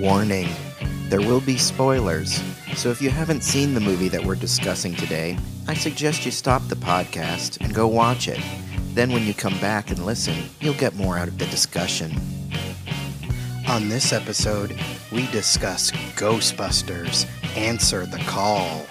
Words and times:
Warning 0.00 0.48
there 1.10 1.20
will 1.20 1.42
be 1.42 1.58
spoilers, 1.58 2.40
so 2.74 2.90
if 2.90 3.02
you 3.02 3.10
haven't 3.10 3.42
seen 3.42 3.74
the 3.74 3.80
movie 3.80 4.08
that 4.08 4.24
we're 4.24 4.34
discussing 4.34 4.94
today, 4.94 5.36
I 5.68 5.74
suggest 5.74 6.24
you 6.24 6.30
stop 6.30 6.66
the 6.68 6.76
podcast 6.76 7.60
and 7.60 7.74
go 7.74 7.86
watch 7.86 8.26
it. 8.26 8.40
Then, 8.94 9.12
when 9.12 9.26
you 9.26 9.34
come 9.34 9.58
back 9.58 9.90
and 9.90 10.06
listen, 10.06 10.44
you'll 10.60 10.74
get 10.74 10.94
more 10.94 11.18
out 11.18 11.28
of 11.28 11.36
the 11.36 11.46
discussion. 11.46 12.12
On 13.68 13.88
this 13.88 14.12
episode, 14.12 14.78
we 15.12 15.26
discuss 15.32 15.90
Ghostbusters 15.90 17.26
Answer 17.56 18.06
the 18.06 18.18
Call. 18.18 18.86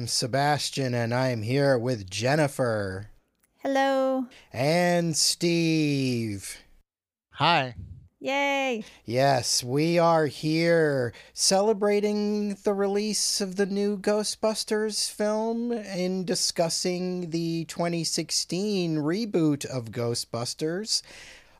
Am 0.00 0.06
Sebastian 0.06 0.94
and 0.94 1.12
I 1.12 1.28
am 1.28 1.42
here 1.42 1.76
with 1.76 2.08
Jennifer 2.08 3.10
Hello. 3.58 4.24
and 4.50 5.14
Steve. 5.14 6.56
Hi. 7.32 7.74
Yay. 8.18 8.82
Yes, 9.04 9.62
we 9.62 9.98
are 9.98 10.24
here 10.24 11.12
celebrating 11.34 12.56
the 12.64 12.72
release 12.72 13.42
of 13.42 13.56
the 13.56 13.66
new 13.66 13.98
Ghostbusters 13.98 15.10
film 15.10 15.70
and 15.70 16.26
discussing 16.26 17.28
the 17.28 17.66
2016 17.66 18.96
reboot 18.96 19.66
of 19.66 19.90
Ghostbusters. 19.90 21.02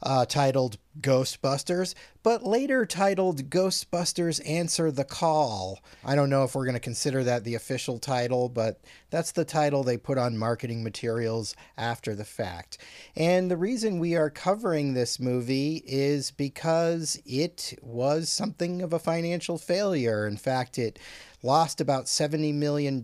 Uh, 0.03 0.25
titled 0.25 0.78
Ghostbusters, 1.00 1.94
but 2.22 2.43
later 2.43 2.84
titled 2.84 3.49
Ghostbusters 3.50 4.41
Answer 4.49 4.91
the 4.91 5.05
Call. 5.05 5.81
I 6.05 6.15
don't 6.15 6.31
know 6.31 6.44
if 6.44 6.55
we're 6.55 6.65
going 6.65 6.75
to 6.75 6.81
consider 6.81 7.22
that 7.25 7.44
the 7.44 7.55
official 7.55 7.99
title, 7.99 8.49
but 8.49 8.81
that's 9.11 9.33
the 9.33 9.44
title 9.44 9.83
they 9.83 9.97
put 9.97 10.19
on 10.19 10.37
marketing 10.37 10.83
materials 10.83 11.55
after 11.77 12.15
the 12.15 12.25
fact. 12.25 12.78
And 13.15 13.50
the 13.50 13.56
reason 13.56 13.99
we 13.99 14.16
are 14.16 14.31
covering 14.31 14.94
this 14.94 15.21
movie 15.21 15.83
is 15.87 16.31
because 16.31 17.21
it 17.25 17.78
was 17.82 18.28
something 18.28 18.82
of 18.82 18.93
a 18.93 18.99
financial 18.99 19.59
failure. 19.59 20.27
In 20.27 20.37
fact, 20.37 20.78
it 20.78 20.99
lost 21.43 21.81
about 21.81 22.06
$70 22.06 22.55
million, 22.55 23.00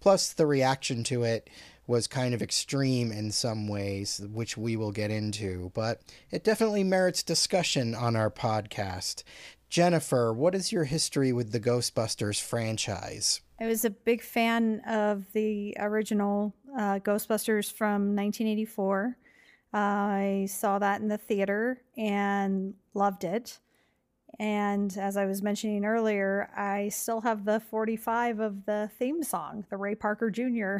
plus 0.00 0.32
the 0.32 0.46
reaction 0.46 1.04
to 1.04 1.24
it 1.24 1.50
was 1.88 2.06
kind 2.06 2.34
of 2.34 2.42
extreme 2.42 3.10
in 3.10 3.32
some 3.32 3.66
ways, 3.66 4.20
which 4.30 4.56
we 4.56 4.76
will 4.76 4.92
get 4.92 5.10
into, 5.10 5.72
but 5.74 6.02
it 6.30 6.44
definitely 6.44 6.84
merits 6.84 7.22
discussion 7.22 7.94
on 7.94 8.14
our 8.14 8.30
podcast. 8.30 9.24
Jennifer, 9.70 10.32
what 10.32 10.54
is 10.54 10.70
your 10.70 10.84
history 10.84 11.32
with 11.32 11.50
the 11.50 11.58
Ghostbusters 11.58 12.40
franchise? 12.40 13.40
I 13.58 13.66
was 13.66 13.84
a 13.84 13.90
big 13.90 14.22
fan 14.22 14.80
of 14.86 15.32
the 15.32 15.74
original 15.80 16.54
uh, 16.78 17.00
Ghostbusters 17.00 17.72
from 17.72 18.14
1984. 18.14 19.16
I 19.72 20.46
saw 20.48 20.78
that 20.78 21.00
in 21.00 21.08
the 21.08 21.18
theater 21.18 21.82
and 21.96 22.74
loved 22.94 23.24
it. 23.24 23.58
And 24.38 24.96
as 24.96 25.16
I 25.16 25.26
was 25.26 25.42
mentioning 25.42 25.84
earlier, 25.84 26.48
I 26.56 26.90
still 26.90 27.20
have 27.22 27.44
the 27.44 27.58
45 27.58 28.38
of 28.38 28.66
the 28.66 28.90
theme 28.98 29.22
song, 29.22 29.64
the 29.68 29.76
Ray 29.76 29.94
Parker 29.96 30.30
Jr. 30.30 30.78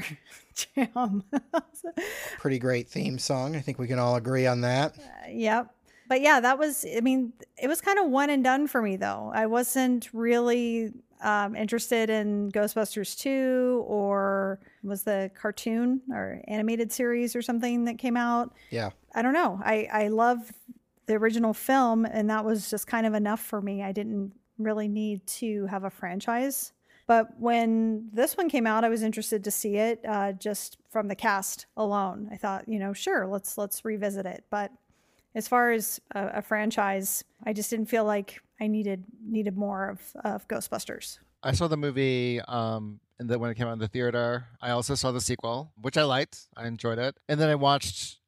jam. 0.54 1.24
Pretty 2.38 2.58
great 2.58 2.88
theme 2.88 3.18
song. 3.18 3.56
I 3.56 3.60
think 3.60 3.78
we 3.78 3.88
can 3.88 3.98
all 3.98 4.16
agree 4.16 4.46
on 4.46 4.60
that. 4.60 4.94
Yep. 5.28 5.74
But 6.08 6.20
yeah, 6.20 6.40
that 6.40 6.58
was, 6.58 6.86
I 6.96 7.00
mean, 7.00 7.32
it 7.60 7.68
was 7.68 7.80
kind 7.80 7.98
of 7.98 8.06
one 8.06 8.30
and 8.30 8.42
done 8.42 8.66
for 8.66 8.80
me, 8.80 8.96
though. 8.96 9.30
I 9.34 9.46
wasn't 9.46 10.08
really 10.12 10.92
um, 11.20 11.56
interested 11.56 12.10
in 12.10 12.50
Ghostbusters 12.50 13.18
2 13.18 13.84
or 13.86 14.60
was 14.82 15.02
the 15.02 15.30
cartoon 15.34 16.00
or 16.12 16.40
animated 16.48 16.92
series 16.92 17.34
or 17.34 17.42
something 17.42 17.84
that 17.86 17.98
came 17.98 18.16
out. 18.16 18.54
Yeah. 18.70 18.90
I 19.14 19.22
don't 19.22 19.34
know. 19.34 19.60
I, 19.64 19.88
I 19.92 20.08
love 20.08 20.52
the 21.08 21.14
original 21.14 21.52
film, 21.52 22.04
and 22.04 22.30
that 22.30 22.44
was 22.44 22.70
just 22.70 22.86
kind 22.86 23.06
of 23.06 23.14
enough 23.14 23.40
for 23.40 23.60
me. 23.60 23.82
I 23.82 23.92
didn't 23.92 24.32
really 24.58 24.88
need 24.88 25.26
to 25.26 25.66
have 25.66 25.82
a 25.84 25.90
franchise. 25.90 26.72
But 27.06 27.40
when 27.40 28.10
this 28.12 28.36
one 28.36 28.50
came 28.50 28.66
out, 28.66 28.84
I 28.84 28.90
was 28.90 29.02
interested 29.02 29.42
to 29.44 29.50
see 29.50 29.76
it 29.76 30.04
uh, 30.06 30.32
just 30.32 30.76
from 30.90 31.08
the 31.08 31.14
cast 31.14 31.64
alone. 31.76 32.28
I 32.30 32.36
thought, 32.36 32.68
you 32.68 32.78
know, 32.78 32.92
sure, 32.92 33.26
let's 33.26 33.56
let's 33.56 33.84
revisit 33.84 34.26
it. 34.26 34.44
But 34.50 34.70
as 35.34 35.48
far 35.48 35.72
as 35.72 36.00
a, 36.14 36.26
a 36.34 36.42
franchise, 36.42 37.24
I 37.44 37.54
just 37.54 37.70
didn't 37.70 37.86
feel 37.86 38.04
like 38.04 38.40
I 38.60 38.66
needed 38.66 39.04
needed 39.26 39.56
more 39.56 39.88
of, 39.88 40.00
of 40.22 40.46
Ghostbusters. 40.48 41.18
I 41.42 41.52
saw 41.52 41.68
the 41.68 41.76
movie 41.76 42.40
um 42.42 43.00
and 43.18 43.28
then 43.28 43.40
when 43.40 43.50
it 43.50 43.54
came 43.54 43.66
out 43.66 43.72
in 43.72 43.78
the 43.78 43.88
theater. 43.88 44.44
I 44.60 44.70
also 44.70 44.94
saw 44.94 45.10
the 45.10 45.20
sequel, 45.20 45.72
which 45.80 45.96
I 45.96 46.04
liked. 46.04 46.48
I 46.56 46.66
enjoyed 46.66 46.98
it. 46.98 47.16
And 47.28 47.40
then 47.40 47.48
I 47.48 47.54
watched 47.54 48.18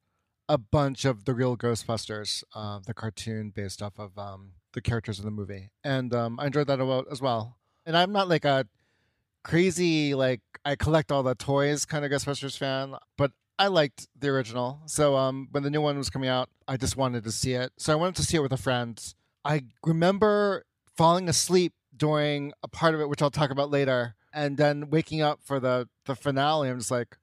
a 0.51 0.59
bunch 0.59 1.05
of 1.05 1.27
the 1.27 1.33
real 1.33 1.57
Ghostbusters, 1.57 2.43
uh, 2.57 2.81
the 2.85 2.93
cartoon 2.93 3.53
based 3.55 3.81
off 3.81 4.01
of 4.01 4.19
um, 4.19 4.55
the 4.73 4.81
characters 4.81 5.21
in 5.21 5.25
the 5.25 5.31
movie. 5.31 5.71
And 5.85 6.13
um, 6.13 6.41
I 6.41 6.47
enjoyed 6.47 6.67
that 6.67 6.81
a 6.81 6.85
lot 6.85 7.05
as 7.09 7.23
well. 7.23 7.57
And 7.87 7.97
I'm 7.97 8.11
not 8.11 8.29
like 8.29 8.45
a 8.45 8.67
crazy 9.45 10.13
like 10.13 10.41
I 10.65 10.75
collect 10.75 11.13
all 11.13 11.23
the 11.23 11.37
toys 11.37 11.85
kind 11.87 12.05
of 12.05 12.11
Ghostbusters 12.11 12.59
fan, 12.59 12.97
but 13.17 13.31
I 13.61 13.69
liked 13.69 14.09
the 14.19 14.29
original. 14.29 14.81
So 14.87 15.17
um, 15.17 15.49
when 15.53 15.63
the 15.63 15.71
new 15.71 15.81
one 15.81 15.97
was 15.97 16.11
coming 16.11 16.29
out, 16.29 16.51
I 16.67 16.77
just 16.77 16.97
wanted 16.97 17.23
to 17.25 17.31
see 17.31 17.53
it. 17.53 17.71
So 17.79 17.93
I 17.93 17.97
wanted 17.97 18.17
to 18.17 18.25
see 18.25 18.37
it 18.37 18.41
with 18.41 18.53
a 18.53 18.57
friend. 18.57 19.01
I 19.45 19.63
remember 19.87 20.65
falling 20.97 21.29
asleep 21.29 21.75
during 21.97 22.53
a 22.65 22.69
part 22.69 22.97
of 22.97 23.01
it, 23.01 23.09
which 23.09 23.23
I'll 23.23 23.31
talk 23.31 23.51
about 23.51 23.71
later, 23.71 24.17
and 24.33 24.57
then 24.57 24.91
waking 24.91 25.23
up 25.23 25.41
for 25.45 25.61
the 25.61 25.89
the 26.07 26.17
finale. 26.17 26.69
I'm 26.69 26.79
just 26.79 26.91
like, 26.91 27.17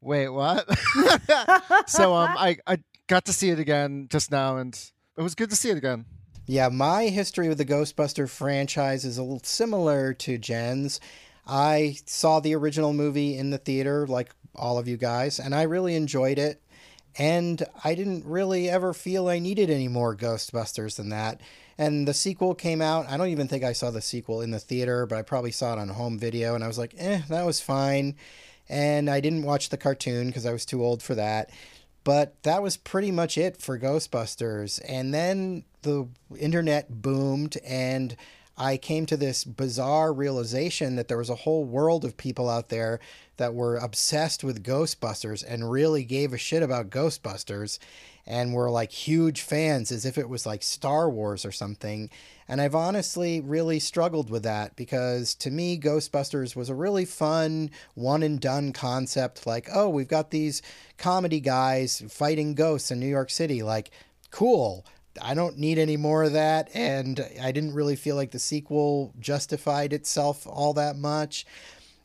wait, 0.00 0.28
what? 0.28 0.66
so 1.86 2.14
um, 2.14 2.30
I 2.38 2.58
I 2.66 2.78
got 3.06 3.24
to 3.26 3.32
see 3.32 3.50
it 3.50 3.58
again 3.58 4.08
just 4.10 4.30
now, 4.30 4.56
and 4.56 4.74
it 5.16 5.22
was 5.22 5.34
good 5.34 5.50
to 5.50 5.56
see 5.56 5.70
it 5.70 5.76
again. 5.76 6.04
Yeah, 6.46 6.68
my 6.68 7.08
history 7.08 7.48
with 7.48 7.58
the 7.58 7.64
Ghostbuster 7.64 8.28
franchise 8.28 9.04
is 9.04 9.18
a 9.18 9.22
little 9.22 9.42
similar 9.42 10.14
to 10.14 10.38
Jen's. 10.38 11.00
I 11.46 11.96
saw 12.06 12.40
the 12.40 12.54
original 12.54 12.92
movie 12.92 13.36
in 13.36 13.50
the 13.50 13.58
theater, 13.58 14.06
like 14.06 14.30
all 14.54 14.78
of 14.78 14.86
you 14.86 14.96
guys, 14.96 15.40
and 15.40 15.54
I 15.54 15.62
really 15.62 15.96
enjoyed 15.96 16.38
it. 16.38 16.62
And 17.18 17.64
I 17.82 17.94
didn't 17.94 18.26
really 18.26 18.68
ever 18.68 18.92
feel 18.92 19.28
I 19.28 19.38
needed 19.38 19.70
any 19.70 19.88
more 19.88 20.14
Ghostbusters 20.14 20.96
than 20.96 21.08
that. 21.08 21.40
And 21.78 22.06
the 22.06 22.14
sequel 22.14 22.54
came 22.54 22.82
out. 22.82 23.08
I 23.08 23.16
don't 23.16 23.28
even 23.28 23.48
think 23.48 23.64
I 23.64 23.72
saw 23.72 23.90
the 23.90 24.02
sequel 24.02 24.40
in 24.40 24.50
the 24.50 24.58
theater, 24.58 25.06
but 25.06 25.18
I 25.18 25.22
probably 25.22 25.50
saw 25.50 25.72
it 25.72 25.78
on 25.78 25.88
home 25.88 26.18
video. 26.18 26.54
And 26.54 26.62
I 26.62 26.66
was 26.66 26.78
like, 26.78 26.94
eh, 26.98 27.22
that 27.28 27.46
was 27.46 27.60
fine. 27.60 28.16
And 28.68 29.08
I 29.08 29.20
didn't 29.20 29.42
watch 29.42 29.68
the 29.68 29.76
cartoon 29.76 30.26
because 30.28 30.46
I 30.46 30.52
was 30.52 30.66
too 30.66 30.84
old 30.84 31.02
for 31.02 31.14
that. 31.14 31.50
But 32.04 32.40
that 32.44 32.62
was 32.62 32.76
pretty 32.76 33.10
much 33.10 33.36
it 33.36 33.60
for 33.60 33.78
Ghostbusters. 33.78 34.80
And 34.88 35.12
then 35.12 35.64
the 35.82 36.08
internet 36.38 37.02
boomed, 37.02 37.56
and 37.66 38.16
I 38.58 38.78
came 38.78 39.04
to 39.06 39.16
this 39.16 39.44
bizarre 39.44 40.12
realization 40.12 40.96
that 40.96 41.08
there 41.08 41.18
was 41.18 41.28
a 41.28 41.34
whole 41.34 41.64
world 41.64 42.04
of 42.04 42.16
people 42.16 42.48
out 42.48 42.70
there 42.70 43.00
that 43.36 43.54
were 43.54 43.76
obsessed 43.76 44.42
with 44.42 44.64
Ghostbusters 44.64 45.44
and 45.46 45.70
really 45.70 46.04
gave 46.04 46.32
a 46.32 46.38
shit 46.38 46.62
about 46.62 46.88
Ghostbusters 46.88 47.78
and 48.26 48.54
were 48.54 48.70
like 48.70 48.90
huge 48.90 49.42
fans 49.42 49.92
as 49.92 50.04
if 50.04 50.18
it 50.18 50.28
was 50.28 50.46
like 50.46 50.62
Star 50.62 51.08
Wars 51.08 51.44
or 51.44 51.52
something. 51.52 52.10
And 52.48 52.60
I've 52.60 52.74
honestly 52.74 53.40
really 53.40 53.78
struggled 53.78 54.30
with 54.30 54.42
that 54.44 54.74
because 54.74 55.34
to 55.36 55.50
me, 55.50 55.78
Ghostbusters 55.78 56.56
was 56.56 56.68
a 56.68 56.74
really 56.74 57.04
fun, 57.04 57.70
one 57.94 58.22
and 58.22 58.40
done 58.40 58.72
concept. 58.72 59.46
Like, 59.46 59.68
oh, 59.72 59.88
we've 59.88 60.08
got 60.08 60.30
these 60.30 60.62
comedy 60.96 61.40
guys 61.40 62.02
fighting 62.08 62.54
ghosts 62.54 62.90
in 62.90 62.98
New 62.98 63.06
York 63.06 63.30
City. 63.30 63.62
Like, 63.62 63.90
cool. 64.30 64.84
I 65.20 65.34
don't 65.34 65.58
need 65.58 65.78
any 65.78 65.96
more 65.96 66.24
of 66.24 66.32
that. 66.32 66.70
And 66.74 67.26
I 67.40 67.52
didn't 67.52 67.74
really 67.74 67.96
feel 67.96 68.16
like 68.16 68.30
the 68.30 68.38
sequel 68.38 69.14
justified 69.18 69.92
itself 69.92 70.46
all 70.46 70.72
that 70.74 70.96
much. 70.96 71.46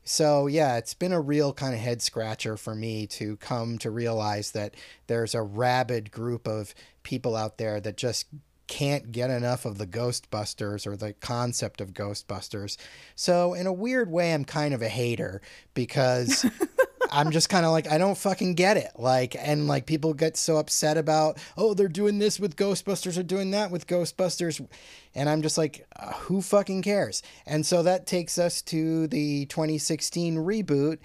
So, 0.03 0.47
yeah, 0.47 0.77
it's 0.77 0.95
been 0.95 1.13
a 1.13 1.21
real 1.21 1.53
kind 1.53 1.73
of 1.73 1.79
head 1.79 2.01
scratcher 2.01 2.57
for 2.57 2.73
me 2.73 3.05
to 3.07 3.37
come 3.37 3.77
to 3.79 3.91
realize 3.91 4.51
that 4.51 4.75
there's 5.07 5.35
a 5.35 5.43
rabid 5.43 6.11
group 6.11 6.47
of 6.47 6.73
people 7.03 7.35
out 7.35 7.57
there 7.57 7.79
that 7.79 7.97
just 7.97 8.25
can't 8.67 9.11
get 9.11 9.29
enough 9.29 9.65
of 9.65 9.77
the 9.77 9.85
Ghostbusters 9.85 10.87
or 10.87 10.95
the 10.95 11.13
concept 11.13 11.81
of 11.81 11.93
Ghostbusters. 11.93 12.77
So, 13.15 13.53
in 13.53 13.67
a 13.67 13.73
weird 13.73 14.09
way, 14.09 14.33
I'm 14.33 14.45
kind 14.45 14.73
of 14.73 14.81
a 14.81 14.89
hater 14.89 15.41
because 15.73 16.45
I'm 17.11 17.31
just 17.31 17.49
kind 17.49 17.65
of 17.65 17.71
like, 17.71 17.91
I 17.91 17.97
don't 17.97 18.17
fucking 18.17 18.55
get 18.55 18.77
it. 18.77 18.91
Like, 18.97 19.35
and 19.37 19.67
like 19.67 19.85
people 19.85 20.13
get 20.13 20.37
so 20.37 20.57
upset 20.57 20.97
about, 20.97 21.37
oh, 21.57 21.73
they're 21.73 21.89
doing 21.89 22.19
this 22.19 22.39
with 22.39 22.55
Ghostbusters 22.55 23.17
or 23.17 23.23
doing 23.23 23.51
that 23.51 23.69
with 23.69 23.87
Ghostbusters. 23.87 24.65
And 25.13 25.29
I'm 25.29 25.41
just 25.41 25.57
like, 25.57 25.85
uh, 25.97 26.13
who 26.13 26.41
fucking 26.41 26.83
cares? 26.83 27.21
And 27.45 27.65
so 27.65 27.83
that 27.83 28.07
takes 28.07 28.37
us 28.37 28.61
to 28.63 29.07
the 29.07 29.45
2016 29.47 30.37
reboot. 30.37 30.99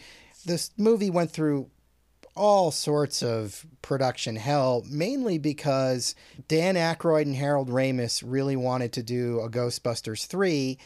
This 0.45 0.71
movie 0.79 1.11
went 1.11 1.33
through 1.33 1.71
all 2.37 2.71
sorts 2.71 3.23
of 3.23 3.67
production 3.83 4.37
hell, 4.37 4.85
mainly 4.89 5.39
because 5.39 6.15
Dan 6.49 6.75
Aykroyd 6.75 7.23
and 7.23 7.35
Harold 7.35 7.71
Ramis 7.71 8.23
really 8.25 8.57
wanted 8.57 8.93
to 8.93 9.03
do 9.03 9.41
a 9.41 9.49
Ghostbusters 9.49 10.27
3 10.27 10.79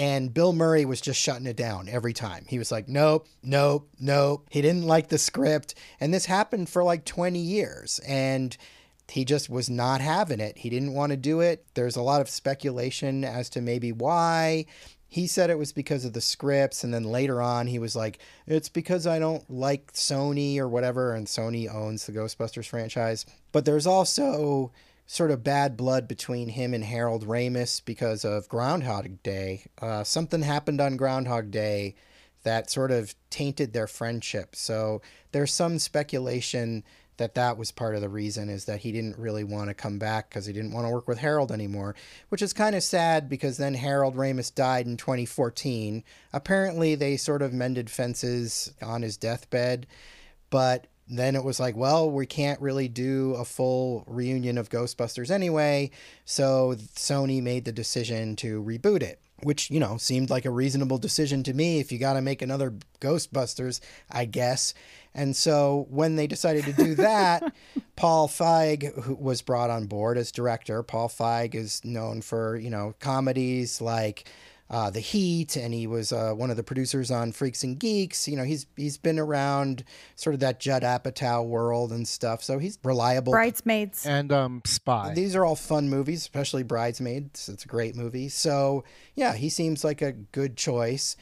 and 0.00 0.32
Bill 0.32 0.54
Murray 0.54 0.86
was 0.86 1.02
just 1.02 1.20
shutting 1.20 1.46
it 1.46 1.58
down 1.58 1.86
every 1.86 2.14
time. 2.14 2.46
He 2.48 2.58
was 2.58 2.72
like, 2.72 2.88
nope, 2.88 3.28
nope, 3.42 3.86
nope. 4.00 4.48
He 4.50 4.62
didn't 4.62 4.86
like 4.86 5.08
the 5.08 5.18
script. 5.18 5.74
And 6.00 6.14
this 6.14 6.24
happened 6.24 6.70
for 6.70 6.82
like 6.82 7.04
20 7.04 7.38
years. 7.38 8.00
And 8.08 8.56
he 9.10 9.26
just 9.26 9.50
was 9.50 9.68
not 9.68 10.00
having 10.00 10.40
it. 10.40 10.56
He 10.56 10.70
didn't 10.70 10.94
want 10.94 11.10
to 11.10 11.18
do 11.18 11.40
it. 11.40 11.66
There's 11.74 11.96
a 11.96 12.02
lot 12.02 12.22
of 12.22 12.30
speculation 12.30 13.24
as 13.24 13.50
to 13.50 13.60
maybe 13.60 13.92
why. 13.92 14.64
He 15.06 15.26
said 15.26 15.50
it 15.50 15.58
was 15.58 15.74
because 15.74 16.06
of 16.06 16.14
the 16.14 16.22
scripts. 16.22 16.82
And 16.82 16.94
then 16.94 17.04
later 17.04 17.42
on, 17.42 17.66
he 17.66 17.78
was 17.78 17.94
like, 17.94 18.20
it's 18.46 18.70
because 18.70 19.06
I 19.06 19.18
don't 19.18 19.50
like 19.50 19.92
Sony 19.92 20.56
or 20.56 20.68
whatever. 20.68 21.12
And 21.12 21.26
Sony 21.26 21.70
owns 21.70 22.06
the 22.06 22.12
Ghostbusters 22.12 22.66
franchise. 22.66 23.26
But 23.52 23.66
there's 23.66 23.86
also 23.86 24.72
sort 25.10 25.32
of 25.32 25.42
bad 25.42 25.76
blood 25.76 26.06
between 26.06 26.50
him 26.50 26.72
and 26.72 26.84
Harold 26.84 27.26
Ramis 27.26 27.84
because 27.84 28.24
of 28.24 28.48
Groundhog 28.48 29.20
Day. 29.24 29.64
Uh, 29.82 30.04
something 30.04 30.42
happened 30.42 30.80
on 30.80 30.96
Groundhog 30.96 31.50
Day 31.50 31.96
that 32.44 32.70
sort 32.70 32.92
of 32.92 33.16
tainted 33.28 33.72
their 33.72 33.88
friendship. 33.88 34.54
So 34.54 35.02
there's 35.32 35.52
some 35.52 35.80
speculation 35.80 36.84
that 37.16 37.34
that 37.34 37.58
was 37.58 37.72
part 37.72 37.96
of 37.96 38.02
the 38.02 38.08
reason 38.08 38.48
is 38.48 38.66
that 38.66 38.78
he 38.78 38.92
didn't 38.92 39.18
really 39.18 39.42
want 39.42 39.66
to 39.66 39.74
come 39.74 39.98
back 39.98 40.30
because 40.30 40.46
he 40.46 40.52
didn't 40.52 40.72
want 40.72 40.86
to 40.86 40.92
work 40.92 41.08
with 41.08 41.18
Harold 41.18 41.50
anymore, 41.50 41.96
which 42.28 42.40
is 42.40 42.52
kind 42.52 42.76
of 42.76 42.82
sad 42.84 43.28
because 43.28 43.56
then 43.56 43.74
Harold 43.74 44.14
Ramis 44.14 44.54
died 44.54 44.86
in 44.86 44.96
2014. 44.96 46.04
Apparently, 46.32 46.94
they 46.94 47.16
sort 47.16 47.42
of 47.42 47.52
mended 47.52 47.90
fences 47.90 48.72
on 48.80 49.02
his 49.02 49.16
deathbed, 49.16 49.88
but 50.50 50.86
then 51.18 51.34
it 51.34 51.44
was 51.44 51.58
like, 51.58 51.76
well, 51.76 52.10
we 52.10 52.26
can't 52.26 52.60
really 52.60 52.88
do 52.88 53.34
a 53.34 53.44
full 53.44 54.04
reunion 54.06 54.56
of 54.56 54.70
Ghostbusters 54.70 55.30
anyway. 55.30 55.90
So 56.24 56.76
Sony 56.94 57.42
made 57.42 57.64
the 57.64 57.72
decision 57.72 58.36
to 58.36 58.62
reboot 58.62 59.02
it, 59.02 59.20
which, 59.42 59.70
you 59.70 59.80
know, 59.80 59.96
seemed 59.96 60.30
like 60.30 60.44
a 60.44 60.50
reasonable 60.50 60.98
decision 60.98 61.42
to 61.44 61.54
me. 61.54 61.80
If 61.80 61.90
you 61.90 61.98
got 61.98 62.14
to 62.14 62.20
make 62.20 62.42
another 62.42 62.74
Ghostbusters, 63.00 63.80
I 64.10 64.24
guess. 64.24 64.72
And 65.12 65.34
so 65.34 65.86
when 65.90 66.14
they 66.16 66.26
decided 66.28 66.64
to 66.66 66.72
do 66.72 66.94
that, 66.96 67.52
Paul 67.96 68.28
Feig 68.28 69.02
who 69.02 69.14
was 69.14 69.42
brought 69.42 69.70
on 69.70 69.86
board 69.86 70.16
as 70.16 70.30
director. 70.30 70.82
Paul 70.82 71.08
Feig 71.08 71.54
is 71.54 71.84
known 71.84 72.22
for, 72.22 72.56
you 72.56 72.70
know, 72.70 72.94
comedies 73.00 73.80
like 73.80 74.26
uh, 74.70 74.88
The 74.88 75.00
Heat, 75.00 75.56
and 75.56 75.74
he 75.74 75.86
was 75.88 76.12
uh, 76.12 76.32
one 76.32 76.50
of 76.50 76.56
the 76.56 76.62
producers 76.62 77.10
on 77.10 77.32
Freaks 77.32 77.64
and 77.64 77.78
Geeks. 77.78 78.28
You 78.28 78.36
know, 78.36 78.44
he's 78.44 78.66
he's 78.76 78.96
been 78.96 79.18
around 79.18 79.82
sort 80.14 80.34
of 80.34 80.40
that 80.40 80.60
Judd 80.60 80.82
Apatow 80.82 81.44
world 81.44 81.90
and 81.90 82.06
stuff, 82.06 82.42
so 82.42 82.58
he's 82.58 82.78
reliable. 82.84 83.32
Bridesmaids. 83.32 84.06
And 84.06 84.30
um, 84.30 84.62
Spy. 84.64 85.12
These 85.14 85.34
are 85.34 85.44
all 85.44 85.56
fun 85.56 85.90
movies, 85.90 86.20
especially 86.20 86.62
Bridesmaids. 86.62 87.48
It's 87.48 87.64
a 87.64 87.68
great 87.68 87.96
movie. 87.96 88.28
So 88.28 88.84
yeah, 89.16 89.34
he 89.34 89.48
seems 89.48 89.82
like 89.82 90.02
a 90.02 90.12
good 90.12 90.56
choice. 90.56 91.16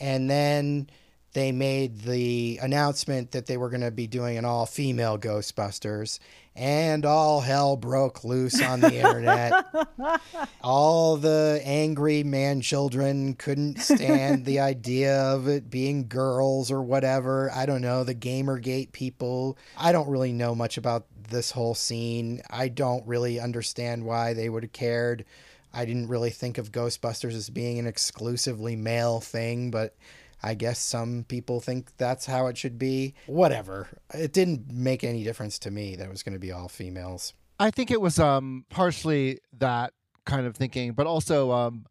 And 0.00 0.28
then 0.28 0.90
they 1.34 1.52
made 1.52 2.00
the 2.00 2.58
announcement 2.62 3.32
that 3.32 3.46
they 3.46 3.56
were 3.56 3.68
going 3.68 3.82
to 3.82 3.90
be 3.90 4.06
doing 4.06 4.38
an 4.38 4.44
all 4.44 4.66
female 4.66 5.18
Ghostbusters, 5.18 6.18
and 6.58 7.06
all 7.06 7.40
hell 7.40 7.76
broke 7.76 8.24
loose 8.24 8.60
on 8.60 8.80
the 8.80 8.96
internet. 8.96 9.64
all 10.60 11.16
the 11.16 11.60
angry 11.64 12.24
man 12.24 12.60
children 12.60 13.34
couldn't 13.34 13.78
stand 13.78 14.44
the 14.44 14.58
idea 14.58 15.16
of 15.22 15.46
it 15.46 15.70
being 15.70 16.08
girls 16.08 16.70
or 16.70 16.82
whatever. 16.82 17.50
I 17.52 17.64
don't 17.64 17.80
know, 17.80 18.02
the 18.02 18.14
Gamergate 18.14 18.90
people. 18.90 19.56
I 19.76 19.92
don't 19.92 20.08
really 20.08 20.32
know 20.32 20.54
much 20.54 20.76
about 20.76 21.06
this 21.30 21.52
whole 21.52 21.76
scene. 21.76 22.42
I 22.50 22.68
don't 22.68 23.06
really 23.06 23.38
understand 23.38 24.04
why 24.04 24.34
they 24.34 24.48
would 24.48 24.64
have 24.64 24.72
cared. 24.72 25.24
I 25.72 25.84
didn't 25.84 26.08
really 26.08 26.30
think 26.30 26.58
of 26.58 26.72
Ghostbusters 26.72 27.34
as 27.34 27.50
being 27.50 27.78
an 27.78 27.86
exclusively 27.86 28.74
male 28.74 29.20
thing, 29.20 29.70
but 29.70 29.94
I 30.42 30.54
guess 30.54 30.78
some 30.78 31.24
people 31.28 31.60
think 31.60 31.96
that's 31.96 32.26
how 32.26 32.46
it 32.46 32.56
should 32.56 32.78
be. 32.78 33.14
Whatever. 33.26 33.88
It 34.14 34.32
didn't 34.32 34.72
make 34.72 35.02
any 35.02 35.24
difference 35.24 35.58
to 35.60 35.70
me 35.70 35.96
that 35.96 36.04
it 36.04 36.10
was 36.10 36.22
going 36.22 36.34
to 36.34 36.38
be 36.38 36.52
all 36.52 36.68
females. 36.68 37.34
I 37.58 37.70
think 37.70 37.90
it 37.90 38.00
was 38.00 38.18
um 38.18 38.64
partially 38.70 39.40
that 39.58 39.92
kind 40.24 40.46
of 40.46 40.56
thinking, 40.56 40.92
but 40.92 41.06
also 41.06 41.50
um 41.52 41.86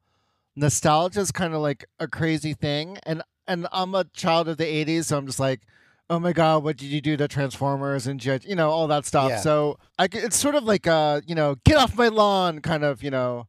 nostalgia 0.56 1.20
is 1.20 1.32
kind 1.32 1.54
of 1.54 1.62
like 1.62 1.86
a 2.00 2.08
crazy 2.08 2.54
thing, 2.54 2.98
and 3.04 3.22
and 3.48 3.68
I'm 3.72 3.94
a 3.96 4.06
child 4.06 4.48
of 4.48 4.58
the 4.58 4.66
'80s, 4.66 5.06
so 5.06 5.18
I'm 5.18 5.25
just 5.25 5.39
like, 5.39 5.62
oh 6.10 6.20
my 6.20 6.32
god, 6.32 6.63
what 6.63 6.77
did 6.77 6.88
you 6.88 7.01
do 7.01 7.18
to 7.18 7.27
Transformers 7.27 8.08
and 8.08 8.24
you 8.24 8.56
know 8.56 8.70
all 8.70 8.88
that 8.88 9.06
stuff. 9.06 9.30
Yeah. 9.30 9.39
So 9.39 9.80
I, 10.00 10.08
it's 10.12 10.38
sort 10.38 10.56
of 10.56 10.63
like 10.63 10.88
a 10.88 11.22
you 11.27 11.36
know 11.36 11.56
get 11.66 11.77
off 11.77 11.98
my 11.98 12.08
lawn 12.08 12.62
kind 12.62 12.84
of 12.84 13.04
you 13.04 13.12
know 13.12 13.48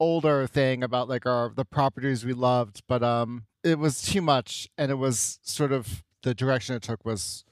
older 0.00 0.46
thing 0.48 0.82
about 0.82 1.08
like 1.08 1.24
our 1.24 1.52
the 1.54 1.64
properties 1.64 2.24
we 2.24 2.32
loved, 2.32 2.82
but 2.88 3.02
um 3.02 3.44
it 3.64 3.78
was 3.78 4.02
too 4.02 4.20
much, 4.20 4.68
and 4.78 4.90
it 4.90 4.96
was 4.96 5.40
sort 5.42 5.72
of 5.72 6.04
the 6.22 6.34
direction 6.34 6.76
it 6.76 6.82
took 6.82 7.04
was 7.04 7.44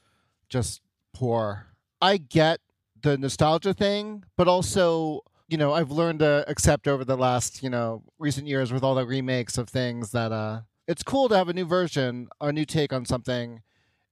just 0.48 0.80
poor. 1.14 1.66
I 2.00 2.18
get 2.18 2.60
the 3.02 3.16
nostalgia 3.18 3.74
thing, 3.74 4.24
but 4.36 4.46
also, 4.46 5.22
you 5.48 5.56
know, 5.56 5.72
I've 5.72 5.90
learned 5.90 6.20
to 6.20 6.44
accept 6.46 6.86
over 6.86 7.04
the 7.04 7.16
last, 7.16 7.62
you 7.62 7.70
know, 7.70 8.02
recent 8.18 8.46
years 8.46 8.72
with 8.72 8.82
all 8.84 8.94
the 8.94 9.06
remakes 9.06 9.58
of 9.58 9.68
things 9.68 10.10
that 10.12 10.32
uh 10.32 10.60
it's 10.88 11.02
cool 11.02 11.28
to 11.28 11.36
have 11.36 11.48
a 11.48 11.52
new 11.52 11.64
version, 11.64 12.28
a 12.40 12.52
new 12.52 12.64
take 12.64 12.92
on 12.92 13.06
something. 13.06 13.62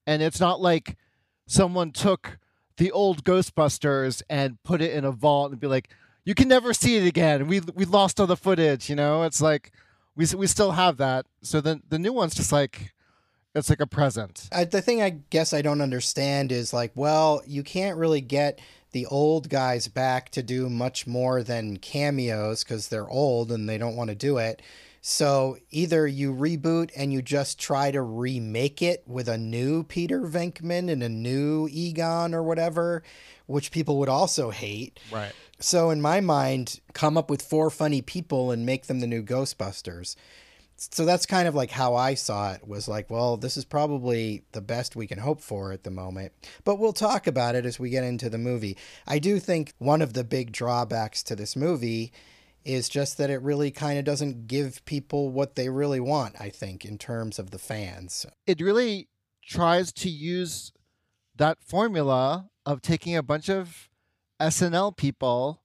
And 0.07 0.23
it's 0.23 0.40
not 0.40 0.61
like 0.61 0.97
someone 1.47 1.92
took 1.92 2.38
the 2.76 2.92
old 2.92 3.25
Ghostbusters 3.25 4.23
and 4.30 4.62
put 4.62 4.80
it 4.80 4.92
in 4.92 5.04
a 5.04 5.12
vault 5.12 5.50
and 5.50 5.61
be 5.61 5.66
like, 5.66 5.90
you 6.25 6.35
can 6.35 6.49
never 6.49 6.73
see 6.73 6.97
it 6.97 7.07
again. 7.07 7.47
We 7.49 7.61
we 7.75 7.85
lost 7.85 8.21
all 8.21 8.26
the 8.26 8.37
footage, 8.37 8.88
you 8.88 8.97
know? 8.97 9.25
It's 9.25 9.40
like 9.40 9.73
we 10.17 10.26
we 10.37 10.47
still 10.47 10.73
have 10.73 10.97
that. 10.99 11.26
So 11.43 11.61
the 11.61 11.81
the 11.88 11.99
new 11.99 12.12
one's 12.12 12.35
just 12.35 12.52
like 12.52 12.93
it's 13.55 13.71
like 13.71 13.81
a 13.81 13.87
present. 13.87 14.49
I, 14.52 14.64
the 14.64 14.83
thing 14.83 15.02
I 15.02 15.11
guess 15.11 15.52
I 15.52 15.62
don't 15.62 15.81
understand 15.81 16.52
is 16.52 16.73
like, 16.73 16.93
well, 16.95 17.43
you 17.47 17.62
can't 17.62 17.99
really 17.99 18.21
get 18.21 18.61
the 18.93 19.07
old 19.07 19.49
guys 19.49 19.88
back 19.88 20.31
to 20.31 20.43
do 20.43 20.69
much 20.69 21.07
more 21.07 21.43
than 21.43 21.76
cameos 21.79 22.64
because 22.64 22.88
they're 22.88 23.09
old 23.09 23.50
and 23.50 23.69
they 23.69 23.79
don't 23.79 23.97
want 23.97 24.11
to 24.11 24.17
do 24.17 24.38
it. 24.38 24.62
So 25.02 25.57
either 25.71 26.07
you 26.07 26.35
reboot 26.35 26.90
and 26.95 27.12
you 27.12 27.23
just 27.23 27.59
try 27.59 27.90
to 27.90 28.02
remake 28.02 28.83
it 28.83 29.02
with 29.07 29.29
a 29.29 29.38
new 29.38 29.83
Peter 29.83 30.21
Venkman 30.21 30.90
and 30.90 31.02
a 31.02 31.09
new 31.09 31.69
Egon 31.71 32.35
or 32.35 32.43
whatever, 32.43 33.02
which 33.47 33.71
people 33.71 33.99
would 33.99 34.11
also 34.11 34.50
hate. 34.50 35.00
Right. 35.11 35.33
So, 35.61 35.90
in 35.90 36.00
my 36.00 36.21
mind, 36.21 36.81
come 36.95 37.19
up 37.19 37.29
with 37.29 37.43
four 37.43 37.71
funny 37.71 38.00
people 38.00 38.50
and 38.50 38.64
make 38.64 38.87
them 38.87 39.00
the 39.00 39.07
new 39.07 39.23
Ghostbusters. 39.23 40.17
So 40.76 41.05
that's 41.05 41.26
kind 41.26 41.47
of 41.47 41.55
like 41.55 41.71
how 41.71 41.95
I 41.95 42.14
saw 42.14 42.52
it 42.52 42.67
was 42.67 42.88
like, 42.88 43.11
well, 43.11 43.37
this 43.37 43.59
is 43.59 43.67
probably 43.67 44.45
the 44.52 44.62
best 44.62 44.97
we 44.97 45.07
can 45.07 45.19
hope 45.19 45.43
for 45.43 45.73
at 45.73 45.85
the 45.85 45.90
moment. 45.90 46.33
But 46.64 46.79
we'll 46.79 46.95
talk 46.95 47.26
about 47.26 47.55
it 47.55 47.67
as 47.67 47.79
we 47.79 47.90
get 47.90 48.02
into 48.02 48.31
the 48.31 48.38
movie. 48.38 48.79
I 49.07 49.19
do 49.19 49.38
think 49.38 49.75
one 49.76 50.00
of 50.00 50.14
the 50.14 50.25
big 50.25 50.52
drawbacks 50.52 51.23
to 51.25 51.37
this 51.37 51.55
movie 51.55 52.14
is 52.64 52.88
just 52.88 53.19
that 53.19 53.29
it 53.29 53.43
really 53.43 53.71
kind 53.71 53.99
of 53.99 54.07
doesn't 54.07 54.47
give 54.47 54.83
people 54.87 55.29
what 55.29 55.55
they 55.55 55.69
really 55.69 56.00
want, 56.00 56.40
I 56.40 56.49
think, 56.49 56.87
in 56.87 56.97
terms 56.97 57.38
of 57.38 57.50
the 57.50 57.59
fans. 57.59 58.25
It 58.47 58.62
really 58.62 59.09
tries 59.45 59.93
to 59.93 60.09
use 60.09 60.73
that 61.37 61.59
formula 61.62 62.49
of 62.64 62.81
taking 62.81 63.17
a 63.17 63.23
bunch 63.23 63.50
of 63.50 63.89
SNL 64.40 64.97
people 64.97 65.61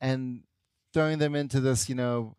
and 0.00 0.42
throwing 0.92 1.18
them 1.18 1.34
into 1.34 1.60
this, 1.60 1.88
you 1.88 1.94
know, 1.94 2.36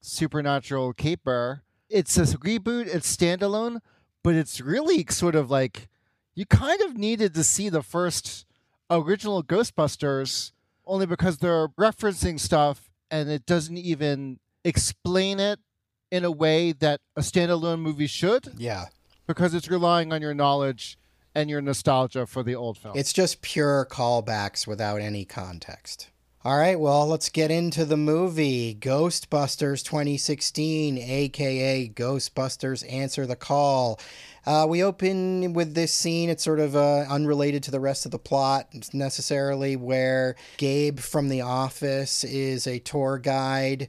supernatural 0.00 0.92
caper. 0.92 1.62
It's 1.88 2.16
a 2.16 2.22
reboot, 2.22 2.86
it's 2.94 3.14
standalone, 3.14 3.80
but 4.22 4.34
it's 4.34 4.60
really 4.60 5.04
sort 5.08 5.34
of 5.34 5.50
like 5.50 5.88
you 6.34 6.46
kind 6.46 6.80
of 6.82 6.96
needed 6.96 7.34
to 7.34 7.44
see 7.44 7.68
the 7.68 7.82
first 7.82 8.44
original 8.90 9.42
Ghostbusters 9.42 10.52
only 10.86 11.06
because 11.06 11.38
they're 11.38 11.68
referencing 11.68 12.38
stuff 12.38 12.90
and 13.10 13.30
it 13.30 13.46
doesn't 13.46 13.78
even 13.78 14.38
explain 14.64 15.38
it 15.40 15.58
in 16.10 16.24
a 16.24 16.30
way 16.30 16.72
that 16.72 17.00
a 17.16 17.20
standalone 17.20 17.80
movie 17.80 18.06
should 18.06 18.48
Yeah. 18.56 18.86
because 19.26 19.54
it's 19.54 19.68
relying 19.70 20.12
on 20.12 20.20
your 20.22 20.34
knowledge 20.34 20.98
and 21.34 21.50
your 21.50 21.60
nostalgia 21.60 22.26
for 22.26 22.42
the 22.42 22.54
old 22.54 22.78
film. 22.78 22.96
It's 22.96 23.12
just 23.12 23.42
pure 23.42 23.86
callbacks 23.90 24.66
without 24.66 25.00
any 25.00 25.24
context. 25.24 26.10
All 26.46 26.58
right, 26.58 26.78
well, 26.78 27.06
let's 27.06 27.30
get 27.30 27.50
into 27.50 27.86
the 27.86 27.96
movie 27.96 28.74
Ghostbusters 28.74 29.82
2016, 29.82 30.98
aka 30.98 31.88
Ghostbusters 31.88 32.84
Answer 32.92 33.24
the 33.24 33.34
Call. 33.34 33.98
Uh, 34.44 34.66
we 34.68 34.82
open 34.82 35.54
with 35.54 35.74
this 35.74 35.94
scene. 35.94 36.28
It's 36.28 36.44
sort 36.44 36.60
of 36.60 36.76
uh, 36.76 37.06
unrelated 37.08 37.62
to 37.62 37.70
the 37.70 37.80
rest 37.80 38.04
of 38.04 38.12
the 38.12 38.18
plot 38.18 38.68
necessarily, 38.92 39.74
where 39.74 40.36
Gabe 40.58 40.98
from 40.98 41.30
The 41.30 41.40
Office 41.40 42.24
is 42.24 42.66
a 42.66 42.78
tour 42.78 43.16
guide 43.16 43.88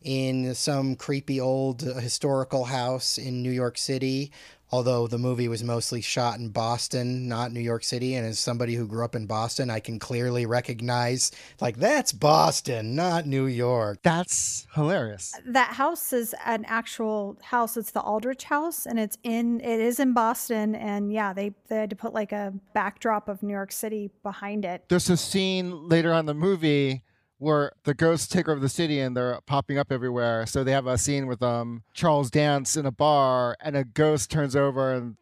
in 0.00 0.54
some 0.54 0.94
creepy 0.94 1.40
old 1.40 1.82
historical 1.82 2.66
house 2.66 3.18
in 3.18 3.42
New 3.42 3.50
York 3.50 3.76
City. 3.76 4.30
Although 4.72 5.06
the 5.06 5.18
movie 5.18 5.48
was 5.48 5.62
mostly 5.62 6.00
shot 6.00 6.38
in 6.38 6.48
Boston, 6.48 7.28
not 7.28 7.52
New 7.52 7.60
York 7.60 7.84
City. 7.84 8.14
And 8.14 8.26
as 8.26 8.38
somebody 8.38 8.74
who 8.74 8.86
grew 8.86 9.04
up 9.04 9.14
in 9.14 9.26
Boston, 9.26 9.70
I 9.70 9.78
can 9.78 9.98
clearly 9.98 10.44
recognize, 10.44 11.30
like, 11.60 11.76
that's 11.76 12.12
Boston, 12.12 12.96
not 12.96 13.26
New 13.26 13.46
York. 13.46 14.00
That's 14.02 14.66
hilarious. 14.74 15.34
That 15.46 15.74
house 15.74 16.12
is 16.12 16.34
an 16.44 16.64
actual 16.66 17.36
house. 17.42 17.76
It's 17.76 17.92
the 17.92 18.00
Aldrich 18.00 18.44
House, 18.44 18.86
and 18.86 18.98
it's 18.98 19.16
in 19.22 19.60
it 19.60 19.80
is 19.80 20.00
in 20.00 20.12
Boston. 20.12 20.74
And 20.74 21.12
yeah, 21.12 21.32
they 21.32 21.54
they 21.68 21.76
had 21.76 21.90
to 21.90 21.96
put 21.96 22.12
like 22.12 22.32
a 22.32 22.52
backdrop 22.74 23.28
of 23.28 23.42
New 23.42 23.52
York 23.52 23.72
City 23.72 24.10
behind 24.22 24.64
it. 24.64 24.84
There's 24.88 25.10
a 25.10 25.16
scene 25.16 25.88
later 25.88 26.12
on 26.12 26.20
in 26.20 26.26
the 26.26 26.34
movie 26.34 27.02
where 27.38 27.72
the 27.84 27.94
ghosts 27.94 28.26
take 28.28 28.48
over 28.48 28.60
the 28.60 28.68
city 28.68 29.00
and 29.00 29.16
they're 29.16 29.40
popping 29.46 29.78
up 29.78 29.92
everywhere. 29.92 30.46
So 30.46 30.64
they 30.64 30.72
have 30.72 30.86
a 30.86 30.98
scene 30.98 31.26
with 31.26 31.42
um 31.42 31.82
Charles 31.92 32.30
Dance 32.30 32.76
in 32.76 32.86
a 32.86 32.92
bar 32.92 33.56
and 33.60 33.76
a 33.76 33.84
ghost 33.84 34.30
turns 34.30 34.56
over 34.56 34.92
and 34.92 35.16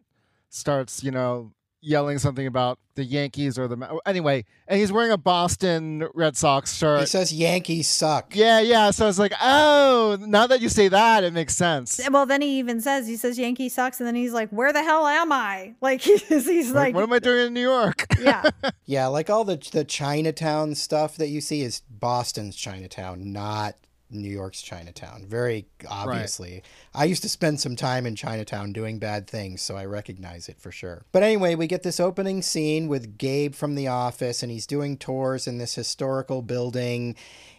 starts, 0.49 1.02
you 1.02 1.11
know, 1.11 1.52
yelling 1.85 2.19
something 2.19 2.47
about 2.47 2.79
the 2.95 3.05
Yankees 3.05 3.59
or 3.59 3.69
the 3.69 3.76
Ma- 3.76 3.99
anyway, 4.07 4.45
and 4.69 4.79
he's 4.81 4.91
wearing 4.93 5.11
a 5.11 5.17
Boston 5.19 6.09
Red 6.14 6.37
Sox 6.37 6.75
shirt. 6.75 7.00
He 7.00 7.07
says 7.07 7.33
Yankees 7.33 7.88
suck. 7.88 8.35
yeah, 8.35 8.61
yeah. 8.61 8.91
So 8.91 9.05
I 9.05 9.09
was 9.09 9.19
like, 9.19 9.33
oh, 9.41 10.17
now 10.21 10.47
that 10.47 10.61
you 10.61 10.69
say 10.69 10.88
that, 10.88 11.25
it 11.25 11.33
makes 11.33 11.55
sense. 11.57 12.00
Well, 12.11 12.26
then 12.26 12.41
he 12.41 12.59
even 12.59 12.81
says 12.81 13.07
he 13.07 13.17
says 13.17 13.38
Yankee 13.38 13.69
sucks, 13.69 14.00
and 14.00 14.07
then 14.07 14.14
he's 14.14 14.33
like, 14.33 14.49
"Where 14.50 14.73
the 14.73 14.83
hell 14.83 15.07
am 15.07 15.33
I?" 15.33 15.75
Like 15.81 16.00
he's, 16.00 16.23
he's 16.29 16.71
Like, 16.71 16.87
like, 16.87 16.95
what 16.95 17.03
am 17.03 17.12
I 17.12 17.19
doing 17.19 17.49
in 17.49 17.55
New 17.55 17.61
York? 17.61 18.07
yeah. 18.21 18.43
Yeah, 18.87 19.07
like 19.09 19.29
all 19.29 19.45
the 19.45 19.57
the 19.73 19.85
Chinatown 19.85 20.75
stuff 20.75 21.17
that 21.17 21.29
you 21.29 21.41
see 21.41 21.62
is 21.62 21.83
Boston's 21.91 22.57
Chinatown, 22.57 23.33
not 23.33 23.75
New 24.14 24.30
York's 24.30 24.62
Chinatown. 24.62 25.25
Very 25.26 25.66
obviously. 25.88 26.62
I 26.94 27.04
used 27.04 27.23
to 27.23 27.28
spend 27.28 27.61
some 27.61 27.76
time 27.76 28.06
in 28.06 28.16
Chinatown 28.16 28.73
doing 28.73 28.99
bad 28.99 29.26
things, 29.26 29.62
so 29.62 29.76
I 29.76 29.85
recognize 29.85 30.49
it 30.49 30.61
for 30.61 30.71
sure. 30.71 31.04
But 31.12 31.23
anyway, 31.23 31.54
we 31.54 31.66
get 31.66 31.83
this 31.83 32.00
opening 32.00 32.42
scene 32.42 32.88
with 32.88 33.18
Gabe 33.18 33.54
from 33.54 33.75
the 33.75 33.88
office 33.88 34.42
and 34.42 34.50
he's 34.50 34.66
doing 34.66 34.97
tours 34.97 35.47
in 35.47 35.59
this 35.59 35.75
historical 35.75 36.42
building 36.42 37.16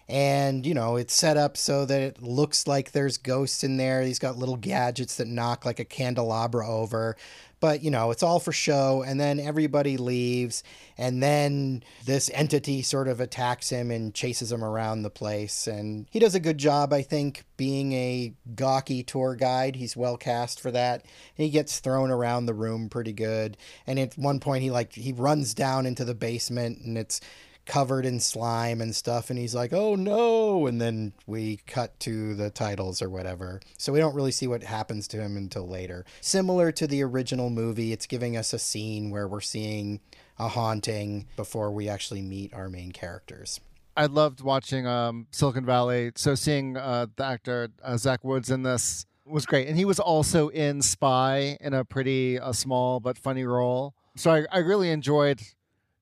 and 0.08 0.66
you 0.66 0.74
know 0.74 0.98
it's 0.98 1.16
set 1.16 1.36
up 1.36 1.58
so 1.58 1.86
that 1.86 2.02
it 2.02 2.22
looks 2.22 2.68
like 2.68 2.92
there's 2.92 3.18
ghosts 3.18 3.64
in 3.64 3.78
there. 3.78 4.02
He's 4.04 4.20
got 4.20 4.38
little 4.38 4.58
gadgets 4.58 5.16
that 5.18 5.28
knock 5.28 5.66
like 5.66 5.80
a 5.80 5.86
candelabra 5.86 6.68
over. 6.68 7.18
But 7.62 7.82
you 7.82 7.90
know 7.90 8.12
it's 8.12 8.22
all 8.22 8.40
for 8.40 8.52
show. 8.52 9.04
And 9.06 9.20
then 9.20 9.40
everybody 9.40 9.98
leaves. 9.98 10.62
And 10.98 11.24
then 11.24 11.84
this 12.06 12.30
entity 12.34 12.84
sort 12.84 13.08
of 13.08 13.20
attacks 13.20 13.70
him 13.70 13.90
and 13.90 14.14
chases 14.14 14.52
him 14.52 14.64
around 14.64 15.02
the 15.02 15.10
place. 15.10 15.66
And 15.66 16.06
he 16.12 16.20
does 16.20 16.36
a 16.36 16.40
good 16.40 16.60
job 16.60 16.94
i 16.94 17.02
think 17.02 17.44
being 17.58 17.94
a 17.94 18.34
gawky 18.54 19.02
tour 19.02 19.36
guide. 19.36 19.76
He's 19.76 19.98
well 19.98 20.18
cast 20.18 20.60
for 20.60 20.70
that. 20.72 21.04
He 21.34 21.50
gets 21.50 21.80
thrown 21.80 22.12
around 22.12 22.46
the 22.46 22.54
room 22.54 22.90
pretty 22.90 23.14
good. 23.14 23.58
And 23.88 23.98
at 23.98 24.16
one 24.16 24.40
point 24.40 24.62
he 24.62 24.70
like 24.70 24.94
he 24.94 25.14
runs 25.14 25.56
down 25.56 25.88
into 25.88 26.06
the 26.06 26.14
basement 26.14 26.82
and 26.82 26.96
it's 26.96 27.22
covered 27.66 28.06
in 28.06 28.20
slime 28.20 28.82
and 28.82 28.96
stuff 28.96 29.30
and 29.30 29.40
he's 29.40 29.56
like 29.56 29.74
oh 29.74 29.96
no 29.96 30.68
and 30.68 30.80
then 30.80 31.14
we 31.26 31.58
cut 31.68 32.00
to 32.00 32.36
the 32.36 32.50
titles 32.50 33.02
or 33.02 33.10
whatever 33.10 33.60
so 33.78 33.92
we 33.92 34.00
don't 34.00 34.16
really 34.16 34.32
see 34.32 34.48
what 34.48 34.64
happens 34.64 35.08
to 35.08 35.18
him 35.18 35.36
until 35.36 35.68
later 35.68 36.06
similar 36.22 36.72
to 36.72 36.88
the 36.88 37.02
original 37.04 37.50
movie 37.50 37.92
it's 37.92 38.06
giving 38.06 38.38
us 38.38 38.54
a 38.54 38.60
scene 38.60 39.10
where 39.10 39.28
we're 39.28 39.42
seeing 39.42 40.00
a 40.38 40.48
haunting 40.48 41.28
before 41.36 41.72
we 41.72 41.90
actually 41.90 42.22
meet 42.22 42.54
our 42.54 42.70
main 42.70 42.92
characters 42.92 43.60
I 43.98 44.08
loved 44.08 44.42
watching 44.42 44.86
um, 44.86 45.28
Silicon 45.32 45.66
Valley. 45.66 46.12
So 46.16 46.36
seeing 46.36 46.76
uh, 46.76 47.08
the 47.16 47.24
actor 47.24 47.70
uh, 47.82 47.96
Zach 47.96 48.26
Woods 48.26 48.52
in 48.52 48.64
this 48.64 49.06
was 49.26 49.46
great, 49.46 49.68
and 49.68 49.78
he 49.78 49.86
was 49.86 50.00
also 50.00 50.50
in 50.50 50.82
Spy 50.82 51.58
in 51.62 51.74
a 51.74 51.86
pretty 51.86 52.38
uh, 52.40 52.52
small 52.52 53.00
but 53.00 53.18
funny 53.18 53.46
role. 53.46 53.96
So 54.16 54.32
I, 54.32 54.46
I 54.52 54.60
really 54.60 54.90
enjoyed 54.90 55.42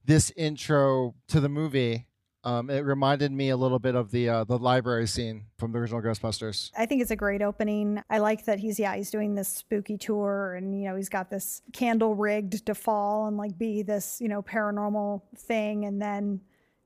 this 0.05 0.31
intro 0.36 1.15
to 1.29 1.39
the 1.39 1.50
movie. 1.50 2.07
Um, 2.45 2.69
it 2.69 2.79
reminded 2.79 3.31
me 3.31 3.50
a 3.50 3.57
little 3.57 3.79
bit 3.79 3.95
of 3.95 4.12
the 4.12 4.27
uh, 4.27 4.43
the 4.43 4.57
library 4.57 5.07
scene 5.07 5.45
from 5.57 5.72
the 5.72 5.79
original 5.79 6.01
Ghostbusters. 6.01 6.72
I 6.77 6.86
think 6.86 7.01
it's 7.01 7.12
a 7.12 7.15
great 7.15 7.41
opening. 7.41 8.03
I 8.10 8.17
like 8.17 8.45
that 8.45 8.60
he's 8.60 8.77
yeah 8.77 8.95
he's 8.95 9.12
doing 9.12 9.36
this 9.36 9.48
spooky 9.48 9.98
tour 9.98 10.55
and 10.55 10.77
you 10.77 10.89
know 10.89 10.98
he's 10.98 11.07
got 11.07 11.29
this 11.29 11.62
candle 11.72 12.15
rigged 12.15 12.65
to 12.65 12.75
fall 12.75 13.27
and 13.27 13.38
like 13.38 13.57
be 13.57 13.81
this 13.81 14.19
you 14.19 14.27
know 14.27 14.41
paranormal 14.41 15.22
thing 15.38 15.86
and 15.86 16.01
then 16.01 16.41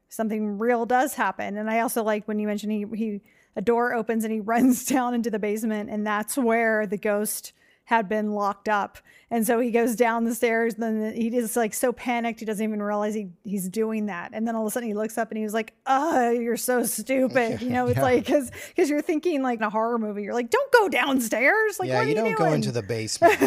something 0.09 0.59
real 0.59 0.86
does 0.86 1.15
happen. 1.15 1.57
And 1.57 1.69
I 1.69 1.79
also 1.79 2.03
like 2.03 2.27
when 2.27 2.38
you 2.38 2.45
mentioned 2.45 2.71
he 2.71 2.86
he 2.95 3.21
a 3.55 3.62
door 3.62 3.95
opens 3.95 4.24
and 4.24 4.31
he 4.31 4.39
runs 4.41 4.86
down 4.86 5.15
into 5.15 5.31
the 5.31 5.39
basement 5.39 5.89
and 5.89 6.05
that's 6.05 6.38
where 6.38 6.86
the 6.86 6.97
ghost 6.97 7.53
had 7.88 8.10
been 8.10 8.32
locked 8.34 8.67
up. 8.67 8.98
And 9.32 9.48
so 9.48 9.60
he 9.62 9.72
goes 9.72 9.96
down 9.96 10.25
the 10.25 10.36
stairs 10.36 10.74
and 10.75 10.84
then 10.84 11.13
he 11.13 11.36
is 11.36 11.56
like 11.56 11.74
so 11.74 11.91
panicked 11.94 12.39
he 12.41 12.46
doesn't 12.46 12.63
even 12.63 12.82
realize 12.82 13.13
he, 13.13 13.29
he's 13.46 13.70
doing 13.70 14.08
that. 14.08 14.32
And 14.34 14.46
then 14.46 14.56
all 14.58 14.63
of 14.63 14.67
a 14.67 14.72
sudden 14.72 14.88
he 14.89 14.94
looks 14.94 15.17
up 15.17 15.32
and 15.32 15.38
he 15.38 15.44
was 15.46 15.53
like, 15.53 15.74
"Oh, 15.86 16.29
you're 16.32 16.58
so 16.58 16.84
stupid." 16.84 17.62
You 17.67 17.70
know, 17.70 17.88
it's 17.88 17.96
Yeah. 17.98 18.03
like 18.03 18.25
cuz 18.25 18.51
cuz 18.75 18.89
you're 18.89 19.01
thinking 19.01 19.41
like 19.41 19.60
in 19.60 19.63
a 19.63 19.70
horror 19.70 19.98
movie. 19.98 20.24
You're 20.24 20.34
like, 20.34 20.50
"Don't 20.50 20.72
go 20.74 20.89
downstairs." 20.89 21.79
Like 21.79 21.88
yeah 21.89 22.01
you 22.01 22.10
you 22.10 22.15
don't 22.15 22.34
go 22.36 22.44
doing? 22.46 22.56
into 22.56 22.72
the 22.74 22.84
basement 22.96 23.39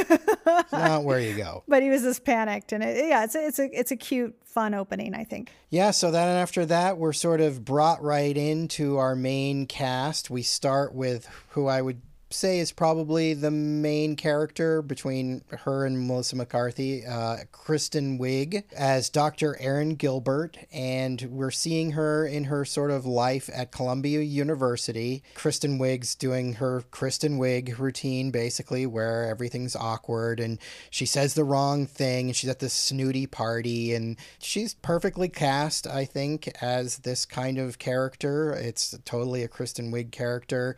not 0.73 1.05
where 1.05 1.21
you 1.21 1.37
go 1.37 1.63
but 1.69 1.83
he 1.83 1.91
was 1.91 2.03
just 2.03 2.25
panicked 2.25 2.73
and 2.73 2.83
it, 2.83 3.07
yeah, 3.09 3.25
it's 3.25 3.35
a, 3.35 3.47
it's 3.47 3.59
a 3.59 3.79
it's 3.79 3.91
a 3.91 3.97
cute 3.97 4.35
fun 4.45 4.75
opening, 4.75 5.15
I 5.15 5.23
think. 5.25 5.53
Yeah, 5.69 5.93
so 5.93 6.11
then 6.11 6.27
after 6.27 6.67
that, 6.67 6.99
we're 6.99 7.13
sort 7.13 7.41
of 7.41 7.65
brought 7.65 8.03
right 8.03 8.37
into 8.37 8.97
our 8.97 9.15
main 9.15 9.67
cast. 9.67 10.29
We 10.29 10.43
start 10.43 10.93
with 10.93 11.29
who 11.51 11.69
I 11.69 11.81
would 11.83 12.01
say 12.33 12.61
is 12.61 12.71
probably 12.71 13.35
the 13.35 13.51
main 13.51 14.15
character 14.15 14.83
between 14.83 15.43
her 15.51 15.85
and 15.85 16.07
Melissa 16.07 16.37
McCarthy, 16.37 17.05
uh, 17.05 17.39
Kristen 17.51 18.19
Wiig 18.19 18.65
as 18.77 19.11
Dr. 19.11 19.57
Erin 19.61 19.97
Gilbert, 19.97 20.57
and 20.73 21.21
we're 21.23 21.51
seeing 21.51 21.93
her 21.93 22.25
in 22.25 22.45
her 22.45 22.65
sort 22.65 22.93
of 22.93 23.05
life 23.05 23.51
at 23.53 23.73
Columbia 23.73 24.21
University. 24.21 25.25
Kristen 25.35 25.79
Wiig's 25.79 26.15
doing 26.15 26.55
her 26.55 26.85
Kristen 26.91 27.39
Wiig 27.39 27.79
routine, 27.79 28.31
basically, 28.31 28.87
where 28.87 29.27
everything's 29.27 29.75
awkward 29.75 30.39
and 30.39 30.59
she 30.91 31.07
says 31.07 31.35
the 31.35 31.45
wrong 31.45 31.87
thing 31.87 32.29
and 32.29 32.37
she's 32.37 32.51
at 32.51 32.61
this 32.61 32.73
snooty 32.73 33.27
party 33.27 33.93
and 33.95 34.17
she's 34.39 34.75
perfectly 34.75 35.29
cast, 35.29 35.87
I 35.87 36.05
think, 36.05 36.49
as 36.63 36.99
this 36.99 37.27
kind 37.27 37.59
of 37.59 37.79
character. 37.79 38.53
It's 38.53 38.97
totally 39.05 39.43
a 39.43 39.49
Kristen 39.49 39.93
Wiig 39.93 40.13
character. 40.13 40.77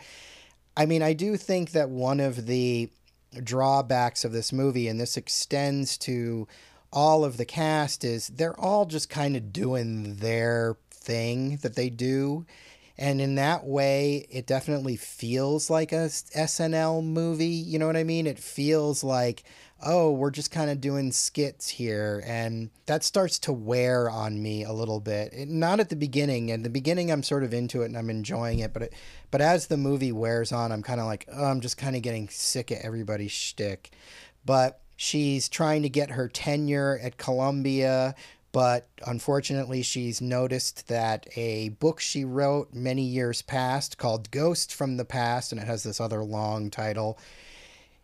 I 0.76 0.86
mean, 0.86 1.02
I 1.02 1.12
do 1.12 1.36
think 1.36 1.72
that 1.72 1.90
one 1.90 2.20
of 2.20 2.46
the 2.46 2.90
drawbacks 3.42 4.24
of 4.24 4.32
this 4.32 4.52
movie, 4.52 4.88
and 4.88 5.00
this 5.00 5.16
extends 5.16 5.98
to 5.98 6.48
all 6.92 7.24
of 7.24 7.36
the 7.36 7.44
cast, 7.44 8.04
is 8.04 8.28
they're 8.28 8.58
all 8.58 8.86
just 8.86 9.10
kind 9.10 9.36
of 9.36 9.52
doing 9.52 10.16
their 10.16 10.76
thing 10.90 11.58
that 11.58 11.76
they 11.76 11.90
do. 11.90 12.46
And 13.02 13.20
in 13.20 13.34
that 13.34 13.64
way, 13.64 14.28
it 14.30 14.46
definitely 14.46 14.94
feels 14.94 15.68
like 15.68 15.90
a 15.90 16.06
SNL 16.06 17.02
movie. 17.02 17.46
You 17.46 17.80
know 17.80 17.88
what 17.88 17.96
I 17.96 18.04
mean? 18.04 18.28
It 18.28 18.38
feels 18.38 19.02
like, 19.02 19.42
oh, 19.84 20.12
we're 20.12 20.30
just 20.30 20.52
kind 20.52 20.70
of 20.70 20.80
doing 20.80 21.10
skits 21.10 21.68
here. 21.68 22.22
And 22.24 22.70
that 22.86 23.02
starts 23.02 23.40
to 23.40 23.52
wear 23.52 24.08
on 24.08 24.40
me 24.40 24.62
a 24.62 24.72
little 24.72 25.00
bit. 25.00 25.32
It, 25.32 25.48
not 25.48 25.80
at 25.80 25.88
the 25.88 25.96
beginning. 25.96 26.50
In 26.50 26.62
the 26.62 26.70
beginning, 26.70 27.10
I'm 27.10 27.24
sort 27.24 27.42
of 27.42 27.52
into 27.52 27.82
it 27.82 27.86
and 27.86 27.98
I'm 27.98 28.08
enjoying 28.08 28.60
it. 28.60 28.72
But, 28.72 28.82
it, 28.82 28.92
but 29.32 29.40
as 29.40 29.66
the 29.66 29.76
movie 29.76 30.12
wears 30.12 30.52
on, 30.52 30.70
I'm 30.70 30.84
kind 30.84 31.00
of 31.00 31.06
like, 31.06 31.28
oh, 31.32 31.46
I'm 31.46 31.60
just 31.60 31.76
kind 31.76 31.96
of 31.96 32.02
getting 32.02 32.28
sick 32.28 32.70
of 32.70 32.78
everybody's 32.84 33.32
shtick. 33.32 33.90
But 34.44 34.78
she's 34.96 35.48
trying 35.48 35.82
to 35.82 35.88
get 35.88 36.12
her 36.12 36.28
tenure 36.28 37.00
at 37.02 37.16
Columbia 37.16 38.14
but 38.52 38.86
unfortunately, 39.06 39.82
she's 39.82 40.20
noticed 40.20 40.88
that 40.88 41.26
a 41.36 41.70
book 41.70 42.00
she 42.00 42.24
wrote 42.24 42.74
many 42.74 43.02
years 43.02 43.40
past 43.40 43.96
called 43.96 44.30
Ghost 44.30 44.74
from 44.74 44.98
the 44.98 45.06
Past, 45.06 45.52
and 45.52 45.60
it 45.60 45.66
has 45.66 45.82
this 45.82 46.00
other 46.00 46.22
long 46.22 46.70
title, 46.70 47.18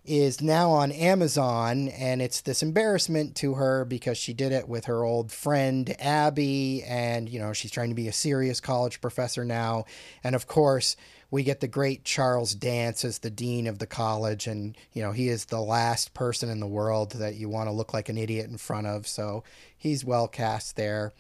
is 0.06 0.40
now 0.40 0.70
on 0.70 0.90
Amazon. 0.90 1.88
And 1.88 2.22
it's 2.22 2.40
this 2.40 2.62
embarrassment 2.62 3.36
to 3.36 3.54
her 3.54 3.84
because 3.84 4.16
she 4.16 4.32
did 4.32 4.52
it 4.52 4.66
with 4.66 4.86
her 4.86 5.04
old 5.04 5.30
friend 5.30 5.94
Abby, 6.00 6.82
and, 6.84 7.28
you 7.28 7.38
know, 7.38 7.52
she's 7.52 7.70
trying 7.70 7.90
to 7.90 7.94
be 7.94 8.08
a 8.08 8.12
serious 8.12 8.58
college 8.58 9.02
professor 9.02 9.44
now. 9.44 9.84
And 10.24 10.34
of 10.34 10.46
course, 10.46 10.96
we 11.30 11.42
get 11.42 11.60
the 11.60 11.68
great 11.68 12.04
Charles 12.04 12.54
Dance 12.54 13.04
as 13.04 13.18
the 13.18 13.30
dean 13.30 13.66
of 13.66 13.78
the 13.78 13.86
college, 13.86 14.46
and 14.46 14.76
you 14.92 15.02
know 15.02 15.12
he 15.12 15.28
is 15.28 15.46
the 15.46 15.60
last 15.60 16.14
person 16.14 16.48
in 16.48 16.60
the 16.60 16.66
world 16.66 17.12
that 17.12 17.36
you 17.36 17.48
want 17.48 17.68
to 17.68 17.72
look 17.72 17.92
like 17.92 18.08
an 18.08 18.18
idiot 18.18 18.48
in 18.48 18.56
front 18.56 18.86
of. 18.86 19.06
So 19.06 19.44
he's 19.76 20.04
well 20.04 20.28
cast 20.28 20.76
there. 20.76 21.12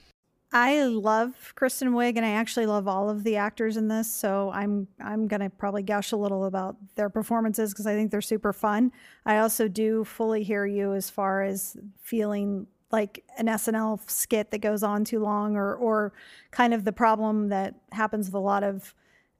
I 0.50 0.84
love 0.84 1.52
Kristen 1.56 1.90
Wiig, 1.90 2.16
and 2.16 2.24
I 2.24 2.30
actually 2.30 2.64
love 2.64 2.88
all 2.88 3.10
of 3.10 3.22
the 3.22 3.36
actors 3.36 3.76
in 3.76 3.88
this. 3.88 4.10
So 4.10 4.50
I'm 4.50 4.88
I'm 4.98 5.28
gonna 5.28 5.50
probably 5.50 5.82
gush 5.82 6.12
a 6.12 6.16
little 6.16 6.46
about 6.46 6.76
their 6.94 7.10
performances 7.10 7.72
because 7.72 7.86
I 7.86 7.94
think 7.94 8.10
they're 8.10 8.22
super 8.22 8.54
fun. 8.54 8.92
I 9.26 9.38
also 9.38 9.68
do 9.68 10.04
fully 10.04 10.42
hear 10.42 10.64
you 10.64 10.94
as 10.94 11.10
far 11.10 11.42
as 11.42 11.76
feeling 12.00 12.66
like 12.90 13.22
an 13.36 13.46
SNL 13.46 14.08
skit 14.10 14.50
that 14.52 14.60
goes 14.60 14.82
on 14.82 15.04
too 15.04 15.20
long, 15.20 15.54
or 15.54 15.74
or 15.74 16.14
kind 16.50 16.72
of 16.72 16.84
the 16.86 16.92
problem 16.92 17.50
that 17.50 17.74
happens 17.92 18.28
with 18.28 18.34
a 18.34 18.38
lot 18.38 18.64
of 18.64 18.94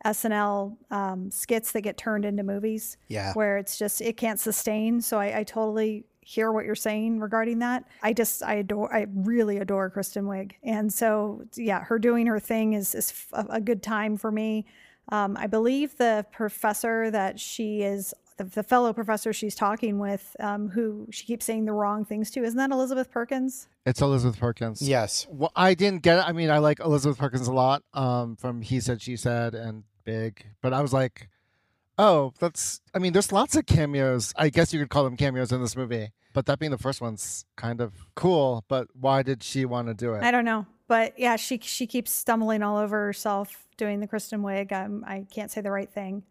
SNL 0.05 0.76
um, 0.90 1.31
skits 1.31 1.73
that 1.73 1.81
get 1.83 1.97
turned 1.97 2.25
into 2.25 2.43
movies. 2.43 2.97
Yeah. 3.09 3.33
Where 3.35 3.59
it's 3.59 3.78
just, 3.78 4.00
it 4.00 4.17
can't 4.17 4.38
sustain. 4.38 5.00
So 5.00 5.19
I, 5.19 5.38
I, 5.38 5.45
totally 5.45 6.05
hear 6.21 6.52
what 6.52 6.64
you're 6.64 6.75
saying 6.75 7.21
regarding 7.21 7.59
that. 7.61 7.85
I 8.02 8.12
just, 8.12 8.43
I 8.43 8.55
adore, 8.57 8.95
I 8.95 9.07
really 9.14 9.59
adore 9.59 9.90
Kristen 9.90 10.26
Wiig. 10.26 10.52
And 10.62 10.93
so, 10.93 11.43
yeah, 11.57 11.83
her 11.85 11.99
doing 11.99 12.26
her 12.26 12.38
thing 12.38 12.75
is, 12.75 12.95
is 12.95 13.12
a, 13.33 13.47
a 13.50 13.61
good 13.61 13.83
time 13.83 14.17
for 14.17 14.31
me. 14.31 14.67
Um, 15.11 15.37
I 15.38 15.47
believe 15.47 15.97
the 15.97 16.26
professor 16.31 17.11
that 17.11 17.40
she 17.40 17.83
is, 17.83 18.12
the, 18.37 18.45
the 18.45 18.62
fellow 18.62 18.93
professor 18.93 19.33
she's 19.33 19.55
talking 19.55 19.99
with, 19.99 20.37
um, 20.38 20.69
who 20.69 21.09
she 21.11 21.25
keeps 21.25 21.47
saying 21.47 21.64
the 21.64 21.73
wrong 21.73 22.05
things 22.05 22.31
to, 22.33 22.45
isn't 22.45 22.59
that 22.59 22.71
Elizabeth 22.71 23.11
Perkins? 23.11 23.69
It's 23.87 24.02
Elizabeth 24.02 24.38
Perkins. 24.38 24.83
Yes. 24.83 25.26
Well, 25.31 25.50
I 25.57 25.73
didn't 25.73 26.02
get 26.02 26.19
it. 26.19 26.28
I 26.28 26.33
mean, 26.33 26.50
I 26.50 26.59
like 26.59 26.78
Elizabeth 26.78 27.19
Perkins 27.19 27.49
a 27.49 27.52
lot 27.52 27.83
um, 27.95 28.37
from 28.37 28.61
He 28.61 28.81
Said, 28.81 29.00
She 29.00 29.17
Said, 29.17 29.55
and 29.55 29.85
big, 30.09 30.47
but 30.62 30.73
I 30.73 30.81
was 30.81 30.95
like, 30.95 31.29
oh, 31.99 32.33
that's. 32.41 32.81
I 32.95 32.99
mean, 32.99 33.12
there's 33.12 33.31
lots 33.31 33.57
of 33.57 33.67
cameos. 33.67 34.33
I 34.37 34.49
guess 34.49 34.73
you 34.73 34.81
could 34.81 34.88
call 34.88 35.05
them 35.05 35.19
cameos 35.19 35.53
in 35.53 35.61
this 35.61 35.77
movie. 35.77 36.12
But 36.33 36.47
that 36.47 36.59
being 36.59 36.71
the 36.71 36.79
first 36.79 37.03
one's 37.03 37.45
kind 37.57 37.83
of 37.83 37.93
cool. 38.15 38.65
But 38.69 38.88
why 38.99 39.23
did 39.23 39.43
she 39.43 39.67
want 39.67 39.88
to 39.88 39.94
do 39.94 40.14
it? 40.14 40.23
I 40.23 40.31
don't 40.31 40.47
know. 40.47 40.64
But 40.87 41.18
yeah, 41.18 41.37
she 41.37 41.59
she 41.59 41.87
keeps 41.87 42.11
stumbling 42.11 42.62
all 42.62 42.79
over 42.79 43.05
herself 43.05 43.68
doing 43.77 44.01
the 44.01 44.07
Kristen 44.07 44.40
Wiig. 44.40 44.73
Um, 44.73 45.05
I 45.07 45.27
can't 45.31 45.51
say 45.51 45.61
the 45.61 45.71
right 45.71 45.90
thing, 45.90 46.23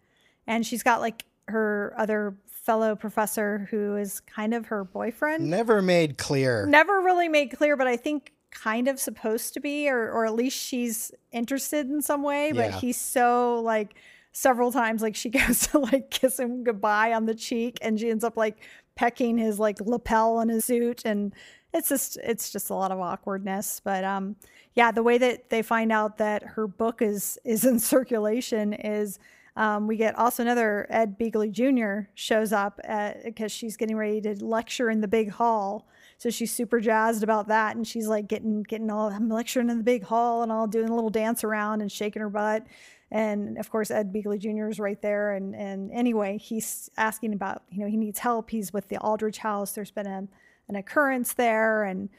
and 0.47 0.65
she's 0.65 0.81
got 0.81 0.99
like 0.99 1.25
her 1.47 1.93
other 1.97 2.35
fellow 2.47 2.95
professor 2.95 3.67
who 3.69 3.95
is 3.95 4.19
kind 4.21 4.55
of 4.55 4.65
her 4.65 4.83
boyfriend. 4.83 5.47
Never 5.47 5.83
made 5.83 6.17
clear. 6.17 6.65
Never 6.65 6.99
really 7.01 7.29
made 7.29 7.55
clear, 7.55 7.77
but 7.77 7.85
I 7.85 7.95
think 7.95 8.33
kind 8.51 8.87
of 8.87 8.99
supposed 8.99 9.53
to 9.53 9.59
be, 9.59 9.89
or 9.89 10.11
or 10.11 10.25
at 10.25 10.33
least 10.33 10.57
she's 10.57 11.11
interested 11.31 11.89
in 11.89 12.01
some 12.01 12.23
way. 12.23 12.51
But 12.51 12.71
yeah. 12.71 12.79
he's 12.79 12.99
so 12.99 13.61
like 13.61 13.95
several 14.37 14.71
times 14.71 15.01
like 15.01 15.15
she 15.15 15.29
goes 15.31 15.67
to 15.67 15.79
like 15.79 16.11
kiss 16.11 16.39
him 16.39 16.63
goodbye 16.63 17.11
on 17.11 17.25
the 17.25 17.33
cheek 17.33 17.79
and 17.81 17.99
she 17.99 18.09
ends 18.11 18.23
up 18.23 18.37
like 18.37 18.57
pecking 18.95 19.37
his 19.37 19.59
like 19.59 19.79
lapel 19.81 20.37
on 20.37 20.47
his 20.47 20.63
suit 20.63 21.03
and 21.05 21.33
it's 21.73 21.89
just 21.89 22.17
it's 22.23 22.51
just 22.51 22.69
a 22.69 22.73
lot 22.73 22.91
of 22.91 22.99
awkwardness 22.99 23.81
but 23.83 24.03
um 24.03 24.35
yeah 24.75 24.91
the 24.91 25.01
way 25.01 25.17
that 25.17 25.49
they 25.49 25.63
find 25.63 25.91
out 25.91 26.17
that 26.17 26.43
her 26.43 26.67
book 26.67 27.01
is 27.01 27.39
is 27.45 27.65
in 27.65 27.79
circulation 27.95 28.73
is 28.73 29.17
um, 29.57 29.87
we 29.87 29.97
get 29.97 30.17
also 30.17 30.43
another 30.43 30.87
Ed 30.89 31.19
Begley 31.19 31.51
Jr. 31.51 32.09
shows 32.15 32.53
up 32.53 32.79
because 33.25 33.51
she's 33.51 33.75
getting 33.75 33.97
ready 33.97 34.21
to 34.21 34.45
lecture 34.45 34.89
in 34.89 35.01
the 35.01 35.07
big 35.09 35.31
hall 35.31 35.85
so 36.17 36.31
she's 36.31 36.51
super 36.51 36.79
jazzed 36.79 37.23
about 37.23 37.47
that, 37.47 37.75
and 37.75 37.87
she's 37.87 38.07
like 38.07 38.27
getting 38.27 38.63
getting 38.63 38.89
all 38.89 39.09
I'm 39.09 39.29
lecturing 39.29 39.69
in 39.69 39.77
the 39.77 39.83
big 39.83 40.03
hall 40.03 40.41
and 40.41 40.51
all 40.51 40.67
doing 40.67 40.89
a 40.89 40.95
little 40.95 41.11
dance 41.11 41.43
around 41.43 41.81
and 41.81 41.91
shaking 41.91 42.21
her 42.21 42.29
butt. 42.29 42.65
And 43.11 43.57
of 43.57 43.69
course, 43.69 43.91
Ed 43.91 44.11
Begley 44.11 44.39
Jr. 44.39 44.67
is 44.67 44.79
right 44.79 45.01
there. 45.01 45.33
And 45.33 45.55
and 45.55 45.91
anyway, 45.91 46.39
he's 46.39 46.89
asking 46.97 47.33
about 47.33 47.63
you 47.69 47.81
know 47.81 47.87
he 47.87 47.97
needs 47.97 48.19
help. 48.19 48.49
He's 48.49 48.73
with 48.73 48.89
the 48.89 48.97
Aldrich 48.97 49.37
House. 49.37 49.73
There's 49.73 49.91
been 49.91 50.07
a 50.07 50.27
an 50.69 50.75
occurrence 50.75 51.33
there, 51.33 51.83
and 51.83 52.09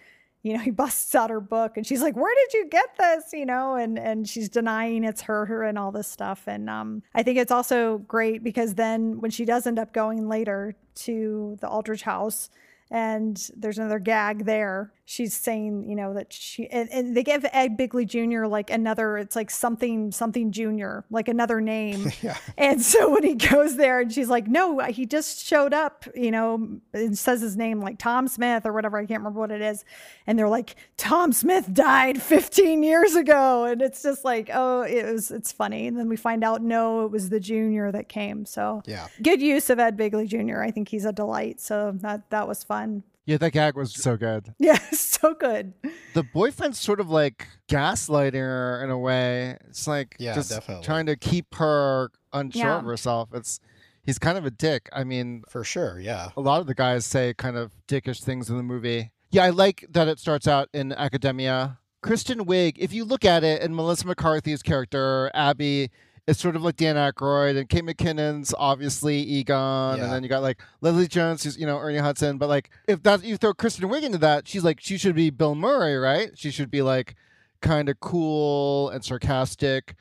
you 0.42 0.52
know 0.52 0.58
he 0.68 0.70
busts 0.70 1.14
out 1.14 1.30
her 1.30 1.40
book 1.40 1.76
and 1.76 1.86
she's 1.86 2.02
like 2.02 2.16
where 2.16 2.34
did 2.34 2.54
you 2.54 2.68
get 2.68 2.88
this? 2.98 3.32
You 3.32 3.46
know 3.46 3.76
and 3.76 3.98
and 3.98 4.28
she's 4.28 4.48
denying 4.48 5.04
it's 5.04 5.22
her, 5.22 5.46
her 5.46 5.64
and 5.64 5.78
all 5.78 5.92
this 5.92 6.08
stuff. 6.08 6.44
And 6.46 6.68
um, 6.68 7.02
i 7.14 7.22
think 7.22 7.38
it's 7.38 7.52
also 7.52 7.98
great 7.98 8.42
because 8.42 8.74
then 8.74 9.20
when 9.20 9.30
she 9.30 9.44
does 9.44 9.66
end 9.66 9.78
up 9.78 9.92
going 9.92 10.28
later 10.28 10.74
to 10.94 11.56
the 11.60 11.68
aldrich 11.68 12.02
house 12.02 12.50
and 12.90 13.50
there's 13.56 13.78
another 13.78 13.98
gag 13.98 14.44
there 14.44 14.92
she's 15.08 15.32
saying, 15.32 15.88
you 15.88 15.96
know, 15.96 16.12
that 16.12 16.30
she 16.34 16.68
and, 16.68 16.86
and, 16.92 17.16
they 17.16 17.22
give 17.22 17.46
Ed 17.50 17.78
Begley 17.78 18.06
Jr. 18.06 18.44
like 18.44 18.68
another, 18.68 19.16
it's 19.16 19.34
like 19.34 19.50
something 19.50 20.12
something 20.12 20.52
Junior, 20.52 21.06
like 21.10 21.28
another 21.28 21.60
name. 21.62 22.12
yeah. 22.20 22.36
And 22.58 22.82
so 22.82 23.10
when 23.10 23.22
he 23.22 23.34
goes 23.50 23.76
there, 23.76 24.00
and 24.00 24.12
she's 24.12 24.28
like, 24.28 24.46
"No, 24.46 24.80
he 24.80 25.06
just 25.06 25.44
showed 25.44 25.72
up," 25.72 26.04
you 26.14 26.30
know, 26.30 26.78
and 26.92 27.16
says 27.16 27.40
his 27.40 27.56
name 27.56 27.80
like 27.80 27.98
Tom 27.98 28.28
Smith 28.28 28.66
or 28.66 28.72
whatever. 28.74 28.98
I 28.98 29.06
can't 29.06 29.20
remember 29.20 29.40
what 29.40 29.50
it 29.50 29.62
is. 29.62 29.82
And 30.26 30.38
they're 30.38 30.48
like, 30.48 30.76
"Tom 30.98 31.32
Smith 31.32 31.72
died 31.72 32.20
15 32.20 32.82
years 32.82 33.14
ago," 33.14 33.64
and 33.64 33.80
it's 33.80 34.02
just 34.02 34.26
like, 34.26 34.50
oh, 34.52 34.82
it 34.82 35.10
was 35.10 35.30
it's 35.30 35.52
funny. 35.52 35.86
And 35.86 35.98
then 35.98 36.10
we 36.10 36.16
find 36.16 36.44
out, 36.44 36.60
no, 36.60 37.06
it 37.06 37.10
was 37.10 37.30
the 37.30 37.40
Junior 37.40 37.90
that 37.92 38.10
came. 38.10 38.44
So 38.44 38.82
yeah, 38.84 39.08
good 39.22 39.40
use 39.40 39.70
of 39.70 39.78
Ed 39.78 39.96
Begley 39.96 40.28
Jr. 40.28 40.60
I 40.60 40.70
think 40.70 40.90
he's 40.90 41.06
a 41.06 41.12
delight. 41.12 41.62
So 41.62 41.92
that 42.02 42.28
that 42.28 42.46
was 42.46 42.62
fun. 42.62 43.04
Yeah, 43.28 43.36
that 43.36 43.50
gag 43.50 43.76
was 43.76 43.92
so 43.92 44.16
good. 44.16 44.54
Yeah, 44.58 44.78
so 44.92 45.34
good. 45.34 45.74
The 46.14 46.22
boyfriend's 46.22 46.78
sort 46.78 46.98
of 46.98 47.10
like 47.10 47.46
gaslighting 47.68 48.32
her 48.32 48.82
in 48.82 48.88
a 48.88 48.98
way. 48.98 49.58
It's 49.68 49.86
like 49.86 50.16
yeah, 50.18 50.34
just 50.34 50.48
definitely. 50.48 50.82
trying 50.82 51.04
to 51.06 51.16
keep 51.16 51.54
her 51.56 52.10
unsure 52.32 52.62
yeah. 52.62 52.78
of 52.78 52.86
herself. 52.86 53.28
It's 53.34 53.60
he's 54.02 54.18
kind 54.18 54.38
of 54.38 54.46
a 54.46 54.50
dick. 54.50 54.88
I 54.94 55.04
mean, 55.04 55.42
for 55.46 55.62
sure, 55.62 56.00
yeah. 56.00 56.30
A 56.38 56.40
lot 56.40 56.62
of 56.62 56.66
the 56.66 56.74
guys 56.74 57.04
say 57.04 57.34
kind 57.34 57.58
of 57.58 57.72
dickish 57.86 58.22
things 58.22 58.48
in 58.48 58.56
the 58.56 58.62
movie. 58.62 59.12
Yeah, 59.30 59.44
I 59.44 59.50
like 59.50 59.84
that 59.90 60.08
it 60.08 60.18
starts 60.18 60.48
out 60.48 60.70
in 60.72 60.92
academia. 60.92 61.80
Kristen 62.00 62.46
Wiig, 62.46 62.78
if 62.78 62.94
you 62.94 63.04
look 63.04 63.26
at 63.26 63.44
it, 63.44 63.60
and 63.60 63.76
Melissa 63.76 64.06
McCarthy's 64.06 64.62
character 64.62 65.30
Abby 65.34 65.90
it's 66.28 66.40
sort 66.40 66.56
of 66.56 66.62
like 66.62 66.76
Dan 66.76 66.96
Aykroyd 66.96 67.56
and 67.56 67.70
Kate 67.70 67.84
McKinnon's 67.84 68.54
obviously 68.58 69.16
Egon, 69.16 69.96
yeah. 69.96 70.04
and 70.04 70.12
then 70.12 70.22
you 70.22 70.28
got 70.28 70.42
like 70.42 70.60
Leslie 70.82 71.08
Jones, 71.08 71.42
who's 71.42 71.56
you 71.56 71.64
know 71.64 71.78
Ernie 71.78 71.96
Hudson. 71.96 72.36
But 72.36 72.50
like 72.50 72.68
if 72.86 73.02
that 73.04 73.24
you 73.24 73.38
throw 73.38 73.54
Kristen 73.54 73.88
Wiig 73.88 74.02
into 74.02 74.18
that, 74.18 74.46
she's 74.46 74.62
like 74.62 74.78
she 74.78 74.98
should 74.98 75.14
be 75.14 75.30
Bill 75.30 75.54
Murray, 75.54 75.96
right? 75.96 76.30
She 76.36 76.50
should 76.50 76.70
be 76.70 76.82
like 76.82 77.14
kind 77.62 77.88
of 77.88 77.98
cool 78.00 78.90
and 78.90 79.02
sarcastic, 79.02 79.94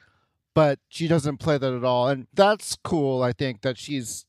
but 0.53 0.79
she 0.89 1.07
doesn't 1.07 1.37
play 1.37 1.57
that 1.57 1.73
at 1.73 1.85
all, 1.85 2.09
and 2.09 2.27
that's 2.33 2.77
cool. 2.83 3.23
I 3.23 3.31
think 3.31 3.61
that 3.61 3.77
she's 3.77 4.25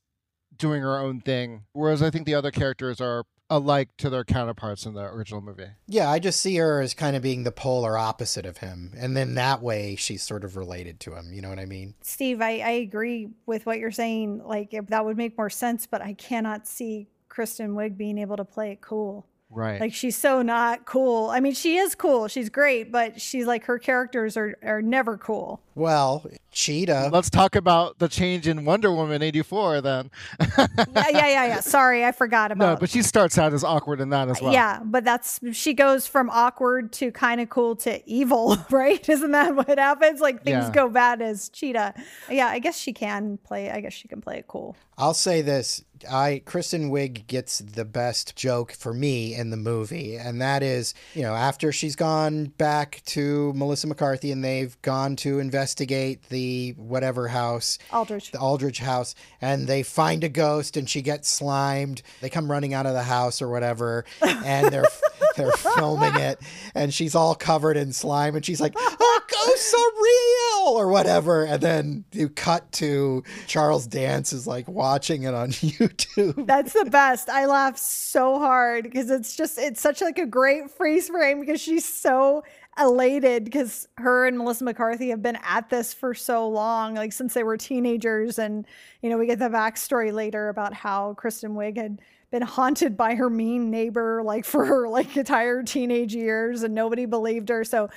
doing 0.56 0.82
her 0.82 0.96
own 0.96 1.20
thing, 1.20 1.64
whereas 1.72 2.00
I 2.00 2.10
think 2.10 2.26
the 2.26 2.34
other 2.34 2.52
characters 2.52 3.00
are 3.00 3.24
alike 3.50 3.88
to 3.98 4.10
their 4.10 4.24
counterparts 4.24 4.86
in 4.86 4.94
the 4.94 5.04
original 5.04 5.40
movie. 5.40 5.68
Yeah, 5.86 6.10
I 6.10 6.18
just 6.18 6.40
see 6.40 6.56
her 6.56 6.80
as 6.80 6.94
kind 6.94 7.16
of 7.16 7.22
being 7.22 7.44
the 7.44 7.52
polar 7.52 7.96
opposite 7.96 8.46
of 8.46 8.58
him. 8.58 8.92
And 8.96 9.16
then 9.16 9.34
that 9.34 9.62
way 9.62 9.96
she's 9.96 10.22
sort 10.22 10.44
of 10.44 10.56
related 10.56 11.00
to 11.00 11.14
him. 11.14 11.32
You 11.32 11.42
know 11.42 11.48
what 11.48 11.58
I 11.58 11.64
mean? 11.64 11.94
Steve, 12.02 12.40
I, 12.40 12.58
I 12.58 12.70
agree 12.70 13.30
with 13.46 13.66
what 13.66 13.78
you're 13.78 13.90
saying. 13.90 14.42
Like, 14.44 14.74
that 14.88 15.04
would 15.04 15.16
make 15.16 15.36
more 15.38 15.50
sense, 15.50 15.86
but 15.86 16.02
I 16.02 16.12
cannot 16.14 16.66
see 16.66 17.08
Kristen 17.28 17.74
Wiig 17.74 17.96
being 17.96 18.18
able 18.18 18.36
to 18.36 18.44
play 18.44 18.72
it 18.72 18.80
cool. 18.80 19.26
Right. 19.50 19.80
Like 19.80 19.94
she's 19.94 20.16
so 20.16 20.42
not 20.42 20.84
cool. 20.84 21.30
I 21.30 21.40
mean, 21.40 21.54
she 21.54 21.76
is 21.76 21.94
cool. 21.94 22.28
She's 22.28 22.50
great, 22.50 22.92
but 22.92 23.20
she's 23.20 23.46
like 23.46 23.64
her 23.64 23.78
characters 23.78 24.36
are 24.36 24.58
are 24.62 24.82
never 24.82 25.16
cool. 25.16 25.62
Well, 25.78 26.26
Cheetah. 26.50 27.10
Let's 27.12 27.30
talk 27.30 27.54
about 27.54 28.00
the 28.00 28.08
change 28.08 28.48
in 28.48 28.64
Wonder 28.64 28.90
Woman 28.92 29.22
84 29.22 29.80
then. 29.80 30.10
yeah, 30.40 30.66
yeah, 30.96 31.08
yeah, 31.12 31.46
yeah. 31.46 31.60
Sorry, 31.60 32.04
I 32.04 32.10
forgot 32.10 32.50
about 32.50 32.64
No, 32.72 32.76
but 32.80 32.90
she 32.90 33.02
starts 33.02 33.38
out 33.38 33.52
as 33.54 33.62
awkward 33.62 34.00
in 34.00 34.10
that 34.10 34.28
as 34.28 34.42
well. 34.42 34.52
Yeah, 34.52 34.80
but 34.84 35.04
that's 35.04 35.38
she 35.52 35.72
goes 35.74 36.06
from 36.08 36.28
awkward 36.30 36.92
to 36.94 37.12
kind 37.12 37.40
of 37.40 37.48
cool 37.48 37.76
to 37.76 38.02
evil, 38.10 38.56
right? 38.70 39.08
Isn't 39.08 39.30
that 39.30 39.54
what 39.54 39.78
happens? 39.78 40.20
Like 40.20 40.42
things 40.42 40.64
Yeah. 40.66 40.72
go 40.72 40.88
bad 40.88 41.22
as 41.22 41.48
Cheetah. 41.50 41.94
Yeah, 42.28 42.48
I 42.48 42.58
guess 42.58 42.76
she 42.76 42.92
can 42.92 43.38
play. 43.38 43.70
I 43.70 43.80
guess 43.80 43.92
she 43.92 44.08
can 44.08 44.20
play 44.20 44.38
it 44.38 44.48
cool. 44.48 44.74
I'll 45.00 45.14
say 45.14 45.42
this: 45.42 45.84
I 46.10 46.42
Kristen 46.44 46.90
Wiig 46.90 47.28
gets 47.28 47.60
the 47.60 47.84
best 47.84 48.34
joke 48.34 48.72
for 48.72 48.92
me 48.92 49.32
in 49.34 49.50
the 49.50 49.56
movie, 49.56 50.16
and 50.16 50.40
that 50.42 50.64
is, 50.64 50.92
you 51.14 51.22
know, 51.22 51.34
after 51.36 51.70
she's 51.70 51.94
gone 51.94 52.46
back 52.46 53.02
to 53.06 53.52
Melissa 53.54 53.86
McCarthy 53.86 54.32
and 54.32 54.44
they've 54.44 54.80
gone 54.82 55.14
to 55.16 55.38
investigate 55.68 56.22
the 56.30 56.70
whatever 56.78 57.28
house, 57.28 57.78
Aldrich. 57.92 58.30
the 58.30 58.38
Aldrich 58.38 58.78
house, 58.78 59.14
and 59.42 59.66
they 59.66 59.82
find 59.82 60.24
a 60.24 60.28
ghost, 60.28 60.78
and 60.78 60.88
she 60.88 61.02
gets 61.02 61.28
slimed. 61.28 62.00
They 62.22 62.30
come 62.30 62.50
running 62.50 62.72
out 62.72 62.86
of 62.86 62.94
the 62.94 63.02
house 63.02 63.42
or 63.42 63.48
whatever, 63.50 64.06
and 64.22 64.72
they're 64.72 64.86
they're 65.36 65.52
filming 65.52 66.16
it, 66.16 66.40
and 66.74 66.92
she's 66.92 67.14
all 67.14 67.34
covered 67.34 67.76
in 67.76 67.92
slime, 67.92 68.34
and 68.34 68.44
she's 68.44 68.62
like, 68.62 68.72
"Oh, 68.78 69.20
ghosts 69.30 69.74
are 69.74 70.68
real," 70.70 70.78
or 70.78 70.88
whatever, 70.88 71.44
and 71.44 71.62
then 71.62 72.04
you 72.12 72.30
cut 72.30 72.70
to 72.72 73.22
Charles 73.46 73.86
Dance 73.86 74.32
is 74.32 74.46
like 74.46 74.66
watching 74.68 75.24
it 75.24 75.34
on 75.34 75.50
YouTube. 75.52 76.46
That's 76.46 76.72
the 76.72 76.86
best. 76.86 77.28
I 77.28 77.44
laugh 77.44 77.76
so 77.76 78.38
hard 78.38 78.84
because 78.84 79.10
it's 79.10 79.36
just 79.36 79.58
it's 79.58 79.82
such 79.82 80.00
like 80.00 80.18
a 80.18 80.26
great 80.26 80.70
freeze 80.70 81.08
frame 81.08 81.40
because 81.40 81.60
she's 81.60 81.84
so 81.84 82.42
elated 82.78 83.44
because 83.44 83.88
her 83.96 84.26
and 84.26 84.38
Melissa 84.38 84.64
McCarthy 84.64 85.10
have 85.10 85.22
been 85.22 85.38
at 85.42 85.70
this 85.70 85.92
for 85.92 86.14
so 86.14 86.48
long, 86.48 86.94
like 86.94 87.12
since 87.12 87.34
they 87.34 87.42
were 87.42 87.56
teenagers, 87.56 88.38
and 88.38 88.66
you 89.02 89.10
know 89.10 89.18
we 89.18 89.26
get 89.26 89.38
the 89.38 89.48
backstory 89.48 90.12
later 90.12 90.48
about 90.48 90.74
how 90.74 91.14
Kristen 91.14 91.54
Wiig 91.54 91.76
had 91.76 92.00
been 92.30 92.42
haunted 92.42 92.96
by 92.96 93.14
her 93.14 93.30
mean 93.30 93.70
neighbor 93.70 94.22
like 94.22 94.44
for 94.44 94.64
her 94.64 94.88
like 94.88 95.16
entire 95.16 95.62
teenage 95.62 96.14
years, 96.14 96.62
and 96.62 96.74
nobody 96.74 97.06
believed 97.06 97.48
her. 97.48 97.64
So 97.64 97.90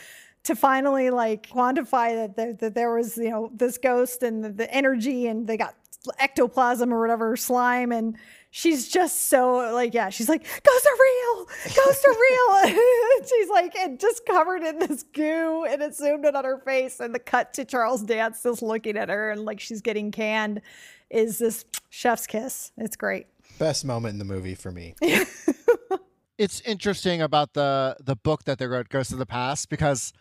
to 0.44 0.56
finally 0.56 1.10
like 1.10 1.50
quantify 1.50 2.15
that 2.15 2.36
there, 2.36 2.54
that 2.54 2.76
there 2.76 2.94
was 2.94 3.17
you 3.17 3.30
know 3.30 3.52
this 3.54 3.78
ghost 3.78 4.24
and 4.24 4.44
the, 4.44 4.50
the 4.50 4.74
energy 4.74 5.28
and 5.28 5.48
they 5.48 5.58
got 5.58 5.76
ectoplasm 6.20 6.94
or 6.94 7.00
whatever 7.00 7.36
slime 7.36 7.91
and 7.91 8.17
she's 8.52 8.88
just 8.88 9.30
so 9.30 9.74
like 9.74 9.94
yeah 9.94 10.10
she's 10.10 10.30
like 10.30 10.44
ghosts 10.44 10.86
are 10.86 11.02
real! 11.02 11.46
Ghosts 11.76 12.06
are 12.06 12.14
real! 12.14 12.78
She's 13.28 13.50
like 13.50 13.76
and 13.76 14.00
just 14.00 14.26
covered 14.26 14.64
in 14.64 14.80
this 14.80 15.04
goo 15.14 15.66
and 15.68 15.82
it 15.82 15.96
zoomed 15.96 16.26
in 16.26 16.36
on 16.36 16.44
her 16.44 16.60
face 16.60 17.00
and 17.00 17.14
the 17.16 17.20
cut 17.20 17.54
to 17.54 17.66
charles 17.66 18.02
dance 18.02 18.44
just 18.44 18.62
looking 18.62 18.98
at 18.98 19.10
her 19.10 19.32
and 19.32 19.46
like 19.46 19.60
she's 19.60 19.82
getting 19.82 20.12
canned 20.12 20.62
is 21.10 21.38
this 21.38 21.66
chef's 21.90 22.26
kiss. 22.26 22.72
It's 22.78 22.96
great. 22.96 23.28
Best 23.60 23.86
moment 23.86 24.14
in 24.14 24.20
the 24.20 24.26
movie 24.26 24.56
for 24.56 24.72
me. 24.72 24.96
it's 26.38 26.62
interesting 26.62 27.22
about 27.22 27.54
the 27.54 27.96
the 28.00 28.16
book 28.16 28.46
that 28.46 28.58
they 28.58 28.66
wrote 28.66 28.90
Ghosts 28.90 29.14
of 29.14 29.20
the 29.20 29.26
past 29.26 29.70
because 29.70 30.14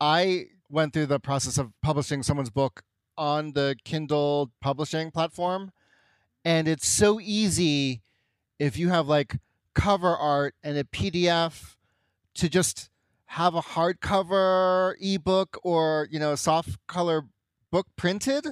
i 0.00 0.46
went 0.70 0.92
through 0.92 1.06
the 1.06 1.18
process 1.18 1.58
of 1.58 1.72
publishing 1.82 2.22
someone's 2.22 2.50
book 2.50 2.82
on 3.16 3.52
the 3.52 3.74
kindle 3.84 4.52
publishing 4.60 5.10
platform 5.10 5.72
and 6.44 6.68
it's 6.68 6.88
so 6.88 7.20
easy 7.20 8.02
if 8.58 8.76
you 8.76 8.88
have 8.88 9.08
like 9.08 9.36
cover 9.74 10.14
art 10.14 10.54
and 10.62 10.76
a 10.76 10.84
pdf 10.84 11.76
to 12.34 12.48
just 12.48 12.90
have 13.26 13.54
a 13.54 13.60
hardcover 13.60 14.94
ebook 15.00 15.58
or 15.62 16.08
you 16.10 16.18
know 16.18 16.34
soft 16.34 16.78
color 16.86 17.26
book 17.70 17.86
printed 17.96 18.46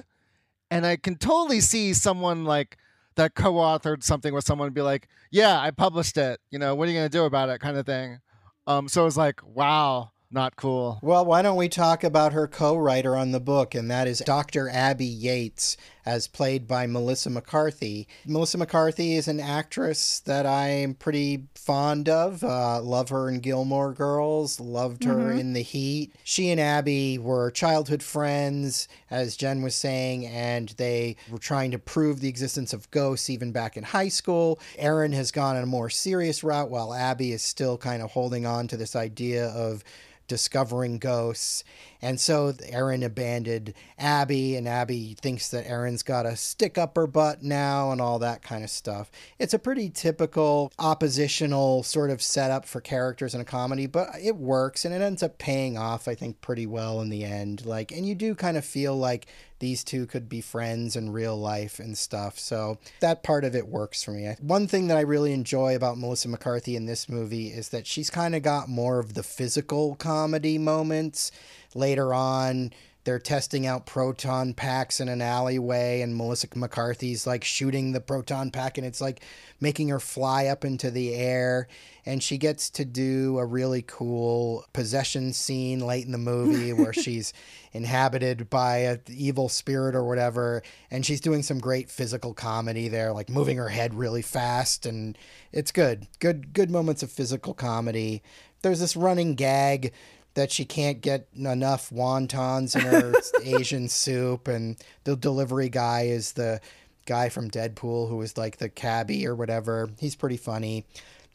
and 0.69 0.85
i 0.85 0.95
can 0.95 1.15
totally 1.15 1.59
see 1.59 1.93
someone 1.93 2.45
like 2.45 2.77
that 3.17 3.35
co-authored 3.35 4.03
something 4.03 4.33
with 4.33 4.45
someone 4.45 4.71
be 4.71 4.81
like, 4.81 5.09
"Yeah, 5.29 5.59
I 5.59 5.71
published 5.71 6.17
it. 6.17 6.39
You 6.49 6.57
know, 6.59 6.73
what 6.73 6.87
are 6.87 6.91
you 6.91 6.97
gonna 6.97 7.09
do 7.09 7.25
about 7.25 7.49
it?" 7.49 7.59
kind 7.59 7.77
of 7.77 7.85
thing. 7.85 8.21
Um, 8.65 8.87
so 8.87 9.01
it 9.01 9.05
was 9.05 9.17
like, 9.17 9.41
"Wow, 9.43 10.11
not 10.31 10.55
cool." 10.55 10.99
Well, 11.01 11.25
why 11.25 11.41
don't 11.41 11.57
we 11.57 11.67
talk 11.67 12.03
about 12.03 12.33
her 12.33 12.47
co 12.47 12.77
writer 12.77 13.15
on 13.15 13.31
the 13.31 13.39
book, 13.39 13.75
and 13.75 13.91
that 13.91 14.07
is 14.07 14.19
Dr. 14.19 14.69
Abby 14.69 15.05
Yates, 15.05 15.75
as 16.07 16.25
played 16.25 16.69
by 16.69 16.87
Melissa 16.87 17.29
McCarthy. 17.29 18.07
Melissa 18.25 18.57
McCarthy 18.57 19.15
is 19.15 19.27
an 19.27 19.41
actress 19.41 20.21
that 20.21 20.45
I'm 20.45 20.93
pretty 20.93 21.43
fond 21.53 22.07
of. 22.07 22.45
Uh, 22.45 22.81
love 22.81 23.09
her 23.09 23.27
in 23.27 23.41
Gilmore 23.41 23.91
Girls, 23.91 24.57
loved 24.57 25.03
her 25.03 25.33
in 25.33 25.51
The 25.51 25.61
Heat. 25.61 26.13
She 26.23 26.49
and 26.49 26.61
Abby 26.61 27.17
were 27.17 27.51
childhood 27.51 28.01
friends, 28.01 28.87
as 29.11 29.35
Jen 29.35 29.61
was 29.61 29.75
saying, 29.75 30.25
and 30.25 30.69
they 30.77 31.17
were 31.29 31.39
trying 31.39 31.71
to 31.71 31.79
prove 31.79 32.21
the 32.21 32.29
existence 32.29 32.71
of 32.71 32.89
ghosts 32.89 33.29
even 33.29 33.51
back 33.51 33.75
in 33.75 33.83
high 33.83 34.07
school. 34.07 34.61
Erin 34.77 35.11
has 35.11 35.31
gone 35.31 35.57
on 35.57 35.63
a 35.63 35.65
more 35.67 35.89
serious 35.89 36.41
route, 36.41 36.69
while 36.69 36.93
Abby 36.93 37.33
is 37.33 37.41
still 37.41 37.77
kind 37.77 38.01
of 38.01 38.11
holding 38.11 38.45
on 38.45 38.69
to 38.69 38.77
this 38.77 38.95
idea 38.95 39.47
of 39.47 39.83
discovering 40.27 40.99
ghosts. 40.99 41.63
And 42.01 42.19
so 42.19 42.53
Erin 42.67 43.03
abandoned 43.03 43.73
Abby, 43.97 44.55
and 44.55 44.67
Abby 44.67 45.15
thinks 45.19 45.49
that 45.49 45.67
Erin's 45.67 46.03
got 46.03 46.25
a 46.25 46.35
stick 46.35 46.77
up 46.77 46.95
her 46.95 47.07
butt 47.07 47.43
now 47.43 47.91
and 47.91 47.99
all 47.99 48.19
that 48.19 48.41
kind 48.41 48.63
of 48.63 48.69
stuff. 48.69 49.09
It's 49.39 49.53
a 49.53 49.59
pretty 49.59 49.89
typical 49.89 50.71
oppositional 50.79 51.83
sort 51.83 52.09
of 52.09 52.21
setup 52.21 52.65
for 52.65 52.81
characters 52.81 53.33
in 53.33 53.41
a 53.41 53.45
comedy, 53.45 53.87
but 53.87 54.09
it 54.21 54.35
works 54.35 54.85
and 54.85 54.93
it 54.93 55.01
ends 55.01 55.23
up 55.23 55.37
paying 55.37 55.77
off, 55.77 56.07
I 56.07 56.15
think, 56.15 56.41
pretty 56.41 56.67
well 56.67 57.01
in 57.01 57.09
the 57.09 57.23
end. 57.23 57.65
Like, 57.65 57.91
and 57.91 58.07
you 58.07 58.15
do 58.15 58.35
kind 58.35 58.57
of 58.57 58.65
feel 58.65 58.95
like 58.95 59.27
these 59.59 59.83
two 59.83 60.05
could 60.05 60.29
be 60.29 60.41
friends 60.41 60.95
in 60.95 61.11
real 61.11 61.35
life 61.35 61.79
and 61.79 61.97
stuff. 61.97 62.37
So 62.37 62.77
that 62.99 63.23
part 63.23 63.43
of 63.43 63.55
it 63.55 63.67
works 63.67 64.03
for 64.03 64.11
me. 64.11 64.31
One 64.39 64.67
thing 64.67 64.87
that 64.87 64.97
I 64.97 65.01
really 65.01 65.33
enjoy 65.33 65.75
about 65.75 65.97
Melissa 65.97 66.27
McCarthy 66.27 66.75
in 66.75 66.85
this 66.85 67.09
movie 67.09 67.47
is 67.47 67.69
that 67.69 67.87
she's 67.87 68.09
kind 68.09 68.35
of 68.35 68.43
got 68.43 68.69
more 68.69 68.99
of 68.99 69.15
the 69.15 69.23
physical 69.23 69.95
comedy 69.95 70.57
moments 70.57 71.31
later 71.77 72.13
on. 72.13 72.71
They're 73.07 73.19
testing 73.19 73.65
out 73.65 73.85
proton 73.85 74.53
packs 74.53 74.99
in 74.99 75.07
an 75.07 75.21
alleyway, 75.21 76.01
and 76.01 76.13
Melissa 76.13 76.47
McCarthy's 76.55 77.25
like 77.25 77.45
shooting 77.45 77.93
the 77.93 78.01
proton 78.01 78.51
pack, 78.51 78.77
and 78.77 78.85
it's 78.85 78.99
like 78.99 79.21
making 79.61 79.87
her 79.87 79.99
fly 80.01 80.47
up 80.47 80.65
into 80.65 80.91
the 80.91 81.15
air. 81.15 81.69
And 82.05 82.21
she 82.21 82.37
gets 82.37 82.69
to 82.71 82.83
do 82.83 83.37
a 83.37 83.45
really 83.45 83.81
cool 83.81 84.65
possession 84.73 85.31
scene 85.31 85.79
late 85.79 86.05
in 86.05 86.11
the 86.11 86.17
movie 86.17 86.73
where 86.73 86.91
she's 86.91 87.31
inhabited 87.71 88.49
by 88.49 88.79
an 88.79 88.99
evil 89.07 89.47
spirit 89.47 89.95
or 89.95 90.03
whatever. 90.03 90.61
And 90.91 91.05
she's 91.05 91.21
doing 91.21 91.43
some 91.43 91.59
great 91.59 91.89
physical 91.89 92.33
comedy 92.33 92.89
there, 92.89 93.13
like 93.13 93.29
moving 93.29 93.55
her 93.55 93.69
head 93.69 93.93
really 93.93 94.21
fast. 94.21 94.85
And 94.85 95.17
it's 95.53 95.71
good. 95.71 96.07
Good, 96.19 96.51
good 96.51 96.69
moments 96.69 97.03
of 97.03 97.11
physical 97.11 97.53
comedy. 97.53 98.21
There's 98.63 98.81
this 98.81 98.97
running 98.97 99.35
gag 99.35 99.93
that 100.37 100.51
she 100.51 100.65
can't 100.65 101.01
get 101.01 101.27
enough 101.35 101.89
wontons 101.89 102.75
in 102.75 102.81
her 102.81 103.11
Asian 103.43 103.89
soup. 103.89 104.47
And 104.47 104.77
the 105.03 105.15
delivery 105.15 105.67
guy 105.67 106.03
is 106.03 106.33
the 106.33 106.61
guy 107.07 107.27
from 107.29 107.49
Deadpool 107.49 108.07
who 108.07 108.17
was 108.17 108.37
like 108.37 108.57
the 108.57 108.69
cabbie 108.69 109.25
or 109.25 109.33
whatever. 109.33 109.89
He's 109.99 110.15
pretty 110.15 110.37
funny. 110.37 110.85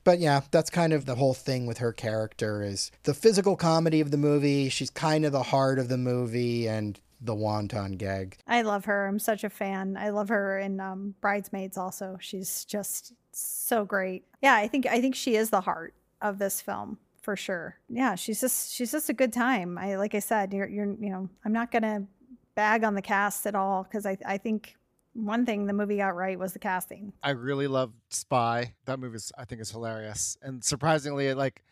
But 0.05 0.21
yeah, 0.21 0.43
that's 0.53 0.71
kind 0.71 0.93
of 0.93 1.05
the 1.05 1.17
whole 1.17 1.35
thing 1.35 1.67
with 1.67 1.79
her 1.79 1.93
character 1.93 2.63
is 2.63 2.93
the 3.03 3.13
physical 3.13 3.57
comedy 3.57 4.01
of 4.01 4.13
the 4.13 4.17
movie. 4.17 4.69
She's 4.69 4.91
kind 4.91 5.25
of 5.25 5.33
the 5.33 5.43
heart 5.43 5.81
of 5.81 5.89
the 5.89 5.99
movie 5.99 6.69
and 6.69 7.01
the 7.21 7.35
wonton 7.35 7.99
gag. 7.99 8.39
I 8.47 8.63
love 8.63 8.85
her. 8.85 9.09
I'm 9.09 9.19
such 9.19 9.43
a 9.43 9.51
fan. 9.51 9.97
I 9.97 10.11
love 10.11 10.29
her 10.29 10.61
in 10.61 10.79
um, 10.79 11.17
Bridesmaids 11.21 11.77
also. 11.77 12.19
She's 12.21 12.65
just 12.65 13.15
so 13.33 13.85
great. 13.85 14.27
Yeah, 14.41 14.55
I 14.55 14.69
think 14.69 14.87
I 14.87 15.01
think 15.01 15.17
she 15.17 15.35
is 15.35 15.51
the 15.51 15.61
heart 15.61 15.93
of 16.21 16.39
this 16.39 16.61
film 16.61 16.99
for 17.23 17.37
sure. 17.37 17.77
Yeah, 17.89 18.15
she's 18.17 18.41
just 18.41 18.73
she's 18.73 18.93
just 18.93 19.09
a 19.09 19.15
good 19.15 19.33
time. 19.33 19.79
I 19.79 19.97
like 19.97 20.15
I 20.15 20.19
said, 20.19 20.53
you're 20.53 20.69
you're 20.69 20.93
you 21.01 21.11
know, 21.11 21.29
I'm 21.45 21.53
not 21.53 21.71
gonna 21.73 22.07
bag 22.55 22.85
on 22.85 22.95
the 22.95 23.03
cast 23.03 23.47
at 23.47 23.55
all 23.55 23.85
because 23.85 24.05
I 24.05 24.19
I 24.27 24.39
think 24.39 24.77
one 25.15 25.47
thing 25.47 25.67
the 25.67 25.73
movie 25.73 25.99
got 25.99 26.15
right 26.15 26.39
was 26.39 26.53
the 26.53 26.59
casting. 26.59 27.13
I 27.23 27.31
really 27.31 27.67
love 27.67 27.93
Spy. 28.11 28.75
That 28.87 28.99
movie 28.99 29.17
is, 29.17 29.33
I 29.37 29.45
think, 29.45 29.61
is 29.61 29.71
hilarious. 29.71 30.37
And 30.43 30.65
surprisingly, 30.65 31.33
like 31.35 31.63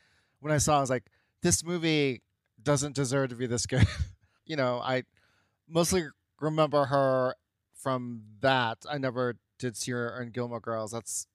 when 0.41 0.53
I 0.53 0.59
saw, 0.59 0.75
it, 0.75 0.79
I 0.79 0.81
was 0.81 0.91
like, 0.91 1.11
this 1.43 1.65
movie 1.65 2.23
doesn't 2.63 2.95
deserve 2.95 3.31
to 3.31 3.37
be 3.37 3.47
this 3.47 3.67
good. 3.67 3.87
you 4.45 4.57
know, 4.57 4.81
I 4.85 5.05
mostly 5.69 6.05
remember 6.41 6.85
her 6.87 7.35
from 7.75 8.23
that. 8.41 8.79
I 8.89 8.99
never 8.99 9.37
did 9.59 9.77
see 9.77 9.93
her 9.93 10.21
in 10.21 10.31
Gilmore 10.31 10.61
Girls. 10.61 10.93
That's 10.93 11.27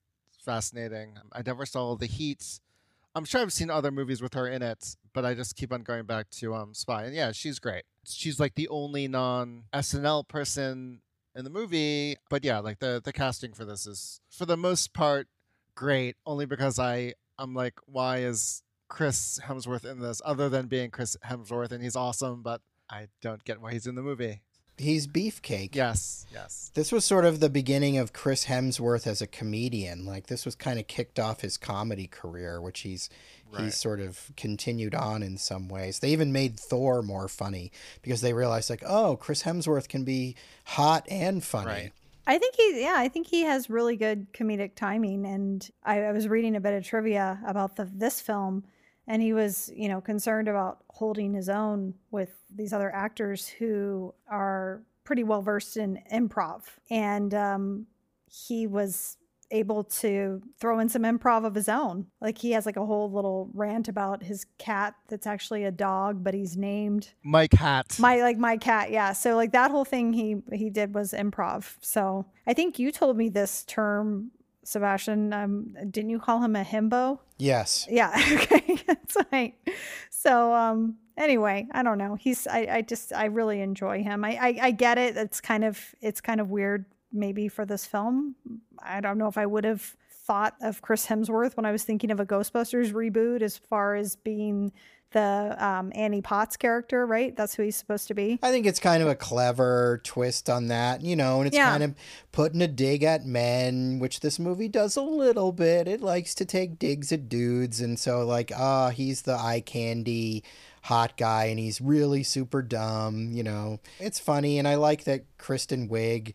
fascinating. 0.43 1.17
I 1.31 1.41
never 1.43 1.65
saw 1.65 1.95
The 1.95 2.05
Heat. 2.05 2.59
I'm 3.15 3.23
sure 3.23 3.41
I've 3.41 3.53
seen 3.53 3.69
other 3.69 3.91
movies 3.91 4.21
with 4.21 4.33
her 4.33 4.45
in 4.47 4.61
it, 4.61 4.97
but 5.13 5.23
I 5.23 5.33
just 5.33 5.55
keep 5.55 5.71
on 5.71 5.83
going 5.83 6.03
back 6.05 6.29
to 6.31 6.53
um 6.53 6.73
Spy. 6.73 7.05
And 7.05 7.15
yeah, 7.15 7.31
she's 7.31 7.59
great. 7.59 7.83
She's 8.05 8.39
like 8.39 8.55
the 8.55 8.67
only 8.67 9.07
non 9.07 9.63
SNL 9.73 10.27
person 10.27 11.01
in 11.33 11.45
the 11.45 11.49
movie. 11.49 12.17
But 12.29 12.43
yeah, 12.43 12.59
like 12.59 12.79
the 12.79 13.01
the 13.03 13.13
casting 13.13 13.53
for 13.53 13.63
this 13.63 13.87
is 13.87 14.19
for 14.29 14.45
the 14.45 14.57
most 14.57 14.93
part 14.93 15.27
great. 15.75 16.17
Only 16.25 16.45
because 16.45 16.77
I 16.77 17.13
I'm 17.39 17.53
like, 17.53 17.75
why 17.85 18.17
is 18.17 18.63
Chris 18.89 19.39
Hemsworth 19.43 19.89
in 19.89 19.99
this? 19.99 20.21
Other 20.25 20.49
than 20.49 20.67
being 20.67 20.91
Chris 20.91 21.15
Hemsworth 21.25 21.71
and 21.71 21.81
he's 21.81 21.95
awesome, 21.95 22.43
but 22.43 22.61
I 22.89 23.07
don't 23.21 23.43
get 23.45 23.61
why 23.61 23.71
he's 23.71 23.87
in 23.87 23.95
the 23.95 24.03
movie. 24.03 24.41
He's 24.77 25.07
Beefcake. 25.07 25.73
Yes, 25.73 26.25
yes. 26.33 26.71
This 26.73 26.91
was 26.91 27.05
sort 27.05 27.23
of 27.25 27.39
the 27.39 27.49
beginning 27.49 27.97
of 27.97 28.11
Chris 28.11 28.45
Hemsworth 28.45 29.07
as 29.07 29.21
a 29.21 29.27
comedian. 29.27 30.05
Like 30.05 30.27
this 30.27 30.43
was 30.45 30.55
kind 30.55 30.79
of 30.79 30.87
kicked 30.87 31.17
off 31.19 31.41
his 31.41 31.57
comedy 31.57 32.07
career, 32.07 32.61
which 32.61 32.81
he's 32.81 33.09
Right. 33.53 33.65
he's 33.65 33.77
sort 33.77 33.99
of 33.99 34.31
continued 34.35 34.95
on 34.95 35.21
in 35.23 35.37
some 35.37 35.69
ways. 35.69 35.99
They 35.99 36.09
even 36.09 36.33
made 36.33 36.59
Thor 36.59 37.01
more 37.01 37.27
funny 37.27 37.71
because 38.01 38.21
they 38.21 38.33
realized 38.33 38.69
like, 38.69 38.83
oh, 38.85 39.15
Chris 39.15 39.43
Hemsworth 39.43 39.87
can 39.87 40.03
be 40.03 40.35
hot 40.65 41.05
and 41.09 41.43
funny. 41.43 41.67
Right. 41.67 41.91
I 42.27 42.39
think 42.39 42.55
he, 42.55 42.81
yeah, 42.81 42.95
I 42.97 43.07
think 43.07 43.27
he 43.27 43.43
has 43.43 43.69
really 43.69 43.95
good 43.95 44.33
comedic 44.33 44.75
timing. 44.75 45.25
And 45.27 45.69
I, 45.83 46.05
I 46.05 46.11
was 46.11 46.27
reading 46.27 46.55
a 46.55 46.59
bit 46.59 46.73
of 46.73 46.83
trivia 46.83 47.39
about 47.45 47.75
the 47.75 47.85
this 47.85 48.19
film, 48.19 48.63
and 49.07 49.21
he 49.21 49.33
was, 49.33 49.71
you 49.75 49.87
know, 49.87 50.01
concerned 50.01 50.47
about 50.47 50.79
holding 50.89 51.33
his 51.33 51.49
own 51.49 51.93
with 52.11 52.33
these 52.53 52.73
other 52.73 52.93
actors 52.93 53.47
who 53.47 54.13
are 54.29 54.81
pretty 55.03 55.23
well 55.23 55.41
versed 55.41 55.77
in 55.77 55.99
improv, 56.11 56.63
and 56.89 57.33
um, 57.33 57.85
he 58.29 58.67
was 58.67 59.17
able 59.51 59.83
to 59.83 60.41
throw 60.59 60.79
in 60.79 60.89
some 60.89 61.03
improv 61.03 61.45
of 61.45 61.53
his 61.53 61.69
own. 61.69 62.07
Like 62.19 62.37
he 62.39 62.51
has 62.51 62.65
like 62.65 62.77
a 62.77 62.85
whole 62.85 63.11
little 63.11 63.49
rant 63.53 63.87
about 63.87 64.23
his 64.23 64.45
cat 64.57 64.95
that's 65.07 65.27
actually 65.27 65.63
a 65.65 65.71
dog, 65.71 66.23
but 66.23 66.33
he's 66.33 66.57
named 66.57 67.13
Mike 67.23 67.53
Hat. 67.53 67.97
my 67.99 68.17
like 68.21 68.37
my 68.37 68.57
cat 68.57 68.89
yeah 68.91 69.13
so 69.13 69.35
like 69.35 69.51
that 69.51 69.69
whole 69.71 69.85
thing 69.85 70.13
he 70.13 70.37
he 70.51 70.69
did 70.69 70.93
was 70.95 71.13
improv 71.13 71.75
so 71.81 72.25
i 72.47 72.53
think 72.53 72.79
you 72.79 72.91
told 72.91 73.15
me 73.17 73.29
this 73.29 73.63
term 73.65 74.31
sebastian 74.65 75.31
um 75.33 75.75
didn't 75.89 76.09
you 76.09 76.19
call 76.19 76.41
him 76.41 76.55
a 76.55 76.63
himbo? 76.63 77.19
Yes. 77.37 77.87
yeah 77.89 78.11
okay 78.33 78.79
that's 78.87 79.17
right. 79.31 79.55
So 80.09 80.53
um 80.53 80.95
anyway 81.17 81.67
i 81.71 81.83
don't 81.83 81.97
know. 81.97 82.15
He's 82.15 82.47
i 82.47 82.67
i 82.69 82.81
just 82.81 83.13
i 83.13 83.25
really 83.25 83.61
enjoy 83.61 84.03
him. 84.03 84.25
I 84.25 84.37
i, 84.41 84.59
I 84.63 84.71
get 84.71 84.97
it. 84.97 85.17
It's 85.17 85.41
kind 85.41 85.63
of 85.63 85.79
it's 86.01 86.21
kind 86.21 86.41
of 86.41 86.49
weird 86.49 86.85
maybe 87.11 87.47
for 87.47 87.65
this 87.65 87.85
film. 87.85 88.35
I 88.81 89.01
don't 89.01 89.17
know 89.17 89.27
if 89.27 89.37
i 89.37 89.45
would 89.45 89.63
have 89.63 89.95
thought 90.25 90.55
of 90.61 90.81
chris 90.81 91.05
hemsworth 91.05 91.55
when 91.55 91.67
i 91.67 91.71
was 91.71 91.83
thinking 91.83 92.09
of 92.09 92.19
a 92.19 92.25
ghostbusters 92.25 92.91
reboot 92.91 93.43
as 93.43 93.59
far 93.59 93.93
as 93.93 94.15
being 94.15 94.71
the 95.15 95.55
um, 95.57 95.91
Annie 95.95 96.21
Potts 96.21 96.57
character, 96.57 97.05
right? 97.07 97.35
That's 97.35 97.55
who 97.55 97.63
he's 97.63 97.77
supposed 97.77 98.07
to 98.09 98.13
be. 98.13 98.37
I 98.43 98.51
think 98.51 98.65
it's 98.65 98.79
kind 98.79 99.01
of 99.01 99.07
a 99.09 99.15
clever 99.15 100.01
twist 100.03 100.49
on 100.49 100.67
that, 100.67 101.01
you 101.01 101.15
know, 101.15 101.39
and 101.39 101.47
it's 101.47 101.55
Yeah. 101.55 101.71
kind 101.71 101.83
of 101.83 101.95
putting 102.33 102.61
a 102.61 102.67
dig 102.67 103.01
at 103.03 103.25
men, 103.25 103.99
which 103.99 104.19
this 104.19 104.37
movie 104.37 104.67
does 104.67 104.97
a 104.97 105.01
little 105.01 105.51
bit. 105.53 105.87
It 105.87 106.01
likes 106.01 106.35
to 106.35 106.45
take 106.45 106.77
digs 106.77 107.11
at 107.13 107.29
dudes, 107.29 107.79
and 107.79 107.97
so 107.97 108.25
like, 108.25 108.51
ah, 108.55 108.89
he's 108.89 109.21
the 109.23 109.35
eye 109.35 109.61
candy 109.65 110.43
hot 110.83 111.17
guy, 111.17 111.45
and 111.45 111.57
he's 111.57 111.79
really 111.81 112.21
super 112.21 112.61
dumb, 112.61 113.31
you 113.31 113.41
know. 113.41 113.79
It's 113.99 114.19
funny, 114.19 114.59
and 114.59 114.67
I 114.67 114.75
like 114.75 115.05
that 115.05 115.23
Kristen 115.39 115.89
Wiig 115.89 116.33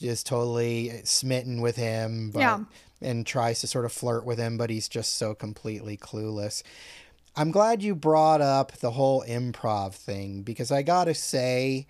is 0.00 0.22
totally 0.22 1.00
smitten 1.04 1.60
with 1.60 1.76
him, 1.76 2.30
but 2.30 2.40
Yeah. 2.40 2.60
and 3.02 3.26
tries 3.26 3.60
to 3.60 3.66
sort 3.66 3.84
of 3.86 3.92
flirt 3.92 4.24
with 4.26 4.38
him, 4.38 4.56
but 4.58 4.70
he's 4.70 4.88
just 4.88 5.16
so 5.16 5.34
completely 5.34 5.96
clueless. 5.96 6.62
I'm 7.36 7.52
glad 7.52 7.82
you 7.82 7.94
brought 7.94 8.40
up 8.40 8.72
the 8.72 8.90
whole 8.90 9.22
improv 9.22 9.94
thing 9.94 10.42
because 10.42 10.72
I 10.72 10.82
gotta 10.82 11.14
say, 11.14 11.86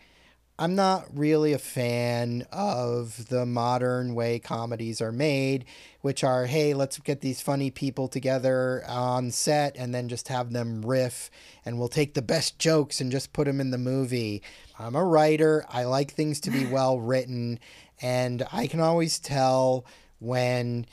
I'm 0.59 0.75
not 0.75 1.07
really 1.15 1.55
a 1.55 1.59
fan 1.59 2.47
of 2.53 3.29
the 3.29 3.47
modern 3.47 4.15
way 4.15 4.39
comedies 4.39 5.01
are 5.01 5.13
made, 5.13 5.65
which 6.03 6.23
are, 6.23 6.45
hey, 6.45 6.75
let's 6.75 6.99
get 6.99 7.23
these 7.23 7.41
funny 7.41 7.71
people 7.71 8.07
together 8.07 8.85
on 8.87 9.31
set 9.31 9.77
and 9.79 9.95
then 9.95 10.11
just 10.11 10.29
have 10.29 10.53
them 10.53 10.83
riff 10.83 11.31
and 11.65 11.79
we'll 11.79 11.89
take 11.89 12.13
the 12.13 12.21
best 12.21 12.59
jokes 12.59 13.01
and 13.01 13.11
just 13.11 13.33
put 13.33 13.47
them 13.47 13.63
in 13.63 13.71
the 13.71 13.79
movie. 13.79 14.43
I'm 14.79 14.95
a 14.95 15.05
writer, 15.05 15.65
I 15.71 15.85
like 15.85 16.13
things 16.13 16.39
to 16.41 16.51
be 16.51 16.67
well 16.67 17.01
written, 17.01 17.59
and 18.03 18.43
I 18.53 18.67
can 18.67 18.81
always 18.81 19.19
tell 19.19 19.87
when 20.19 20.85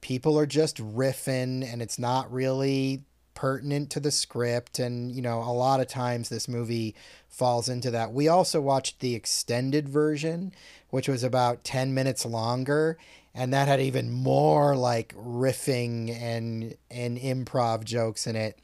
people 0.00 0.38
are 0.38 0.46
just 0.46 0.76
riffing 0.76 1.64
and 1.70 1.82
it's 1.82 1.98
not 1.98 2.32
really 2.32 3.02
pertinent 3.36 3.90
to 3.90 4.00
the 4.00 4.10
script 4.10 4.80
and 4.80 5.12
you 5.12 5.22
know 5.22 5.38
a 5.38 5.52
lot 5.52 5.78
of 5.78 5.86
times 5.86 6.28
this 6.28 6.48
movie 6.48 6.96
falls 7.28 7.68
into 7.68 7.92
that. 7.92 8.12
We 8.12 8.26
also 8.26 8.60
watched 8.60 8.98
the 8.98 9.14
extended 9.14 9.88
version 9.88 10.52
which 10.90 11.08
was 11.08 11.22
about 11.22 11.62
10 11.62 11.94
minutes 11.94 12.26
longer 12.26 12.98
and 13.34 13.52
that 13.52 13.68
had 13.68 13.80
even 13.80 14.10
more 14.10 14.74
like 14.74 15.14
riffing 15.14 16.10
and 16.10 16.74
and 16.90 17.18
improv 17.18 17.84
jokes 17.84 18.26
in 18.26 18.34
it. 18.34 18.58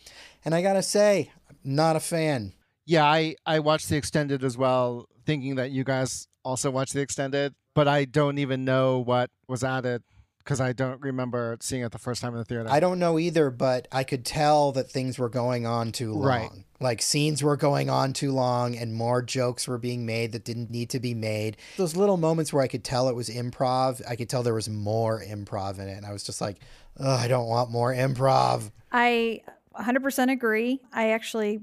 And 0.44 0.54
i 0.54 0.62
gotta 0.62 0.82
say 0.82 1.30
not 1.64 1.96
a 1.96 2.00
fan. 2.00 2.54
Yeah, 2.86 3.04
I 3.04 3.36
I 3.46 3.60
watched 3.60 3.88
the 3.88 3.96
extended 3.96 4.42
as 4.42 4.56
well, 4.56 5.08
thinking 5.24 5.56
that 5.56 5.70
you 5.70 5.84
guys 5.84 6.26
also 6.44 6.70
watched 6.70 6.94
the 6.94 7.00
extended, 7.00 7.54
but 7.74 7.86
I 7.86 8.04
don't 8.04 8.38
even 8.38 8.64
know 8.64 8.98
what 8.98 9.30
was 9.46 9.62
added 9.62 10.02
because 10.44 10.60
I 10.60 10.72
don't 10.72 11.00
remember 11.00 11.56
seeing 11.60 11.82
it 11.82 11.92
the 11.92 11.98
first 11.98 12.22
time 12.22 12.32
in 12.32 12.38
the 12.38 12.44
theater. 12.44 12.66
I 12.68 12.80
don't 12.80 12.98
know 12.98 13.18
either, 13.18 13.50
but 13.50 13.88
I 13.92 14.04
could 14.04 14.24
tell 14.24 14.72
that 14.72 14.90
things 14.90 15.18
were 15.18 15.28
going 15.28 15.66
on 15.66 15.92
too 15.92 16.12
long. 16.12 16.22
Right. 16.24 16.50
Like 16.80 17.00
scenes 17.00 17.42
were 17.42 17.56
going 17.56 17.88
on 17.88 18.12
too 18.12 18.32
long 18.32 18.76
and 18.76 18.94
more 18.94 19.22
jokes 19.22 19.68
were 19.68 19.78
being 19.78 20.04
made 20.04 20.32
that 20.32 20.44
didn't 20.44 20.70
need 20.70 20.90
to 20.90 21.00
be 21.00 21.14
made. 21.14 21.56
Those 21.76 21.94
little 21.94 22.16
moments 22.16 22.52
where 22.52 22.62
I 22.62 22.66
could 22.66 22.82
tell 22.82 23.08
it 23.08 23.14
was 23.14 23.28
improv, 23.28 24.02
I 24.08 24.16
could 24.16 24.28
tell 24.28 24.42
there 24.42 24.54
was 24.54 24.68
more 24.68 25.22
improv 25.22 25.78
in 25.78 25.88
it. 25.88 25.96
And 25.96 26.04
I 26.04 26.12
was 26.12 26.24
just 26.24 26.40
like, 26.40 26.58
Ugh, 26.98 27.06
I 27.06 27.28
don't 27.28 27.46
want 27.46 27.70
more 27.70 27.94
improv. 27.94 28.70
I 28.90 29.42
100% 29.76 30.30
agree. 30.30 30.80
I 30.92 31.10
actually 31.10 31.60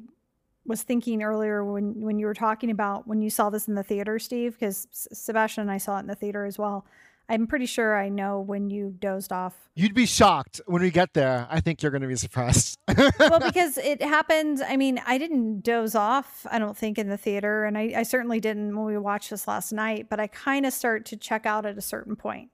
was 0.65 0.83
thinking 0.83 1.23
earlier 1.23 1.65
when 1.65 1.99
when 2.01 2.19
you 2.19 2.27
were 2.27 2.33
talking 2.33 2.69
about 2.69 3.07
when 3.07 3.21
you 3.21 3.29
saw 3.29 3.49
this 3.49 3.67
in 3.67 3.75
the 3.75 3.83
theater, 3.83 4.19
Steve, 4.19 4.53
because 4.53 4.87
Sebastian 4.91 5.61
and 5.61 5.71
I 5.71 5.77
saw 5.77 5.97
it 5.97 6.01
in 6.01 6.07
the 6.07 6.15
theater 6.15 6.45
as 6.45 6.59
well. 6.59 6.85
I'm 7.29 7.45
pretty 7.45 7.67
sure 7.67 7.95
I 7.95 8.09
know 8.09 8.39
when 8.39 8.71
you 8.71 8.95
dozed 8.99 9.31
off. 9.31 9.69
You'd 9.75 9.93
be 9.93 10.07
shocked 10.07 10.61
when 10.65 10.81
we 10.81 10.89
get 10.89 11.13
there. 11.13 11.47
I 11.49 11.59
think 11.59 11.83
you're 11.83 11.91
going 11.91 12.01
to 12.01 12.07
be 12.07 12.15
surprised. 12.15 12.79
well, 13.19 13.39
because 13.39 13.77
it 13.77 14.01
happened. 14.01 14.63
I 14.67 14.75
mean, 14.77 14.99
I 15.05 15.19
didn't 15.19 15.61
doze 15.61 15.93
off, 15.93 16.47
I 16.49 16.57
don't 16.57 16.75
think, 16.75 16.97
in 16.97 17.07
the 17.07 17.17
theater. 17.17 17.65
And 17.65 17.77
I, 17.77 17.93
I 17.97 18.03
certainly 18.03 18.39
didn't 18.39 18.75
when 18.75 18.85
we 18.85 18.97
watched 18.97 19.29
this 19.29 19.47
last 19.47 19.71
night, 19.71 20.07
but 20.09 20.19
I 20.19 20.25
kind 20.25 20.65
of 20.65 20.73
start 20.73 21.05
to 21.05 21.17
check 21.17 21.45
out 21.45 21.67
at 21.67 21.77
a 21.77 21.81
certain 21.81 22.15
point. 22.15 22.49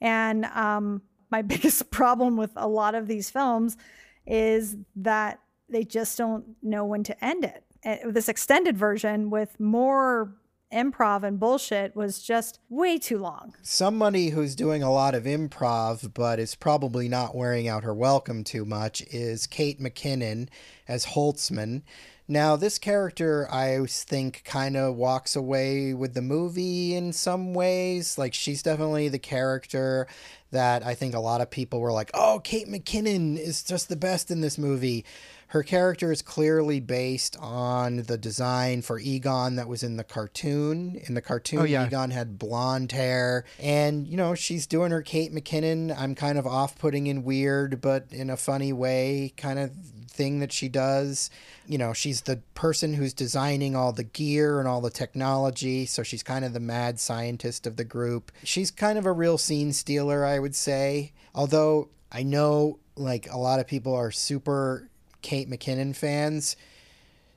And 0.00 0.44
um, 0.44 1.00
my 1.30 1.40
biggest 1.54 1.90
problem 1.90 2.36
with 2.36 2.52
a 2.56 2.68
lot 2.68 2.94
of 2.94 3.06
these 3.06 3.30
films 3.30 3.78
is 4.26 4.76
that 4.96 5.40
they 5.70 5.84
just 5.84 6.18
don't 6.18 6.44
know 6.62 6.84
when 6.84 7.02
to 7.04 7.24
end 7.24 7.44
it. 7.44 7.64
Uh, 7.82 8.10
This 8.10 8.28
extended 8.28 8.76
version 8.76 9.30
with 9.30 9.58
more 9.58 10.34
improv 10.72 11.22
and 11.22 11.40
bullshit 11.40 11.96
was 11.96 12.22
just 12.22 12.60
way 12.68 12.98
too 12.98 13.18
long. 13.18 13.54
Somebody 13.62 14.30
who's 14.30 14.54
doing 14.54 14.82
a 14.82 14.92
lot 14.92 15.14
of 15.14 15.24
improv 15.24 16.12
but 16.14 16.38
is 16.38 16.54
probably 16.54 17.08
not 17.08 17.34
wearing 17.34 17.68
out 17.68 17.84
her 17.84 17.94
welcome 17.94 18.44
too 18.44 18.64
much 18.64 19.02
is 19.10 19.46
Kate 19.46 19.80
McKinnon 19.80 20.48
as 20.86 21.06
Holtzman. 21.06 21.82
Now, 22.30 22.56
this 22.56 22.78
character, 22.78 23.50
I 23.50 23.86
think, 23.86 24.42
kind 24.44 24.76
of 24.76 24.96
walks 24.96 25.34
away 25.34 25.94
with 25.94 26.12
the 26.12 26.20
movie 26.20 26.94
in 26.94 27.14
some 27.14 27.54
ways. 27.54 28.18
Like, 28.18 28.34
she's 28.34 28.62
definitely 28.62 29.08
the 29.08 29.18
character 29.18 30.06
that 30.50 30.84
I 30.84 30.94
think 30.94 31.14
a 31.14 31.20
lot 31.20 31.40
of 31.40 31.50
people 31.50 31.80
were 31.80 31.92
like, 31.92 32.10
oh, 32.12 32.42
Kate 32.44 32.68
McKinnon 32.68 33.38
is 33.38 33.62
just 33.62 33.88
the 33.88 33.96
best 33.96 34.30
in 34.30 34.42
this 34.42 34.58
movie. 34.58 35.06
Her 35.48 35.62
character 35.62 36.12
is 36.12 36.20
clearly 36.20 36.78
based 36.78 37.36
on 37.40 38.02
the 38.02 38.18
design 38.18 38.82
for 38.82 38.98
Egon 38.98 39.56
that 39.56 39.66
was 39.66 39.82
in 39.82 39.96
the 39.96 40.04
cartoon. 40.04 41.00
In 41.06 41.14
the 41.14 41.22
cartoon, 41.22 41.60
Oh, 41.60 41.64
yeah. 41.64 41.86
Egon 41.86 42.10
had 42.10 42.38
blonde 42.38 42.92
hair. 42.92 43.44
And, 43.58 44.06
you 44.06 44.16
know, 44.16 44.34
she's 44.34 44.66
doing 44.66 44.90
her 44.90 45.00
Kate 45.02 45.32
McKinnon. 45.32 45.98
I'm 45.98 46.14
kind 46.14 46.38
of 46.38 46.46
off 46.46 46.78
putting 46.78 47.08
and 47.08 47.24
weird, 47.24 47.80
but 47.80 48.06
in 48.10 48.28
a 48.28 48.36
funny 48.36 48.72
way 48.74 49.32
kind 49.36 49.58
of 49.58 49.72
thing 50.08 50.40
that 50.40 50.52
she 50.52 50.68
does. 50.68 51.30
You 51.66 51.78
know, 51.78 51.94
she's 51.94 52.22
the 52.22 52.40
person 52.54 52.92
who's 52.94 53.14
designing 53.14 53.74
all 53.74 53.92
the 53.92 54.04
gear 54.04 54.58
and 54.58 54.68
all 54.68 54.82
the 54.82 54.90
technology. 54.90 55.86
So 55.86 56.02
she's 56.02 56.22
kind 56.22 56.44
of 56.44 56.52
the 56.52 56.60
mad 56.60 57.00
scientist 57.00 57.66
of 57.66 57.76
the 57.76 57.84
group. 57.84 58.32
She's 58.44 58.70
kind 58.70 58.98
of 58.98 59.06
a 59.06 59.12
real 59.12 59.38
scene 59.38 59.72
stealer, 59.72 60.26
I 60.26 60.38
would 60.40 60.54
say. 60.54 61.12
Although 61.34 61.88
I 62.12 62.22
know, 62.22 62.80
like, 62.96 63.30
a 63.30 63.38
lot 63.38 63.60
of 63.60 63.66
people 63.66 63.94
are 63.94 64.10
super 64.10 64.90
Kate 65.22 65.48
McKinnon 65.48 65.94
fans 65.94 66.56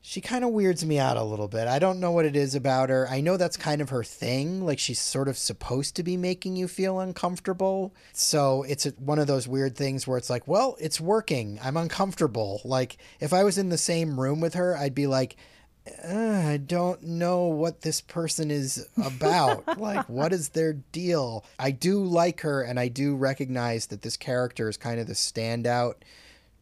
she 0.03 0.19
kind 0.19 0.43
of 0.43 0.49
weirds 0.49 0.83
me 0.83 0.97
out 0.97 1.15
a 1.15 1.23
little 1.23 1.47
bit. 1.47 1.67
I 1.67 1.77
don't 1.77 1.99
know 1.99 2.11
what 2.11 2.25
it 2.25 2.35
is 2.35 2.55
about 2.55 2.89
her. 2.89 3.07
I 3.07 3.21
know 3.21 3.37
that's 3.37 3.55
kind 3.55 3.81
of 3.81 3.89
her 3.89 4.03
thing. 4.03 4.65
Like 4.65 4.79
she's 4.79 4.99
sort 4.99 5.27
of 5.27 5.37
supposed 5.37 5.95
to 5.95 6.03
be 6.03 6.17
making 6.17 6.55
you 6.55 6.67
feel 6.67 6.99
uncomfortable. 6.99 7.93
So 8.11 8.63
it's 8.63 8.85
one 8.97 9.19
of 9.19 9.27
those 9.27 9.47
weird 9.47 9.75
things 9.75 10.07
where 10.07 10.17
it's 10.17 10.29
like, 10.29 10.47
well, 10.47 10.75
it's 10.79 10.99
working. 10.99 11.59
I'm 11.63 11.77
uncomfortable. 11.77 12.61
Like 12.65 12.97
if 13.19 13.31
I 13.31 13.43
was 13.43 13.59
in 13.59 13.69
the 13.69 13.77
same 13.77 14.19
room 14.19 14.41
with 14.41 14.55
her, 14.55 14.75
I'd 14.75 14.95
be 14.95 15.05
like, 15.05 15.37
"Uh, 16.03 16.47
I 16.47 16.57
don't 16.57 17.03
know 17.03 17.45
what 17.45 17.81
this 17.81 18.01
person 18.01 18.49
is 18.49 18.87
about. 18.97 19.77
like, 19.79 20.09
what 20.09 20.33
is 20.33 20.49
their 20.49 20.73
deal? 20.73 21.45
I 21.59 21.69
do 21.69 22.03
like 22.03 22.41
her, 22.41 22.63
and 22.63 22.79
I 22.79 22.87
do 22.87 23.15
recognize 23.15 23.85
that 23.87 24.01
this 24.01 24.17
character 24.17 24.67
is 24.67 24.77
kind 24.77 24.99
of 24.99 25.05
the 25.05 25.13
standout 25.13 25.95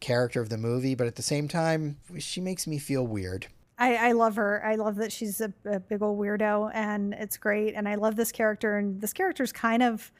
character 0.00 0.40
of 0.40 0.48
the 0.48 0.58
movie, 0.58 0.94
but 0.94 1.06
at 1.06 1.16
the 1.16 1.22
same 1.22 1.48
time, 1.48 1.98
she 2.18 2.40
makes 2.40 2.66
me 2.66 2.78
feel 2.78 3.06
weird. 3.06 3.46
I, 3.78 3.96
I 3.96 4.12
love 4.12 4.36
her. 4.36 4.62
I 4.64 4.74
love 4.74 4.96
that 4.96 5.10
she's 5.10 5.40
a, 5.40 5.52
a 5.64 5.80
big 5.80 6.02
old 6.02 6.18
weirdo, 6.18 6.70
and 6.74 7.14
it's 7.14 7.38
great. 7.38 7.74
And 7.74 7.88
I 7.88 7.94
love 7.94 8.16
this 8.16 8.30
character. 8.30 8.76
And 8.76 9.00
this 9.00 9.12
character 9.12 9.42
is 9.42 9.52
kind 9.52 9.82
of 9.82 10.12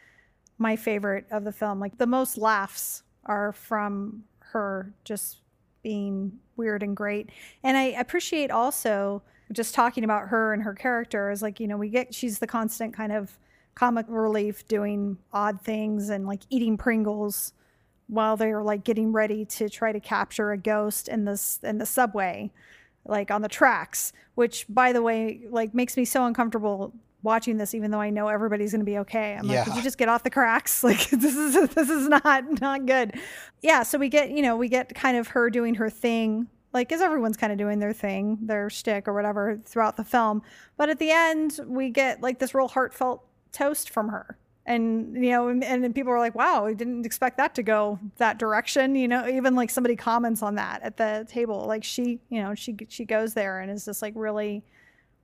my 0.59 0.77
favorite 0.77 1.27
of 1.31 1.45
the 1.45 1.53
film. 1.53 1.81
Like 1.81 1.99
the 1.99 2.07
most 2.07 2.39
laughs 2.39 3.03
are 3.27 3.53
from 3.53 4.25
her 4.39 4.93
just 5.05 5.43
being 5.83 6.39
weird 6.57 6.83
and 6.83 6.97
great. 6.97 7.31
And 7.63 7.77
I 7.77 7.85
appreciate 7.85 8.51
also 8.51 9.23
just 9.53 9.75
talking 9.75 10.05
about 10.05 10.29
her 10.29 10.53
and 10.53 10.63
her 10.63 10.75
character 10.75 11.31
is 11.31 11.43
like, 11.43 11.61
you 11.61 11.67
know, 11.67 11.77
we 11.77 11.89
get 11.89 12.15
she's 12.15 12.39
the 12.39 12.47
constant 12.47 12.95
kind 12.95 13.13
of 13.13 13.39
comic 13.75 14.07
relief 14.09 14.67
doing 14.69 15.17
odd 15.33 15.61
things 15.61 16.09
and 16.09 16.27
like 16.27 16.43
eating 16.51 16.77
Pringles 16.77 17.53
while 18.11 18.37
they're 18.37 18.63
like 18.63 18.85
getting 18.85 19.13
ready 19.13 19.45
to 19.45 19.69
try 19.69 19.93
to 19.93 20.01
capture 20.01 20.51
a 20.51 20.59
ghost 20.59 21.09
in 21.09 21.25
this 21.25 21.59
in 21.63 21.79
the 21.79 21.87
subway 21.87 22.51
like 23.07 23.31
on 23.31 23.41
the 23.41 23.49
tracks 23.49 24.13
which 24.35 24.67
by 24.69 24.93
the 24.93 25.01
way 25.01 25.41
like 25.49 25.73
makes 25.75 25.97
me 25.97 26.05
so 26.05 26.25
uncomfortable 26.27 26.93
watching 27.23 27.57
this 27.59 27.75
even 27.75 27.91
though 27.91 28.01
I 28.01 28.09
know 28.11 28.29
everybody's 28.29 28.73
going 28.73 28.81
to 28.81 28.85
be 28.87 28.97
okay. 28.99 29.35
I'm 29.39 29.45
Yeah. 29.45 29.57
like, 29.59 29.65
could 29.67 29.77
you 29.77 29.83
just 29.83 29.99
get 29.99 30.09
off 30.09 30.23
the 30.23 30.31
cracks? 30.31 30.83
Like 30.91 31.11
this 31.11 31.37
is 31.37 31.53
this 31.75 31.91
is 31.91 32.09
not 32.09 32.61
not 32.63 32.87
good. 32.87 33.15
Yeah, 33.61 33.83
so 33.83 33.99
we 33.99 34.09
get, 34.09 34.31
you 34.31 34.41
know, 34.41 34.57
we 34.57 34.69
get 34.71 34.95
kind 34.95 35.19
of 35.19 35.29
her 35.29 35.51
doing 35.51 35.75
her 35.75 35.91
thing, 35.91 36.49
like 36.73 36.91
as 36.93 37.03
everyone's 37.03 37.37
kind 37.37 37.53
of 37.53 37.59
doing 37.59 37.79
their 37.79 37.93
thing, 37.93 38.39
their 38.41 38.71
shtick 38.71 39.07
or 39.07 39.13
whatever 39.13 39.61
throughout 39.67 39.99
the 39.99 40.05
film. 40.05 40.41
But 40.79 40.89
at 40.89 40.99
the 40.99 41.11
end, 41.11 41.61
we 41.67 41.91
get 41.91 42.23
like 42.23 42.39
this 42.39 42.55
real 42.55 42.69
heartfelt 42.69 43.23
toast 43.53 43.91
from 43.91 44.09
her. 44.09 44.39
And 44.71 45.15
you 45.25 45.31
know, 45.33 45.49
and, 45.49 45.65
and 45.65 45.95
people 45.95 46.13
are 46.13 46.19
like, 46.19 46.35
"Wow, 46.35 46.67
we 46.67 46.75
didn't 46.75 47.05
expect 47.05 47.37
that 47.39 47.55
to 47.57 47.63
go 47.63 47.99
that 48.19 48.39
direction." 48.39 48.95
You 48.95 49.09
know, 49.09 49.27
even 49.27 49.55
like 49.57 49.69
somebody 49.71 49.97
comments 49.97 50.43
on 50.43 50.55
that 50.55 50.83
at 50.83 50.97
the 50.97 51.27
table, 51.29 51.65
like 51.67 51.83
she, 51.85 52.21
you 52.29 52.41
know, 52.43 52.55
she 52.55 52.77
she 52.89 53.05
goes 53.05 53.35
there 53.35 53.61
and 53.61 53.71
is 53.71 53.85
just 53.85 54.01
like 54.01 54.13
really 54.17 54.63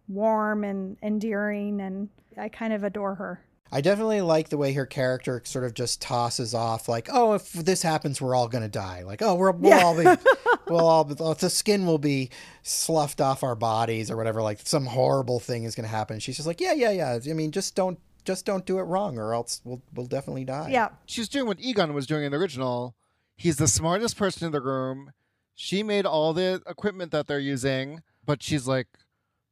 warm 0.08 0.64
and 0.64 0.96
endearing, 1.02 1.80
and 1.80 2.08
I 2.36 2.48
kind 2.48 2.72
of 2.72 2.84
adore 2.84 3.14
her. 3.16 3.42
I 3.72 3.80
definitely 3.80 4.20
like 4.20 4.48
the 4.48 4.56
way 4.56 4.72
her 4.74 4.86
character 4.86 5.42
sort 5.44 5.64
of 5.64 5.74
just 5.74 6.00
tosses 6.00 6.54
off, 6.54 6.88
like, 6.88 7.08
"Oh, 7.12 7.34
if 7.34 7.52
this 7.52 7.82
happens, 7.82 8.20
we're 8.20 8.34
all 8.34 8.46
gonna 8.48 8.68
die." 8.68 9.02
Like, 9.04 9.22
"Oh, 9.22 9.34
we're, 9.34 9.50
we'll 9.50 9.70
Yeah. 9.76 9.84
all 9.84 9.96
be, 9.96 10.04
we'll 10.68 10.86
all, 10.86 11.04
the 11.04 11.50
skin 11.50 11.84
will 11.84 11.98
be 11.98 12.30
sloughed 12.62 13.20
off 13.20 13.42
our 13.42 13.56
bodies 13.56 14.08
or 14.10 14.16
whatever. 14.16 14.40
Like, 14.40 14.60
some 14.64 14.86
horrible 14.86 15.40
thing 15.40 15.64
is 15.64 15.74
gonna 15.74 15.88
happen." 15.88 16.20
She's 16.20 16.36
just 16.36 16.46
like, 16.46 16.60
"Yeah, 16.60 16.74
yeah, 16.74 16.90
yeah. 16.90 17.18
I 17.28 17.32
mean, 17.32 17.50
just 17.50 17.74
don't, 17.74 17.98
just 18.26 18.44
don't 18.44 18.66
do 18.66 18.78
it 18.78 18.82
wrong, 18.82 19.16
or 19.18 19.32
else 19.32 19.62
we'll, 19.64 19.80
we'll 19.94 20.06
definitely 20.06 20.44
die." 20.44 20.68
Yeah, 20.70 20.90
She's 21.06 21.28
doing 21.28 21.46
what 21.46 21.60
Egon 21.60 21.94
was 21.94 22.06
doing 22.06 22.24
in 22.24 22.32
the 22.32 22.38
original. 22.38 22.94
He's 23.36 23.56
the 23.56 23.68
smartest 23.68 24.16
person 24.18 24.46
in 24.46 24.52
the 24.52 24.60
room. 24.60 25.12
She 25.54 25.82
made 25.82 26.04
all 26.04 26.34
the 26.34 26.62
equipment 26.66 27.12
that 27.12 27.26
they're 27.26 27.38
using, 27.38 28.02
but 28.24 28.42
she's 28.42 28.66
like 28.66 28.88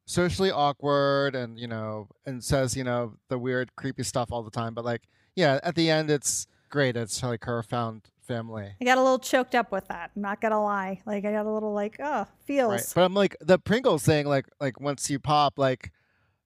socially 0.06 0.50
awkward 0.50 1.34
and, 1.34 1.58
you 1.58 1.66
know, 1.66 2.08
and 2.26 2.44
says, 2.44 2.76
you 2.76 2.84
know, 2.84 3.14
the 3.28 3.38
weird, 3.38 3.74
creepy 3.76 4.02
stuff 4.02 4.30
all 4.30 4.42
the 4.42 4.50
time. 4.50 4.74
But 4.74 4.84
like, 4.84 5.02
yeah, 5.34 5.60
at 5.62 5.74
the 5.74 5.90
end, 5.90 6.10
it's 6.10 6.46
great. 6.68 6.96
It's 6.96 7.22
like 7.22 7.44
her 7.44 7.62
found 7.62 8.02
family. 8.20 8.74
I 8.80 8.84
got 8.84 8.98
a 8.98 9.02
little 9.02 9.18
choked 9.18 9.54
up 9.54 9.72
with 9.72 9.88
that. 9.88 10.10
I'm 10.14 10.22
not 10.22 10.40
gonna 10.40 10.62
lie. 10.62 11.00
Like 11.06 11.24
I 11.24 11.32
got 11.32 11.46
a 11.46 11.52
little 11.52 11.72
like, 11.72 11.96
oh, 12.00 12.26
feels. 12.44 12.70
Right. 12.70 12.92
But 12.94 13.04
I'm 13.04 13.14
like, 13.14 13.36
the 13.40 13.58
Pringles 13.58 14.02
thing, 14.04 14.26
like, 14.26 14.46
like 14.60 14.80
once 14.80 15.08
you 15.10 15.18
pop, 15.18 15.58
like, 15.58 15.92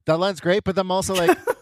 that 0.06 0.18
line's 0.18 0.40
great. 0.40 0.64
But 0.64 0.78
I'm 0.78 0.90
also 0.90 1.14
like, 1.14 1.36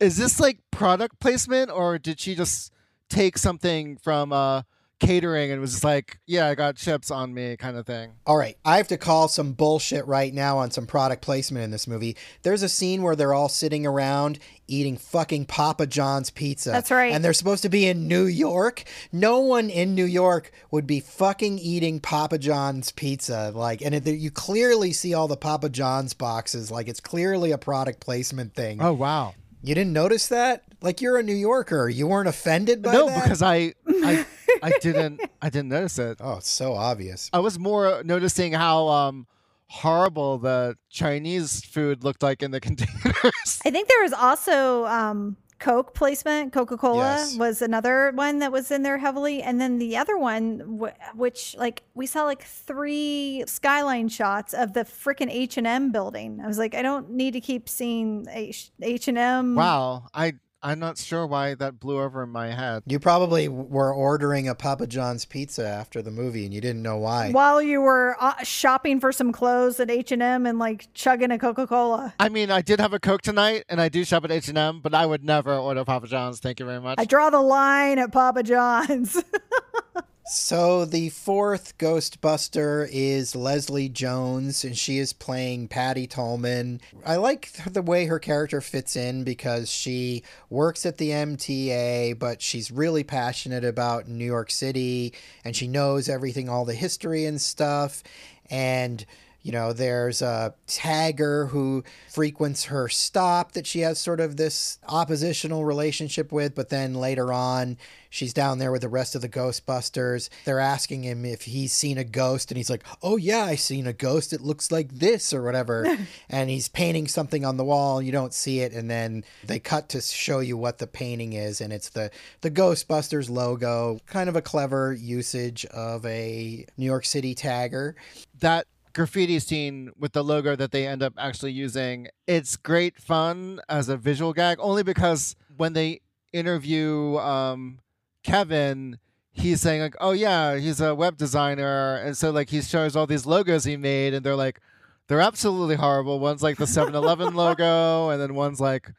is 0.00 0.16
this 0.16 0.38
like 0.40 0.58
product 0.70 1.18
placement 1.20 1.70
or 1.70 1.98
did 1.98 2.20
she 2.20 2.34
just 2.34 2.72
take 3.08 3.38
something 3.38 3.96
from 3.96 4.32
uh 4.32 4.62
catering 5.00 5.52
and 5.52 5.60
was 5.60 5.70
just 5.70 5.84
like 5.84 6.18
yeah 6.26 6.48
i 6.48 6.56
got 6.56 6.74
chips 6.74 7.08
on 7.08 7.32
me 7.32 7.56
kind 7.56 7.76
of 7.76 7.86
thing 7.86 8.10
All 8.26 8.36
right, 8.36 8.56
I 8.64 8.78
have 8.78 8.88
to 8.88 8.96
call 8.98 9.28
some 9.28 9.52
bullshit 9.52 10.04
right 10.08 10.34
now 10.34 10.58
on 10.58 10.72
some 10.72 10.86
product 10.86 11.22
placement 11.22 11.64
in 11.64 11.70
this 11.70 11.86
movie. 11.86 12.16
There's 12.42 12.64
a 12.64 12.68
scene 12.68 13.02
where 13.02 13.14
they're 13.14 13.32
all 13.32 13.48
sitting 13.48 13.86
around 13.86 14.40
eating 14.66 14.96
fucking 14.96 15.46
Papa 15.46 15.86
John's 15.86 16.30
pizza. 16.30 16.70
That's 16.70 16.90
right. 16.90 17.12
And 17.12 17.24
they're 17.24 17.32
supposed 17.32 17.62
to 17.62 17.68
be 17.68 17.86
in 17.86 18.08
New 18.08 18.26
York. 18.26 18.82
No 19.12 19.38
one 19.38 19.70
in 19.70 19.94
New 19.94 20.04
York 20.04 20.50
would 20.72 20.86
be 20.86 20.98
fucking 21.00 21.58
eating 21.60 22.00
Papa 22.00 22.36
John's 22.38 22.90
pizza. 22.92 23.52
Like, 23.54 23.80
and 23.82 23.94
it, 23.94 24.06
you 24.06 24.30
clearly 24.32 24.92
see 24.92 25.14
all 25.14 25.28
the 25.28 25.36
Papa 25.36 25.68
John's 25.70 26.12
boxes. 26.12 26.70
Like, 26.70 26.88
it's 26.88 27.00
clearly 27.00 27.52
a 27.52 27.58
product 27.58 28.00
placement 28.00 28.54
thing. 28.54 28.82
oh 28.82 28.92
wow 28.92 29.32
You 29.62 29.74
didn't 29.74 29.92
notice 29.92 30.28
that? 30.28 30.64
Like, 30.80 31.00
you're 31.00 31.18
a 31.18 31.22
New 31.22 31.34
Yorker. 31.34 31.88
You 31.88 32.06
weren't 32.06 32.28
offended 32.28 32.82
by 32.82 32.92
no 32.92 33.06
that? 33.06 33.22
because 33.24 33.42
i 33.42 33.74
i 34.04 34.24
i 34.62 34.70
didn't 34.80 35.20
i 35.42 35.50
didn't 35.50 35.68
notice 35.68 35.98
it 35.98 36.18
Oh, 36.20 36.36
it's 36.38 36.48
so 36.48 36.74
obvious. 36.74 37.28
i 37.32 37.38
was 37.40 37.58
more 37.58 38.02
noticing 38.04 38.52
how 38.52 38.88
um 38.88 39.26
horrible 39.70 40.38
the 40.38 40.76
chinese 40.88 41.62
food 41.64 42.02
looked 42.04 42.22
like 42.22 42.42
in 42.42 42.50
the 42.52 42.60
containers 42.68 43.60
I 43.64 43.70
think 43.70 43.88
there 43.88 44.02
was 44.02 44.12
also 44.14 44.86
um, 44.86 45.36
Coke 45.58 45.92
placement. 45.94 46.52
Coca 46.52 46.76
Cola 46.76 46.98
Yes. 46.98 47.36
was 47.36 47.62
another 47.62 48.12
one 48.14 48.38
that 48.38 48.52
was 48.52 48.70
in 48.70 48.82
there 48.84 48.98
heavily, 48.98 49.42
and 49.42 49.60
then 49.60 49.78
the 49.78 49.96
other 49.96 50.16
one, 50.16 50.78
wh- 50.80 51.16
which 51.18 51.56
like 51.58 51.82
we 51.94 52.06
saw 52.06 52.24
like 52.24 52.42
three 52.42 53.42
skyline 53.46 54.08
shots 54.08 54.54
of 54.54 54.72
the 54.72 54.80
freaking 54.84 55.28
H 55.30 55.56
and 55.56 55.66
M 55.66 55.90
building. 55.90 56.40
I 56.42 56.46
was 56.46 56.58
like, 56.58 56.74
I 56.74 56.82
don't 56.82 57.10
need 57.10 57.32
to 57.32 57.40
keep 57.40 57.68
seeing 57.68 58.26
H- 58.30 58.70
H 58.80 59.08
and 59.08 59.18
M. 59.18 59.54
wow 59.56 60.04
i 60.14 60.32
i'm 60.62 60.78
not 60.78 60.98
sure 60.98 61.26
why 61.26 61.54
that 61.54 61.78
blew 61.78 62.00
over 62.00 62.22
in 62.22 62.28
my 62.30 62.48
head 62.48 62.82
You 62.86 62.98
probably 62.98 63.48
were 63.48 63.92
ordering 63.92 64.48
a 64.48 64.54
Papa 64.54 64.86
John's 64.86 65.24
pizza 65.24 65.66
after 65.66 66.02
the 66.02 66.10
movie 66.10 66.44
and 66.44 66.52
you 66.54 66.60
didn't 66.60 66.82
know 66.82 66.96
why. 66.96 67.30
While 67.30 67.62
you 67.62 67.80
were 67.80 68.16
uh, 68.18 68.42
shopping 68.42 69.00
for 69.00 69.12
some 69.12 69.32
clothes 69.32 69.78
at 69.80 69.90
H 69.90 70.12
and 70.12 70.22
M 70.22 70.46
and 70.46 70.58
like 70.58 70.88
chugging 70.94 71.30
a 71.30 71.38
Coca 71.38 71.66
Cola, 71.66 72.14
I 72.18 72.28
mean, 72.28 72.50
I 72.50 72.62
did 72.62 72.80
have 72.80 72.92
a 72.92 72.98
Coke 72.98 73.22
tonight, 73.22 73.64
and 73.68 73.80
I 73.80 73.88
do 73.88 74.04
shop 74.04 74.24
at 74.24 74.30
H 74.30 74.48
and 74.48 74.58
M, 74.58 74.80
but 74.80 74.94
I 74.94 75.06
would 75.06 75.24
never 75.24 75.54
order 75.54 75.84
Papa 75.84 76.06
John's. 76.06 76.40
Thank 76.40 76.60
you 76.60 76.66
very 76.66 76.80
much. 76.80 76.98
I 76.98 77.04
draw 77.04 77.30
the 77.30 77.40
line 77.40 77.98
at 77.98 78.12
Papa 78.12 78.42
John's. 78.42 79.16
So 80.30 80.84
the 80.84 81.08
fourth 81.08 81.78
Ghostbuster 81.78 82.86
is 82.92 83.34
Leslie 83.34 83.88
Jones, 83.88 84.62
and 84.62 84.76
she 84.76 84.98
is 84.98 85.14
playing 85.14 85.68
Patty 85.68 86.06
Tolman. 86.06 86.82
I 87.06 87.16
like 87.16 87.50
the 87.64 87.80
way 87.80 88.04
her 88.04 88.18
character 88.18 88.60
fits 88.60 88.94
in 88.94 89.24
because 89.24 89.70
she 89.70 90.22
works 90.50 90.84
at 90.84 90.98
the 90.98 91.10
MTA, 91.12 92.18
but 92.18 92.42
she's 92.42 92.70
really 92.70 93.04
passionate 93.04 93.64
about 93.64 94.06
New 94.06 94.26
York 94.26 94.50
City, 94.50 95.14
and 95.46 95.56
she 95.56 95.66
knows 95.66 96.10
everything, 96.10 96.50
all 96.50 96.66
the 96.66 96.74
history 96.74 97.24
and 97.24 97.40
stuff. 97.40 98.02
And 98.50 99.06
you 99.42 99.52
know, 99.52 99.72
there's 99.72 100.20
a 100.20 100.54
tagger 100.66 101.50
who 101.50 101.84
frequents 102.08 102.64
her 102.64 102.88
stop 102.88 103.52
that 103.52 103.66
she 103.66 103.80
has 103.80 103.98
sort 103.98 104.20
of 104.20 104.36
this 104.36 104.78
oppositional 104.88 105.64
relationship 105.64 106.32
with, 106.32 106.54
but 106.54 106.70
then 106.70 106.94
later 106.94 107.32
on, 107.32 107.78
she's 108.10 108.34
down 108.34 108.58
there 108.58 108.72
with 108.72 108.82
the 108.82 108.88
rest 108.88 109.14
of 109.14 109.22
the 109.22 109.28
Ghostbusters. 109.28 110.28
They're 110.44 110.58
asking 110.58 111.04
him 111.04 111.24
if 111.24 111.42
he's 111.42 111.72
seen 111.72 111.98
a 111.98 112.04
ghost, 112.04 112.50
and 112.50 112.56
he's 112.56 112.68
like, 112.68 112.84
Oh, 113.00 113.16
yeah, 113.16 113.44
I 113.44 113.54
seen 113.54 113.86
a 113.86 113.92
ghost. 113.92 114.32
It 114.32 114.40
looks 114.40 114.72
like 114.72 114.90
this, 114.90 115.32
or 115.32 115.42
whatever. 115.42 115.86
and 116.28 116.50
he's 116.50 116.68
painting 116.68 117.06
something 117.06 117.44
on 117.44 117.56
the 117.56 117.64
wall, 117.64 118.02
you 118.02 118.10
don't 118.10 118.34
see 118.34 118.60
it, 118.60 118.72
and 118.72 118.90
then 118.90 119.24
they 119.44 119.60
cut 119.60 119.88
to 119.90 120.00
show 120.00 120.40
you 120.40 120.56
what 120.56 120.78
the 120.78 120.86
painting 120.88 121.32
is, 121.34 121.60
and 121.60 121.72
it's 121.72 121.90
the, 121.90 122.10
the 122.40 122.50
Ghostbusters 122.50 123.30
logo. 123.30 124.00
Kind 124.06 124.28
of 124.28 124.34
a 124.34 124.42
clever 124.42 124.92
usage 124.92 125.64
of 125.66 126.04
a 126.04 126.66
New 126.76 126.86
York 126.86 127.04
City 127.04 127.36
tagger. 127.36 127.94
that 128.40 128.66
graffiti 128.92 129.38
scene 129.38 129.90
with 129.98 130.12
the 130.12 130.22
logo 130.24 130.56
that 130.56 130.70
they 130.70 130.86
end 130.86 131.02
up 131.02 131.14
actually 131.18 131.52
using, 131.52 132.08
it's 132.26 132.56
great 132.56 132.98
fun 132.98 133.60
as 133.68 133.88
a 133.88 133.96
visual 133.96 134.32
gag, 134.32 134.58
only 134.60 134.82
because 134.82 135.36
when 135.56 135.72
they 135.72 136.00
interview 136.32 137.16
um, 137.18 137.80
Kevin, 138.22 138.98
he's 139.32 139.60
saying 139.60 139.80
like, 139.80 139.96
"Oh 140.00 140.12
yeah, 140.12 140.56
he's 140.56 140.80
a 140.80 140.94
web 140.94 141.16
designer," 141.16 141.96
and 141.96 142.16
so 142.16 142.30
like 142.30 142.50
he 142.50 142.60
shows 142.60 142.96
all 142.96 143.06
these 143.06 143.26
logos 143.26 143.64
he 143.64 143.76
made, 143.76 144.14
and 144.14 144.24
they're 144.24 144.36
like, 144.36 144.60
they're 145.08 145.20
absolutely 145.20 145.76
horrible. 145.76 146.20
One's 146.20 146.42
like 146.42 146.58
the 146.58 146.64
7-Eleven 146.66 147.34
logo, 147.34 148.10
and 148.10 148.20
then 148.20 148.34
one's 148.34 148.60
like 148.60 148.92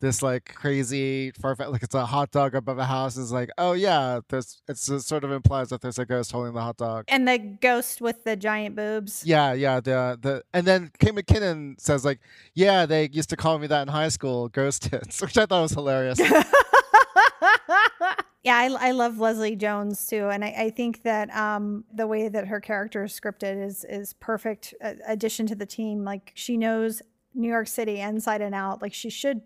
this 0.00 0.22
like 0.22 0.54
crazy 0.54 1.30
far 1.32 1.54
like 1.58 1.82
it's 1.82 1.94
a 1.94 2.06
hot 2.06 2.30
dog 2.30 2.54
above 2.54 2.78
a 2.78 2.84
house. 2.84 3.16
Is 3.16 3.32
like, 3.32 3.50
oh 3.58 3.72
yeah, 3.72 4.20
there's 4.28 4.62
it's, 4.68 4.88
it 4.88 5.02
sort 5.02 5.24
of 5.24 5.30
implies 5.30 5.68
that 5.68 5.82
there's 5.82 5.98
a 5.98 6.06
ghost 6.06 6.32
holding 6.32 6.54
the 6.54 6.60
hot 6.60 6.78
dog. 6.78 7.04
and 7.08 7.28
the 7.28 7.38
ghost 7.38 8.00
with 8.00 8.24
the 8.24 8.36
giant 8.36 8.74
boobs. 8.74 9.22
Yeah, 9.24 9.52
yeah. 9.52 9.80
The 9.80 10.18
the 10.20 10.42
and 10.52 10.66
then 10.66 10.90
Kate 10.98 11.14
McKinnon 11.14 11.80
says 11.80 12.04
like, 12.04 12.20
yeah, 12.54 12.86
they 12.86 13.08
used 13.12 13.30
to 13.30 13.36
call 13.36 13.58
me 13.58 13.66
that 13.66 13.82
in 13.82 13.88
high 13.88 14.08
school, 14.08 14.48
ghost 14.48 14.82
tits, 14.82 15.20
which 15.22 15.36
I 15.36 15.46
thought 15.46 15.62
was 15.62 15.72
hilarious. 15.72 16.18
yeah, 18.42 18.56
I, 18.56 18.74
I 18.80 18.90
love 18.92 19.18
Leslie 19.18 19.56
Jones 19.56 20.06
too, 20.06 20.28
and 20.28 20.44
I, 20.44 20.48
I 20.48 20.70
think 20.70 21.02
that 21.02 21.34
um, 21.36 21.84
the 21.92 22.06
way 22.06 22.28
that 22.28 22.48
her 22.48 22.60
character 22.60 23.04
is 23.04 23.18
scripted 23.18 23.62
is 23.62 23.84
is 23.84 24.14
perfect 24.14 24.74
addition 24.80 25.46
to 25.46 25.54
the 25.54 25.66
team. 25.66 26.04
Like 26.04 26.32
she 26.34 26.56
knows 26.56 27.02
New 27.34 27.48
York 27.48 27.68
City 27.68 28.00
inside 28.00 28.40
and 28.40 28.54
out. 28.54 28.80
Like 28.80 28.94
she 28.94 29.10
should 29.10 29.42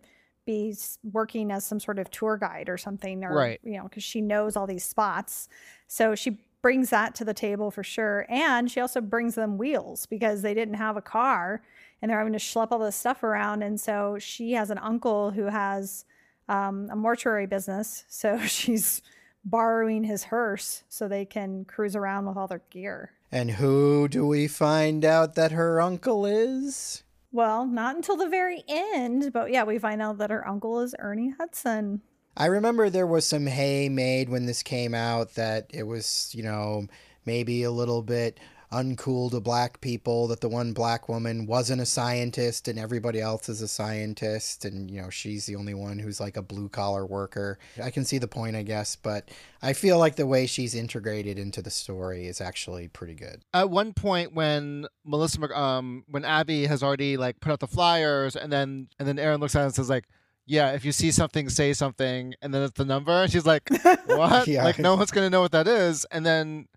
be 0.47 0.75
working 1.13 1.51
as 1.51 1.65
some 1.65 1.81
sort 1.81 1.99
of 1.99 2.11
tour 2.11 2.37
guide 2.37 2.69
or 2.69 2.77
something, 2.77 3.25
or 3.25 3.35
Right. 3.35 3.61
you 3.63 3.77
know, 3.77 3.85
because 3.85 4.03
she 4.03 4.21
knows 4.21 4.57
all 4.57 4.67
these 4.67 4.85
spots. 4.85 5.49
So 5.87 6.15
she 6.15 6.39
brings 6.63 6.91
that 6.91 7.15
to 7.17 7.25
the 7.25 7.35
table 7.35 7.71
for 7.71 7.83
sure. 7.83 8.25
And 8.29 8.71
she 8.71 8.81
also 8.81 9.01
brings 9.01 9.35
them 9.35 9.59
wheels 9.59 10.07
because 10.07 10.43
they 10.43 10.55
didn't 10.55 10.75
have 10.75 10.97
a 10.97 11.03
car 11.03 11.63
and 12.01 12.11
they're 12.11 12.19
having 12.19 12.33
to 12.33 12.39
schlep 12.39 12.69
all 12.71 12.79
this 12.79 12.97
stuff 12.97 13.23
around. 13.23 13.63
And 13.63 13.79
so 13.81 14.17
she 14.19 14.53
has 14.53 14.71
an 14.71 14.79
uncle 14.79 15.31
who 15.31 15.45
has 15.45 16.05
um, 16.49 16.89
a 16.91 16.97
mortuary 16.97 17.47
business. 17.47 18.05
So 18.09 18.39
she's 18.47 19.03
borrowing 19.45 20.05
his 20.05 20.25
hearse 20.25 20.85
so 20.89 21.07
they 21.07 21.27
can 21.27 21.67
cruise 21.67 21.95
around 21.95 22.27
with 22.27 22.37
all 22.39 22.47
their 22.49 22.63
gear. 22.71 23.11
And 23.31 23.51
who 23.51 24.09
do 24.09 24.27
we 24.27 24.49
find 24.49 25.05
out 25.05 25.35
that 25.35 25.53
her 25.53 25.81
uncle 25.83 26.25
is? 26.25 27.03
Well, 27.35 27.67
not 27.67 27.97
until 27.97 28.17
the 28.17 28.29
very 28.29 28.63
end, 28.69 29.33
but 29.33 29.51
yeah, 29.51 29.65
we 29.65 29.81
find 29.81 30.01
out 30.01 30.19
that 30.19 30.31
her 30.31 30.47
uncle 30.47 30.79
is 30.83 30.95
Ernie 31.01 31.35
Hudson. 31.37 32.01
I 32.37 32.47
remember 32.47 32.89
there 32.89 33.09
was 33.09 33.27
some 33.27 33.49
hay 33.49 33.89
made 33.89 34.29
when 34.29 34.47
this 34.47 34.63
came 34.63 34.95
out 34.95 35.35
that 35.35 35.67
it 35.75 35.83
was, 35.83 36.31
you 36.33 36.45
know, 36.45 36.87
maybe 37.27 37.65
a 37.65 37.73
little 37.73 38.03
bit 38.03 38.39
uncool 38.73 39.31
to 39.31 39.41
black 39.41 39.81
people 39.81 40.27
that 40.29 40.41
the 40.41 40.49
one 40.49 40.73
black 40.73 41.09
woman 41.09 41.47
wasn't 41.47 41.81
a 41.81 41.87
scientist 41.87 42.69
and 42.69 42.79
everybody 42.79 43.21
else 43.21 43.49
is 43.49 43.63
a 43.63 43.69
scientist 43.69 44.65
and 44.65 44.91
you 44.91 45.01
know 45.01 45.11
she's 45.11 45.47
the 45.47 45.57
only 45.57 45.75
one 45.75 45.99
who's 45.99 46.21
like 46.21 46.37
a 46.37 46.43
blue 46.43 46.69
collar 46.69 47.07
worker. 47.07 47.59
I 47.83 47.91
can 47.91 48.05
see 48.05 48.19
the 48.19 48.29
point 48.29 48.57
I 48.57 48.63
guess, 48.63 48.97
but 48.97 49.31
I 49.63 49.73
feel 49.73 49.99
like 49.99 50.17
the 50.17 50.27
way 50.27 50.47
she's 50.47 50.75
integrated 50.75 51.39
into 51.39 51.63
the 51.63 51.71
story 51.71 52.27
is 52.27 52.41
actually 52.41 52.89
pretty 52.89 53.15
good. 53.15 53.43
At 53.53 53.71
one 53.71 53.93
point 53.93 54.35
when 54.35 54.87
Melissa 55.05 55.41
um 55.59 56.05
when 56.09 56.25
Abby 56.25 56.67
has 56.67 56.83
already 56.83 57.17
like 57.17 57.41
put 57.41 57.53
out 57.53 57.61
the 57.61 57.67
flyers 57.67 58.37
and 58.37 58.53
then 58.53 58.89
and 58.99 59.07
then 59.07 59.19
Erin 59.19 59.41
looks 59.41 59.55
at 59.55 59.63
it 59.63 59.67
and 59.67 59.75
says 59.75 59.91
like 59.91 60.05
yeah, 60.47 60.73
if 60.73 60.85
you 60.85 60.93
see 60.93 61.11
something, 61.11 61.49
say 61.49 61.73
something, 61.73 62.35
and 62.43 62.53
then 62.53 62.63
it's 62.63 62.77
the 62.77 62.85
number. 62.85 63.13
And 63.13 63.33
she's 63.33 63.47
like, 63.47 63.69
"What? 64.07 64.47
Yeah. 64.47 64.65
Like, 64.65 64.79
no 64.79 64.95
one's 64.95 65.11
gonna 65.11 65.31
know 65.31 65.41
what 65.41 65.53
that 65.53 65.67
is." 65.67 66.05
And 66.11 66.25
then 66.25 66.69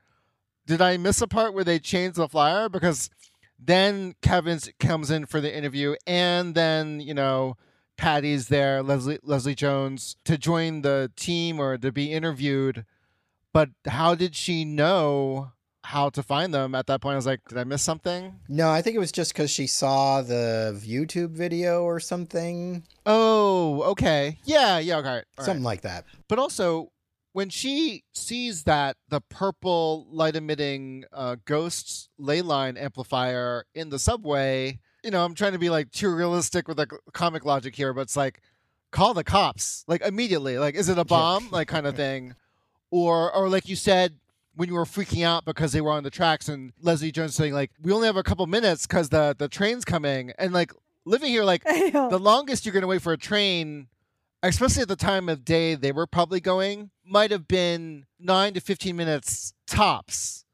did 0.67 0.81
I 0.81 0.97
miss 0.97 1.21
a 1.21 1.27
part 1.27 1.53
where 1.55 1.63
they 1.63 1.79
changed 1.79 2.17
the 2.17 2.27
flyer? 2.27 2.69
Because 2.69 3.09
then 3.57 4.13
Kevin 4.21 4.59
comes 4.79 5.09
in 5.09 5.25
for 5.25 5.41
the 5.41 5.55
interview, 5.55 5.95
and 6.05 6.53
then 6.53 6.99
you 6.99 7.13
know 7.15 7.57
Patty's 7.97 8.49
there, 8.49 8.83
Leslie 8.83 9.17
Leslie 9.23 9.55
Jones 9.55 10.15
to 10.25 10.37
join 10.37 10.83
the 10.83 11.11
team 11.15 11.59
or 11.59 11.77
to 11.77 11.91
be 11.91 12.11
interviewed. 12.13 12.85
But 13.53 13.69
how 13.87 14.13
did 14.13 14.35
she 14.35 14.63
know 14.65 15.53
how 15.83 16.09
to 16.09 16.21
find 16.21 16.53
them 16.53 16.75
at 16.75 16.85
that 16.87 17.01
point? 17.01 17.13
I 17.13 17.15
was 17.15 17.25
like, 17.25 17.39
did 17.47 17.57
I 17.57 17.63
miss 17.63 17.81
something? 17.81 18.35
No, 18.49 18.69
I 18.69 18.81
think 18.83 18.95
it 18.95 18.99
was 18.99 19.11
just 19.11 19.33
because 19.33 19.49
she 19.49 19.65
saw 19.65 20.21
the 20.21 20.79
YouTube 20.85 21.31
video 21.31 21.81
or 21.83 21.99
something, 21.99 22.83
Oh, 23.05 23.81
okay, 23.83 24.37
yeah, 24.43 24.77
yeah, 24.79 24.97
okay, 24.97 25.07
All 25.09 25.15
right. 25.15 25.45
something 25.45 25.63
like 25.63 25.81
that. 25.81 26.03
But 26.27 26.37
also, 26.39 26.91
when 27.37 27.49
she 27.51 28.03
sees 28.13 28.63
that 28.63 28.97
the 29.09 29.21
purple 29.21 30.07
light 30.09 30.35
emitting 30.35 31.05
uh, 31.13 31.35
ghosts 31.45 32.09
ley 32.17 32.41
line 32.41 32.75
amplifier 32.75 33.63
in 33.75 33.91
the 33.91 33.99
subway, 33.99 34.79
you 35.03 35.11
know, 35.11 35.23
I'm 35.23 35.35
trying 35.35 35.51
to 35.51 35.59
be 35.59 35.69
like 35.69 35.91
too 35.91 36.09
realistic 36.09 36.67
with 36.67 36.77
the 36.77 36.87
comic 37.13 37.45
logic 37.45 37.75
here, 37.75 37.93
but 37.93 38.01
it's 38.01 38.17
like, 38.17 38.41
call 38.89 39.13
the 39.13 39.23
cops, 39.23 39.85
like 39.87 40.01
immediately. 40.01 40.57
Like, 40.57 40.73
is 40.73 40.89
it 40.89 40.97
a 40.97 41.05
bomb, 41.05 41.49
like 41.51 41.67
kind 41.67 41.85
of 41.85 41.95
thing, 41.95 42.33
or 42.89 43.31
or 43.31 43.49
like 43.49 43.69
you 43.69 43.75
said. 43.75 44.15
When 44.55 44.69
you 44.69 44.73
were 44.73 44.85
freaking 44.85 45.23
out 45.23 45.45
because 45.45 45.71
they 45.71 45.81
were 45.81 45.91
on 45.91 46.01
the 46.01 46.09
tracks, 46.09 46.49
and 46.49 46.73
Leslie 46.81 47.11
Jones 47.11 47.35
saying 47.35 47.53
like, 47.53 47.69
"We 47.79 47.91
only 47.91 48.07
have 48.07 48.17
a 48.17 48.23
couple 48.23 48.47
minutes 48.47 48.87
because 48.87 49.09
the 49.09 49.35
the 49.37 49.47
train's 49.47 49.85
coming," 49.85 50.31
and 50.39 50.51
like 50.51 50.73
living 51.05 51.29
here, 51.29 51.43
like 51.43 51.63
the 51.91 52.17
longest 52.19 52.65
you're 52.65 52.73
going 52.73 52.81
to 52.81 52.87
wait 52.87 53.03
for 53.03 53.13
a 53.13 53.17
train, 53.19 53.89
especially 54.43 54.83
at 54.83 54.87
the 54.87 54.95
time 54.95 55.29
of 55.29 55.45
day 55.45 55.75
they 55.75 55.91
were 55.91 56.07
probably 56.07 56.39
going, 56.39 56.91
might 57.05 57.31
have 57.31 57.47
been 57.47 58.05
nine 58.19 58.53
to 58.53 58.61
15 58.61 58.95
minutes 58.95 59.53
tops. 59.65 60.45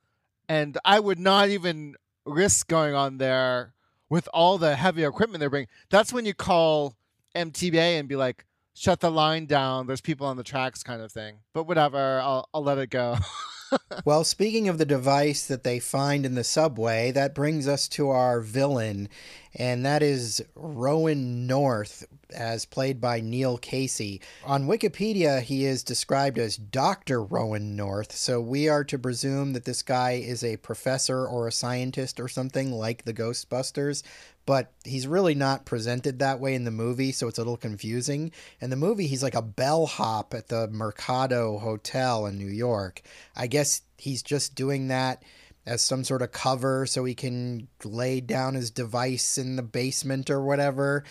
And 0.47 0.77
I 0.83 0.99
would 0.99 1.19
not 1.19 1.49
even 1.49 1.95
risk 2.25 2.67
going 2.67 2.93
on 2.93 3.17
there 3.17 3.73
with 4.09 4.29
all 4.33 4.57
the 4.57 4.75
heavy 4.75 5.03
equipment 5.03 5.39
they're 5.39 5.49
bringing. 5.49 5.69
That's 5.89 6.13
when 6.13 6.25
you 6.25 6.33
call 6.33 6.95
MTBA 7.35 7.99
and 7.99 8.07
be 8.07 8.15
like, 8.15 8.45
shut 8.73 8.99
the 8.99 9.11
line 9.11 9.45
down. 9.45 9.87
There's 9.87 10.01
people 10.01 10.27
on 10.27 10.37
the 10.37 10.43
tracks, 10.43 10.83
kind 10.83 11.01
of 11.01 11.11
thing. 11.11 11.37
But 11.53 11.63
whatever, 11.63 12.19
I'll, 12.19 12.47
I'll 12.53 12.63
let 12.63 12.77
it 12.77 12.89
go. 12.89 13.17
Well, 14.05 14.23
speaking 14.23 14.67
of 14.67 14.77
the 14.77 14.85
device 14.85 15.45
that 15.45 15.63
they 15.63 15.79
find 15.79 16.25
in 16.25 16.35
the 16.35 16.43
subway, 16.43 17.11
that 17.11 17.35
brings 17.35 17.67
us 17.67 17.87
to 17.89 18.09
our 18.09 18.41
villain, 18.41 19.07
and 19.55 19.85
that 19.85 20.01
is 20.01 20.43
Rowan 20.55 21.45
North, 21.47 22.05
as 22.33 22.65
played 22.65 22.99
by 22.99 23.21
Neil 23.21 23.57
Casey. 23.57 24.19
On 24.43 24.67
Wikipedia, 24.67 25.41
he 25.41 25.65
is 25.65 25.83
described 25.83 26.39
as 26.39 26.57
Dr. 26.57 27.23
Rowan 27.23 27.75
North, 27.75 28.13
so 28.13 28.41
we 28.41 28.67
are 28.67 28.83
to 28.83 28.97
presume 28.97 29.53
that 29.53 29.65
this 29.65 29.83
guy 29.83 30.13
is 30.13 30.43
a 30.43 30.57
professor 30.57 31.25
or 31.25 31.47
a 31.47 31.51
scientist 31.51 32.19
or 32.19 32.27
something 32.27 32.71
like 32.71 33.05
the 33.05 33.13
Ghostbusters. 33.13 34.03
But 34.45 34.73
he's 34.83 35.07
really 35.07 35.35
not 35.35 35.65
presented 35.65 36.19
that 36.19 36.39
way 36.39 36.53
in 36.53 36.65
the 36.65 36.71
movie, 36.71 37.13
so 37.13 37.27
it's 37.27 37.37
a 37.37 37.41
little 37.41 37.55
confusing. 37.55 38.31
In 38.59 38.69
the 38.69 38.75
movie, 38.75 39.07
he's 39.07 39.23
like 39.23 39.35
a 39.35 39.41
bellhop 39.41 40.33
at 40.33 40.49
the 40.49 40.67
Mercado 40.67 41.57
Hotel 41.59 42.25
in 42.25 42.37
New 42.37 42.51
York. 42.51 43.01
I 43.35 43.47
guess 43.47 43.81
he's 43.97 44.21
just 44.21 44.55
doing 44.55 44.89
that 44.89 45.23
as 45.65 45.81
some 45.81 46.03
sort 46.03 46.21
of 46.21 46.31
cover 46.31 46.85
so 46.85 47.05
he 47.05 47.15
can 47.15 47.67
lay 47.83 48.19
down 48.19 48.55
his 48.55 48.69
device 48.69 49.37
in 49.37 49.55
the 49.55 49.63
basement 49.63 50.29
or 50.29 50.43
whatever. 50.43 51.03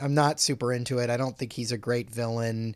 I'm 0.00 0.14
not 0.14 0.40
super 0.40 0.72
into 0.72 0.98
it. 0.98 1.10
I 1.10 1.16
don't 1.16 1.36
think 1.36 1.52
he's 1.52 1.72
a 1.72 1.78
great 1.78 2.10
villain. 2.10 2.74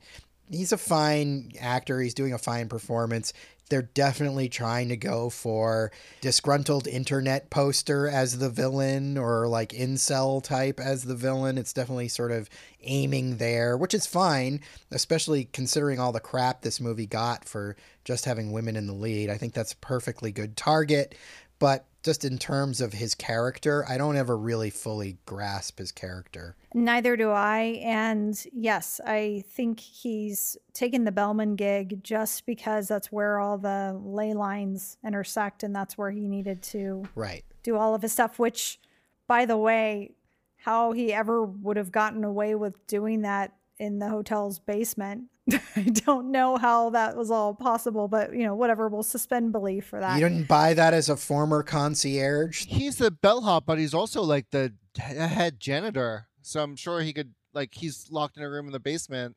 He's 0.50 0.72
a 0.72 0.78
fine 0.78 1.52
actor, 1.58 2.00
he's 2.00 2.12
doing 2.12 2.34
a 2.34 2.38
fine 2.38 2.68
performance. 2.68 3.32
They're 3.72 3.80
definitely 3.80 4.50
trying 4.50 4.90
to 4.90 4.98
go 4.98 5.30
for 5.30 5.92
disgruntled 6.20 6.86
internet 6.86 7.48
poster 7.48 8.06
as 8.06 8.36
the 8.36 8.50
villain 8.50 9.16
or 9.16 9.48
like 9.48 9.70
incel 9.70 10.44
type 10.44 10.78
as 10.78 11.04
the 11.04 11.14
villain. 11.14 11.56
It's 11.56 11.72
definitely 11.72 12.08
sort 12.08 12.32
of 12.32 12.50
aiming 12.82 13.38
there, 13.38 13.74
which 13.78 13.94
is 13.94 14.06
fine, 14.06 14.60
especially 14.90 15.46
considering 15.46 15.98
all 15.98 16.12
the 16.12 16.20
crap 16.20 16.60
this 16.60 16.80
movie 16.82 17.06
got 17.06 17.46
for 17.46 17.74
just 18.04 18.26
having 18.26 18.52
women 18.52 18.76
in 18.76 18.86
the 18.86 18.92
lead. 18.92 19.30
I 19.30 19.38
think 19.38 19.54
that's 19.54 19.72
a 19.72 19.76
perfectly 19.76 20.32
good 20.32 20.54
target, 20.54 21.14
but 21.58 21.86
just 22.02 22.24
in 22.24 22.38
terms 22.38 22.80
of 22.80 22.92
his 22.92 23.14
character, 23.14 23.84
I 23.88 23.96
don't 23.96 24.16
ever 24.16 24.36
really 24.36 24.70
fully 24.70 25.18
grasp 25.26 25.78
his 25.78 25.92
character. 25.92 26.56
Neither 26.74 27.16
do 27.16 27.30
I. 27.30 27.80
And 27.82 28.44
yes, 28.52 29.00
I 29.06 29.44
think 29.48 29.78
he's 29.78 30.56
taken 30.72 31.04
the 31.04 31.12
Bellman 31.12 31.54
gig 31.56 32.02
just 32.02 32.44
because 32.46 32.88
that's 32.88 33.12
where 33.12 33.38
all 33.38 33.58
the 33.58 33.98
ley 34.02 34.34
lines 34.34 34.96
intersect 35.04 35.62
and 35.62 35.74
that's 35.74 35.96
where 35.96 36.10
he 36.10 36.26
needed 36.28 36.62
to 36.62 37.04
Right. 37.14 37.44
do 37.62 37.76
all 37.76 37.94
of 37.94 38.02
his 38.02 38.12
stuff, 38.12 38.38
which, 38.38 38.80
by 39.28 39.46
the 39.46 39.56
way, 39.56 40.14
how 40.56 40.92
he 40.92 41.12
ever 41.12 41.44
would 41.44 41.76
have 41.76 41.92
gotten 41.92 42.24
away 42.24 42.54
with 42.54 42.86
doing 42.86 43.22
that 43.22 43.52
in 43.78 43.98
the 43.98 44.08
hotel's 44.08 44.58
basement. 44.58 45.24
I 45.76 45.82
don't 45.82 46.30
know 46.30 46.56
how 46.56 46.90
that 46.90 47.16
was 47.16 47.30
all 47.30 47.54
possible, 47.54 48.08
but 48.08 48.32
you 48.32 48.44
know, 48.44 48.54
whatever, 48.54 48.88
we'll 48.88 49.02
suspend 49.02 49.52
belief 49.52 49.86
for 49.86 50.00
that. 50.00 50.18
You 50.18 50.28
didn't 50.28 50.48
buy 50.48 50.74
that 50.74 50.94
as 50.94 51.08
a 51.08 51.16
former 51.16 51.62
concierge? 51.62 52.66
he's 52.66 52.96
the 52.96 53.10
bellhop, 53.10 53.66
but 53.66 53.78
he's 53.78 53.94
also 53.94 54.22
like 54.22 54.50
the 54.50 54.72
head 54.98 55.58
janitor. 55.58 56.28
So 56.42 56.62
I'm 56.62 56.76
sure 56.76 57.00
he 57.00 57.12
could, 57.12 57.34
like, 57.54 57.74
he's 57.74 58.08
locked 58.10 58.36
in 58.36 58.42
a 58.42 58.50
room 58.50 58.66
in 58.66 58.72
the 58.72 58.80
basement 58.80 59.36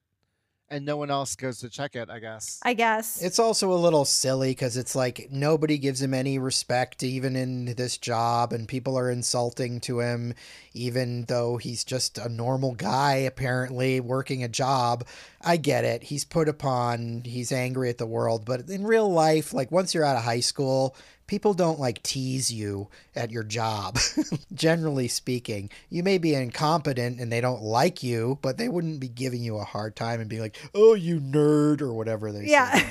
and 0.69 0.85
no 0.85 0.97
one 0.97 1.11
else 1.11 1.35
goes 1.35 1.59
to 1.59 1.69
check 1.69 1.95
it, 1.95 2.09
I 2.09 2.19
guess. 2.19 2.59
I 2.63 2.73
guess. 2.73 3.21
It's 3.21 3.39
also 3.39 3.71
a 3.71 3.75
little 3.75 4.05
silly 4.05 4.51
because 4.51 4.77
it's 4.77 4.95
like 4.95 5.29
nobody 5.31 5.77
gives 5.77 6.01
him 6.01 6.13
any 6.13 6.39
respect, 6.39 7.03
even 7.03 7.35
in 7.35 7.65
this 7.75 7.97
job, 7.97 8.51
and 8.51 8.67
people 8.67 8.97
are 8.97 9.11
insulting 9.11 9.79
to 9.81 9.99
him, 9.99 10.33
even 10.73 11.25
though 11.25 11.57
he's 11.57 11.83
just 11.83 12.17
a 12.17 12.29
normal 12.29 12.73
guy, 12.73 13.15
apparently, 13.15 13.99
working 13.99 14.43
a 14.43 14.47
job. 14.47 15.05
I 15.41 15.57
get 15.57 15.85
it. 15.85 16.03
He's 16.03 16.25
put 16.25 16.49
upon, 16.49 17.21
he's 17.25 17.51
angry 17.51 17.89
at 17.89 17.99
the 17.99 18.07
world, 18.07 18.45
but 18.45 18.69
in 18.69 18.85
real 18.85 19.11
life, 19.11 19.53
like 19.53 19.71
once 19.71 19.93
you're 19.93 20.03
out 20.03 20.17
of 20.17 20.23
high 20.23 20.39
school, 20.39 20.95
people 21.27 21.53
don't 21.53 21.79
like 21.79 22.03
tease 22.03 22.51
you 22.51 22.89
at 23.15 23.31
your 23.31 23.43
job. 23.43 23.97
Generally 24.53 25.07
speaking, 25.09 25.69
you 25.89 26.03
may 26.03 26.17
be 26.17 26.35
incompetent 26.35 27.19
and 27.19 27.31
they 27.31 27.41
don't 27.41 27.61
like 27.61 28.03
you, 28.03 28.39
but 28.41 28.57
they 28.57 28.69
wouldn't 28.69 28.99
be 28.99 29.07
giving 29.07 29.41
you 29.41 29.57
a 29.57 29.63
hard 29.63 29.95
time 29.95 30.19
and 30.19 30.29
being 30.29 30.41
like, 30.41 30.57
"Oh, 30.73 30.93
you 30.93 31.19
nerd" 31.19 31.81
or 31.81 31.93
whatever 31.93 32.31
they 32.31 32.45
say. 32.45 32.51
yeah. 32.51 32.89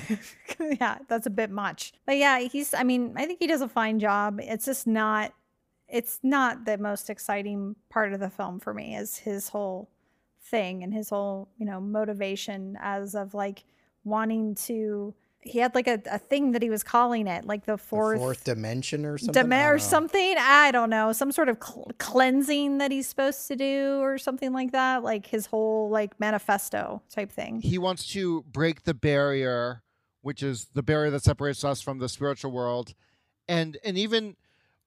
yeah, 0.81 0.99
that's 1.09 1.27
a 1.27 1.31
bit 1.31 1.51
much. 1.51 1.93
But 2.07 2.17
yeah, 2.17 2.41
he's 2.41 2.75
I 2.75 2.83
mean, 2.83 3.15
I 3.17 3.27
think 3.27 3.39
he 3.41 3.47
does 3.47 3.61
a 3.61 3.69
fine 3.69 3.99
job. 3.99 4.41
It's 4.43 4.67
just 4.67 4.87
not 4.87 5.33
it's 5.89 6.19
not 6.23 6.65
the 6.65 6.79
most 6.79 7.11
exciting 7.11 7.77
part 7.91 8.13
of 8.13 8.21
the 8.21 8.31
film 8.31 8.59
for 8.59 8.73
me 8.75 8.97
is 8.97 9.19
his 9.19 9.49
whole 9.49 9.91
thing 10.43 10.83
and 10.83 10.93
his 10.93 11.11
whole, 11.11 11.49
you 11.59 11.67
know, 11.67 11.81
motivation 11.81 12.77
as 12.81 13.15
of 13.15 13.35
like 13.35 13.65
wanting 14.03 14.55
to 14.55 15.15
he 15.45 15.59
had 15.61 15.75
like 15.75 15.87
a, 15.87 16.01
a 16.11 16.19
thing 16.19 16.53
that 16.53 16.63
he 16.63 16.71
was 16.71 16.83
calling 16.83 17.27
it, 17.27 17.45
like 17.45 17.67
the 17.67 17.73
The 17.73 17.79
fourth, 17.79 18.19
fourth 18.19 18.45
dimension 18.45 19.05
or 19.05 19.19
something. 19.19 19.43
Deme- 19.43 19.53
I 19.53 19.65
or 19.65 19.69
don't 19.73 19.77
know. 19.77 19.79
something. 19.89 20.35
I 20.39 20.71
don't 20.71 20.91
know, 20.91 21.13
some 21.13 21.33
sort 21.33 21.49
of 21.49 21.59
cl- 21.63 21.91
cleansing 21.99 22.79
that 22.79 22.91
he's 22.91 23.07
supposed 23.07 23.47
to 23.49 23.57
do 23.57 23.99
or 24.01 24.19
something 24.19 24.53
like 24.53 24.73
that, 24.73 25.03
like 25.03 25.27
his 25.27 25.47
whole 25.47 25.91
like 25.91 26.19
manifesto 26.19 27.03
type 27.11 27.31
thing. 27.31 27.61
he 27.61 27.79
wants 27.79 28.07
to 28.13 28.43
break 28.43 28.83
the 28.85 28.95
barrier 28.95 29.83
which 30.23 30.43
is 30.43 30.69
the 30.73 30.83
barrier 30.83 31.11
that 31.11 31.23
separates 31.23 31.63
us 31.65 31.83
from 31.83 31.99
the 31.99 32.09
spiritual 32.09 32.51
world. 32.51 32.95
And 33.47 33.77
and 33.85 33.99
even 33.99 34.37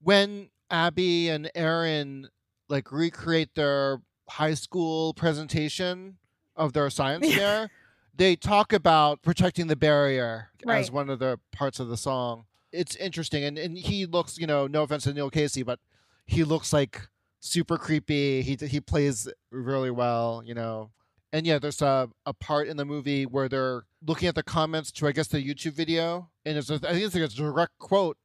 when 0.02 0.50
Abby 0.68 1.28
and 1.28 1.48
Erin 1.54 2.28
like 2.68 2.90
recreate 2.90 3.54
their 3.54 4.02
high 4.28 4.54
school 4.54 5.14
presentation 5.14 6.18
of 6.56 6.72
their 6.72 6.90
science 6.90 7.32
fair, 7.34 7.70
they 8.18 8.36
talk 8.36 8.72
about 8.72 9.22
protecting 9.22 9.68
the 9.68 9.76
barrier 9.76 10.50
as 10.68 10.90
one 10.90 11.08
of 11.08 11.18
the 11.18 11.38
parts 11.52 11.80
of 11.80 11.88
the 11.88 11.96
song. 11.96 12.44
It's 12.72 12.94
interesting, 12.96 13.44
and 13.44 13.58
and 13.58 13.78
he 13.78 14.04
looks, 14.04 14.38
you 14.38 14.46
know, 14.46 14.66
no 14.66 14.82
offense 14.82 15.04
to 15.04 15.14
Neil 15.14 15.30
Casey, 15.30 15.62
but 15.62 15.78
he 16.26 16.44
looks 16.44 16.72
like 16.72 17.08
super 17.40 17.78
creepy. 17.78 18.42
He 18.42 18.56
he 18.56 18.80
plays 18.80 19.26
really 19.50 19.90
well, 19.90 20.42
you 20.44 20.52
know. 20.54 20.90
And 21.32 21.46
yeah, 21.46 21.58
there's 21.58 21.80
a, 21.82 22.08
a 22.26 22.32
part 22.34 22.68
in 22.68 22.76
the 22.78 22.84
movie 22.86 23.24
where 23.26 23.48
they're 23.48 23.82
looking 24.06 24.28
at 24.28 24.34
the 24.34 24.42
comments 24.42 24.90
to 24.92 25.06
I 25.06 25.12
guess 25.12 25.28
the 25.28 25.38
YouTube 25.42 25.72
video, 25.72 26.28
and 26.44 26.58
it's 26.58 26.68
a, 26.70 26.74
I 26.74 26.92
think 26.92 27.04
it's 27.04 27.14
like 27.14 27.24
a 27.24 27.28
direct 27.28 27.78
quote 27.78 28.18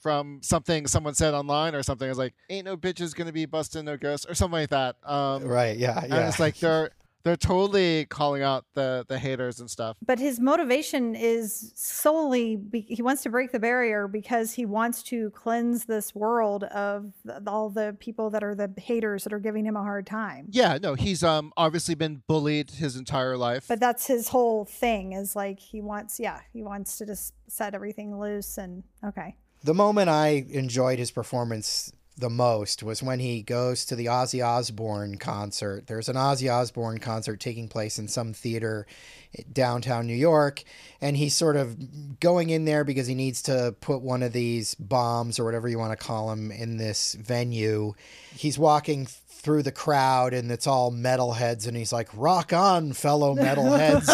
from 0.00 0.40
something 0.42 0.86
someone 0.86 1.14
said 1.14 1.32
online 1.34 1.74
or 1.74 1.82
something. 1.82 2.08
It's 2.08 2.18
like, 2.18 2.34
"Ain't 2.50 2.64
no 2.66 2.76
bitches 2.76 3.14
gonna 3.14 3.32
be 3.32 3.46
busting 3.46 3.84
no 3.84 3.96
ghosts" 3.96 4.26
or 4.26 4.34
something 4.34 4.60
like 4.60 4.70
that. 4.70 4.96
Um, 5.04 5.44
Right. 5.44 5.76
Yeah. 5.78 5.94
Yeah. 5.96 6.00
and 6.04 6.12
Yeah. 6.14 6.28
it's 6.28 6.40
like 6.40 6.58
they're 6.58 6.90
they're 7.24 7.36
totally 7.36 8.06
calling 8.06 8.42
out 8.42 8.64
the 8.74 9.04
the 9.08 9.18
haters 9.18 9.60
and 9.60 9.70
stuff. 9.70 9.96
But 10.04 10.18
his 10.18 10.40
motivation 10.40 11.14
is 11.14 11.72
solely 11.74 12.56
be- 12.56 12.86
he 12.88 13.02
wants 13.02 13.22
to 13.22 13.30
break 13.30 13.52
the 13.52 13.60
barrier 13.60 14.08
because 14.08 14.52
he 14.52 14.66
wants 14.66 15.02
to 15.04 15.30
cleanse 15.30 15.84
this 15.84 16.14
world 16.14 16.64
of 16.64 17.12
th- 17.26 17.42
all 17.46 17.70
the 17.70 17.96
people 18.00 18.30
that 18.30 18.42
are 18.42 18.54
the 18.54 18.72
haters 18.76 19.24
that 19.24 19.32
are 19.32 19.38
giving 19.38 19.64
him 19.64 19.76
a 19.76 19.82
hard 19.82 20.06
time. 20.06 20.46
Yeah, 20.50 20.78
no, 20.82 20.94
he's 20.94 21.22
um 21.22 21.52
obviously 21.56 21.94
been 21.94 22.22
bullied 22.26 22.70
his 22.70 22.96
entire 22.96 23.36
life. 23.36 23.66
But 23.68 23.80
that's 23.80 24.06
his 24.06 24.28
whole 24.28 24.64
thing 24.64 25.12
is 25.12 25.36
like 25.36 25.60
he 25.60 25.80
wants, 25.80 26.18
yeah, 26.18 26.40
he 26.52 26.62
wants 26.62 26.98
to 26.98 27.06
just 27.06 27.34
set 27.48 27.74
everything 27.74 28.18
loose 28.18 28.58
and 28.58 28.82
okay. 29.04 29.36
the 29.62 29.74
moment 29.74 30.08
I 30.08 30.46
enjoyed 30.50 30.98
his 30.98 31.10
performance 31.10 31.92
the 32.16 32.30
most 32.30 32.82
was 32.82 33.02
when 33.02 33.20
he 33.20 33.42
goes 33.42 33.84
to 33.86 33.96
the 33.96 34.06
Ozzy 34.06 34.44
Osbourne 34.44 35.16
concert. 35.16 35.86
There's 35.86 36.08
an 36.08 36.16
Ozzy 36.16 36.52
Osbourne 36.52 36.98
concert 36.98 37.40
taking 37.40 37.68
place 37.68 37.98
in 37.98 38.06
some 38.06 38.32
theater 38.32 38.86
downtown 39.50 40.06
New 40.06 40.14
York, 40.14 40.62
and 41.00 41.16
he's 41.16 41.34
sort 41.34 41.56
of 41.56 42.20
going 42.20 42.50
in 42.50 42.66
there 42.66 42.84
because 42.84 43.06
he 43.06 43.14
needs 43.14 43.42
to 43.42 43.74
put 43.80 44.02
one 44.02 44.22
of 44.22 44.32
these 44.32 44.74
bombs 44.74 45.38
or 45.38 45.44
whatever 45.44 45.68
you 45.68 45.78
want 45.78 45.98
to 45.98 46.04
call 46.04 46.28
them 46.28 46.50
in 46.50 46.76
this 46.76 47.14
venue. 47.14 47.94
He's 48.34 48.58
walking 48.58 49.06
through 49.42 49.62
the 49.62 49.72
crowd 49.72 50.32
and 50.32 50.50
it's 50.50 50.66
all 50.66 50.92
metalheads 50.92 51.66
and 51.66 51.76
he's 51.76 51.92
like 51.92 52.08
rock 52.14 52.52
on 52.52 52.92
fellow 52.92 53.34
metalheads 53.34 54.08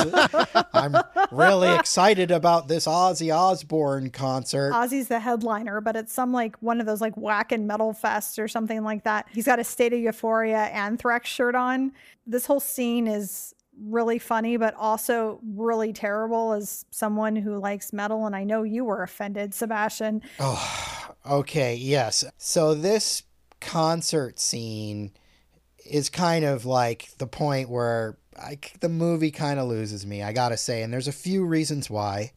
i'm 0.72 0.97
really 1.31 1.72
excited 1.74 2.31
about 2.31 2.66
this 2.68 2.87
ozzy 2.87 3.35
osbourne 3.35 4.11
concert 4.11 4.72
Ozzy's 4.72 5.09
the 5.09 5.20
headliner, 5.20 5.81
but 5.81 5.97
it's 5.97 6.12
some 6.12 6.33
like 6.33 6.57
one 6.61 6.81
of 6.81 6.87
those 6.87 7.01
like 7.01 7.14
Wacken 7.16 7.64
metal 7.64 7.93
fests 7.93 8.43
or 8.43 8.49
something 8.49 8.83
like 8.83 9.05
that. 9.05 9.26
He's 9.33 9.45
got 9.45 9.59
a 9.59 9.64
State 9.64 9.93
of 9.93 10.01
Euphoria 10.01 10.64
Anthrax 10.64 11.29
shirt 11.29 11.55
on. 11.55 11.93
This 12.26 12.47
whole 12.47 12.61
scene 12.61 13.07
is 13.07 13.55
really 13.81 14.18
funny, 14.18 14.57
but 14.57 14.74
also 14.74 15.41
really 15.55 15.93
terrible 15.93 16.53
as 16.53 16.85
someone 16.91 17.37
who 17.37 17.59
likes 17.59 17.93
metal. 17.93 18.26
And 18.26 18.35
I 18.35 18.45
know 18.45 18.62
you 18.62 18.85
were 18.85 19.03
offended, 19.03 19.55
Sebastian. 19.55 20.22
Oh, 20.39 21.14
okay, 21.29 21.74
yes. 21.74 22.24
So 22.37 22.74
this 22.74 23.22
concert 23.61 24.39
scene 24.39 25.13
is 25.85 26.11
kind 26.11 26.45
of 26.45 26.65
like 26.65 27.09
the 27.19 27.27
point 27.27 27.69
where 27.71 28.17
I, 28.39 28.59
the 28.81 28.89
movie 28.89 29.31
kind 29.31 29.59
of 29.59 29.69
loses 29.69 30.07
me, 30.07 30.23
I 30.23 30.33
gotta 30.33 30.57
say. 30.57 30.83
And 30.83 30.93
there's 30.93 31.09
a 31.09 31.13
few 31.13 31.45
reasons 31.45 31.89
why. 31.91 32.33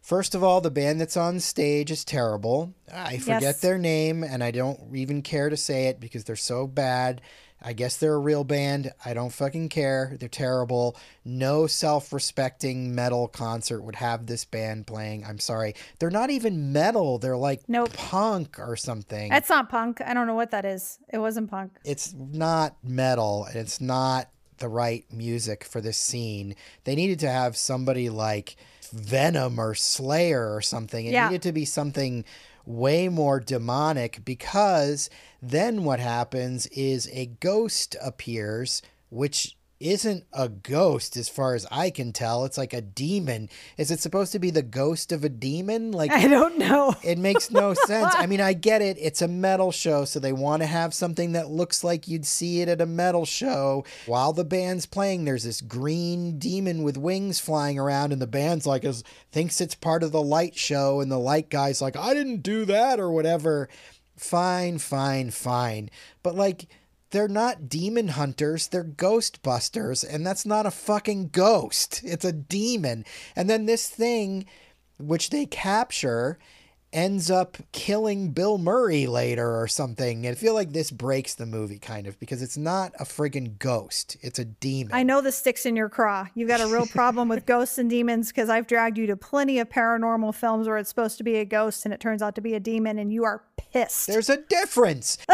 First 0.00 0.34
of 0.34 0.44
all, 0.44 0.60
the 0.60 0.70
band 0.70 1.00
that's 1.00 1.16
on 1.16 1.40
stage 1.40 1.90
is 1.90 2.04
terrible. 2.04 2.74
I 2.92 3.16
forget 3.18 3.42
Yes. 3.42 3.60
their 3.60 3.78
name, 3.78 4.22
and 4.22 4.44
I 4.44 4.50
don't 4.50 4.94
even 4.94 5.22
care 5.22 5.48
to 5.48 5.56
say 5.56 5.86
it 5.86 5.98
because 5.98 6.24
they're 6.24 6.36
so 6.36 6.66
bad. 6.66 7.22
I 7.66 7.72
guess 7.72 7.96
they're 7.96 8.14
a 8.14 8.18
real 8.18 8.44
band. 8.44 8.92
I 9.04 9.14
don't 9.14 9.32
fucking 9.32 9.70
care. 9.70 10.16
They're 10.20 10.28
terrible. 10.28 10.96
No 11.24 11.66
self 11.66 12.12
respecting 12.12 12.94
metal 12.94 13.26
concert 13.26 13.80
would 13.82 13.96
have 13.96 14.26
this 14.26 14.44
band 14.44 14.86
playing. 14.86 15.24
I'm 15.24 15.38
sorry. 15.38 15.74
They're 15.98 16.10
not 16.10 16.28
even 16.30 16.72
metal. 16.72 17.18
They're 17.18 17.36
like 17.38 17.62
Nope. 17.66 17.92
punk 17.94 18.58
or 18.58 18.76
something. 18.76 19.30
That's 19.30 19.48
not 19.48 19.70
punk. 19.70 20.00
I 20.04 20.12
don't 20.12 20.26
know 20.26 20.34
what 20.34 20.50
that 20.50 20.64
is. 20.66 20.98
It 21.12 21.18
wasn't 21.18 21.50
punk. 21.50 21.72
it's 21.84 22.12
not 22.12 22.76
metal 22.84 23.44
and 23.46 23.56
it's 23.56 23.80
not 23.80 24.28
the 24.58 24.68
right 24.68 25.04
music 25.10 25.64
for 25.64 25.80
this 25.80 25.96
scene. 25.98 26.54
They 26.84 26.94
needed 26.94 27.18
to 27.20 27.30
have 27.30 27.56
somebody 27.56 28.08
like 28.10 28.56
Venom 28.92 29.58
or 29.58 29.74
Slayer 29.74 30.54
or 30.54 30.60
something. 30.60 31.06
It 31.06 31.12
Yeah. 31.12 31.28
needed 31.28 31.42
to 31.42 31.52
be 31.52 31.64
something 31.64 32.24
way 32.66 33.08
more 33.08 33.40
demonic 33.40 34.24
because 34.24 35.10
then 35.42 35.84
what 35.84 36.00
happens 36.00 36.66
is 36.68 37.08
a 37.12 37.26
ghost 37.26 37.96
appears, 38.02 38.82
which 39.10 39.56
isn't 39.80 40.24
a 40.32 40.48
ghost 40.48 41.16
as 41.16 41.28
far 41.28 41.54
as 41.54 41.66
I 41.70 41.90
can 41.90 42.12
tell. 42.12 42.44
It's 42.44 42.56
like 42.56 42.72
a 42.72 42.80
demon. 42.80 43.50
Is 43.76 43.90
it 43.90 44.00
supposed 44.00 44.32
to 44.32 44.38
be 44.38 44.50
the 44.50 44.62
ghost 44.62 45.12
of 45.12 45.24
a 45.24 45.28
demon? 45.28 45.92
Like 45.92 46.10
I 46.10 46.28
don't 46.28 46.58
know. 46.58 46.94
it 47.02 47.18
makes 47.18 47.50
no 47.50 47.74
sense. 47.86 48.14
I 48.16 48.26
mean, 48.26 48.40
I 48.40 48.52
get 48.52 48.82
it. 48.82 48.96
It's 49.00 49.20
a 49.22 49.28
metal 49.28 49.72
show, 49.72 50.04
so 50.04 50.20
they 50.20 50.32
want 50.32 50.62
to 50.62 50.66
have 50.66 50.94
something 50.94 51.32
that 51.32 51.50
looks 51.50 51.82
like 51.84 52.08
you'd 52.08 52.26
see 52.26 52.60
it 52.60 52.68
at 52.68 52.80
a 52.80 52.86
metal 52.86 53.26
show. 53.26 53.84
While 54.06 54.32
the 54.32 54.44
band's 54.44 54.86
playing, 54.86 55.24
there's 55.24 55.44
this 55.44 55.60
green 55.60 56.38
demon 56.38 56.82
with 56.82 56.96
wings 56.96 57.40
flying 57.40 57.78
around, 57.78 58.12
and 58.12 58.22
the 58.22 58.26
band's 58.26 58.66
like, 58.66 58.84
is, 58.84 59.02
thinks 59.32 59.60
it's 59.60 59.74
part 59.74 60.02
of 60.02 60.12
the 60.12 60.22
light 60.22 60.56
show, 60.56 61.00
and 61.00 61.10
the 61.10 61.18
light 61.18 61.50
guy's 61.50 61.82
like, 61.82 61.96
I 61.96 62.14
didn't 62.14 62.42
do 62.42 62.64
that, 62.66 63.00
or 63.00 63.10
whatever. 63.10 63.68
Fine, 64.16 64.78
fine, 64.78 65.30
fine. 65.30 65.90
But 66.22 66.36
like, 66.36 66.66
they're 67.14 67.28
not 67.28 67.68
demon 67.68 68.08
hunters, 68.08 68.66
they're 68.66 68.82
ghostbusters, 68.82 70.04
and 70.06 70.26
that's 70.26 70.44
not 70.44 70.66
a 70.66 70.70
fucking 70.72 71.28
ghost. 71.28 72.00
It's 72.02 72.24
a 72.24 72.32
demon. 72.32 73.04
And 73.36 73.48
then 73.48 73.66
this 73.66 73.88
thing, 73.88 74.46
which 74.98 75.30
they 75.30 75.46
capture, 75.46 76.40
ends 76.92 77.30
up 77.30 77.56
killing 77.70 78.32
Bill 78.32 78.58
Murray 78.58 79.06
later 79.06 79.60
or 79.60 79.68
something. 79.68 80.26
And 80.26 80.36
I 80.36 80.38
feel 80.38 80.54
like 80.54 80.72
this 80.72 80.90
breaks 80.90 81.36
the 81.36 81.46
movie 81.46 81.78
kind 81.78 82.08
of 82.08 82.18
because 82.18 82.42
it's 82.42 82.56
not 82.56 82.92
a 82.98 83.04
friggin' 83.04 83.60
ghost, 83.60 84.16
it's 84.20 84.40
a 84.40 84.44
demon. 84.44 84.92
I 84.92 85.04
know 85.04 85.20
the 85.20 85.30
sticks 85.30 85.64
in 85.66 85.76
your 85.76 85.88
craw. 85.88 86.26
You've 86.34 86.48
got 86.48 86.60
a 86.60 86.66
real 86.66 86.86
problem 86.86 87.28
with 87.28 87.46
ghosts 87.46 87.78
and 87.78 87.88
demons 87.88 88.28
because 88.28 88.48
I've 88.48 88.66
dragged 88.66 88.98
you 88.98 89.06
to 89.06 89.16
plenty 89.16 89.60
of 89.60 89.68
paranormal 89.68 90.34
films 90.34 90.66
where 90.66 90.78
it's 90.78 90.88
supposed 90.88 91.18
to 91.18 91.24
be 91.24 91.36
a 91.36 91.44
ghost 91.44 91.84
and 91.84 91.94
it 91.94 92.00
turns 92.00 92.22
out 92.22 92.34
to 92.34 92.40
be 92.40 92.54
a 92.54 92.60
demon, 92.60 92.98
and 92.98 93.12
you 93.12 93.22
are 93.22 93.44
pissed. 93.56 94.08
There's 94.08 94.28
a 94.28 94.38
difference. 94.38 95.16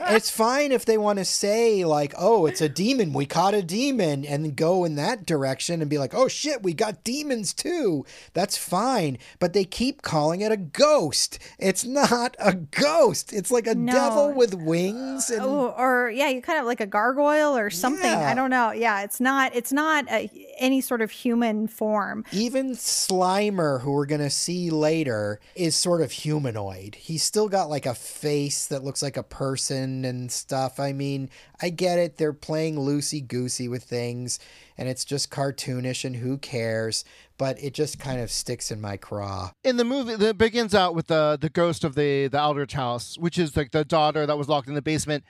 it's 0.00 0.30
fine 0.30 0.72
if 0.72 0.84
they 0.84 0.98
want 0.98 1.18
to 1.18 1.24
say 1.24 1.84
like, 1.84 2.14
"Oh, 2.18 2.46
it's 2.46 2.60
a 2.60 2.68
demon. 2.68 3.12
We 3.12 3.26
caught 3.26 3.54
a 3.54 3.62
demon," 3.62 4.24
and 4.24 4.54
go 4.56 4.84
in 4.84 4.96
that 4.96 5.24
direction 5.26 5.80
and 5.80 5.88
be 5.90 5.98
like, 5.98 6.14
"Oh 6.14 6.28
shit, 6.28 6.62
we 6.62 6.72
got 6.74 7.04
demons 7.04 7.52
too." 7.54 8.04
That's 8.34 8.56
fine, 8.56 9.18
but 9.38 9.52
they 9.52 9.64
keep 9.64 10.02
calling 10.02 10.40
it 10.40 10.52
a 10.52 10.56
ghost. 10.56 11.38
It's 11.58 11.84
not 11.84 12.36
a 12.38 12.54
ghost. 12.54 13.32
It's 13.32 13.50
like 13.50 13.66
a 13.66 13.74
No. 13.74 13.92
devil 13.92 14.32
with 14.32 14.54
wings 14.54 15.30
and 15.30 15.42
Oh, 15.42 15.74
or 15.78 16.10
yeah, 16.10 16.28
you 16.28 16.42
kind 16.42 16.58
of 16.58 16.66
like 16.66 16.80
a 16.80 16.86
gargoyle 16.86 17.56
or 17.56 17.70
something. 17.70 18.10
Yeah. 18.10 18.30
I 18.30 18.34
don't 18.34 18.50
know. 18.50 18.72
Yeah, 18.72 19.02
it's 19.02 19.20
not. 19.20 19.54
It's 19.54 19.72
not 19.72 20.10
a, 20.10 20.30
any 20.58 20.80
sort 20.80 21.02
of 21.02 21.10
human 21.10 21.66
form. 21.68 22.24
even 22.32 22.72
Slimer, 22.76 23.80
who 23.80 23.92
we're 23.92 24.06
gonna 24.06 24.30
see 24.30 24.70
later, 24.70 25.40
is 25.54 25.74
sort 25.76 26.00
of 26.00 26.10
humanoid. 26.12 26.94
He's 26.96 27.22
still 27.22 27.48
got 27.48 27.70
like 27.70 27.86
a 27.86 27.94
face 27.94 28.66
that 28.66 28.84
looks 28.84 29.02
like 29.02 29.16
a 29.16 29.22
person 29.22 29.61
and 29.70 30.30
stuff. 30.30 30.80
I 30.80 30.92
mean, 30.92 31.30
I 31.60 31.70
get 31.70 31.98
it. 31.98 32.16
They're 32.16 32.32
playing 32.32 32.76
loosey 32.76 33.26
goosey 33.26 33.68
with 33.68 33.84
things, 33.84 34.38
and 34.76 34.88
it's 34.88 35.04
just 35.04 35.30
cartoonish, 35.30 36.04
and 36.04 36.16
who 36.16 36.38
cares? 36.38 37.04
But 37.38 37.62
it 37.62 37.74
just 37.74 37.98
kind 37.98 38.20
of 38.20 38.30
sticks 38.30 38.70
in 38.70 38.80
my 38.80 38.96
craw. 38.96 39.52
in 39.64 39.76
the 39.76 39.84
movie 39.84 40.16
that 40.16 40.38
begins 40.38 40.74
out 40.74 40.94
with 40.94 41.08
the 41.08 41.38
the 41.40 41.50
ghost 41.50 41.84
of 41.84 41.94
the 41.94 42.28
the 42.28 42.40
Aldridge 42.40 42.72
house, 42.72 43.16
which 43.18 43.38
is 43.38 43.56
like 43.56 43.70
the 43.72 43.84
daughter 43.84 44.26
that 44.26 44.38
was 44.38 44.48
locked 44.48 44.68
in 44.68 44.74
the 44.74 44.82
basement, 44.82 45.24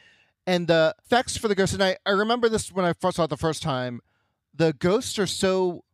and 0.47 0.67
the 0.69 0.95
effects 1.05 1.37
for 1.37 1.49
the 1.49 1.55
ghost. 1.55 1.73
And 1.75 1.83
I 1.83 1.97
I 2.05 2.11
remember 2.11 2.49
this 2.49 2.73
when 2.73 2.85
I 2.85 2.93
first 2.93 3.17
saw 3.17 3.25
it 3.25 3.31
the 3.31 3.37
first 3.37 3.63
time. 3.63 4.01
The 4.55 4.73
ghosts 4.73 5.19
are 5.19 5.27
so 5.27 5.85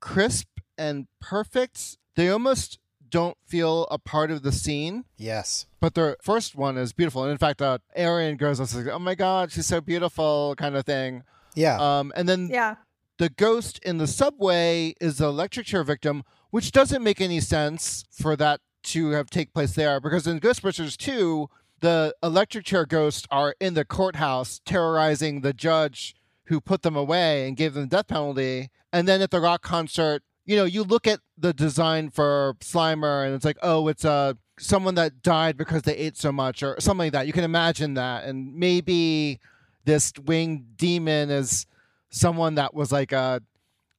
crisp 0.00 0.48
and 0.76 1.06
perfect. 1.20 1.96
They 2.16 2.28
almost 2.28 2.78
don't 3.14 3.36
feel 3.46 3.86
a 3.92 3.98
part 3.98 4.32
of 4.32 4.42
the 4.42 4.50
scene. 4.50 5.04
Yes. 5.16 5.66
But 5.78 5.94
the 5.94 6.16
first 6.20 6.56
one 6.56 6.76
is 6.76 6.92
beautiful, 6.92 7.22
and 7.22 7.30
in 7.30 7.38
fact, 7.38 7.62
uh, 7.62 7.78
Erin 7.94 8.36
goes, 8.36 8.58
like, 8.74 8.88
"Oh 8.88 8.98
my 8.98 9.14
God, 9.14 9.52
she's 9.52 9.66
so 9.66 9.80
beautiful," 9.80 10.54
kind 10.58 10.74
of 10.74 10.84
thing. 10.84 11.22
Yeah. 11.54 11.76
Um, 11.78 12.12
and 12.16 12.28
then 12.28 12.48
Yeah. 12.48 12.74
the 13.18 13.28
ghost 13.28 13.78
in 13.84 13.98
the 13.98 14.08
subway 14.08 14.94
is 15.00 15.18
the 15.18 15.26
electric 15.26 15.66
chair 15.66 15.84
victim, 15.84 16.24
which 16.50 16.72
doesn't 16.72 17.04
make 17.04 17.20
any 17.20 17.38
sense 17.38 18.04
for 18.10 18.34
that 18.34 18.60
to 18.94 19.10
have 19.10 19.30
take 19.30 19.54
place 19.54 19.74
there 19.74 20.00
because 20.00 20.26
in 20.26 20.40
Ghostbusters 20.40 20.96
2, 20.96 21.48
the 21.80 22.14
electric 22.20 22.64
chair 22.64 22.84
ghosts 22.84 23.26
are 23.30 23.54
in 23.60 23.74
the 23.74 23.84
courthouse 23.84 24.60
terrorizing 24.66 25.42
the 25.42 25.52
judge 25.52 26.16
who 26.46 26.60
put 26.60 26.82
them 26.82 26.96
away 26.96 27.46
and 27.46 27.56
gave 27.56 27.74
them 27.74 27.84
the 27.84 27.96
death 27.96 28.08
penalty. 28.08 28.70
And 28.92 29.06
then 29.06 29.22
at 29.22 29.30
the 29.30 29.40
rock 29.40 29.62
concert, 29.62 30.22
you 30.44 30.56
know, 30.56 30.64
you 30.64 30.82
look 30.82 31.06
at 31.06 31.20
the 31.38 31.52
design 31.52 32.10
for 32.10 32.54
Slimer 32.60 33.24
and 33.24 33.34
it's 33.34 33.44
like, 33.44 33.58
oh, 33.62 33.88
it's 33.88 34.04
uh, 34.04 34.34
someone 34.58 34.94
that 34.96 35.22
died 35.22 35.56
because 35.56 35.82
they 35.82 35.96
ate 35.96 36.16
so 36.16 36.32
much 36.32 36.62
or 36.62 36.76
something 36.80 37.06
like 37.06 37.12
that. 37.12 37.26
You 37.26 37.32
can 37.32 37.44
imagine 37.44 37.94
that. 37.94 38.24
And 38.24 38.54
maybe 38.54 39.40
this 39.84 40.12
winged 40.24 40.76
demon 40.76 41.30
is 41.30 41.66
someone 42.10 42.56
that 42.56 42.74
was 42.74 42.92
like 42.92 43.12
a, 43.12 43.42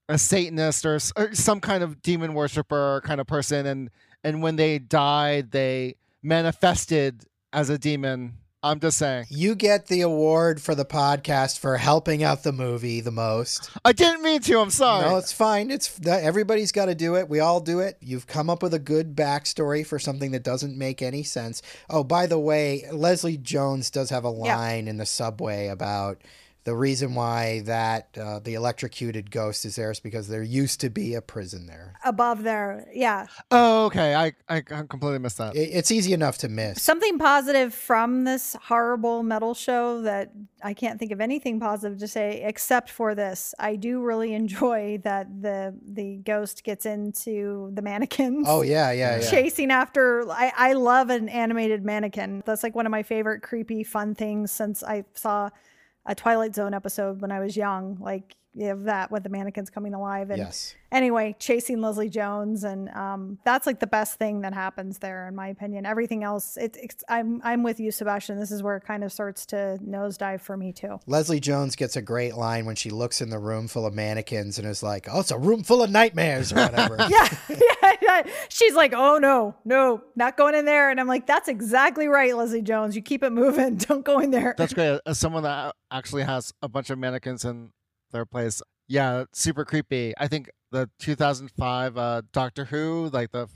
a 0.08 0.18
Satanist 0.18 0.86
or, 0.86 1.00
or 1.16 1.34
some 1.34 1.60
kind 1.60 1.84
of 1.84 2.02
demon 2.02 2.34
worshiper 2.34 3.02
kind 3.04 3.20
of 3.20 3.28
person. 3.28 3.66
And, 3.66 3.89
and 4.24 4.41
when 4.41 4.56
they 4.56 4.80
died, 4.80 5.52
they 5.52 5.96
manifested 6.22 7.26
as 7.52 7.70
a 7.70 7.78
demon 7.78 8.38
I'm 8.66 8.80
just 8.80 8.97
saying. 8.97 9.28
You 9.30 9.53
get 9.53 9.86
the 9.86 10.01
award 10.01 10.59
for 10.59 10.74
the 10.74 10.86
podcast 10.86 11.59
for 11.59 11.78
helping 11.78 12.24
out 12.24 12.41
the 12.41 12.51
movie 12.51 12.99
the 12.99 13.11
most. 13.11 13.70
I 13.86 13.91
didn't 13.91 14.24
mean 14.24 14.41
to. 14.41 14.59
I'm 14.59 14.72
sorry. 14.72 15.07
No, 15.07 15.18
it's 15.18 15.32
fine. 15.32 15.70
It's 15.70 16.03
everybody's 16.03 16.72
got 16.72 16.86
to 16.86 16.95
do 16.95 17.16
it. 17.16 17.30
We 17.30 17.39
all 17.39 17.59
do 17.59 17.80
it. 17.80 17.97
You've 18.01 18.26
come 18.26 18.49
up 18.49 18.63
with 18.63 18.74
a 18.74 18.80
good 18.80 19.16
backstory 19.16 19.86
for 19.86 19.99
something 19.99 20.32
that 20.32 20.43
doesn't 20.43 20.76
make 20.76 21.03
any 21.03 21.22
sense. 21.22 21.61
Oh, 21.91 22.03
by 22.03 22.26
the 22.26 22.39
way, 22.39 22.86
Leslie 22.91 23.38
Jones 23.38 23.91
does 23.91 24.09
have 24.09 24.24
a 24.24 24.30
line 24.30 24.86
yeah. 24.86 24.89
in 24.89 24.97
the 24.97 25.05
subway 25.05 25.68
about 25.68 26.20
the 26.66 26.76
reason 26.76 27.13
why 27.13 27.61
that 27.61 28.09
uh, 28.18 28.39
the 28.39 28.55
electrocuted 28.55 29.30
ghost 29.30 29.66
is 29.66 29.76
there 29.76 29.91
is 29.91 29.99
because 29.99 30.28
there 30.28 30.41
used 30.41 30.82
to 30.82 30.89
be 30.89 31.13
a 31.13 31.22
prison 31.22 31.68
there. 31.68 31.93
Above 32.03 32.41
there 32.41 32.88
yeah. 32.93 33.28
Oh 33.51 33.86
okay. 33.86 34.16
I 34.16 34.34
i 34.49 34.61
completely 34.61 35.20
missed 35.20 35.38
that. 35.38 35.55
It, 35.55 35.70
it's 35.72 35.91
easy 35.91 36.11
enough 36.11 36.39
to 36.39 36.49
miss. 36.49 36.82
Something 36.82 37.20
positive 37.20 37.74
from 37.74 38.24
this 38.24 38.55
horrible 38.63 39.22
metal 39.22 39.53
show 39.53 40.01
that 40.01 40.32
i 40.63 40.74
can't 40.74 40.97
think 40.99 41.11
of 41.11 41.22
anything 41.22 41.59
positive 41.59 41.99
to 41.99 42.07
say 42.07 42.41
except 42.43 42.89
for 42.89 43.13
this. 43.13 43.53
I 43.59 43.76
do 43.76 44.01
really 44.01 44.34
enjoy 44.41 44.99
that 45.03 45.28
the 45.41 45.78
the 45.84 46.18
ghost 46.18 46.63
gets 46.63 46.88
into 46.88 47.70
the 47.74 47.84
mannequins. 47.84 48.47
Oh 48.49 48.63
yeah 48.63 48.91
yeah, 48.91 49.20
yeah. 49.20 49.30
chasing 49.30 49.70
after 49.70 50.28
I, 50.32 50.51
I 50.57 50.74
love 50.74 51.11
an 51.11 51.30
animated 51.30 51.86
mannequin. 51.86 52.41
That's 52.43 52.63
like 52.63 52.74
one 52.74 52.88
of 52.88 52.91
my 52.91 53.03
favorite 53.03 53.43
creepy 53.43 53.84
fun 53.84 54.16
things 54.16 54.51
since 54.51 54.84
i 54.84 55.03
saw 55.13 55.51
a 56.06 56.16
Twilight 56.16 56.56
Zone 56.56 56.74
episode 56.74 57.22
when 57.22 57.32
I 57.32 57.39
was 57.39 57.58
young. 57.58 57.97
Like 57.99 58.36
you 58.56 58.68
have 58.68 58.84
that 58.84 59.12
with 59.12 59.24
the 59.24 59.30
mannequins 59.30 59.70
coming 59.70 59.93
alive. 59.93 60.30
And 60.30 60.39
yes. 60.39 60.76
anyway, 60.91 61.36
chasing 61.39 61.82
Leslie 61.82 62.10
Jones, 62.10 62.64
and 62.64 62.89
um, 62.89 63.38
that's 63.43 63.68
like 63.68 63.80
the 63.80 63.88
best 63.88 64.18
thing 64.18 64.41
that 64.41 64.53
happens 64.53 64.99
there, 64.99 65.28
in 65.28 65.36
my 65.36 65.49
opinion. 65.49 65.86
Everything 65.86 66.24
else, 66.24 66.56
it, 66.56 66.78
it's 66.82 67.03
I'm 67.10 67.41
I'm 67.43 67.64
with 67.64 67.80
you, 67.80 67.91
Sebastian. 67.91 68.39
This 68.39 68.51
is 68.51 68.64
where 68.64 68.78
it 68.78 68.84
kind 68.86 69.03
of 69.03 69.12
starts 69.12 69.45
to 69.47 69.78
nosedive 69.86 70.41
for 70.41 70.56
me 70.56 70.72
too. 70.72 70.99
Leslie 71.06 71.41
Jones 71.41 71.76
gets 71.76 71.97
a 71.97 72.01
great 72.01 72.36
line 72.36 72.66
when 72.66 72.76
she 72.76 72.89
looks 72.89 73.22
in 73.22 73.30
the 73.30 73.39
room 73.39 73.68
full 73.68 73.86
of 73.86 73.93
mannequins 73.93 74.58
and 74.58 74.68
is 74.68 74.82
like, 74.82 75.08
"Oh, 75.12 75.20
it's 75.20 75.32
a 75.32 75.38
room 75.38 75.64
full 75.64 75.84
of 75.84 75.89
nightmares" 75.89 76.53
or 76.53 76.56
whatever. 76.56 76.95
yeah, 77.10 77.28
yeah, 77.49 77.93
yeah. 78.01 78.24
She's 78.47 78.74
like, 78.74 78.93
"Oh 78.95 79.18
no, 79.18 79.56
no, 79.66 80.01
not 80.16 80.38
going 80.38 80.56
in 80.56 80.66
there," 80.66 80.89
and 80.89 80.99
I'm 80.99 81.08
like, 81.08 81.28
"That's 81.28 81.49
exactly 81.49 82.08
right, 82.08 82.36
Leslie 82.36 82.62
Jones. 82.62 82.95
You 82.95 83.01
keep 83.01 83.24
it 83.24 83.32
moving. 83.32 83.76
Don't 83.76 84.06
go 84.06 84.20
in 84.20 84.32
there." 84.32 84.56
That's 84.58 84.74
great. 84.74 85.01
As 85.06 85.20
someone 85.20 85.43
that 85.43 85.76
actually 85.91 86.24
has 86.24 86.53
a 86.62 86.70
bunch 86.70 86.89
of 86.89 86.97
mannequins 86.97 87.43
and 87.43 87.72
their 88.16 88.26
place. 88.26 88.61
Yeah, 88.88 89.26
super 89.34 89.66
creepy. 89.66 90.13
I 90.18 90.28
think 90.28 90.49
the 90.72 90.89
2005 90.99 91.97
uh, 91.97 92.22
Doctor 92.32 92.66
Who, 92.66 93.09
like 93.11 93.32
the 93.32 93.47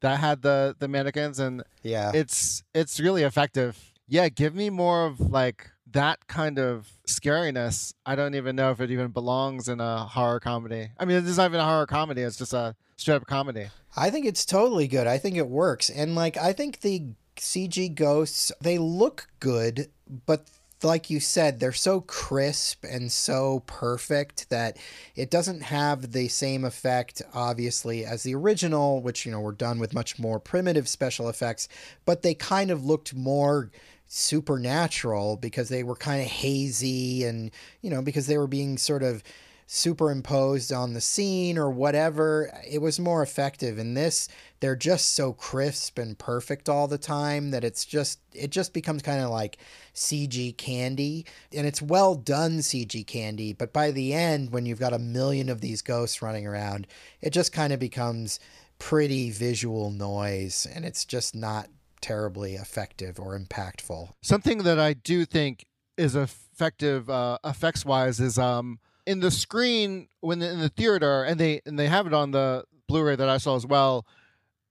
that 0.00 0.20
had 0.20 0.42
the 0.42 0.76
the 0.78 0.88
mannequins, 0.88 1.38
and 1.38 1.62
yeah, 1.82 2.12
it's 2.14 2.62
it's 2.74 3.00
really 3.00 3.22
effective. 3.22 3.92
Yeah, 4.08 4.28
give 4.28 4.54
me 4.54 4.70
more 4.70 5.06
of 5.06 5.20
like 5.20 5.70
that 5.90 6.26
kind 6.26 6.58
of 6.58 6.92
scariness. 7.08 7.94
I 8.04 8.14
don't 8.14 8.34
even 8.34 8.56
know 8.56 8.70
if 8.70 8.80
it 8.80 8.90
even 8.90 9.08
belongs 9.08 9.68
in 9.68 9.80
a 9.80 10.04
horror 10.04 10.40
comedy. 10.40 10.90
I 10.98 11.04
mean, 11.04 11.16
it's 11.26 11.36
not 11.36 11.46
even 11.46 11.60
a 11.60 11.64
horror 11.64 11.86
comedy; 11.86 12.22
it's 12.22 12.36
just 12.36 12.52
a 12.52 12.76
straight 12.96 13.16
up 13.16 13.26
comedy. 13.26 13.68
I 13.96 14.10
think 14.10 14.26
it's 14.26 14.44
totally 14.44 14.88
good. 14.88 15.06
I 15.06 15.18
think 15.18 15.36
it 15.36 15.48
works, 15.48 15.90
and 15.90 16.14
like 16.14 16.36
I 16.36 16.52
think 16.52 16.80
the 16.80 17.08
CG 17.36 17.94
ghosts 17.94 18.52
they 18.60 18.78
look 18.78 19.28
good, 19.40 19.88
but 20.26 20.46
like 20.82 21.08
you 21.10 21.20
said, 21.20 21.58
they're 21.58 21.72
so 21.72 22.00
crisp 22.02 22.84
and 22.84 23.10
so 23.10 23.62
perfect 23.66 24.50
that 24.50 24.76
it 25.14 25.30
doesn't 25.30 25.62
have 25.62 26.12
the 26.12 26.28
same 26.28 26.64
effect, 26.64 27.22
obviously, 27.32 28.04
as 28.04 28.22
the 28.22 28.34
original, 28.34 29.00
which, 29.00 29.24
you 29.24 29.32
know, 29.32 29.40
were 29.40 29.52
done 29.52 29.78
with 29.78 29.94
much 29.94 30.18
more 30.18 30.38
primitive 30.38 30.88
special 30.88 31.28
effects, 31.28 31.68
but 32.04 32.22
they 32.22 32.34
kind 32.34 32.70
of 32.70 32.84
looked 32.84 33.14
more 33.14 33.70
supernatural 34.06 35.36
because 35.36 35.68
they 35.68 35.82
were 35.82 35.96
kind 35.96 36.20
of 36.20 36.28
hazy 36.28 37.24
and, 37.24 37.50
you 37.80 37.90
know, 37.90 38.02
because 38.02 38.26
they 38.26 38.38
were 38.38 38.46
being 38.46 38.78
sort 38.78 39.02
of 39.02 39.22
superimposed 39.66 40.72
on 40.72 40.94
the 40.94 41.00
scene 41.00 41.58
or 41.58 41.70
whatever. 41.70 42.52
It 42.68 42.80
was 42.80 43.00
more 43.00 43.22
effective. 43.22 43.78
In 43.78 43.94
this, 43.94 44.28
they're 44.60 44.76
just 44.76 45.14
so 45.14 45.32
crisp 45.32 45.98
and 45.98 46.18
perfect 46.18 46.68
all 46.68 46.86
the 46.86 46.98
time 46.98 47.50
that 47.50 47.64
it's 47.64 47.84
just 47.84 48.20
it 48.32 48.50
just 48.50 48.72
becomes 48.72 49.02
kind 49.02 49.22
of 49.22 49.30
like 49.30 49.58
CG 49.94 50.56
candy. 50.56 51.26
And 51.52 51.66
it's 51.66 51.82
well 51.82 52.14
done 52.14 52.58
CG 52.58 53.06
candy, 53.06 53.52
but 53.52 53.72
by 53.72 53.90
the 53.90 54.14
end, 54.14 54.52
when 54.52 54.66
you've 54.66 54.80
got 54.80 54.92
a 54.92 54.98
million 54.98 55.48
of 55.48 55.60
these 55.60 55.82
ghosts 55.82 56.22
running 56.22 56.46
around, 56.46 56.86
it 57.20 57.30
just 57.30 57.52
kind 57.52 57.72
of 57.72 57.80
becomes 57.80 58.38
pretty 58.78 59.30
visual 59.30 59.90
noise 59.90 60.66
and 60.74 60.84
it's 60.84 61.04
just 61.04 61.34
not 61.34 61.68
terribly 62.00 62.54
effective 62.54 63.18
or 63.18 63.38
impactful. 63.38 64.10
Something 64.22 64.58
that 64.58 64.78
I 64.78 64.92
do 64.92 65.24
think 65.24 65.64
is 65.96 66.14
effective 66.14 67.08
uh, 67.08 67.38
effects 67.42 67.84
wise 67.84 68.20
is 68.20 68.38
um 68.38 68.78
in 69.06 69.20
the 69.20 69.30
screen 69.30 70.08
when 70.20 70.42
in 70.42 70.58
the 70.60 70.68
theater 70.68 71.22
and 71.22 71.38
they 71.38 71.62
and 71.64 71.78
they 71.78 71.86
have 71.86 72.06
it 72.06 72.12
on 72.12 72.32
the 72.32 72.64
Blu-ray 72.88 73.16
that 73.16 73.28
I 73.28 73.38
saw 73.38 73.56
as 73.56 73.66
well. 73.66 74.06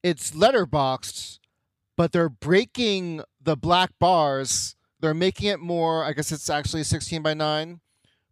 It's 0.03 0.31
letterboxed, 0.31 1.39
but 1.97 2.11
they're 2.11 2.29
breaking 2.29 3.23
the 3.41 3.57
black 3.57 3.91
bars. 3.99 4.75
They're 4.99 5.13
making 5.13 5.49
it 5.49 5.59
more. 5.59 6.03
I 6.03 6.13
guess 6.13 6.31
it's 6.31 6.49
actually 6.49 6.83
16 6.83 7.21
by 7.21 7.33
9, 7.33 7.79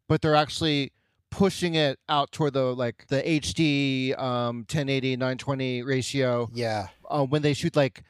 but 0.08 0.22
they're 0.22 0.36
actually 0.36 0.94
pushing 1.30 1.76
it 1.76 2.00
out 2.08 2.32
toward 2.32 2.54
the 2.54 2.76
like 2.76 3.08
the 3.08 3.22
HD 3.22 4.18
um 4.20 4.58
1080 4.60 5.16
920 5.18 5.82
ratio. 5.84 6.50
Yeah. 6.54 6.88
Uh, 7.10 7.26
when 7.26 7.42
they 7.42 7.54
shoot 7.54 7.76
like 7.76 8.04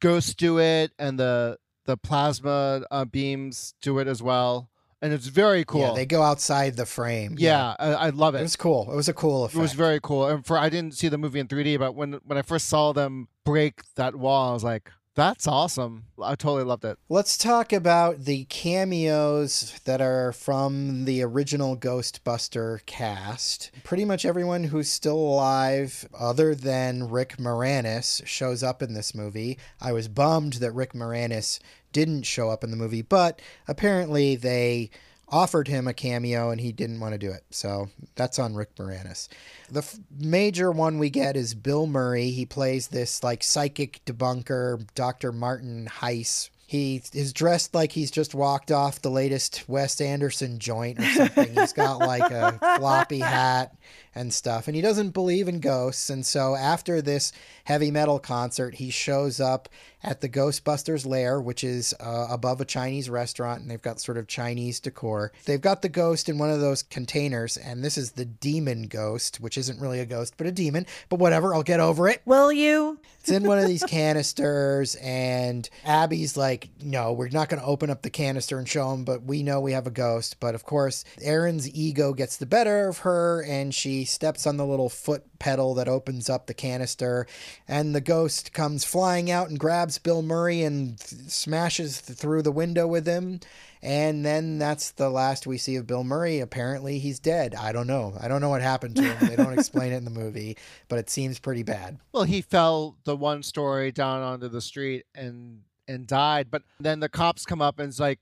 Ghosts 0.00 0.34
do 0.34 0.58
it 0.58 0.92
and 0.98 1.18
the 1.18 1.58
the 1.84 1.96
plasma 1.96 2.82
uh, 2.90 3.04
beams 3.04 3.74
do 3.82 3.98
it 3.98 4.06
as 4.06 4.22
well 4.22 4.69
and 5.02 5.12
it's 5.12 5.26
very 5.26 5.64
cool. 5.64 5.80
Yeah, 5.80 5.92
they 5.94 6.06
go 6.06 6.22
outside 6.22 6.76
the 6.76 6.86
frame. 6.86 7.36
Yeah, 7.38 7.74
yeah. 7.78 7.96
I, 7.96 8.06
I, 8.06 8.10
love 8.10 8.34
it. 8.34 8.40
It 8.40 8.42
was 8.42 8.56
cool. 8.56 8.90
It 8.92 8.96
was 8.96 9.08
a 9.08 9.14
cool 9.14 9.44
effect. 9.44 9.58
It 9.58 9.62
was 9.62 9.72
very 9.72 10.00
cool. 10.02 10.26
And 10.26 10.44
for 10.44 10.58
I 10.58 10.68
didn't 10.68 10.94
see 10.94 11.08
the 11.08 11.18
movie 11.18 11.40
in 11.40 11.48
3D, 11.48 11.78
but 11.78 11.94
when 11.94 12.20
when 12.24 12.38
I 12.38 12.42
first 12.42 12.68
saw 12.68 12.92
them 12.92 13.28
break 13.44 13.82
that 13.94 14.16
wall, 14.16 14.50
I 14.50 14.52
was 14.52 14.64
like, 14.64 14.90
that's 15.14 15.46
awesome. 15.46 16.04
I 16.22 16.34
totally 16.34 16.64
loved 16.64 16.84
it. 16.84 16.98
Let's 17.08 17.36
talk 17.36 17.72
about 17.72 18.24
the 18.24 18.44
cameos 18.44 19.78
that 19.84 20.00
are 20.00 20.32
from 20.32 21.04
the 21.04 21.22
original 21.22 21.76
Ghostbuster 21.76 22.84
cast. 22.86 23.70
Pretty 23.84 24.04
much 24.04 24.24
everyone 24.24 24.64
who's 24.64 24.90
still 24.90 25.18
alive, 25.18 26.08
other 26.18 26.54
than 26.54 27.10
Rick 27.10 27.36
Moranis, 27.38 28.24
shows 28.26 28.62
up 28.62 28.82
in 28.82 28.94
this 28.94 29.14
movie. 29.14 29.58
I 29.80 29.92
was 29.92 30.08
bummed 30.08 30.54
that 30.54 30.72
Rick 30.72 30.92
Moranis 30.92 31.58
didn't 31.92 32.22
show 32.22 32.50
up 32.50 32.62
in 32.62 32.70
the 32.70 32.76
movie, 32.76 33.02
but 33.02 33.42
apparently 33.66 34.36
they 34.36 34.90
offered 35.30 35.68
him 35.68 35.86
a 35.86 35.94
cameo 35.94 36.50
and 36.50 36.60
he 36.60 36.72
didn't 36.72 37.00
want 37.00 37.12
to 37.12 37.18
do 37.18 37.30
it. 37.30 37.44
So 37.50 37.88
that's 38.16 38.38
on 38.38 38.54
Rick 38.54 38.74
Moranis. 38.76 39.28
The 39.70 39.80
f- 39.80 39.98
major 40.18 40.70
one 40.70 40.98
we 40.98 41.10
get 41.10 41.36
is 41.36 41.54
Bill 41.54 41.86
Murray. 41.86 42.30
He 42.30 42.46
plays 42.46 42.88
this 42.88 43.22
like 43.22 43.42
psychic 43.42 44.00
debunker, 44.04 44.86
Dr. 44.94 45.32
Martin 45.32 45.88
Heiss. 46.00 46.50
He 46.66 47.02
is 47.12 47.32
dressed 47.32 47.74
like 47.74 47.90
he's 47.90 48.12
just 48.12 48.32
walked 48.32 48.70
off 48.70 49.02
the 49.02 49.10
latest 49.10 49.68
Wes 49.68 50.00
Anderson 50.00 50.60
joint 50.60 51.00
or 51.00 51.04
something. 51.04 51.52
he's 51.54 51.72
got 51.72 51.98
like 51.98 52.30
a 52.30 52.58
floppy 52.78 53.18
hat 53.18 53.74
and 54.14 54.32
stuff. 54.32 54.66
And 54.66 54.74
he 54.74 54.82
doesn't 54.82 55.10
believe 55.10 55.48
in 55.48 55.60
ghosts. 55.60 56.10
And 56.10 56.24
so 56.24 56.56
after 56.56 57.00
this 57.00 57.32
heavy 57.64 57.90
metal 57.90 58.18
concert, 58.18 58.76
he 58.76 58.90
shows 58.90 59.40
up 59.40 59.68
at 60.02 60.20
the 60.20 60.28
Ghostbusters 60.28 61.06
lair, 61.06 61.40
which 61.40 61.62
is 61.62 61.94
uh, 62.00 62.26
above 62.30 62.60
a 62.60 62.64
Chinese 62.64 63.10
restaurant, 63.10 63.60
and 63.60 63.70
they've 63.70 63.82
got 63.82 64.00
sort 64.00 64.16
of 64.16 64.26
Chinese 64.26 64.80
decor. 64.80 65.30
They've 65.44 65.60
got 65.60 65.82
the 65.82 65.88
ghost 65.88 66.28
in 66.28 66.38
one 66.38 66.50
of 66.50 66.60
those 66.60 66.82
containers, 66.82 67.56
and 67.56 67.84
this 67.84 67.98
is 67.98 68.12
the 68.12 68.24
demon 68.24 68.84
ghost, 68.84 69.40
which 69.40 69.58
isn't 69.58 69.80
really 69.80 70.00
a 70.00 70.06
ghost, 70.06 70.34
but 70.36 70.46
a 70.46 70.52
demon. 70.52 70.86
But 71.08 71.18
whatever, 71.18 71.54
I'll 71.54 71.62
get 71.62 71.80
over 71.80 72.08
it. 72.08 72.22
Will 72.24 72.52
you? 72.52 72.98
It's 73.20 73.30
in 73.30 73.44
one 73.44 73.58
of 73.58 73.66
these 73.66 73.84
canisters, 73.84 74.94
and 74.96 75.68
Abby's 75.84 76.36
like, 76.36 76.70
No, 76.82 77.12
we're 77.12 77.28
not 77.28 77.50
going 77.50 77.60
to 77.60 77.68
open 77.68 77.90
up 77.90 78.00
the 78.00 78.10
canister 78.10 78.58
and 78.58 78.66
show 78.66 78.92
him, 78.92 79.04
but 79.04 79.22
we 79.24 79.42
know 79.42 79.60
we 79.60 79.72
have 79.72 79.86
a 79.86 79.90
ghost. 79.90 80.40
But 80.40 80.54
of 80.54 80.64
course, 80.64 81.04
Erin's 81.20 81.68
ego 81.74 82.14
gets 82.14 82.38
the 82.38 82.46
better 82.46 82.88
of 82.88 82.98
her, 82.98 83.42
and 83.42 83.74
she 83.74 83.99
he 84.00 84.06
steps 84.06 84.46
on 84.46 84.56
the 84.56 84.66
little 84.66 84.88
foot 84.88 85.24
pedal 85.38 85.74
that 85.74 85.88
opens 85.88 86.30
up 86.30 86.46
the 86.46 86.54
canister, 86.54 87.26
and 87.68 87.94
the 87.94 88.00
ghost 88.00 88.52
comes 88.52 88.82
flying 88.82 89.30
out 89.30 89.50
and 89.50 89.60
grabs 89.60 89.98
Bill 89.98 90.22
Murray 90.22 90.62
and 90.62 90.98
th- 90.98 91.30
smashes 91.30 92.00
th- 92.00 92.18
through 92.18 92.40
the 92.42 92.50
window 92.50 92.86
with 92.86 93.06
him. 93.06 93.40
And 93.82 94.24
then 94.24 94.58
that's 94.58 94.90
the 94.92 95.10
last 95.10 95.46
we 95.46 95.58
see 95.58 95.76
of 95.76 95.86
Bill 95.86 96.02
Murray. 96.02 96.40
Apparently, 96.40 96.98
he's 96.98 97.18
dead. 97.18 97.54
I 97.54 97.72
don't 97.72 97.86
know. 97.86 98.14
I 98.18 98.28
don't 98.28 98.40
know 98.40 98.48
what 98.48 98.62
happened 98.62 98.96
to 98.96 99.02
him. 99.02 99.28
They 99.28 99.36
don't 99.36 99.58
explain 99.58 99.92
it 99.92 99.96
in 99.96 100.04
the 100.04 100.10
movie, 100.10 100.56
but 100.88 100.98
it 100.98 101.10
seems 101.10 101.38
pretty 101.38 101.62
bad. 101.62 101.98
Well, 102.12 102.24
he 102.24 102.40
fell 102.40 102.96
the 103.04 103.16
one 103.16 103.42
story 103.42 103.92
down 103.92 104.22
onto 104.22 104.48
the 104.48 104.60
street 104.62 105.04
and 105.14 105.60
and 105.86 106.06
died. 106.06 106.50
But 106.50 106.62
then 106.78 107.00
the 107.00 107.08
cops 107.10 107.44
come 107.44 107.60
up 107.60 107.78
and 107.78 107.88
it's 107.88 108.00
like, 108.00 108.20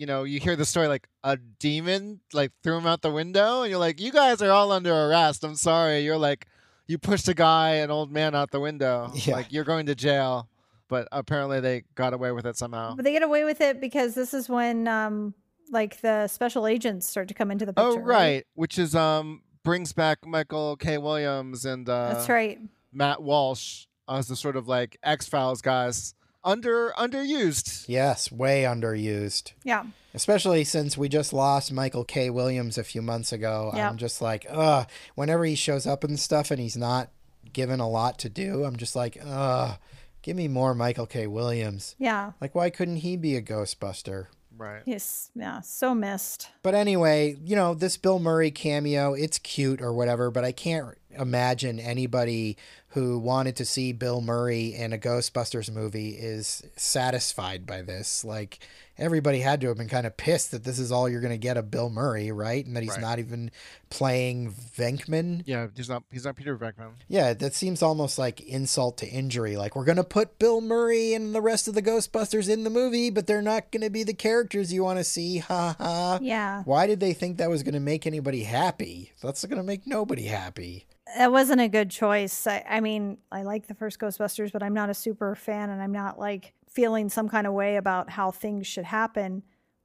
you 0.00 0.06
know, 0.06 0.24
you 0.24 0.40
hear 0.40 0.56
the 0.56 0.64
story 0.64 0.88
like 0.88 1.06
a 1.22 1.36
demon 1.36 2.20
like 2.32 2.52
threw 2.62 2.78
him 2.78 2.86
out 2.86 3.02
the 3.02 3.10
window, 3.10 3.60
and 3.60 3.70
you're 3.70 3.78
like, 3.78 4.00
you 4.00 4.10
guys 4.10 4.40
are 4.40 4.50
all 4.50 4.72
under 4.72 4.90
arrest. 4.94 5.44
I'm 5.44 5.56
sorry. 5.56 6.00
You're 6.00 6.16
like, 6.16 6.46
you 6.86 6.96
pushed 6.96 7.28
a 7.28 7.34
guy, 7.34 7.72
an 7.74 7.90
old 7.90 8.10
man, 8.10 8.34
out 8.34 8.50
the 8.50 8.60
window. 8.60 9.12
Yeah. 9.14 9.34
Like 9.34 9.52
you're 9.52 9.64
going 9.64 9.84
to 9.86 9.94
jail. 9.94 10.48
But 10.88 11.06
apparently 11.12 11.60
they 11.60 11.84
got 11.96 12.14
away 12.14 12.32
with 12.32 12.46
it 12.46 12.56
somehow. 12.56 12.96
But 12.96 13.04
they 13.04 13.12
get 13.12 13.22
away 13.22 13.44
with 13.44 13.60
it 13.60 13.78
because 13.78 14.14
this 14.14 14.32
is 14.32 14.48
when 14.48 14.88
um 14.88 15.34
like 15.70 16.00
the 16.00 16.28
special 16.28 16.66
agents 16.66 17.06
start 17.06 17.28
to 17.28 17.34
come 17.34 17.50
into 17.50 17.66
the 17.66 17.74
picture. 17.74 17.86
Oh 17.86 17.94
picture. 17.96 18.06
right, 18.06 18.46
which 18.54 18.78
is 18.78 18.94
um 18.94 19.42
brings 19.64 19.92
back 19.92 20.26
Michael 20.26 20.76
K. 20.78 20.96
Williams 20.96 21.66
and 21.66 21.86
uh, 21.86 22.14
That's 22.14 22.28
right. 22.30 22.58
Matt 22.90 23.22
Walsh 23.22 23.84
as 24.08 24.28
the 24.28 24.34
sort 24.34 24.56
of 24.56 24.66
like 24.66 24.96
X 25.02 25.28
Files 25.28 25.60
guys. 25.60 26.14
Under 26.42 26.90
underused. 26.98 27.84
Yes, 27.86 28.32
way 28.32 28.62
underused. 28.62 29.52
Yeah. 29.62 29.84
Especially 30.14 30.64
since 30.64 30.96
we 30.96 31.08
just 31.08 31.32
lost 31.32 31.72
Michael 31.72 32.04
K. 32.04 32.30
Williams 32.30 32.78
a 32.78 32.84
few 32.84 33.02
months 33.02 33.32
ago. 33.32 33.70
Yep. 33.74 33.90
I'm 33.90 33.96
just 33.96 34.20
like, 34.22 34.46
ugh. 34.50 34.88
Whenever 35.14 35.44
he 35.44 35.54
shows 35.54 35.86
up 35.86 36.02
and 36.02 36.18
stuff 36.18 36.50
and 36.50 36.58
he's 36.58 36.76
not 36.76 37.10
given 37.52 37.78
a 37.78 37.88
lot 37.88 38.18
to 38.20 38.28
do, 38.28 38.64
I'm 38.64 38.76
just 38.76 38.96
like, 38.96 39.18
ugh. 39.24 39.78
Give 40.22 40.36
me 40.36 40.48
more 40.48 40.74
Michael 40.74 41.06
K. 41.06 41.26
Williams. 41.26 41.94
Yeah. 41.98 42.32
Like, 42.40 42.54
why 42.54 42.68
couldn't 42.68 42.96
he 42.96 43.16
be 43.16 43.36
a 43.36 43.42
Ghostbuster? 43.42 44.26
Right. 44.54 44.82
Yes. 44.84 45.30
Yeah. 45.34 45.62
So 45.62 45.94
missed. 45.94 46.50
But 46.62 46.74
anyway, 46.74 47.38
you 47.42 47.56
know, 47.56 47.72
this 47.72 47.96
Bill 47.96 48.18
Murray 48.18 48.50
cameo, 48.50 49.14
it's 49.14 49.38
cute 49.38 49.80
or 49.80 49.94
whatever, 49.94 50.30
but 50.30 50.44
I 50.44 50.52
can't 50.52 50.98
imagine 51.12 51.80
anybody 51.80 52.58
who 52.90 53.18
wanted 53.18 53.54
to 53.56 53.64
see 53.64 53.92
Bill 53.92 54.20
Murray 54.20 54.74
in 54.74 54.92
a 54.92 54.98
Ghostbusters 54.98 55.70
movie 55.72 56.10
is 56.10 56.62
satisfied 56.76 57.64
by 57.64 57.82
this. 57.82 58.24
Like, 58.24 58.58
everybody 58.98 59.38
had 59.40 59.60
to 59.60 59.68
have 59.68 59.76
been 59.78 59.88
kind 59.88 60.06
of 60.08 60.16
pissed 60.16 60.50
that 60.50 60.64
this 60.64 60.78
is 60.80 60.90
all 60.90 61.08
you're 61.08 61.20
going 61.20 61.32
to 61.32 61.38
get 61.38 61.56
of 61.56 61.70
Bill 61.70 61.88
Murray, 61.88 62.32
right? 62.32 62.66
And 62.66 62.74
that 62.76 62.82
he's 62.82 62.90
Right. 62.92 63.00
not 63.00 63.18
even 63.20 63.52
playing 63.90 64.52
Venkman. 64.52 65.42
Yeah, 65.46 65.68
he's 65.76 65.88
not 65.88 66.02
he's 66.10 66.24
not 66.24 66.34
Peter 66.34 66.56
Venkman. 66.56 66.90
Yeah, 67.06 67.32
that 67.34 67.54
seems 67.54 67.80
almost 67.80 68.18
like 68.18 68.40
insult 68.40 68.98
to 68.98 69.06
injury. 69.08 69.56
Like, 69.56 69.76
we're 69.76 69.84
going 69.84 69.96
to 69.96 70.02
put 70.04 70.40
Bill 70.40 70.60
Murray 70.60 71.14
and 71.14 71.32
the 71.32 71.40
rest 71.40 71.68
of 71.68 71.74
the 71.74 71.82
Ghostbusters 71.82 72.48
in 72.48 72.64
the 72.64 72.70
movie, 72.70 73.10
but 73.10 73.28
they're 73.28 73.40
not 73.40 73.70
going 73.70 73.82
to 73.82 73.90
be 73.90 74.02
the 74.02 74.14
characters 74.14 74.72
you 74.72 74.82
want 74.82 74.98
to 74.98 75.04
see. 75.04 75.38
Ha 75.38 75.76
ha. 75.78 76.18
Yeah. 76.20 76.64
Why 76.64 76.88
did 76.88 76.98
they 76.98 77.12
think 77.12 77.38
that 77.38 77.50
was 77.50 77.62
going 77.62 77.74
to 77.74 77.80
make 77.80 78.04
anybody 78.04 78.42
happy? 78.42 79.12
That's 79.22 79.44
going 79.44 79.58
to 79.58 79.62
make 79.62 79.86
nobody 79.86 80.24
happy. 80.24 80.86
That 81.16 81.32
wasn't 81.32 81.60
a 81.60 81.68
good 81.68 81.90
choice. 81.90 82.46
I, 82.46 82.64
I 82.68 82.80
mean, 82.80 83.18
I 83.30 83.42
like 83.42 83.66
the 83.66 83.74
first 83.74 83.98
Ghostbusters, 83.98 84.52
but 84.52 84.62
I'm 84.62 84.74
not 84.74 84.90
a 84.90 84.94
super 84.94 85.34
fan 85.34 85.70
and 85.70 85.82
I'm 85.82 85.92
not 85.92 86.18
like 86.18 86.54
feeling 86.68 87.08
some 87.08 87.28
kind 87.28 87.46
of 87.46 87.52
way 87.52 87.76
about 87.76 88.10
how 88.10 88.30
things 88.30 88.66
should 88.66 88.84
happen. 88.84 89.42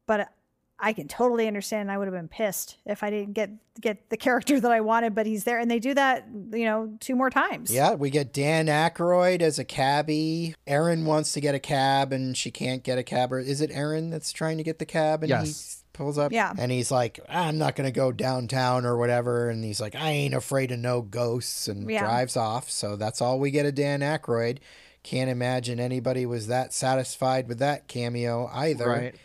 But 0.08 0.30
I 0.78 0.92
can 0.94 1.08
totally 1.08 1.48
understand. 1.48 1.90
I 1.90 1.98
would 1.98 2.06
have 2.06 2.14
been 2.14 2.28
pissed 2.28 2.78
if 2.86 3.02
I 3.02 3.10
didn't 3.10 3.34
get 3.34 3.50
get 3.80 4.10
the 4.10 4.18
character 4.18 4.60
that 4.60 4.72
I 4.72 4.82
wanted, 4.82 5.16
but 5.16 5.26
he's 5.26 5.46
there, 5.46 5.60
and 5.60 5.72
they 5.72 5.80
do 5.80 5.94
that, 5.94 6.28
you 6.52 6.66
know, 6.66 6.98
two 7.00 7.16
more 7.16 7.30
times. 7.30 7.74
Yeah, 7.74 7.94
we 7.94 8.10
get 8.10 8.34
Dan 8.34 8.68
Aykroyd 8.68 9.42
as 9.42 9.58
a 9.58 9.64
cabbie. 9.64 10.54
Erin 10.68 11.06
wants 11.06 11.32
to 11.34 11.42
get 11.42 11.56
a 11.56 11.60
cab 11.60 12.12
and 12.12 12.36
she 12.36 12.52
can't 12.52 12.84
get 12.84 12.98
a 12.98 13.04
cab. 13.04 13.32
Or 13.32 13.40
is 13.40 13.62
it 13.62 13.72
Erin 13.74 14.10
that's 14.10 14.32
trying 14.32 14.58
to 14.58 14.64
get 14.64 14.80
the 14.80 14.86
cab 14.86 15.24
and 15.24 15.30
Yes. 15.30 15.85
He 15.96 16.04
pulls 16.04 16.18
up? 16.18 16.32
Yeah. 16.32 16.54
And 16.58 16.72
he's 16.72 16.92
like, 16.92 17.20
I'm 17.30 17.58
not 17.58 17.76
going 17.76 17.88
to 17.88 17.92
go 17.92 18.12
downtown 18.12 18.86
or 18.86 18.98
whatever. 18.98 19.50
And 19.50 19.64
he's 19.64 19.80
like, 19.80 19.96
I 19.96 20.10
ain't 20.12 20.34
afraid 20.34 20.72
of 20.72 20.80
no 20.80 21.02
ghosts 21.02 21.68
and 21.68 21.90
Yeah. 21.90 22.02
drives 22.02 22.36
off. 22.36 22.70
So 22.70 22.96
that's 22.96 23.22
all 23.22 23.40
we 23.40 23.52
get 23.52 23.66
of 23.66 23.76
Dan 23.76 24.02
Aykroyd. 24.02 24.58
Can't 25.04 25.30
imagine 25.30 25.80
anybody 25.80 26.26
was 26.26 26.48
that 26.48 26.74
satisfied 26.74 27.48
with 27.48 27.60
that 27.60 27.88
cameo 27.88 28.50
either. 28.54 28.90
Right. 28.90 29.16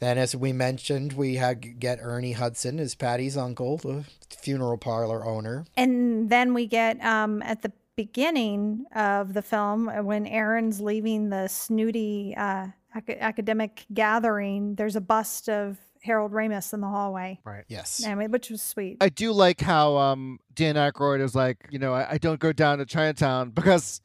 Then, 0.00 0.16
as 0.16 0.34
we 0.34 0.52
mentioned, 0.52 1.12
we 1.14 1.36
had 1.36 1.80
get 1.80 1.98
Ernie 2.00 2.32
Hudson 2.32 2.78
as 2.78 2.94
Patty's 2.94 3.36
uncle, 3.36 3.78
the 3.78 4.04
funeral 4.30 4.78
parlor 4.78 5.24
owner. 5.24 5.66
And 5.76 6.30
then 6.30 6.54
we 6.54 6.66
get 6.66 7.02
um, 7.04 7.42
at 7.42 7.62
the 7.62 7.72
beginning 7.96 8.86
of 8.94 9.34
the 9.34 9.42
film 9.42 9.88
uh, 9.88 10.02
when 10.04 10.24
Erin's 10.26 10.80
leaving 10.80 11.30
the 11.30 11.48
snooty 11.48 12.32
uh, 12.36 12.68
ac- 12.96 13.18
academic 13.18 13.84
gathering. 13.92 14.76
There's 14.76 14.94
a 14.94 15.00
bust 15.00 15.48
of 15.48 15.76
Harold 16.08 16.32
Ramis 16.32 16.72
in 16.72 16.80
the 16.80 16.88
hallway, 16.88 17.38
Right. 17.44 17.64
Yes. 17.68 18.02
I 18.04 18.14
mean, 18.14 18.30
which 18.30 18.48
was 18.50 18.62
sweet. 18.62 18.96
I 19.00 19.10
do 19.10 19.30
like 19.32 19.60
how 19.60 19.96
um 19.98 20.40
Dan 20.54 20.74
Aykroyd 20.74 21.20
is 21.20 21.34
like, 21.34 21.58
you 21.70 21.78
know, 21.78 21.92
I, 21.92 22.12
I 22.12 22.18
don't 22.18 22.40
go 22.40 22.52
down 22.52 22.78
to 22.78 22.86
Chinatown 22.86 23.50
because 23.54 24.00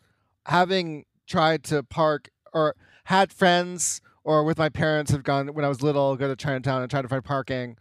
having 0.45 1.06
tried 1.26 1.64
to 1.66 1.82
park 1.82 2.30
or 2.54 2.76
had 3.06 3.32
friends 3.32 4.01
or 4.26 4.43
with 4.43 4.58
my 4.58 4.70
parents 4.70 5.12
have 5.12 5.24
gone 5.24 5.47
when 5.54 5.66
I 5.66 5.70
was 5.70 5.82
little, 5.82 6.16
go 6.16 6.28
to 6.28 6.36
Chinatown 6.36 6.82
and 6.82 6.91
try 6.91 7.01
to 7.01 7.08
find 7.08 7.24
parking. 7.24 7.78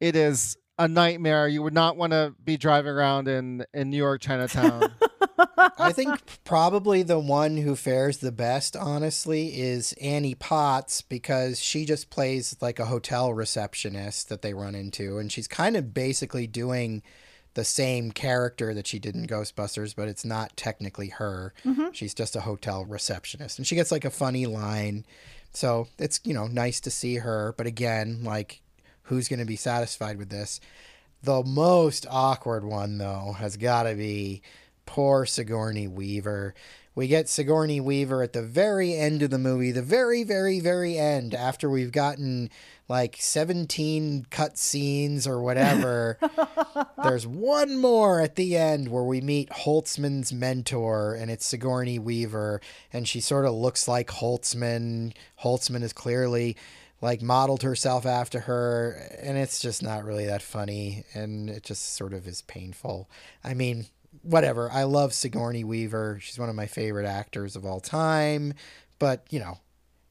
It 0.00 0.16
is 0.16 0.56
a 0.78 0.88
nightmare. 0.88 1.46
You 1.46 1.62
would 1.62 1.74
not 1.74 1.96
want 1.96 2.12
to 2.12 2.34
be 2.42 2.56
driving 2.56 2.92
around 2.92 3.28
in 3.28 3.64
in 3.74 3.90
New 3.90 3.96
York 3.98 4.22
Chinatown. 4.22 4.92
I 5.38 5.92
think 5.92 6.20
probably 6.44 7.02
the 7.02 7.18
one 7.18 7.56
who 7.56 7.76
fares 7.76 8.18
the 8.18 8.32
best, 8.32 8.76
honestly, 8.76 9.60
is 9.60 9.94
Annie 10.00 10.34
Potts 10.34 11.02
because 11.02 11.60
she 11.60 11.84
just 11.84 12.10
plays 12.10 12.56
like 12.60 12.78
a 12.78 12.86
hotel 12.86 13.32
receptionist 13.32 14.28
that 14.28 14.42
they 14.42 14.54
run 14.54 14.74
into. 14.74 15.18
And 15.18 15.30
she's 15.30 15.48
kind 15.48 15.76
of 15.76 15.94
basically 15.94 16.46
doing 16.46 17.02
the 17.54 17.64
same 17.64 18.12
character 18.12 18.74
that 18.74 18.86
she 18.86 18.98
did 18.98 19.14
in 19.14 19.26
Ghostbusters, 19.26 19.94
but 19.96 20.08
it's 20.08 20.24
not 20.24 20.56
technically 20.56 21.08
her. 21.08 21.54
Mm-hmm. 21.64 21.88
She's 21.92 22.14
just 22.14 22.36
a 22.36 22.40
hotel 22.40 22.84
receptionist. 22.84 23.58
And 23.58 23.66
she 23.66 23.74
gets 23.74 23.90
like 23.90 24.04
a 24.04 24.10
funny 24.10 24.46
line. 24.46 25.04
So 25.52 25.88
it's, 25.98 26.20
you 26.24 26.34
know, 26.34 26.46
nice 26.46 26.80
to 26.80 26.90
see 26.90 27.16
her. 27.16 27.54
But 27.56 27.66
again, 27.66 28.22
like, 28.22 28.62
who's 29.02 29.28
going 29.28 29.40
to 29.40 29.46
be 29.46 29.56
satisfied 29.56 30.18
with 30.18 30.28
this? 30.28 30.60
The 31.22 31.42
most 31.42 32.06
awkward 32.08 32.64
one, 32.64 32.98
though, 32.98 33.34
has 33.38 33.56
got 33.56 33.84
to 33.84 33.94
be 33.94 34.42
poor 34.88 35.26
Sigourney 35.26 35.86
Weaver. 35.86 36.54
We 36.94 37.08
get 37.08 37.28
Sigourney 37.28 37.78
Weaver 37.78 38.22
at 38.22 38.32
the 38.32 38.42
very 38.42 38.94
end 38.94 39.22
of 39.22 39.28
the 39.28 39.38
movie, 39.38 39.70
the 39.70 39.82
very, 39.82 40.24
very, 40.24 40.60
very 40.60 40.96
end, 40.96 41.34
after 41.34 41.68
we've 41.68 41.92
gotten 41.92 42.48
like 42.88 43.16
17 43.20 44.26
cut 44.30 44.56
scenes 44.56 45.26
or 45.26 45.42
whatever. 45.42 46.18
There's 47.04 47.26
one 47.26 47.76
more 47.76 48.22
at 48.22 48.36
the 48.36 48.56
end 48.56 48.88
where 48.88 49.04
we 49.04 49.20
meet 49.20 49.50
Holtzman's 49.50 50.32
mentor, 50.32 51.14
and 51.14 51.30
it's 51.30 51.44
Sigourney 51.44 51.98
Weaver, 51.98 52.62
and 52.90 53.06
she 53.06 53.20
sort 53.20 53.44
of 53.44 53.52
looks 53.52 53.86
like 53.86 54.08
Holtzman. 54.08 55.12
Holtzman 55.42 55.82
is 55.82 55.92
clearly 55.92 56.56
like 57.02 57.20
modeled 57.20 57.62
herself 57.62 58.06
after 58.06 58.40
her, 58.40 59.10
and 59.20 59.36
it's 59.36 59.60
just 59.60 59.82
not 59.82 60.04
really 60.04 60.24
that 60.24 60.42
funny, 60.42 61.04
and 61.12 61.50
it 61.50 61.62
just 61.62 61.94
sort 61.94 62.14
of 62.14 62.26
is 62.26 62.40
painful. 62.42 63.08
I 63.44 63.52
mean, 63.52 63.86
whatever. 64.22 64.70
I 64.70 64.84
love 64.84 65.12
Sigourney 65.12 65.64
Weaver. 65.64 66.18
She's 66.20 66.38
one 66.38 66.48
of 66.48 66.54
my 66.54 66.66
favorite 66.66 67.06
actors 67.06 67.56
of 67.56 67.64
all 67.64 67.80
time, 67.80 68.54
but 68.98 69.26
you 69.30 69.38
know, 69.40 69.58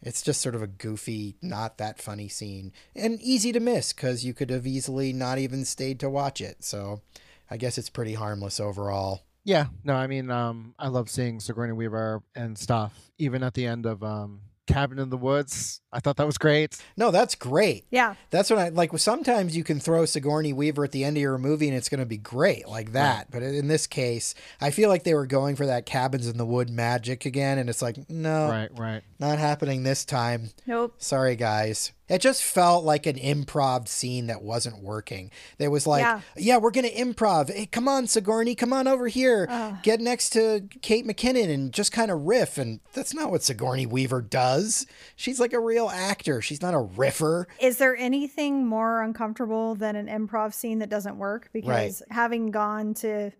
it's 0.01 0.21
just 0.21 0.41
sort 0.41 0.55
of 0.55 0.61
a 0.61 0.67
goofy, 0.67 1.35
not 1.41 1.77
that 1.79 1.99
funny 2.01 2.27
scene 2.27 2.71
and 2.95 3.19
easy 3.21 3.51
to 3.51 3.59
miss 3.59 3.93
because 3.93 4.23
you 4.23 4.33
could 4.33 4.49
have 4.49 4.67
easily 4.67 5.11
not 5.13 5.39
even 5.39 5.65
stayed 5.65 5.99
to 6.01 6.09
watch 6.09 6.39
it. 6.41 6.63
So 6.63 7.01
I 7.49 7.57
guess 7.57 7.77
it's 7.77 7.89
pretty 7.89 8.13
harmless 8.13 8.59
overall. 8.59 9.23
yeah, 9.43 9.67
no, 9.83 9.95
I 9.95 10.07
mean, 10.07 10.29
um, 10.29 10.75
I 10.77 10.89
love 10.89 11.09
seeing 11.09 11.39
Sigourney 11.39 11.73
Weaver 11.73 12.21
and 12.35 12.57
stuff. 12.57 13.11
Even 13.17 13.41
at 13.43 13.53
the 13.53 13.65
end 13.65 13.85
of 13.85 14.03
um, 14.03 14.41
Cabin 14.67 14.99
in 14.99 15.09
the 15.09 15.17
Woods, 15.17 15.81
I 15.91 15.99
thought 15.99 16.17
that 16.17 16.25
was 16.25 16.37
great. 16.37 16.77
No, 16.97 17.09
that's 17.09 17.33
great. 17.35 17.85
yeah. 17.89 18.15
That's 18.29 18.49
what 18.49 18.59
I 18.59 18.69
like. 18.69 18.95
Sometimes 18.99 19.55
you 19.57 19.63
can 19.63 19.79
throw 19.79 20.05
Sigourney 20.05 20.53
Weaver 20.53 20.83
at 20.83 20.91
the 20.91 21.03
end 21.03 21.17
of 21.17 21.21
your 21.21 21.37
movie 21.37 21.67
and 21.67 21.75
it's 21.77 21.89
going 21.89 21.99
to 22.01 22.05
be 22.05 22.17
great 22.17 22.67
like 22.67 22.91
that. 22.91 23.31
But 23.31 23.41
in 23.43 23.67
this 23.67 23.87
case, 23.87 24.35
I 24.61 24.69
feel 24.71 24.89
like 24.89 25.03
they 25.03 25.13
were 25.13 25.25
going 25.25 25.55
for 25.55 25.65
that 25.65 25.85
cabins 25.85 26.27
in 26.27 26.37
the 26.37 26.45
wood 26.45 26.69
magic 26.69 27.25
again. 27.25 27.57
And 27.57 27.69
it's 27.69 27.81
like, 27.81 28.09
no, 28.09 28.49
Right, 28.49 28.69
right. 28.77 29.01
not 29.19 29.39
happening 29.39 29.83
this 29.83 30.05
time. 30.05 30.49
Nope. 30.65 30.95
Sorry, 30.97 31.35
guys. 31.35 31.93
It 32.09 32.19
just 32.21 32.43
felt 32.43 32.85
like 32.85 33.05
an 33.05 33.17
improv 33.17 33.87
scene 33.87 34.27
that 34.27 34.41
wasn't 34.41 34.81
working. 34.81 35.29
There 35.57 35.69
was 35.69 35.85
like, 35.85 36.01
yeah, 36.01 36.21
Yeah. 36.37 36.57
we're 36.57 36.71
going 36.71 36.89
to 36.89 36.93
improv. 36.95 37.53
Hey, 37.53 37.65
come 37.65 37.87
on, 37.87 38.07
Sigourney, 38.07 38.55
come 38.55 38.71
on 38.71 38.87
over 38.87 39.07
here. 39.07 39.45
Ugh. 39.49 39.75
Get 39.83 39.99
next 39.99 40.29
to 40.31 40.67
Kate 40.81 41.05
McKinnon 41.05 41.49
and 41.53 41.73
just 41.73 41.91
kind 41.91 42.09
of 42.09 42.21
riff. 42.21 42.57
And 42.57 42.79
that's 42.93 43.13
not 43.13 43.29
what 43.29 43.43
Sigourney 43.43 43.85
Weaver 43.85 44.21
does. 44.21 44.85
She's 45.15 45.39
like 45.39 45.51
a 45.53 45.59
real 45.59 45.89
actor. 45.89 46.41
She's 46.41 46.61
not 46.61 46.73
a 46.73 46.77
riffer. 46.77 47.45
Is 47.59 47.77
there 47.77 47.95
anything 47.97 48.65
more 48.65 49.01
uncomfortable 49.01 49.75
than 49.75 49.95
an 49.95 50.07
improv 50.07 50.53
scene 50.53 50.79
that 50.79 50.89
doesn't 50.89 51.17
work? 51.17 51.49
Because 51.51 52.01
having 52.09 52.51
gone 52.51 52.93
to 52.95 53.31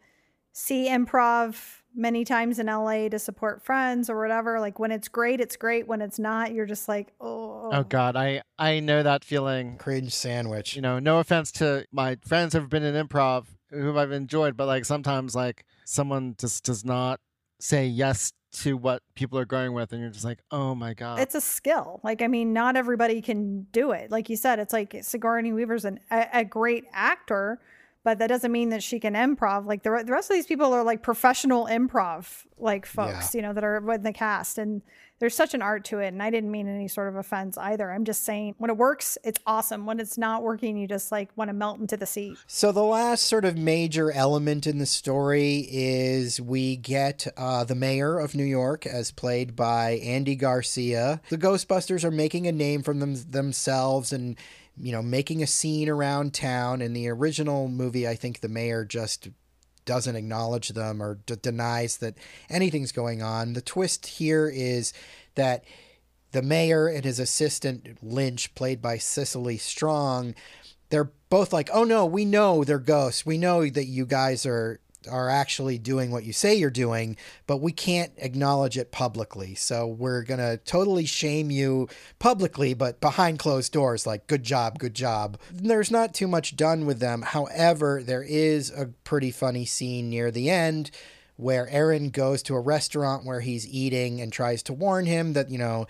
see 0.51 0.89
improv 0.89 1.55
many 1.98 2.24
times 2.24 2.60
in 2.60 2.68
LA 2.68 3.10
to 3.10 3.20
support 3.20 3.64
friends 3.64 4.10
or 4.10 4.20
whatever, 4.20 4.60
like 4.60 4.80
when 4.80 4.91
it's 4.91 5.08
great, 5.08 5.41
it's 5.41 5.56
great. 5.58 5.88
When 5.88 6.02
it's 6.02 6.20
not, 6.20 6.54
you're 6.54 6.66
just 6.66 6.88
like, 6.88 7.14
oh. 7.20 7.70
Oh 7.74 7.84
God, 7.84 8.16
I 8.16 8.43
I 8.58 8.80
know 8.80 9.04
that 9.04 9.26
feeling. 9.26 9.78
Cringe 9.78 10.14
sandwich. 10.14 10.76
You 10.76 10.82
know, 10.82 11.00
no 11.00 11.20
offense 11.20 11.52
to 11.54 11.86
my 11.91 12.18
friends 12.26 12.54
who've 12.54 12.70
been 12.70 12.84
in 12.84 13.08
improv 13.08 13.45
who 13.72 13.98
I've 13.98 14.12
enjoyed, 14.12 14.56
but 14.56 14.68
like 14.68 14.86
sometimes 14.86 15.36
like 15.36 15.66
someone 15.86 16.36
just 16.38 16.64
does 16.64 16.86
not 16.86 17.20
say 17.60 17.86
yes 17.86 18.32
to 18.52 18.78
what 18.78 19.04
people 19.16 19.38
are 19.38 19.45
going 19.45 19.74
with, 19.74 19.91
and 19.91 20.02
you're 20.02 20.10
just 20.10 20.26
like, 20.26 20.39
oh 20.52 20.74
my 20.74 20.93
God. 20.93 21.20
It's 21.20 21.36
a 21.36 21.41
skill. 21.41 22.00
Like, 22.04 22.22
I 22.22 22.28
mean, 22.28 22.54
not 22.54 22.76
everybody 22.76 23.22
can 23.22 23.68
do 23.72 23.91
it. 23.91 24.10
Like 24.10 24.30
you 24.30 24.36
said, 24.36 24.60
it's 24.60 24.74
like 24.74 24.95
Sigourney 25.02 25.54
Weaver's 25.54 25.86
an, 25.86 26.00
a, 26.10 26.28
a 26.34 26.45
great 26.45 26.86
actor, 26.93 27.60
but 28.08 28.20
that 28.20 28.28
doesn't 28.28 28.53
mean 28.53 28.70
that 28.70 28.82
she 28.82 29.01
can 29.01 29.16
improv. 29.16 29.66
Like 29.66 29.84
the, 29.84 29.89
the 30.05 30.14
rest 30.14 30.30
of 30.30 30.38
these 30.38 30.45
people 30.45 30.72
are 30.72 30.82
like 30.82 31.03
professional 31.03 31.66
improv, 31.66 32.45
like 32.58 32.86
folks, 32.86 33.36
you 33.36 33.41
know, 33.41 33.51
that 33.51 33.66
are 33.66 33.82
with 33.82 34.01
the 34.01 34.14
cast. 34.14 34.58
And 34.58 34.82
there's 35.20 35.36
such 35.36 35.53
an 35.53 35.62
art 35.62 35.84
to 35.86 35.99
it. 35.99 36.08
And 36.08 36.24
I 36.24 36.30
didn't 36.30 36.49
mean 36.49 36.70
any 36.70 36.88
sort 36.88 37.10
of 37.10 37.18
offense 37.18 37.58
either. 37.58 37.91
I'm 37.91 38.05
just 38.05 38.24
saying 38.24 38.55
when 38.60 38.70
it 38.70 38.78
works, 38.78 39.18
it's 39.26 39.41
awesome. 39.45 39.86
When 39.86 39.99
it's 39.99 40.18
not 40.18 40.41
working, 40.41 40.78
you 40.78 40.88
just 40.88 41.12
like 41.12 41.32
want 41.36 41.49
to 41.49 41.53
melt 41.53 41.82
into 41.82 41.97
the 41.97 42.05
seat. 42.05 42.38
So 42.47 42.72
the 42.72 42.82
last 42.82 43.26
sort 43.26 43.43
of 43.43 43.58
major 43.58 44.10
element 44.10 44.66
in 44.68 44.78
the 44.78 44.86
story 44.86 45.68
is 45.70 46.39
we 46.39 46.78
get 46.78 47.28
uh, 47.36 47.66
the 47.66 47.76
mayor 47.76 48.20
of 48.20 48.36
New 48.36 48.45
York, 48.45 48.86
as 48.86 49.12
played 49.12 49.53
by 49.53 49.99
Andy 50.01 50.38
Garcia. 50.38 51.20
The 51.28 51.38
Ghostbusters 51.38 52.05
are 52.05 52.12
making 52.12 52.47
a 52.47 52.53
name 52.53 52.84
for 52.84 52.93
them 52.93 53.16
themselves 53.30 54.14
and 54.14 54.38
you 54.80 54.91
know 54.91 55.01
making 55.01 55.41
a 55.41 55.47
scene 55.47 55.89
around 55.89 56.34
town. 56.34 56.82
In 56.82 56.93
the 56.93 57.09
original 57.09 57.67
movie, 57.67 58.07
I 58.07 58.15
think 58.15 58.39
the 58.39 58.49
mayor 58.49 58.86
just 58.86 59.30
doesn't 59.86 60.15
acknowledge 60.15 60.69
them 60.69 61.01
or 61.01 61.15
d- 61.25 61.36
denies 61.41 61.97
that 61.97 62.17
anything's 62.49 62.91
going 62.91 63.21
on. 63.21 63.53
The 63.53 63.61
twist 63.61 64.05
here 64.05 64.49
is 64.53 64.93
that 65.36 65.63
the 66.32 66.41
mayor 66.41 66.88
and 66.88 67.05
his 67.05 67.19
assistant 67.19 67.97
Lynch, 68.03 68.53
played 68.53 68.82
by 68.82 68.97
Cecily 68.97 69.57
Strong, 69.57 70.36
they're 70.89 71.11
both 71.30 71.51
like, 71.53 71.69
"Oh 71.73 71.84
no, 71.84 72.05
we 72.05 72.25
know 72.25 72.63
they're 72.63 72.80
ghosts. 72.80 73.25
We 73.25 73.38
know 73.38 73.67
that 73.69 73.86
you 73.86 74.05
guys 74.05 74.45
are 74.45 74.80
are 75.10 75.30
actually 75.30 75.78
doing 75.78 76.12
what 76.12 76.24
you 76.24 76.34
say 76.34 76.56
you're 76.56 76.70
doing, 76.70 77.16
but 77.45 77.62
we 77.62 77.72
can't 77.72 78.12
acknowledge 78.18 78.78
it 78.78 78.91
publicly. 78.91 79.56
So 79.56 79.88
we're 79.88 80.24
going 80.24 80.39
to 80.39 80.58
totally 80.66 81.06
shame 81.06 81.52
you 81.52 81.88
publicly, 82.20 82.74
but 82.74 83.00
behind 83.00 83.39
closed 83.39 83.72
doors 83.72 84.08
like 84.08 84.28
good 84.28 84.43
job, 84.43 84.80
good 84.80 84.93
job." 84.93 85.38
There's 85.52 85.91
not 85.91 86.14
too 86.14 86.28
much 86.28 86.56
done 86.56 86.86
with 86.86 87.00
them. 87.00 87.22
However, 87.22 88.02
there 88.04 88.24
is 88.24 88.70
a 88.72 88.88
pretty 89.04 89.32
funny 89.32 89.66
scene 89.66 90.10
near 90.10 90.32
the 90.32 90.50
end 90.50 90.91
where 91.38 91.70
Erin 91.70 92.10
goes 92.10 92.41
to 92.43 92.56
a 92.56 92.60
restaurant 92.60 93.24
where 93.24 93.41
he's 93.41 93.68
eating 93.68 94.20
and 94.20 94.34
tries 94.34 94.64
to 94.64 94.74
warn 94.74 95.06
him 95.06 95.34
that, 95.34 95.52
you 95.52 95.58
know, 95.58 95.86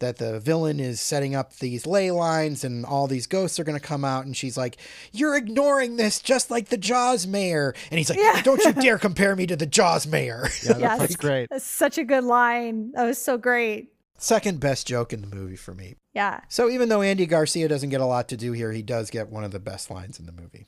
that 0.00 0.18
the 0.18 0.40
villain 0.40 0.80
is 0.80 1.00
setting 1.00 1.34
up 1.34 1.54
these 1.56 1.86
ley 1.86 2.10
lines 2.10 2.64
and 2.64 2.84
all 2.84 3.06
these 3.06 3.26
ghosts 3.26 3.58
are 3.60 3.64
going 3.64 3.78
to 3.78 3.86
come 3.86 4.04
out 4.04 4.26
and 4.26 4.36
she's 4.36 4.56
like 4.58 4.76
you're 5.12 5.36
ignoring 5.36 5.96
this 5.96 6.20
just 6.20 6.50
like 6.50 6.68
the 6.68 6.76
jaws 6.76 7.26
mayor 7.26 7.74
and 7.90 7.98
he's 7.98 8.10
like 8.10 8.18
Yeah. 8.18 8.42
don't 8.42 8.62
you 8.64 8.72
dare 8.82 8.98
compare 8.98 9.36
me 9.36 9.46
to 9.46 9.56
the 9.56 9.66
jaws 9.66 10.06
mayor 10.06 10.48
yeah, 10.64 10.72
that 10.72 10.80
Yes. 10.80 10.98
part's 10.98 11.16
great. 11.16 11.48
That's 11.50 11.64
such 11.64 11.96
a 11.98 12.04
good 12.04 12.24
line. 12.24 12.92
That 12.92 13.04
was 13.04 13.18
so 13.18 13.38
great. 13.38 13.92
second 14.18 14.58
best 14.60 14.86
joke 14.86 15.12
in 15.12 15.20
the 15.20 15.34
movie 15.34 15.56
for 15.56 15.74
me 15.74 15.94
Yeah. 16.14 16.40
so 16.48 16.68
even 16.68 16.88
though 16.88 17.02
andy 17.02 17.26
garcia 17.26 17.68
doesn't 17.68 17.90
get 17.90 18.00
a 18.00 18.06
lot 18.06 18.28
to 18.28 18.36
do 18.36 18.52
here 18.52 18.72
he 18.72 18.82
does 18.82 19.10
get 19.10 19.28
one 19.30 19.44
of 19.44 19.50
the 19.52 19.60
best 19.60 19.90
lines 19.90 20.18
in 20.18 20.26
the 20.26 20.32
movie 20.32 20.66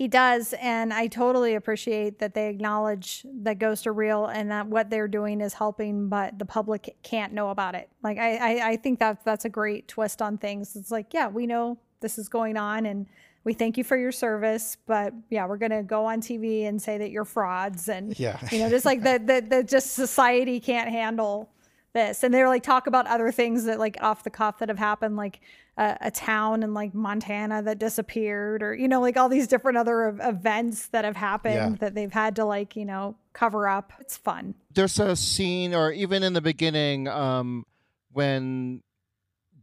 He 0.00 0.08
does, 0.08 0.54
and 0.62 0.94
I 0.94 1.08
totally 1.08 1.56
appreciate 1.56 2.20
that 2.20 2.32
they 2.32 2.48
acknowledge 2.48 3.22
that 3.42 3.58
ghosts 3.58 3.86
are 3.86 3.92
real 3.92 4.24
and 4.24 4.50
that 4.50 4.66
what 4.66 4.88
they're 4.88 5.06
doing 5.06 5.42
is 5.42 5.52
helping, 5.52 6.08
but 6.08 6.38
the 6.38 6.46
public 6.46 6.96
can't 7.02 7.34
know 7.34 7.50
about 7.50 7.74
it. 7.74 7.90
Like 8.02 8.16
I, 8.16 8.36
I, 8.36 8.68
I 8.70 8.76
think 8.78 8.98
that 9.00 9.22
that's 9.26 9.44
a 9.44 9.50
great 9.50 9.88
twist 9.88 10.22
on 10.22 10.38
things. 10.38 10.74
It's 10.74 10.90
like, 10.90 11.12
yeah, 11.12 11.28
we 11.28 11.46
know 11.46 11.76
this 12.00 12.16
is 12.16 12.30
going 12.30 12.56
on, 12.56 12.86
and 12.86 13.04
we 13.44 13.52
thank 13.52 13.76
you 13.76 13.84
for 13.84 13.98
your 13.98 14.10
service, 14.10 14.78
but 14.86 15.12
yeah, 15.28 15.44
we're 15.44 15.58
gonna 15.58 15.82
go 15.82 16.06
on 16.06 16.22
TV 16.22 16.66
and 16.66 16.80
say 16.80 16.96
that 16.96 17.10
you're 17.10 17.26
frauds, 17.26 17.90
and 17.90 18.18
Yeah. 18.18 18.38
you 18.50 18.58
know, 18.60 18.70
just 18.70 18.86
like 18.86 19.02
that, 19.02 19.26
that, 19.26 19.50
that 19.50 19.68
just 19.68 19.90
society 19.90 20.60
can't 20.60 20.88
handle 20.88 21.50
this, 21.92 22.22
and 22.22 22.32
they're 22.32 22.48
like 22.48 22.62
talk 22.62 22.86
about 22.86 23.06
other 23.06 23.30
things 23.30 23.64
that 23.64 23.78
like 23.78 23.98
off 24.00 24.24
the 24.24 24.30
cuff 24.30 24.60
that 24.60 24.70
have 24.70 24.78
happened, 24.78 25.18
like 25.18 25.40
a, 25.80 25.96
a 26.02 26.10
town 26.10 26.62
in 26.62 26.74
like 26.74 26.92
Montana 26.94 27.62
that 27.62 27.78
disappeared, 27.78 28.62
or 28.62 28.74
you 28.74 28.86
know, 28.88 29.00
like 29.00 29.16
all 29.16 29.28
these 29.28 29.48
different 29.48 29.78
other 29.78 30.08
events 30.20 30.88
that 30.88 31.04
have 31.04 31.16
happened 31.16 31.54
Yeah. 31.54 31.76
that 31.80 31.94
they've 31.94 32.12
had 32.12 32.36
to 32.36 32.44
like 32.44 32.76
you 32.76 32.84
know 32.84 33.16
cover 33.32 33.66
up. 33.68 33.92
It's 34.00 34.16
fun. 34.16 34.54
there's 34.74 34.98
a 35.00 35.16
scene, 35.16 35.74
or 35.74 35.90
even 35.92 36.22
in 36.22 36.32
the 36.34 36.40
beginning, 36.42 37.08
um, 37.08 37.64
when 38.12 38.82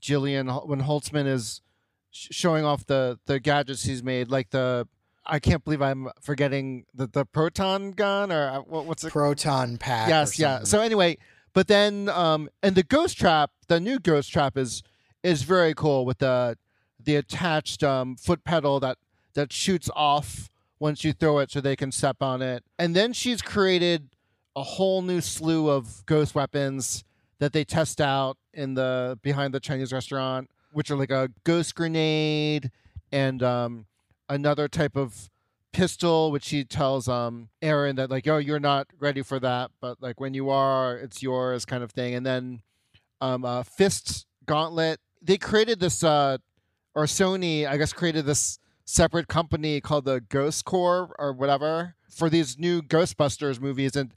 Jillian, 0.01 0.68
when 0.68 0.82
Holtzman 0.82 1.28
is 1.28 1.61
sh- 2.11 2.28
showing 2.32 2.65
off 2.65 2.86
the 2.86 3.20
the 3.26 3.39
gadgets 3.39 3.84
he's 3.84 4.01
made, 4.03 4.30
like 4.30 4.49
the, 4.51 4.88
I 5.26 5.39
can't 5.39 5.63
believe 5.63 5.82
I'm 5.82 6.09
forgetting 6.22 6.86
the 6.93 7.07
the 7.07 7.26
proton 7.26 7.91
gun, 7.91 8.32
or 8.32 8.49
uh, 8.49 8.59
what, 8.61 8.86
what's 8.86 9.03
it? 9.03 9.11
proton 9.11 9.78
pack 9.78 10.09
yes, 10.09 10.39
yeah. 10.39 10.63
So 10.63 10.82
anyway, 10.82 11.18
but 11.53 11.68
then, 11.68 12.09
um, 12.09 12.49
and 12.63 12.76
the 12.76 12.84
ghost 12.84 13.18
trap, 13.18 13.51
the 13.68 13.80
new 13.80 13.99
ghost 13.99 14.32
trap 14.32 14.57
is 14.57 14.84
is 15.24 15.43
very 15.43 15.74
cool 15.74 16.05
with 16.05 16.20
the 16.20 16.57
the 17.03 17.15
attached 17.15 17.84
um 17.84 18.15
foot 18.15 18.43
pedal 18.43 18.80
that 18.80 18.97
that 19.34 19.53
shoots 19.53 19.89
off 19.95 20.49
once 20.80 21.03
you 21.03 21.13
throw 21.13 21.39
it, 21.39 21.51
so 21.51 21.59
they 21.59 21.76
can 21.76 21.91
step 21.91 22.22
on 22.22 22.41
it, 22.41 22.63
and 22.78 22.95
then 22.95 23.13
she's 23.13 23.41
created 23.41 24.09
a 24.55 24.63
whole 24.63 25.01
new 25.01 25.22
slew 25.22 25.70
of 25.70 26.05
ghost 26.05 26.34
weapons 26.36 27.03
that 27.39 27.53
they 27.53 27.63
test 27.63 28.01
out 28.01 28.38
in 28.53 28.74
the 28.74 29.18
behind 29.22 29.53
the 29.53 29.59
Chinese 29.59 29.93
restaurant, 29.93 30.49
which 30.72 30.89
are 30.89 30.95
like 30.95 31.11
a 31.11 31.30
ghost 31.43 31.76
grenade 31.76 32.72
and 33.11 33.43
um, 33.43 33.86
another 34.28 34.68
type 34.68 34.95
of 34.95 35.30
pistol, 35.72 36.32
which 36.32 36.43
she 36.43 36.63
tells 36.63 37.07
um 37.07 37.49
Erin 37.61 37.95
that 37.97 38.09
like, 38.09 38.28
oh, 38.28 38.38
you're 38.38 38.59
not 38.59 38.88
ready 38.99 39.22
for 39.22 39.39
that, 39.39 39.70
but 39.80 40.01
like 40.01 40.20
when 40.20 40.34
you 40.34 40.49
are, 40.49 40.95
it's 40.97 41.22
yours, 41.22 41.65
kind 41.65 41.84
of 41.84 41.91
thing. 41.91 42.15
And 42.15 42.26
then 42.26 42.61
um, 43.22 43.45
uh, 43.45 43.63
fist 43.63 44.26
gauntlet. 44.45 44.99
They 45.28 45.38
created 45.38 45.80
this, 45.80 46.04
uh, 46.04 46.38
or 46.96 47.04
Sony, 47.04 47.68
I 47.68 47.78
guess, 47.78 47.94
created 47.94 48.26
this 48.26 48.60
separate 48.86 49.28
company 49.28 49.82
called 49.82 50.06
the 50.06 50.22
Ghost 50.22 50.66
Corps 50.66 51.14
or 51.20 51.34
whatever 51.34 51.96
for 52.10 52.30
these 52.30 52.58
new 52.58 52.82
Ghostbusters 52.82 53.60
movies, 53.60 53.96
and 53.96 54.14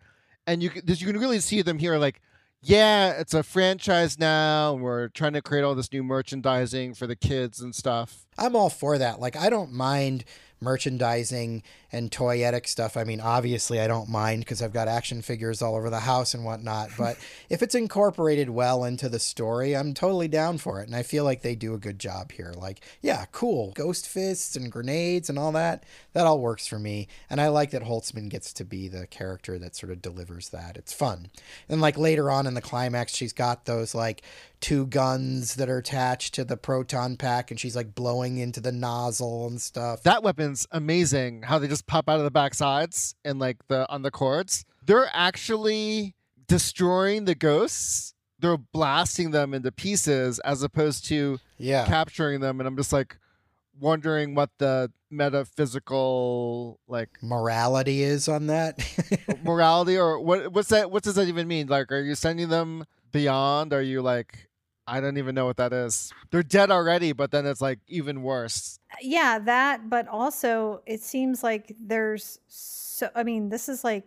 and 0.47 0.63
you 0.63 0.71
you 0.87 1.07
can 1.07 1.19
really 1.19 1.41
see 1.41 1.61
them 1.63 1.79
here, 1.79 1.99
like. 1.99 2.23
Yeah, 2.63 3.13
it's 3.13 3.33
a 3.33 3.43
franchise 3.43 4.19
now. 4.19 4.75
We're 4.75 5.09
trying 5.09 5.33
to 5.33 5.41
create 5.41 5.63
all 5.63 5.75
this 5.75 5.91
new 5.91 6.03
merchandising 6.03 6.93
for 6.93 7.07
the 7.07 7.17
kids 7.17 7.63
and 7.63 7.75
stuff. 7.75 8.27
I'm 8.37 8.55
all 8.55 8.69
for 8.69 8.99
that. 8.99 9.19
Like, 9.19 9.35
I 9.35 9.49
don't 9.49 9.73
mind 9.73 10.25
merchandising 10.61 11.63
and 11.93 12.11
toyetic 12.11 12.67
stuff. 12.67 12.97
I 12.97 13.05
mean, 13.05 13.21
obviously, 13.21 13.81
I 13.81 13.87
don't 13.87 14.09
mind 14.09 14.41
because 14.41 14.63
I've 14.63 14.73
got 14.73 14.89
action 14.89 15.23
figures 15.23 15.63
all 15.63 15.75
over 15.75 15.91
the 15.91 16.01
house 16.01 16.35
and 16.35 16.45
whatnot. 16.45 16.91
But 17.01 17.17
if 17.49 17.63
it's 17.63 17.75
incorporated 17.75 18.51
well 18.51 18.85
into 18.85 19.09
the 19.09 19.19
story, 19.19 19.75
I'm 19.75 19.95
totally 19.95 20.29
down 20.29 20.59
for 20.59 20.83
it. 20.83 20.87
And 20.87 20.95
I 20.95 21.03
feel 21.03 21.25
like 21.25 21.41
they 21.41 21.55
do 21.55 21.73
a 21.73 21.79
good 21.79 21.99
job 21.99 22.33
here. 22.33 22.53
Like, 22.55 22.83
yeah, 23.01 23.25
cool. 23.33 23.73
Ghost 23.73 24.07
fists 24.07 24.55
and 24.55 24.71
grenades 24.71 25.31
and 25.31 25.39
all 25.39 25.51
that. 25.53 25.85
That 26.13 26.27
all 26.27 26.41
works 26.41 26.67
for 26.67 26.79
me. 26.79 27.09
And 27.31 27.41
I 27.41 27.49
like 27.49 27.71
that 27.71 27.85
Holtzman 27.85 28.29
gets 28.29 28.53
to 28.55 28.65
be 28.67 28.87
the 28.87 29.07
character 29.07 29.59
that 29.59 29.75
sort 29.75 29.93
of 29.93 30.03
delivers 30.03 30.51
that. 30.51 30.77
It's 30.77 30.93
fun. 30.93 31.31
And 31.71 31.81
like 31.81 31.97
later 31.97 32.31
on 32.31 32.47
in 32.47 32.53
the 32.53 32.61
climax, 32.61 33.17
she's 33.17 33.33
got 33.33 33.65
those 33.65 33.95
like 33.95 34.23
two 34.61 34.87
guns 34.87 35.55
that 35.55 35.69
are 35.71 35.79
attached 35.79 36.35
to 36.35 36.45
the 36.45 36.57
proton 36.57 37.17
pack 37.17 37.51
and 37.51 37.59
she's 37.59 37.75
like 37.75 37.95
blowing 37.95 38.39
into 38.39 38.61
the 38.61 38.71
nozzle 38.73 39.47
and 39.47 39.61
stuff. 39.61 40.03
that 40.03 40.23
weapon's 40.23 40.67
amazing 40.73 41.43
how 41.43 41.59
they 41.59 41.67
just 41.69 41.87
pop 41.87 42.09
out 42.09 42.19
of 42.19 42.25
the 42.25 42.31
back 42.31 42.53
sides 42.55 43.15
and 43.25 43.39
like 43.39 43.57
the 43.69 43.89
on 43.91 44.03
the 44.03 44.11
cords 44.11 44.65
they're 44.85 45.09
actually 45.13 46.15
destroying 46.47 47.25
the 47.25 47.35
ghosts 47.35 48.15
they're 48.39 48.57
blasting 48.59 49.31
them 49.31 49.53
into 49.55 49.71
pieces 49.73 50.39
as 50.41 50.63
opposed 50.63 51.05
to 51.07 51.39
Yeah. 51.59 51.87
capturing 51.87 52.41
them 52.41 52.61
and 52.61 52.67
i'm 52.67 52.77
just 52.77 52.93
like 52.93 53.17
wondering 53.79 54.35
what 54.35 54.51
the 54.59 54.91
metaphysical 55.11 56.79
like 56.87 57.09
morality 57.23 58.03
is 58.03 58.29
on 58.29 58.47
that. 58.49 58.79
morality 59.45 59.97
or 59.97 60.21
what 60.21 60.53
what's 60.53 60.69
that 60.69 60.91
what 60.91 61.03
does 61.03 61.15
that 61.15 61.29
even 61.29 61.49
mean 61.49 61.67
like 61.67 61.91
are 61.91 62.01
you 62.03 62.15
sending 62.15 62.49
them 62.49 62.85
beyond 63.13 63.73
are 63.73 63.83
you 63.83 64.03
like 64.03 64.50
I 64.91 65.01
don't 65.01 65.19
even 65.19 65.35
know 65.35 65.47
what 65.47 65.57
that 65.59 65.73
is. 65.73 66.13
They're 66.31 66.43
dead 66.43 66.71
already, 66.71 67.13
but 67.13 67.31
then 67.31 67.47
it's 67.47 67.61
like 67.61 67.79
even 67.87 68.23
worse. 68.23 68.79
Uh, 68.93 68.97
yeah, 69.01 69.39
that, 69.39 69.89
but 69.89 70.09
also 70.09 70.83
it 70.87 71.01
seems 71.01 71.43
like 71.43 71.75
there's 71.81 72.41
so, 72.49 73.09
I 73.15 73.23
mean, 73.23 73.49
this 73.49 73.69
is 73.69 73.85
like 73.85 74.05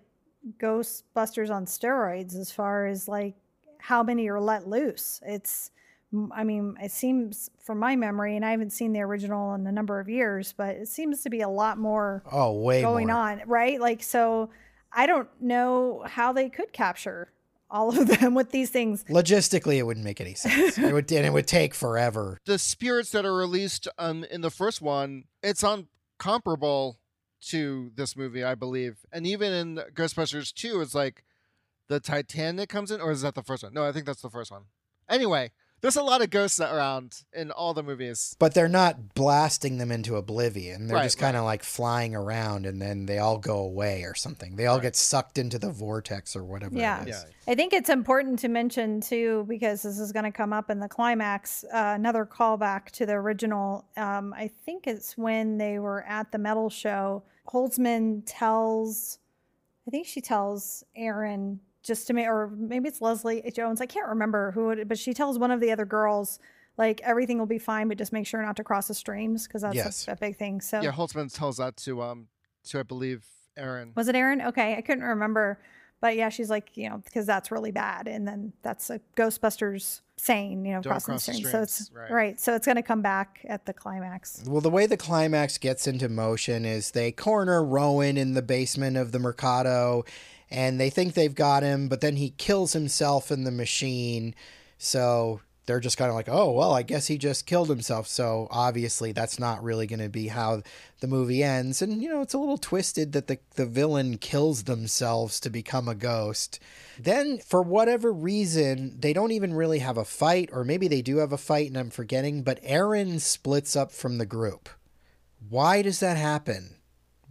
Ghostbusters 0.59 1.49
on 1.49 1.65
steroids 1.65 2.35
as 2.35 2.51
far 2.51 2.85
as 2.85 3.07
like 3.07 3.35
how 3.79 4.03
many 4.03 4.27
are 4.29 4.39
let 4.39 4.67
loose. 4.67 5.21
It's, 5.25 5.71
I 6.31 6.43
mean, 6.43 6.75
it 6.81 6.91
seems 6.91 7.49
from 7.59 7.79
my 7.79 7.95
memory, 7.95 8.35
and 8.35 8.45
I 8.45 8.51
haven't 8.51 8.69
seen 8.71 8.93
the 8.93 9.01
original 9.01 9.55
in 9.55 9.65
a 9.65 9.71
number 9.71 9.99
of 9.99 10.07
years, 10.07 10.53
but 10.55 10.75
it 10.75 10.87
seems 10.87 11.23
to 11.23 11.29
be 11.29 11.41
a 11.41 11.49
lot 11.49 11.79
more 11.79 12.23
Oh, 12.31 12.59
way 12.59 12.81
going 12.81 13.07
more. 13.07 13.15
on, 13.17 13.41
right? 13.47 13.81
Like, 13.81 14.03
so 14.03 14.51
I 14.91 15.07
don't 15.07 15.29
know 15.41 16.03
how 16.05 16.31
they 16.31 16.49
could 16.49 16.71
capture 16.71 17.32
all 17.73 17.89
of 17.99 18.07
them 18.07 18.35
with 18.35 18.51
these 18.51 18.69
things. 18.69 19.03
Logistically, 19.09 19.75
it 19.77 19.83
wouldn't 19.83 20.05
make 20.05 20.21
any 20.21 20.35
sense. 20.35 20.77
it 20.77 20.93
would, 20.93 21.11
and 21.11 21.25
it 21.25 21.33
would 21.33 21.47
take 21.47 21.73
forever. 21.73 22.37
The 22.45 22.59
spirits 22.59 23.11
that 23.11 23.25
are 23.25 23.33
released 23.33 23.87
um 23.97 24.23
in 24.25 24.41
the 24.41 24.51
first 24.51 24.81
one, 24.81 25.25
it's 25.41 25.63
on 25.63 25.87
comparable 26.19 26.99
to 27.49 27.91
this 27.95 28.15
movie, 28.15 28.43
I 28.43 28.55
believe. 28.55 29.05
And 29.11 29.25
even 29.27 29.51
in 29.51 29.75
Ghostbusters 29.93 30.53
2, 30.53 30.79
it's 30.81 30.95
like 30.95 31.23
the 31.89 31.99
Titanic 31.99 32.69
comes 32.69 32.91
in, 32.91 33.01
or 33.01 33.11
is 33.11 33.21
that 33.23 33.35
the 33.35 33.43
first 33.43 33.63
one? 33.63 33.73
No, 33.73 33.83
I 33.83 33.91
think 33.91 34.05
that's 34.05 34.21
the 34.21 34.29
first 34.29 34.51
one. 34.51 34.63
Anyway, 35.09 35.51
there's 35.83 35.97
a 35.97 36.01
lot 36.01 36.21
of 36.21 36.29
ghosts 36.29 36.61
around 36.61 37.23
in 37.33 37.51
all 37.51 37.73
the 37.73 37.83
movies. 37.83 38.35
But 38.39 38.53
they're 38.53 38.69
not 38.69 39.13
blasting 39.15 39.77
them 39.79 39.91
into 39.91 40.15
oblivion. 40.15 40.87
They're 40.87 40.95
Right, 40.95 41.03
just 41.03 41.17
kind 41.19 41.35
of 41.35 41.43
like 41.43 41.61
flying 41.61 42.15
around 42.15 42.65
and 42.65 42.81
then 42.81 43.05
they 43.05 43.19
all 43.19 43.37
go 43.37 43.57
away 43.57 44.03
or 44.03 44.15
something. 44.15 44.55
They 44.55 44.65
all 44.65 44.79
get 44.79 44.95
sucked 44.95 45.37
into 45.37 45.59
the 45.59 45.69
vortex 45.69 46.37
or 46.37 46.43
whatever 46.45 46.75
Yeah. 46.77 47.01
it 47.01 47.09
is. 47.09 47.25
Yeah. 47.45 47.51
I 47.51 47.55
think 47.55 47.73
it's 47.73 47.89
important 47.89 48.39
to 48.39 48.47
mention 48.47 49.01
too, 49.01 49.45
because 49.49 49.81
this 49.81 49.99
is 49.99 50.13
going 50.13 50.23
to 50.23 50.31
come 50.31 50.53
up 50.53 50.69
in 50.69 50.79
the 50.79 50.87
climax. 50.87 51.65
Uh, 51.65 51.91
another 51.95 52.25
callback 52.25 52.85
to 52.91 53.05
the 53.05 53.13
original. 53.13 53.85
Um, 53.97 54.33
I 54.33 54.47
think 54.65 54.87
it's 54.87 55.17
when 55.17 55.57
they 55.57 55.79
were 55.79 56.03
at 56.07 56.31
the 56.31 56.37
metal 56.37 56.69
show. 56.69 57.23
Holtzman 57.49 58.23
tells, 58.25 59.19
I 59.85 59.91
think 59.91 60.07
she 60.07 60.21
tells 60.21 60.85
Erin 60.95 61.59
just 61.83 62.07
to 62.07 62.13
make, 62.13 62.27
or 62.27 62.49
maybe 62.55 62.87
it's 62.87 63.01
Leslie 63.01 63.43
Jones. 63.53 63.81
I 63.81 63.85
can't 63.85 64.07
remember 64.07 64.51
who 64.51 64.69
it, 64.71 64.87
but 64.87 64.97
she 64.97 65.13
tells 65.13 65.37
one 65.37 65.51
of 65.51 65.59
the 65.59 65.71
other 65.71 65.85
girls 65.85 66.39
like 66.77 67.01
everything 67.01 67.37
will 67.37 67.45
be 67.45 67.59
fine, 67.59 67.87
but 67.87 67.97
just 67.97 68.11
make 68.13 68.25
sure 68.25 68.41
not 68.41 68.55
to 68.57 68.63
cross 68.63 68.87
the 68.87 68.93
streams 68.95 69.45
because 69.47 69.61
that's 69.61 69.75
Yes. 69.75 70.07
a, 70.07 70.13
a 70.13 70.15
big 70.15 70.37
thing. 70.37 70.59
So 70.61 70.81
Yeah, 70.81 70.91
Holtzman 70.91 71.31
tells 71.33 71.57
that 71.57 71.77
to 71.77 72.01
um 72.01 72.27
to 72.65 72.79
I 72.79 72.83
believe 72.83 73.25
Erin. 73.57 73.91
was 73.95 74.07
it 74.07 74.15
Erin? 74.15 74.41
Okay, 74.41 74.75
I 74.75 74.81
couldn't 74.81 75.03
remember. 75.03 75.59
But 76.01 76.17
yeah, 76.17 76.27
she's 76.27 76.49
like, 76.49 76.75
you 76.75 76.89
know, 76.89 76.97
because 76.97 77.25
that's 77.25 77.49
really 77.49 77.71
bad. 77.71 78.09
And 78.09 78.27
then 78.27 78.51
that's 78.61 78.89
a 78.89 78.99
Ghostbusters 79.15 80.01
saying, 80.17 80.65
you 80.65 80.73
know, 80.73 80.81
Don't 80.81 80.91
crossing 80.91 81.13
the 81.13 81.17
cross 81.17 81.25
the 81.27 81.33
streams. 81.33 81.51
So 81.51 81.61
it's 81.61 81.91
right. 81.93 82.11
right. 82.11 82.39
So 82.41 82.55
it's 82.55 82.65
going 82.65 82.75
to 82.75 82.81
come 82.81 83.01
back 83.01 83.39
at 83.47 83.65
the 83.65 83.71
climax. 83.71 84.43
Well, 84.45 84.59
the 84.59 84.69
way 84.69 84.85
the 84.85 84.97
climax 84.97 85.57
gets 85.57 85.87
into 85.87 86.09
motion 86.09 86.65
is 86.65 86.91
they 86.91 87.13
corner 87.13 87.63
Rowan 87.63 88.17
in 88.17 88.33
the 88.33 88.41
basement 88.41 88.97
of 88.97 89.13
the 89.13 89.19
Mercado 89.19 90.03
and 90.53 90.79
they 90.79 90.91
think 90.91 91.15
they've 91.15 91.33
got 91.33 91.63
him, 91.63 91.87
but 91.87 91.99
then 91.99 92.15
he 92.15 92.29
kills 92.29 92.73
himself 92.73 93.31
in 93.31 93.43
the 93.43 93.51
machine. 93.51 94.35
So 94.77 95.41
they're 95.65 95.79
just 95.79 95.97
kind 95.97 96.09
of 96.09 96.15
like, 96.15 96.29
oh, 96.29 96.51
well, 96.51 96.73
I 96.73 96.83
guess 96.83 97.07
he 97.07 97.17
just 97.17 97.47
killed 97.47 97.69
himself. 97.69 98.07
So 98.07 98.47
obviously 98.51 99.13
that's 99.13 99.39
not 99.39 99.63
really 99.63 99.87
going 99.87 100.01
to 100.01 100.09
be 100.09 100.27
how 100.27 100.61
the 100.99 101.07
movie 101.07 101.41
ends. 101.41 101.81
And, 101.81 102.03
you 102.03 102.09
know, 102.09 102.21
it's 102.21 102.35
a 102.35 102.37
little 102.37 102.59
twisted 102.59 103.13
that 103.13 103.25
the, 103.25 103.39
the 103.55 103.65
villain 103.65 104.19
kills 104.19 104.65
themselves 104.65 105.39
to 105.39 105.49
become 105.49 105.87
a 105.87 105.95
ghost. 105.95 106.59
Then, 106.99 107.39
for 107.39 107.63
whatever 107.63 108.13
reason, 108.13 108.99
they 108.99 109.11
don't 109.11 109.31
even 109.31 109.55
really 109.55 109.79
have 109.79 109.97
a 109.97 110.05
fight, 110.05 110.49
or 110.53 110.63
maybe 110.63 110.87
they 110.87 111.01
do 111.01 111.17
have 111.17 111.33
a 111.33 111.37
fight 111.37 111.69
and 111.69 111.77
I'm 111.77 111.89
forgetting, 111.89 112.43
but 112.43 112.59
Erin 112.61 113.19
splits 113.19 113.75
up 113.75 113.91
from 113.91 114.19
the 114.19 114.27
group. 114.27 114.69
Why 115.49 115.81
does 115.81 115.99
that 115.99 116.17
happen? 116.17 116.75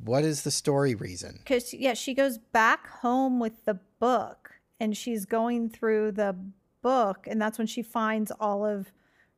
What 0.04 0.24
is 0.24 0.42
the 0.42 0.50
story 0.50 0.94
reason? 0.94 1.38
Because, 1.38 1.72
yeah, 1.72 1.94
she 1.94 2.12
goes 2.12 2.38
back 2.38 2.88
home 2.88 3.38
with 3.38 3.64
the 3.64 3.78
book 4.00 4.54
and 4.80 4.96
she's 4.96 5.24
going 5.24 5.70
through 5.70 6.12
the 6.12 6.36
book. 6.82 7.26
And 7.28 7.40
that's 7.40 7.58
when 7.58 7.68
she 7.68 7.82
finds 7.82 8.32
all 8.40 8.66
of 8.66 8.90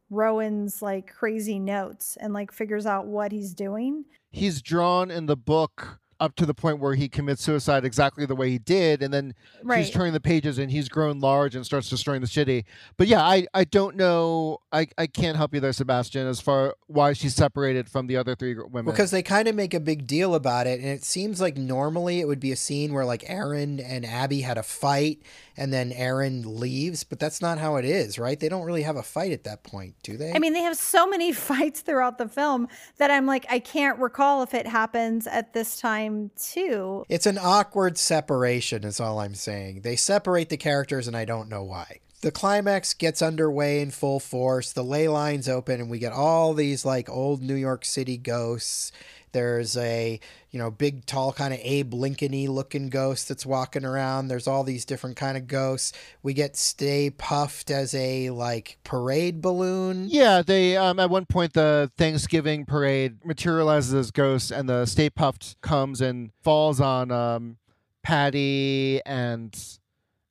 Rowan's 0.08 0.80
like 0.80 1.12
crazy 1.12 1.58
notes 1.58 2.16
and 2.18 2.32
like 2.32 2.50
figures 2.50 2.86
out 2.86 3.06
what 3.06 3.30
he's 3.30 3.52
doing. 3.52 4.04
He's 4.30 4.62
drawn 4.62 5.10
in 5.10 5.26
the 5.26 5.36
book 5.36 6.00
up 6.20 6.36
to 6.36 6.46
the 6.46 6.54
point 6.54 6.78
where 6.78 6.94
he 6.94 7.08
commits 7.08 7.42
suicide 7.42 7.84
exactly 7.84 8.24
the 8.26 8.34
way 8.34 8.50
he 8.50 8.58
did, 8.58 9.02
and 9.02 9.12
then 9.12 9.34
Right. 9.62 9.84
he's 9.84 9.90
turning 9.90 10.12
the 10.12 10.20
pages 10.20 10.58
and 10.58 10.70
he's 10.70 10.88
grown 10.88 11.20
large 11.20 11.54
and 11.54 11.64
starts 11.64 11.88
destroying 11.88 12.20
the 12.20 12.26
city. 12.26 12.64
But 12.96 13.08
yeah, 13.08 13.22
I, 13.22 13.46
I 13.54 13.64
don't 13.64 13.96
know. 13.96 14.58
I, 14.72 14.86
I 14.98 15.06
can't 15.06 15.36
help 15.36 15.54
you 15.54 15.60
there, 15.60 15.72
Sebastian, 15.72 16.26
as 16.26 16.40
far 16.40 16.74
why 16.86 17.12
she's 17.12 17.34
separated 17.34 17.88
from 17.88 18.06
the 18.06 18.16
other 18.16 18.34
three 18.34 18.54
gr- 18.54 18.64
women. 18.66 18.92
Because 18.92 19.10
they 19.10 19.22
kind 19.22 19.48
of 19.48 19.54
make 19.54 19.74
a 19.74 19.80
big 19.80 20.06
deal 20.06 20.34
about 20.34 20.66
it, 20.66 20.80
and 20.80 20.88
it 20.88 21.04
seems 21.04 21.40
like 21.40 21.56
normally 21.56 22.20
it 22.20 22.26
would 22.28 22.40
be 22.40 22.52
a 22.52 22.56
scene 22.56 22.92
where 22.92 23.04
like 23.04 23.24
Erin 23.28 23.80
and 23.80 24.04
Abby 24.06 24.40
had 24.42 24.58
a 24.58 24.62
fight, 24.62 25.20
and 25.56 25.72
then 25.72 25.92
Erin 25.92 26.58
leaves, 26.58 27.04
but 27.04 27.18
that's 27.18 27.40
not 27.40 27.58
how 27.58 27.76
it 27.76 27.84
is, 27.84 28.18
right? 28.18 28.38
They 28.38 28.48
don't 28.48 28.64
really 28.64 28.82
have 28.82 28.96
a 28.96 29.02
fight 29.02 29.32
at 29.32 29.44
that 29.44 29.62
point, 29.62 29.94
do 30.02 30.16
they? 30.16 30.32
I 30.32 30.38
mean, 30.38 30.52
they 30.52 30.62
have 30.62 30.76
so 30.76 31.06
many 31.06 31.32
fights 31.32 31.80
throughout 31.80 32.18
the 32.18 32.28
film 32.28 32.68
that 32.98 33.10
I'm 33.10 33.26
like, 33.26 33.46
I 33.48 33.58
can't 33.58 33.98
recall 33.98 34.42
if 34.42 34.54
it 34.54 34.66
happens 34.66 35.26
at 35.26 35.52
this 35.52 35.78
time 35.78 36.30
too. 36.36 37.04
It's 37.08 37.26
an 37.26 37.38
awkward 37.40 37.98
separation, 37.98 38.84
is 38.84 39.00
all 39.00 39.20
I'm 39.20 39.34
saying. 39.34 39.82
They 39.82 39.96
separate 39.96 40.48
the 40.48 40.56
characters, 40.56 41.06
and 41.06 41.16
I 41.16 41.24
don't 41.24 41.48
know 41.48 41.62
why. 41.62 42.00
The 42.24 42.30
climax 42.30 42.94
gets 42.94 43.20
underway 43.20 43.82
in 43.82 43.90
full 43.90 44.18
force. 44.18 44.72
The 44.72 44.82
ley 44.82 45.08
lines 45.08 45.46
open, 45.46 45.78
and 45.78 45.90
we 45.90 45.98
get 45.98 46.12
all 46.12 46.54
these 46.54 46.84
like 46.84 47.10
old 47.10 47.42
New 47.42 47.54
York 47.54 47.84
City 47.84 48.16
ghosts. 48.16 48.92
There's 49.34 49.76
a 49.76 50.18
you 50.50 50.58
know 50.58 50.70
big, 50.70 51.04
tall, 51.04 51.32
kind 51.32 51.52
of 51.52 51.60
Abe 51.62 51.92
Lincoln-y 51.92 52.46
looking 52.48 52.88
ghost 52.88 53.28
that's 53.28 53.44
walking 53.44 53.84
around. 53.84 54.28
There's 54.28 54.46
all 54.46 54.64
these 54.64 54.84
different 54.84 55.16
kind 55.16 55.36
of 55.36 55.46
ghosts. 55.48 55.92
We 56.22 56.32
get 56.32 56.56
Stay 56.56 57.10
Puft 57.10 57.70
as 57.70 57.94
a 57.94 58.30
like 58.30 58.78
parade 58.84 59.42
balloon. 59.42 60.06
Yeah, 60.08 60.40
they 60.40 60.76
um 60.76 60.98
at 61.00 61.10
one 61.10 61.26
point 61.26 61.52
the 61.52 61.90
Thanksgiving 61.98 62.64
parade 62.64 63.24
materializes 63.24 63.92
as 63.92 64.10
ghosts, 64.12 64.50
and 64.50 64.68
the 64.68 64.86
Stay 64.86 65.10
Puft 65.10 65.56
comes 65.60 66.00
and 66.00 66.30
falls 66.42 66.80
on 66.80 67.10
um 67.10 67.58
Patty 68.04 69.00
and 69.04 69.52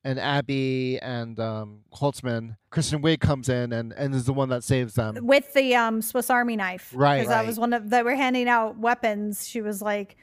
and 0.04 0.20
Abby 0.20 0.98
and 1.00 1.40
um 1.40 1.80
Holtzman. 1.94 2.56
Kristen 2.70 3.02
Wiig 3.02 3.20
comes 3.20 3.48
in 3.48 3.72
and 3.72 3.92
and 3.94 4.14
is 4.14 4.26
the 4.26 4.32
one 4.32 4.50
that 4.50 4.62
saves 4.62 4.94
them. 4.94 5.16
with 5.26 5.52
the 5.54 5.74
um 5.74 6.02
Swiss 6.02 6.30
Army 6.30 6.56
knife. 6.56 6.92
Right. 6.94 7.18
Because 7.18 7.30
that 7.30 7.46
was 7.46 7.58
one 7.58 7.72
of 7.72 7.90
they 7.90 8.02
were 8.02 8.14
handing 8.14 8.48
out 8.48 8.78
weapons. 8.78 9.48
She 9.48 9.60
was 9.60 9.80
like, 9.82 10.16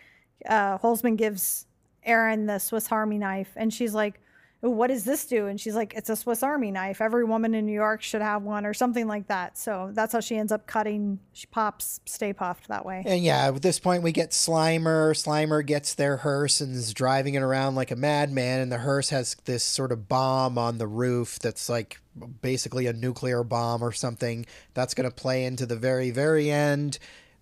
uh 0.47 0.77
Holtzman 0.77 1.17
gives 1.17 1.65
Erin 2.03 2.45
the 2.45 2.59
Swiss 2.59 2.91
Army 2.91 3.17
knife 3.17 3.51
and 3.55 3.73
she's 3.73 3.93
like, 3.93 4.15
"Ooh, 4.15 4.21
what 4.69 4.87
does 4.87 5.03
this 5.03 5.25
do? 5.25 5.47
And 5.47 5.59
she's 5.59 5.75
like, 5.75 5.93
It's 5.95 6.09
a 6.09 6.15
Swiss 6.15 6.43
Army 6.43 6.69
knife. 6.69 7.01
Every 7.01 7.23
woman 7.23 7.55
in 7.55 7.65
New 7.65 7.73
York 7.73 8.03
should 8.03 8.21
have 8.21 8.43
one 8.43 8.65
or 8.65 8.73
something 8.73 9.07
like 9.07 9.27
that. 9.27 9.57
So 9.57 9.89
that's 9.93 10.13
how 10.13 10.19
she 10.19 10.37
ends 10.37 10.51
up 10.51 10.67
cutting 10.67 11.19
she 11.33 11.47
pops 11.47 11.99
Stay 12.05 12.33
Puft 12.33 12.67
that 12.67 12.85
way. 12.85 13.03
And 13.05 13.23
yeah, 13.23 13.47
at 13.47 13.61
this 13.61 13.79
point 13.79 14.03
we 14.03 14.11
get 14.11 14.31
Slimer. 14.31 15.13
Slimer 15.13 15.65
gets 15.65 15.95
their 15.95 16.17
hearse 16.17 16.61
and 16.61 16.75
is 16.75 16.93
driving 16.93 17.33
it 17.33 17.41
around 17.41 17.75
like 17.75 17.89
a 17.89 17.95
madman. 17.95 18.59
And 18.61 18.71
the 18.71 18.77
hearse 18.77 19.09
has 19.09 19.35
this 19.45 19.63
sort 19.63 19.91
of 19.91 20.07
bomb 20.07 20.57
on 20.59 20.77
the 20.77 20.87
roof 20.87 21.39
that's 21.39 21.67
like 21.67 21.99
basically 22.41 22.85
a 22.85 22.93
nuclear 22.93 23.43
bomb 23.43 23.83
or 23.83 23.91
something. 23.91 24.45
That's 24.75 24.93
going 24.93 25.09
to 25.09 25.15
play 25.15 25.45
into 25.45 25.65
the 25.65 25.75
very, 25.75 26.11
very 26.11 26.51
end. 26.51 26.99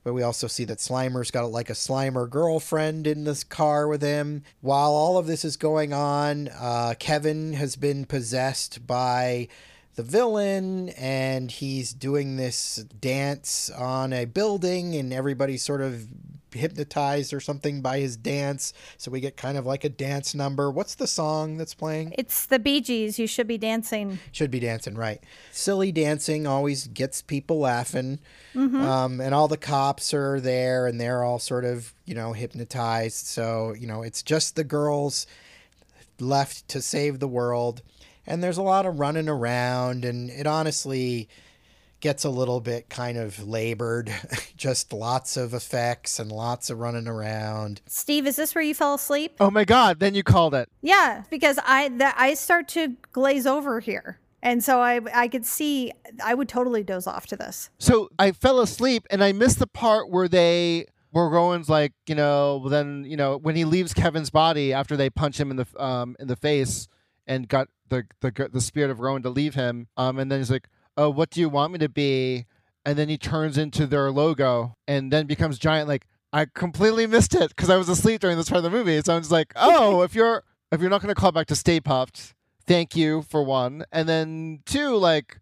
But 0.09 0.15
we 0.15 0.23
also 0.23 0.47
see 0.47 0.63
that 0.63 0.79
Slimer's 0.79 1.29
got 1.29 1.51
like 1.51 1.69
a 1.69 1.73
Slimer 1.73 2.27
girlfriend 2.27 3.05
in 3.05 3.25
this 3.25 3.43
car 3.43 3.87
with 3.87 4.01
him. 4.01 4.41
While 4.59 4.89
all 4.89 5.19
of 5.19 5.27
this 5.27 5.45
is 5.45 5.55
going 5.55 5.93
on, 5.93 6.47
uh, 6.47 6.95
Kevin 6.97 7.53
has 7.53 7.75
been 7.75 8.05
possessed 8.05 8.87
by 8.87 9.49
the 9.93 10.01
villain 10.01 10.89
and 10.97 11.51
he's 11.51 11.93
doing 11.93 12.37
this 12.37 12.77
dance 12.99 13.69
on 13.69 14.11
a 14.11 14.25
building 14.25 14.95
and 14.95 15.13
everybody's 15.13 15.61
sort 15.61 15.81
of 15.81 16.07
hypnotized 16.51 17.33
or 17.33 17.39
something 17.39 17.81
by 17.81 17.99
his 17.99 18.17
dance. 18.17 18.73
So 18.97 19.11
we 19.11 19.19
get 19.19 19.37
kind 19.37 19.57
of 19.57 19.65
like 19.65 19.83
a 19.83 19.89
dance 19.89 20.33
number. 20.33 20.69
What's 20.71 20.95
the 20.95 21.07
song 21.07 21.57
that's 21.57 21.73
playing? 21.73 22.13
It's 22.17 22.45
the 22.45 22.59
Bee 22.59 22.81
Gees. 22.81 23.19
You 23.19 23.27
should 23.27 23.47
be 23.47 23.57
dancing. 23.57 24.19
should 24.31 24.51
be 24.51 24.59
dancing 24.59 24.95
right. 24.95 25.23
Silly 25.51 25.91
dancing 25.91 26.47
always 26.47 26.87
gets 26.87 27.21
people 27.21 27.59
laughing. 27.59 28.19
Um, 28.55 29.21
and 29.21 29.33
all 29.33 29.47
the 29.47 29.57
cops 29.57 30.13
are 30.13 30.39
there 30.39 30.85
and 30.87 30.99
they're 30.99 31.23
all 31.23 31.39
sort 31.39 31.63
of 31.65 31.93
you 32.05 32.15
know 32.15 32.33
hypnotized. 32.33 33.25
So 33.25 33.73
you 33.77 33.87
know 33.87 34.01
it's 34.01 34.21
just 34.23 34.55
the 34.55 34.63
girls 34.63 35.27
left 36.19 36.67
to 36.69 36.81
save 36.81 37.19
the 37.19 37.27
world. 37.27 37.81
And 38.27 38.43
there's 38.43 38.57
a 38.57 38.63
lot 38.63 38.85
of 38.85 38.99
running 38.99 39.29
around 39.29 40.05
and 40.05 40.29
it 40.29 40.45
honestly 40.45 41.29
gets 41.99 42.23
a 42.23 42.29
little 42.29 42.61
bit 42.61 42.89
kind 42.89 43.17
of 43.17 43.47
labored 43.47 44.13
just 44.57 44.93
lots 44.93 45.37
of 45.37 45.53
effects 45.53 46.19
and 46.19 46.31
lots 46.31 46.69
of 46.69 46.79
running 46.79 47.07
around 47.07 47.81
Steve, 47.87 48.25
is 48.27 48.35
this 48.35 48.55
where 48.55 48.63
you 48.63 48.73
fell 48.73 48.93
asleep? 48.93 49.35
Oh 49.39 49.51
my 49.51 49.65
god, 49.65 49.99
then 49.99 50.15
you 50.15 50.23
called 50.23 50.53
it. 50.55 50.69
Yeah, 50.81 51.23
because 51.29 51.59
I 51.65 51.89
that 51.89 52.15
I 52.17 52.33
start 52.33 52.67
to 52.69 52.95
glaze 53.11 53.45
over 53.45 53.79
here. 53.79 54.19
And 54.41 54.63
so 54.63 54.79
I 54.79 55.01
I 55.13 55.27
could 55.27 55.45
see 55.45 55.91
I 56.23 56.33
would 56.33 56.47
totally 56.49 56.83
doze 56.83 57.07
off 57.07 57.27
to 57.27 57.35
this. 57.35 57.69
So 57.77 58.09
I 58.17 58.31
fell 58.31 58.59
asleep 58.61 59.05
and 59.09 59.23
I 59.23 59.31
missed 59.31 59.59
the 59.59 59.67
part 59.67 60.09
where 60.09 60.27
they 60.27 60.85
where 61.11 61.27
Rowan's 61.27 61.69
like, 61.69 61.93
you 62.07 62.15
know, 62.15 62.67
then 62.69 63.03
you 63.05 63.17
know 63.17 63.37
when 63.37 63.55
he 63.55 63.65
leaves 63.65 63.93
Kevin's 63.93 64.29
body 64.29 64.73
after 64.73 64.95
they 64.95 65.09
punch 65.09 65.39
him 65.39 65.51
in 65.51 65.57
the 65.57 65.67
um 65.77 66.15
in 66.19 66.27
the 66.27 66.35
face 66.35 66.87
and 67.27 67.47
got 67.47 67.67
the 67.89 68.05
the 68.21 68.49
the 68.51 68.61
spirit 68.61 68.91
of 68.91 68.99
Rowan 68.99 69.23
to 69.23 69.29
leave 69.29 69.55
him. 69.55 69.87
Um, 69.97 70.19
and 70.19 70.31
then 70.31 70.39
he's 70.39 70.51
like, 70.51 70.67
oh, 70.99 71.09
what 71.09 71.29
do 71.29 71.39
you 71.39 71.49
want 71.49 71.71
me 71.71 71.79
to 71.79 71.89
be? 71.89 72.45
And 72.85 72.97
then 72.97 73.09
he 73.09 73.17
turns 73.17 73.57
into 73.57 73.87
their 73.87 74.11
logo 74.11 74.75
and 74.87 75.11
then 75.11 75.25
becomes 75.27 75.57
giant. 75.57 75.87
Like 75.87 76.05
I 76.33 76.45
completely 76.45 77.07
missed 77.07 77.33
it 77.33 77.49
because 77.49 77.69
I 77.69 77.77
was 77.77 77.87
asleep 77.89 78.21
during 78.21 78.37
this 78.37 78.49
part 78.49 78.57
of 78.57 78.63
the 78.63 78.69
movie. 78.69 79.01
So 79.01 79.15
I'm 79.15 79.21
just 79.21 79.31
like, 79.31 79.53
oh, 79.55 80.01
if 80.01 80.13
you're 80.13 80.43
if 80.71 80.81
you're 80.81 80.89
not 80.89 81.01
going 81.01 81.13
to 81.13 81.19
call 81.19 81.31
back 81.31 81.47
to 81.47 81.55
Stay 81.55 81.79
Puft, 81.79 82.33
thank 82.67 82.95
you 82.95 83.23
for 83.23 83.41
one, 83.43 83.85
and 83.91 84.07
then 84.07 84.59
two, 84.65 84.95
like 84.95 85.39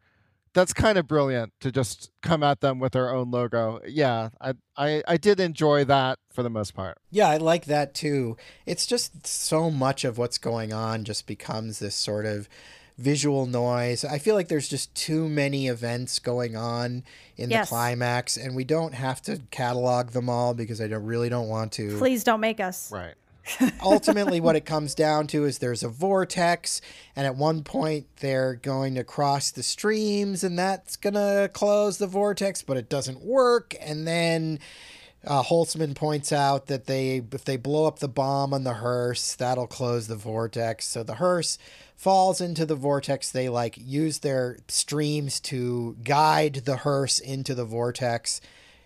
that's 0.54 0.74
kind 0.74 0.98
of 0.98 1.08
brilliant 1.08 1.54
to 1.60 1.72
just 1.72 2.10
come 2.22 2.42
at 2.42 2.62
them 2.62 2.80
with 2.80 2.94
their 2.94 3.14
own 3.14 3.30
logo. 3.32 3.82
Yeah, 3.88 4.30
I, 4.40 4.54
I 4.78 5.04
I 5.08 5.18
did 5.18 5.40
enjoy 5.40 5.86
that 5.86 6.20
for 6.32 6.44
the 6.44 6.50
most 6.50 6.74
part. 6.74 6.98
Yeah, 7.10 7.30
I 7.30 7.38
like 7.38 7.66
that 7.66 7.94
too. 7.94 8.38
It's 8.66 8.86
just 8.86 9.26
so 9.26 9.72
much 9.72 10.04
of 10.04 10.18
what's 10.18 10.38
going 10.38 10.72
on 10.72 11.04
just 11.04 11.28
becomes 11.28 11.80
this 11.80 11.96
sort 11.96 12.26
of 12.26 12.48
visual 12.98 13.46
noise. 13.46 14.04
I 14.04 14.18
feel 14.18 14.36
like 14.36 14.48
there's 14.48 14.68
just 14.68 14.94
too 14.96 15.30
many 15.30 15.68
events 15.68 16.20
going 16.20 16.56
on 16.56 17.04
in 17.38 17.50
Yes. 17.52 17.68
the 17.68 17.76
climax, 17.76 18.38
and 18.38 18.56
we 18.56 18.64
don't 18.64 18.94
have 18.94 19.22
to 19.24 19.42
catalog 19.52 20.10
them 20.12 20.30
all 20.30 20.54
because 20.54 20.82
I 20.82 20.88
don't, 20.88 21.06
really 21.06 21.30
don't 21.30 21.48
want 21.48 21.72
to. 21.74 21.98
Please 21.98 22.24
don't 22.24 22.40
make 22.40 22.60
us. 22.60 22.92
Right. 22.92 23.14
Ultimately, 23.82 24.42
what 24.42 24.56
it 24.58 24.66
comes 24.66 24.94
down 24.94 25.28
to 25.28 25.46
is 25.46 25.60
there's 25.60 25.84
a 25.84 25.88
vortex, 25.88 26.82
and 27.16 27.26
at 27.26 27.36
one 27.36 27.64
point 27.64 28.08
they're 28.20 28.56
going 28.56 28.96
to 28.96 29.04
cross 29.04 29.52
the 29.52 29.64
streams, 29.64 30.44
and 30.44 30.58
that's 30.60 30.96
gonna 30.98 31.50
close 31.54 31.98
the 31.98 32.08
vortex, 32.08 32.62
but 32.62 32.76
it 32.78 32.90
doesn't 32.90 33.22
work. 33.22 33.74
And 33.80 34.06
then 34.06 34.60
uh, 35.26 35.44
Holtzman 35.44 35.96
points 35.96 36.34
out 36.34 36.68
that 36.68 36.88
they, 36.88 37.22
if 37.32 37.46
they 37.46 37.56
blow 37.56 37.86
up 37.86 38.00
the 38.00 38.10
bomb 38.10 38.54
on 38.54 38.66
the 38.66 38.74
hearse, 38.76 39.36
that'll 39.36 39.68
close 39.68 40.08
the 40.08 40.16
vortex. 40.18 40.86
So 40.88 41.04
the 41.04 41.16
hearse 41.16 41.58
falls 41.98 42.40
into 42.40 42.66
the 42.66 42.76
vortex. 42.76 43.32
They 43.32 43.50
like 43.50 43.76
use 43.78 44.20
their 44.20 44.60
streams 44.70 45.40
to 45.42 45.98
guide 46.04 46.62
the 46.64 46.78
hearse 46.78 47.20
into 47.20 47.54
the 47.56 47.66
vortex. 47.66 48.40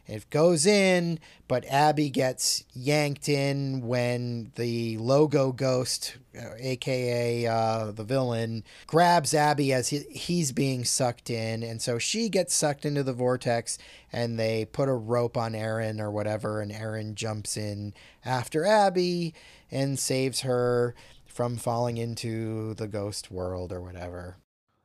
It 0.08 0.30
goes 0.30 0.66
in, 0.66 1.20
but 1.48 1.64
Abby 1.66 2.10
gets 2.10 2.64
yanked 2.74 3.30
in 3.30 3.86
when 3.86 4.52
the 4.56 4.98
logo 4.98 5.52
ghost, 5.52 6.18
uh, 6.38 6.56
aka 6.60 7.46
uh, 7.46 7.92
the 7.92 8.04
villain, 8.04 8.64
grabs 8.88 9.34
Abby 9.34 9.72
as 9.72 9.90
he, 9.90 10.00
he's 10.10 10.52
being 10.52 10.84
sucked 10.84 11.30
in. 11.30 11.64
And 11.64 11.82
so 11.82 12.00
she 12.00 12.30
gets 12.30 12.54
sucked 12.54 12.84
into 12.84 13.04
the 13.04 13.14
vortex, 13.14 13.78
and 14.12 14.40
they 14.40 14.66
put 14.66 14.90
a 14.90 14.94
rope 14.94 15.38
on 15.38 15.54
Erin 15.54 16.02
or 16.02 16.10
whatever, 16.12 16.62
and 16.62 16.72
Erin 16.72 17.16
jumps 17.16 17.56
in 17.56 17.94
after 18.26 18.66
Abby 18.66 19.34
and 19.70 20.00
saves 20.00 20.42
her 20.42 20.96
from 21.32 21.58
falling 21.58 21.98
into 21.98 22.74
the 22.76 22.88
ghost 22.88 23.32
world 23.32 23.72
or 23.72 23.82
whatever. 23.82 24.38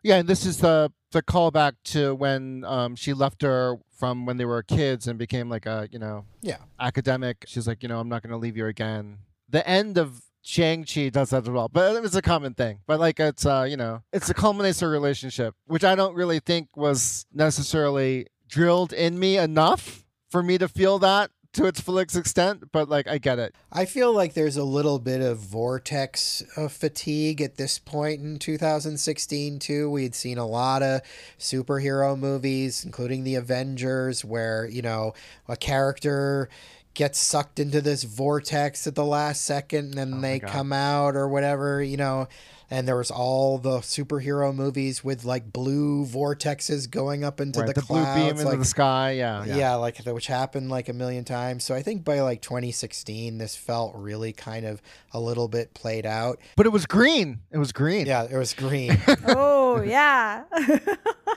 Yeah, 0.03 0.17
and 0.17 0.29
this 0.29 0.47
is 0.47 0.59
the 0.59 0.93
the 1.13 1.23
callback 1.23 1.73
to 1.85 2.15
when 2.15 2.65
um, 2.65 2.95
she 2.97 3.13
left 3.13 3.43
her 3.43 3.77
from 3.99 4.27
when 4.27 4.37
they 4.37 4.45
were 4.45 4.63
kids 4.63 5.09
and 5.09 5.19
became 5.19 5.49
like 5.49 5.67
a 5.67 5.89
you 5.91 5.99
know 5.99 6.25
Yeah. 6.43 6.59
academic. 6.79 7.45
She's 7.47 7.67
like, 7.67 7.83
you 7.83 7.89
know, 7.89 7.99
I'm 7.99 8.09
not 8.09 8.23
going 8.23 8.31
to 8.31 8.37
leave 8.37 8.57
you 8.57 8.67
again. 8.67 9.19
The 9.49 9.67
end 9.69 9.99
of 9.99 10.23
Shang 10.43 10.85
Chi 10.85 11.09
does 11.09 11.31
that 11.31 11.43
as 11.43 11.51
well, 11.51 11.69
but 11.69 12.05
it's 12.05 12.15
a 12.15 12.23
common 12.23 12.55
thing. 12.55 12.79
But 12.87 13.01
like, 13.01 13.19
it's 13.19 13.45
uh, 13.45 13.67
you 13.69 13.77
know, 13.77 14.03
it's 14.13 14.31
a 14.31 14.35
culmination 14.35 14.87
of 14.87 14.91
a 14.91 14.93
relationship, 14.93 15.55
which 15.67 15.83
I 15.85 15.95
don't 15.97 16.15
really 16.15 16.39
think 16.39 16.77
was 16.77 17.27
necessarily 17.33 18.27
drilled 18.49 18.93
in 18.93 19.19
me 19.19 19.39
enough 19.39 20.05
for 20.31 20.43
me 20.43 20.59
to 20.59 20.69
feel 20.69 20.99
that 21.01 21.31
to 21.57 21.67
its 21.67 21.81
full 21.81 21.99
extent. 21.99 22.71
But 22.73 22.89
like, 22.89 23.07
I 23.09 23.19
get 23.19 23.39
it. 23.39 23.55
I 23.73 23.85
feel 23.85 24.13
like 24.13 24.35
there's 24.35 24.57
a 24.57 24.65
little 24.65 24.99
bit 24.99 25.21
of 25.21 25.39
vortex 25.39 26.43
uh, 26.57 26.69
fatigue 26.69 27.41
at 27.43 27.57
this 27.57 27.79
point 27.79 28.21
in 28.23 28.39
2016 28.39 29.59
too. 29.59 29.91
We 29.91 30.05
had 30.05 30.15
seen 30.15 30.39
a 30.39 30.47
lot 30.47 30.83
of 30.83 31.01
superhero 31.39 32.19
movies, 32.19 32.85
including 32.85 33.25
the 33.25 33.35
Avengers, 33.37 34.25
where 34.25 34.67
you 34.67 34.83
know 34.83 35.15
a 35.49 35.57
character 35.57 36.49
gets 36.95 37.19
sucked 37.19 37.59
into 37.61 37.83
this 37.83 38.05
vortex 38.05 38.87
at 38.87 38.95
the 38.95 39.05
last 39.05 39.45
second 39.45 39.85
and 39.91 39.95
then 39.95 40.15
Oh 40.15 40.21
they 40.23 40.39
God. 40.39 40.51
come 40.51 40.73
out 40.73 41.15
or 41.15 41.29
whatever, 41.29 41.83
you 41.83 41.97
know. 41.99 42.27
And 42.71 42.89
there 42.89 42.97
was 42.97 43.11
all 43.11 43.59
the 43.59 43.79
superhero 43.79 44.55
movies 44.55 45.05
with 45.05 45.25
like 45.25 45.53
blue 45.53 46.05
vortexes 46.05 46.91
going 46.91 47.23
up 47.23 47.41
into 47.41 47.61
Right, 47.61 47.69
the, 47.69 47.81
the, 47.81 47.87
blue 47.87 48.03
clouds, 48.03 48.21
beam 48.21 48.31
into 48.31 48.45
like 48.45 48.59
the 48.59 48.65
sky. 48.65 49.13
Yeah, 49.13 49.45
yeah. 49.45 49.57
yeah. 49.57 49.75
like 49.75 50.03
that, 50.03 50.15
which 50.15 50.27
happened 50.27 50.69
like 50.71 50.89
a 50.89 50.93
million 50.93 51.25
times. 51.25 51.65
So 51.65 51.75
I 51.75 51.83
think 51.83 52.05
by 52.05 52.21
like 52.21 52.43
2016, 52.43 53.39
this 53.39 53.55
felt 53.55 53.95
really 53.95 54.33
kind 54.33 54.67
of 54.67 54.83
a 55.13 55.21
little 55.21 55.49
bit 55.49 55.75
played 55.75 56.07
out. 56.07 56.41
But 56.57 56.67
it 56.67 56.71
was 56.71 56.87
green. 56.87 57.41
It 57.51 57.59
was 57.59 57.73
green. 57.73 58.07
Yeah, 58.07 58.27
it 58.29 58.37
was 58.37 58.53
green. 58.53 58.99
oh 59.29 59.83
yeah. 59.83 60.45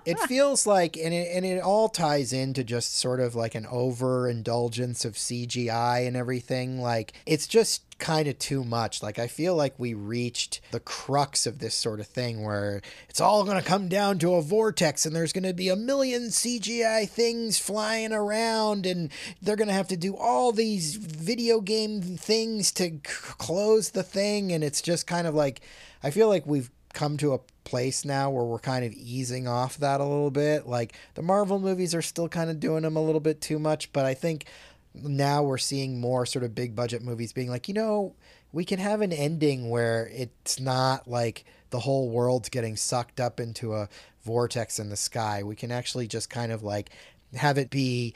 it 0.05 0.19
feels 0.21 0.65
like, 0.65 0.97
and 0.97 1.13
it, 1.13 1.29
and 1.31 1.45
it 1.45 1.61
all 1.61 1.89
ties 1.89 2.33
into 2.33 2.63
just 2.63 2.97
sort 2.97 3.19
of 3.19 3.35
like 3.35 3.55
an 3.55 3.67
overindulgence 3.67 5.05
of 5.05 5.13
CGI 5.13 6.07
and 6.07 6.17
everything. 6.17 6.81
Like 6.81 7.13
it's 7.25 7.47
just 7.47 7.83
kind 7.99 8.27
of 8.27 8.39
too 8.39 8.63
much. 8.63 9.03
Like 9.03 9.19
I 9.19 9.27
feel 9.27 9.55
like 9.55 9.75
we 9.77 9.93
reached 9.93 10.61
the 10.71 10.79
crux 10.79 11.45
of 11.45 11.59
this 11.59 11.75
sort 11.75 11.99
of 11.99 12.07
thing 12.07 12.43
where 12.43 12.81
it's 13.09 13.21
all 13.21 13.43
going 13.43 13.61
to 13.61 13.67
come 13.67 13.87
down 13.87 14.17
to 14.19 14.35
a 14.35 14.41
vortex 14.41 15.05
and 15.05 15.15
there's 15.15 15.33
going 15.33 15.43
to 15.43 15.53
be 15.53 15.69
a 15.69 15.75
million 15.75 16.23
CGI 16.23 17.07
things 17.07 17.59
flying 17.59 18.13
around 18.13 18.85
and 18.85 19.11
they're 19.41 19.55
going 19.55 19.67
to 19.67 19.73
have 19.73 19.89
to 19.89 19.97
do 19.97 20.15
all 20.15 20.51
these 20.51 20.95
video 20.95 21.61
game 21.61 22.01
things 22.01 22.71
to 22.73 22.89
c- 22.89 22.99
close 23.05 23.91
the 23.91 24.03
thing 24.03 24.51
and 24.51 24.63
it's 24.63 24.81
just 24.81 25.05
kind 25.05 25.27
of 25.27 25.35
like 25.35 25.61
I 26.01 26.11
feel 26.11 26.29
like 26.29 26.45
we've 26.45 26.71
come 26.93 27.17
to 27.17 27.33
a 27.33 27.39
place 27.63 28.03
now 28.03 28.31
where 28.31 28.43
we're 28.43 28.57
kind 28.59 28.83
of 28.83 28.93
easing 28.93 29.47
off 29.47 29.77
that 29.77 30.01
a 30.01 30.03
little 30.03 30.31
bit. 30.31 30.65
Like 30.65 30.93
the 31.13 31.21
Marvel 31.21 31.59
movies 31.59 31.93
are 31.93 32.01
still 32.01 32.27
kind 32.27 32.49
of 32.49 32.59
doing 32.59 32.81
them 32.81 32.95
a 32.95 33.01
little 33.01 33.21
bit 33.21 33.41
too 33.41 33.59
much, 33.59 33.93
but 33.93 34.05
I 34.05 34.13
think 34.13 34.45
now 34.93 35.43
we're 35.43 35.57
seeing 35.57 35.99
more 35.99 36.25
sort 36.25 36.43
of 36.43 36.55
big 36.55 36.75
budget 36.75 37.01
movies 37.01 37.33
being 37.33 37.49
like, 37.49 37.67
you 37.67 37.73
know, 37.73 38.15
we 38.51 38.65
can 38.65 38.79
have 38.79 39.01
an 39.01 39.13
ending 39.13 39.69
where 39.69 40.09
it's 40.13 40.59
not 40.59 41.07
like 41.07 41.45
the 41.69 41.79
whole 41.79 42.09
world's 42.09 42.49
getting 42.49 42.75
sucked 42.75 43.19
up 43.19 43.39
into 43.39 43.75
a 43.75 43.89
vortex 44.23 44.79
in 44.79 44.89
the 44.89 44.95
sky. 44.95 45.43
We 45.43 45.55
can 45.55 45.71
actually 45.71 46.07
just 46.07 46.29
kind 46.29 46.51
of 46.51 46.63
like 46.63 46.89
have 47.35 47.57
it 47.57 47.69
be 47.69 48.13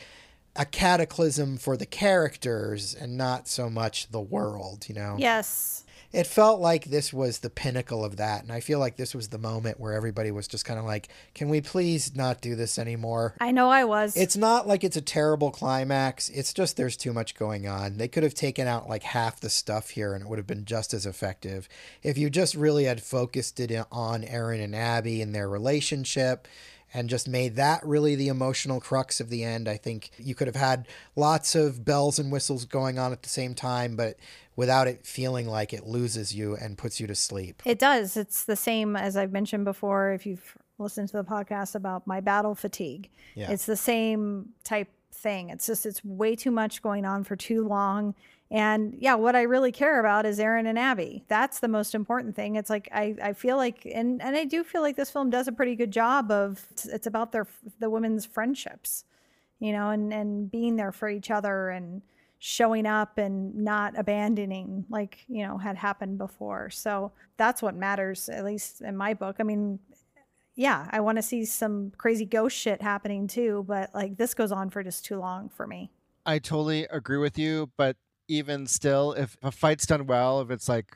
a 0.56 0.66
cataclysm 0.66 1.58
for 1.58 1.78
the 1.78 1.86
characters 1.86 2.94
and 2.94 3.18
not 3.18 3.48
so 3.48 3.70
much 3.70 4.10
the 4.12 4.22
world, 4.22 4.86
you 4.88 4.96
know? 4.96 5.16
yes. 5.18 5.83
It 6.14 6.28
felt 6.28 6.60
like 6.60 6.86
this 6.86 7.12
was 7.12 7.40
the 7.40 7.50
pinnacle 7.50 8.06
of 8.06 8.18
that 8.18 8.44
and 8.44 8.52
i 8.52 8.60
feel 8.60 8.80
like 8.80 8.96
this 8.98 9.16
was 9.16 9.30
the 9.30 9.38
moment 9.38 9.80
where 9.80 9.94
everybody 9.94 10.30
was 10.32 10.48
just 10.48 10.64
kind 10.64 10.80
of 10.80 10.86
like 10.86 11.10
can 11.34 11.50
we 11.50 11.60
please 11.60 12.16
not 12.16 12.40
do 12.42 12.56
this 12.56 12.78
anymore? 12.78 13.36
I 13.42 13.52
know 13.52 13.70
I 13.70 13.84
was. 13.84 14.16
it's 14.16 14.38
not 14.38 14.68
like 14.68 14.84
it's 14.84 14.98
a 14.98 15.02
terrible 15.02 15.52
climax 15.52 16.30
it's 16.30 16.54
just 16.54 16.78
there's 16.78 16.98
too 16.98 17.14
much 17.14 17.36
going 17.36 17.68
on. 17.68 17.98
They 17.98 18.08
could 18.08 18.24
have 18.24 18.36
taken 18.36 18.68
out 18.68 18.88
like 18.88 19.04
half 19.04 19.40
the 19.40 19.50
stuff 19.50 19.90
here 19.92 20.14
and 20.14 20.24
it 20.24 20.30
would 20.30 20.40
have 20.40 20.48
been 20.48 20.66
just 20.66 20.94
as 20.94 21.06
effective. 21.06 21.68
If 22.04 22.18
you 22.18 22.30
just 22.30 22.56
really 22.56 22.86
had 22.86 23.02
focused 23.02 23.60
it 23.60 23.74
on 23.92 24.24
erin 24.24 24.62
and 24.62 24.76
abby 24.76 25.22
and 25.22 25.34
their 25.34 25.50
relationship 25.50 26.48
and 26.94 27.10
just 27.10 27.28
made 27.28 27.56
that 27.56 27.86
really 27.86 28.16
the 28.16 28.28
emotional 28.28 28.80
crux 28.80 29.20
of 29.20 29.30
the 29.30 29.44
end. 29.44 29.68
I 29.68 29.78
think 29.78 30.12
you 30.18 30.36
could 30.36 30.48
have 30.48 30.56
had 30.56 30.88
lots 31.16 31.56
of 31.56 31.84
bells 31.84 32.20
and 32.20 32.32
whistles 32.32 32.66
going 32.66 33.00
on 33.00 33.12
at 33.12 33.24
the 33.24 33.30
same 33.30 33.56
time, 33.56 33.96
but 33.96 34.18
without 34.56 34.88
it 34.88 35.06
feeling 35.06 35.48
like 35.48 35.74
it 35.74 35.88
loses 35.88 36.36
you 36.36 36.56
and 36.56 36.78
puts 36.78 37.00
you 37.00 37.08
to 37.08 37.16
sleep. 37.16 37.64
It 37.66 37.80
does. 37.80 38.16
It's 38.16 38.44
the 38.46 38.56
same 38.56 38.96
as 38.96 39.18
I've 39.18 39.32
mentioned 39.32 39.66
before. 39.66 40.12
If 40.12 40.26
you've 40.26 40.58
listened 40.78 41.10
to 41.10 41.18
the 41.18 41.24
podcast 41.24 41.76
about 41.76 42.06
my 42.06 42.20
battle 42.20 42.54
fatigue, 42.56 43.10
Yeah. 43.36 43.52
it's 43.52 43.66
the 43.66 43.76
same 43.78 44.50
type 44.64 44.90
thing. 45.12 45.50
It's 45.50 45.66
just, 45.68 45.86
it's 45.86 46.04
way 46.04 46.36
too 46.36 46.52
much 46.52 46.82
going 46.82 47.06
on 47.06 47.24
for 47.24 47.36
too 47.36 47.68
long. 47.68 48.14
And 48.54 48.96
yeah, 49.00 49.16
what 49.16 49.36
I 49.36 49.42
really 49.42 49.72
care 49.72 50.00
about 50.00 50.28
is 50.28 50.40
Erin 50.40 50.68
and 50.68 50.78
Abby. 50.78 51.26
That's 51.28 51.60
the 51.60 51.68
most 51.68 51.96
important 51.96 52.36
thing. 52.36 52.56
It's 52.56 52.70
like, 52.70 52.88
I, 52.92 53.16
I 53.22 53.34
feel 53.34 53.58
like, 53.58 53.88
and, 53.92 54.22
and 54.22 54.36
I 54.36 54.46
do 54.46 54.64
feel 54.64 54.84
like 54.84 54.96
this 54.96 55.10
film 55.10 55.32
does 55.32 55.48
a 55.48 55.52
pretty 55.52 55.76
good 55.76 55.90
job 55.90 56.30
of, 56.30 56.64
it's, 56.86 57.08
about 57.08 57.32
their, 57.32 57.48
the 57.80 57.90
women's 57.90 58.28
friendships, 58.28 59.06
you 59.60 59.72
know, 59.72 59.90
and, 59.90 60.14
and 60.14 60.52
being 60.52 60.76
there 60.76 60.92
for 60.92 61.10
each 61.10 61.32
other 61.32 61.70
and, 61.70 62.04
showing 62.46 62.86
up 62.86 63.18
and 63.18 63.56
not 63.56 63.98
abandoning 63.98 64.86
like 64.90 65.24
you 65.30 65.48
know 65.48 65.58
had 65.58 65.78
happened 65.78 66.18
before 66.18 66.70
so 66.70 67.10
that's 67.38 67.62
what 67.62 67.74
matters 67.74 68.28
at 68.28 68.44
least 68.44 68.82
in 68.82 68.98
my 68.98 69.14
book 69.14 69.38
i 69.40 69.44
mean 69.44 69.80
yeah 70.58 70.90
i 70.92 71.00
want 71.00 71.16
to 71.16 71.22
see 71.22 71.46
some 71.46 71.90
crazy 71.98 72.26
ghost 72.26 72.54
shit 72.54 72.82
happening 72.82 73.28
too 73.28 73.64
but 73.66 73.90
like 73.96 74.18
this 74.18 74.34
goes 74.34 74.52
on 74.52 74.70
for 74.70 74.84
just 74.84 75.06
too 75.06 75.18
long 75.18 75.48
for 75.48 75.66
me 75.66 75.90
I 76.26 76.40
totally 76.40 76.86
agree 76.86 77.18
with 77.18 77.38
you, 77.38 77.70
but 77.78 77.98
even 78.28 78.68
still, 78.68 79.14
if 79.14 79.38
a 79.42 79.52
fight's 79.52 79.86
done 79.86 80.06
well, 80.08 80.42
if 80.42 80.50
it's 80.50 80.70
like 80.70 80.96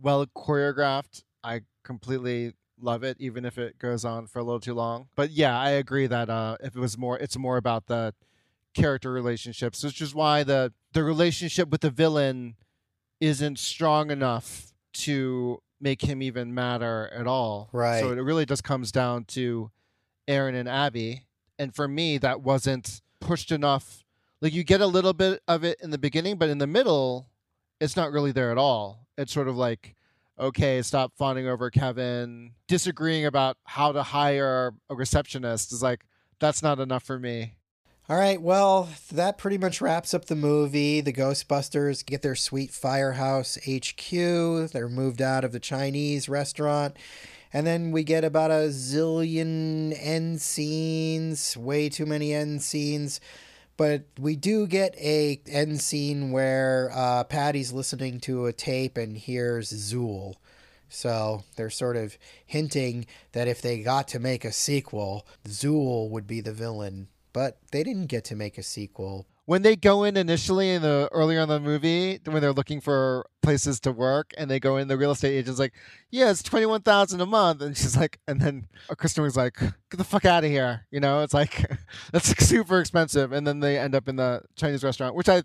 well 0.00 0.26
choreographed, 0.26 1.24
I 1.42 1.62
completely 1.84 2.52
love 2.80 3.02
it, 3.02 3.16
even 3.20 3.44
if 3.44 3.58
it 3.58 3.78
goes 3.78 4.04
on 4.04 4.26
for 4.26 4.38
a 4.38 4.42
little 4.42 4.60
too 4.60 4.74
long. 4.74 5.08
But 5.16 5.30
yeah, 5.30 5.58
I 5.58 5.70
agree 5.70 6.06
that 6.06 6.28
uh, 6.28 6.56
if 6.60 6.76
it 6.76 6.80
was 6.80 6.98
more, 6.98 7.18
it's 7.18 7.38
more 7.38 7.56
about 7.56 7.86
the 7.86 8.14
character 8.74 9.12
relationships, 9.12 9.82
which 9.82 10.00
is 10.00 10.14
why 10.14 10.42
the 10.42 10.72
the 10.92 11.04
relationship 11.04 11.70
with 11.70 11.80
the 11.80 11.90
villain 11.90 12.56
isn't 13.20 13.58
strong 13.58 14.10
enough 14.10 14.72
to 14.92 15.60
make 15.80 16.02
him 16.02 16.22
even 16.22 16.54
matter 16.54 17.10
at 17.14 17.26
all. 17.26 17.68
Right. 17.72 18.00
So 18.00 18.12
it 18.12 18.16
really 18.16 18.46
just 18.46 18.64
comes 18.64 18.92
down 18.92 19.24
to 19.26 19.70
Erin 20.26 20.54
and 20.54 20.68
Abby, 20.68 21.26
and 21.58 21.74
for 21.74 21.88
me, 21.88 22.18
that 22.18 22.42
wasn't 22.42 23.00
pushed 23.20 23.52
enough. 23.52 24.03
Like 24.44 24.52
you 24.52 24.62
get 24.62 24.82
a 24.82 24.86
little 24.86 25.14
bit 25.14 25.40
of 25.48 25.64
it 25.64 25.80
in 25.82 25.88
the 25.88 25.96
beginning, 25.96 26.36
but 26.36 26.50
in 26.50 26.58
the 26.58 26.66
middle, 26.66 27.30
it's 27.80 27.96
not 27.96 28.12
really 28.12 28.30
there 28.30 28.52
at 28.52 28.58
all. 28.58 29.06
It's 29.16 29.32
sort 29.32 29.48
of 29.48 29.56
like, 29.56 29.94
okay, 30.38 30.82
stop 30.82 31.14
fawning 31.16 31.48
over 31.48 31.70
Kevin, 31.70 32.50
disagreeing 32.68 33.24
about 33.24 33.56
how 33.64 33.92
to 33.92 34.02
hire 34.02 34.74
a 34.90 34.94
receptionist 34.94 35.72
is 35.72 35.82
like, 35.82 36.04
that's 36.40 36.62
not 36.62 36.78
enough 36.78 37.04
for 37.04 37.18
me. 37.18 37.54
All 38.06 38.18
right, 38.18 38.42
well, 38.42 38.90
that 39.10 39.38
pretty 39.38 39.56
much 39.56 39.80
wraps 39.80 40.12
up 40.12 40.26
the 40.26 40.36
movie. 40.36 41.00
The 41.00 41.14
Ghostbusters 41.14 42.04
get 42.04 42.20
their 42.20 42.36
sweet 42.36 42.70
firehouse 42.70 43.56
HQ. 43.66 44.10
They're 44.10 44.90
moved 44.90 45.22
out 45.22 45.44
of 45.44 45.52
the 45.52 45.58
Chinese 45.58 46.28
restaurant. 46.28 46.98
And 47.50 47.66
then 47.66 47.92
we 47.92 48.04
get 48.04 48.24
about 48.24 48.50
a 48.50 48.68
zillion 48.68 49.96
end 49.98 50.42
scenes, 50.42 51.56
way 51.56 51.88
too 51.88 52.04
many 52.04 52.34
end 52.34 52.60
scenes. 52.62 53.20
But 53.76 54.04
we 54.18 54.36
do 54.36 54.66
get 54.66 54.96
a 54.96 55.40
end 55.46 55.80
scene 55.80 56.30
where 56.30 56.90
uh, 56.94 57.24
Patty's 57.24 57.72
listening 57.72 58.20
to 58.20 58.46
a 58.46 58.52
tape 58.52 58.96
and 58.96 59.16
hears 59.16 59.72
Zuul. 59.72 60.36
So 60.88 61.42
they're 61.56 61.70
sort 61.70 61.96
of 61.96 62.16
hinting 62.46 63.06
that 63.32 63.48
if 63.48 63.60
they 63.60 63.82
got 63.82 64.06
to 64.08 64.20
make 64.20 64.44
a 64.44 64.52
sequel, 64.52 65.26
Zuul 65.48 66.08
would 66.10 66.26
be 66.26 66.40
the 66.40 66.52
villain 66.52 67.08
but 67.34 67.58
they 67.72 67.82
didn't 67.82 68.06
get 68.06 68.24
to 68.24 68.36
make 68.36 68.56
a 68.56 68.62
sequel. 68.62 69.26
When 69.46 69.60
they 69.60 69.76
go 69.76 70.04
in 70.04 70.16
initially 70.16 70.70
in 70.70 70.80
the 70.80 71.08
earlier 71.12 71.40
in 71.40 71.48
the 71.50 71.60
movie, 71.60 72.18
when 72.24 72.40
they're 72.40 72.52
looking 72.52 72.80
for 72.80 73.26
places 73.42 73.78
to 73.80 73.92
work, 73.92 74.32
and 74.38 74.50
they 74.50 74.58
go 74.58 74.78
in, 74.78 74.88
the 74.88 74.96
real 74.96 75.10
estate 75.10 75.36
agent's 75.36 75.60
like, 75.60 75.74
"Yeah, 76.10 76.30
it's 76.30 76.42
twenty 76.42 76.64
one 76.64 76.80
thousand 76.80 77.20
a 77.20 77.26
month," 77.26 77.60
and 77.60 77.76
she's 77.76 77.94
like, 77.96 78.18
and 78.26 78.40
then 78.40 78.66
Kristen 78.96 79.22
was 79.22 79.36
like, 79.36 79.56
"Get 79.58 79.98
the 79.98 80.04
fuck 80.04 80.24
out 80.24 80.44
of 80.44 80.50
here!" 80.50 80.86
You 80.90 81.00
know, 81.00 81.22
it's 81.22 81.34
like 81.34 81.62
that's 82.12 82.28
super 82.46 82.80
expensive, 82.80 83.32
and 83.32 83.46
then 83.46 83.60
they 83.60 83.78
end 83.78 83.94
up 83.94 84.08
in 84.08 84.16
the 84.16 84.42
Chinese 84.56 84.82
restaurant, 84.82 85.14
which 85.14 85.28
I 85.28 85.42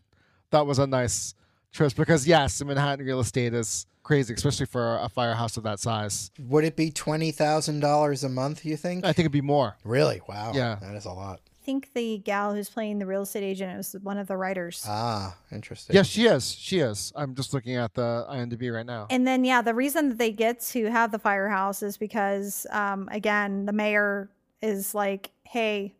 thought 0.49 0.65
was 0.65 0.79
a 0.79 0.87
nice 0.87 1.33
choice 1.71 1.93
because 1.93 2.25
yes, 2.25 2.63
Manhattan 2.63 3.05
real 3.05 3.19
estate 3.19 3.53
is 3.53 3.85
crazy, 4.03 4.33
especially 4.33 4.65
for 4.65 4.97
a 4.97 5.09
firehouse 5.09 5.57
of 5.57 5.63
that 5.63 5.79
size. 5.79 6.31
Would 6.39 6.63
it 6.63 6.75
be 6.77 6.89
twenty 6.89 7.31
thousand 7.31 7.81
dollars 7.81 8.23
a 8.23 8.29
month? 8.29 8.63
You 8.65 8.77
think? 8.77 9.03
I 9.03 9.09
think 9.11 9.25
it'd 9.25 9.31
be 9.33 9.41
more. 9.41 9.75
Really? 9.83 10.21
Wow. 10.27 10.53
Yeah. 10.55 10.77
that 10.81 10.95
is 10.95 11.05
a 11.05 11.11
lot. 11.11 11.41
Think 11.69 11.93
the 11.93 12.17
gal 12.17 12.55
who's 12.55 12.67
playing 12.67 12.97
the 12.97 13.05
real 13.05 13.21
estate 13.21 13.43
agent 13.43 13.77
was 13.77 13.95
one 14.01 14.17
of 14.17 14.25
the 14.25 14.35
writers. 14.35 14.83
Ah, 14.87 15.37
interesting. 15.51 15.95
Yes, 15.95 16.07
she 16.07 16.25
is. 16.25 16.51
She 16.51 16.79
is. 16.79 17.13
I'm 17.15 17.35
just 17.35 17.53
looking 17.53 17.75
at 17.75 17.93
the 17.93 18.25
IMDb 18.27 18.73
right 18.73 18.85
now. 18.85 19.05
And 19.11 19.27
then, 19.27 19.45
yeah, 19.45 19.61
the 19.61 19.75
reason 19.75 20.09
that 20.09 20.17
they 20.17 20.31
get 20.31 20.61
to 20.61 20.89
have 20.89 21.11
the 21.11 21.19
firehouse 21.19 21.83
is 21.83 21.95
because, 21.95 22.65
um, 22.71 23.07
again, 23.11 23.67
the 23.67 23.71
mayor 23.71 24.31
is 24.63 24.95
like, 24.95 25.29
hey, 25.43 25.93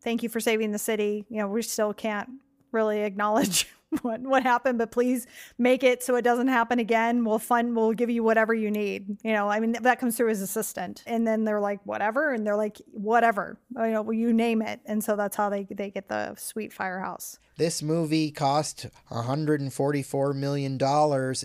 thank 0.00 0.22
you 0.22 0.28
for 0.28 0.38
saving 0.38 0.70
the 0.70 0.78
city. 0.78 1.26
You 1.28 1.38
know, 1.38 1.48
we 1.48 1.62
still 1.62 1.92
can't 1.92 2.30
really 2.70 3.00
acknowledge 3.02 3.66
what, 4.02 4.20
what 4.20 4.42
happened, 4.42 4.78
but 4.78 4.90
please 4.90 5.26
make 5.56 5.82
it 5.82 6.02
so 6.02 6.16
it 6.16 6.22
doesn't 6.22 6.48
happen 6.48 6.78
again. 6.78 7.24
We'll 7.24 7.38
fund, 7.38 7.74
we'll 7.74 7.92
give 7.92 8.10
you 8.10 8.22
whatever 8.22 8.54
you 8.54 8.70
need. 8.70 9.18
You 9.22 9.32
know, 9.32 9.48
I 9.48 9.60
mean, 9.60 9.72
that 9.80 9.98
comes 9.98 10.16
through 10.16 10.28
his 10.28 10.42
assistant. 10.42 11.02
And 11.06 11.26
then 11.26 11.44
they're 11.44 11.60
like, 11.60 11.80
whatever. 11.84 12.32
And 12.32 12.46
they're 12.46 12.56
like, 12.56 12.80
whatever, 12.92 13.58
you 13.76 13.88
know, 13.88 14.02
well, 14.02 14.12
you 14.12 14.32
name 14.32 14.62
it. 14.62 14.80
And 14.84 15.02
so 15.02 15.16
that's 15.16 15.36
how 15.36 15.48
they, 15.48 15.66
they 15.70 15.90
get 15.90 16.08
the 16.08 16.34
sweet 16.36 16.72
firehouse. 16.72 17.38
This 17.56 17.82
movie 17.82 18.30
cost 18.30 18.86
$144 19.10 20.34
million 20.34 20.78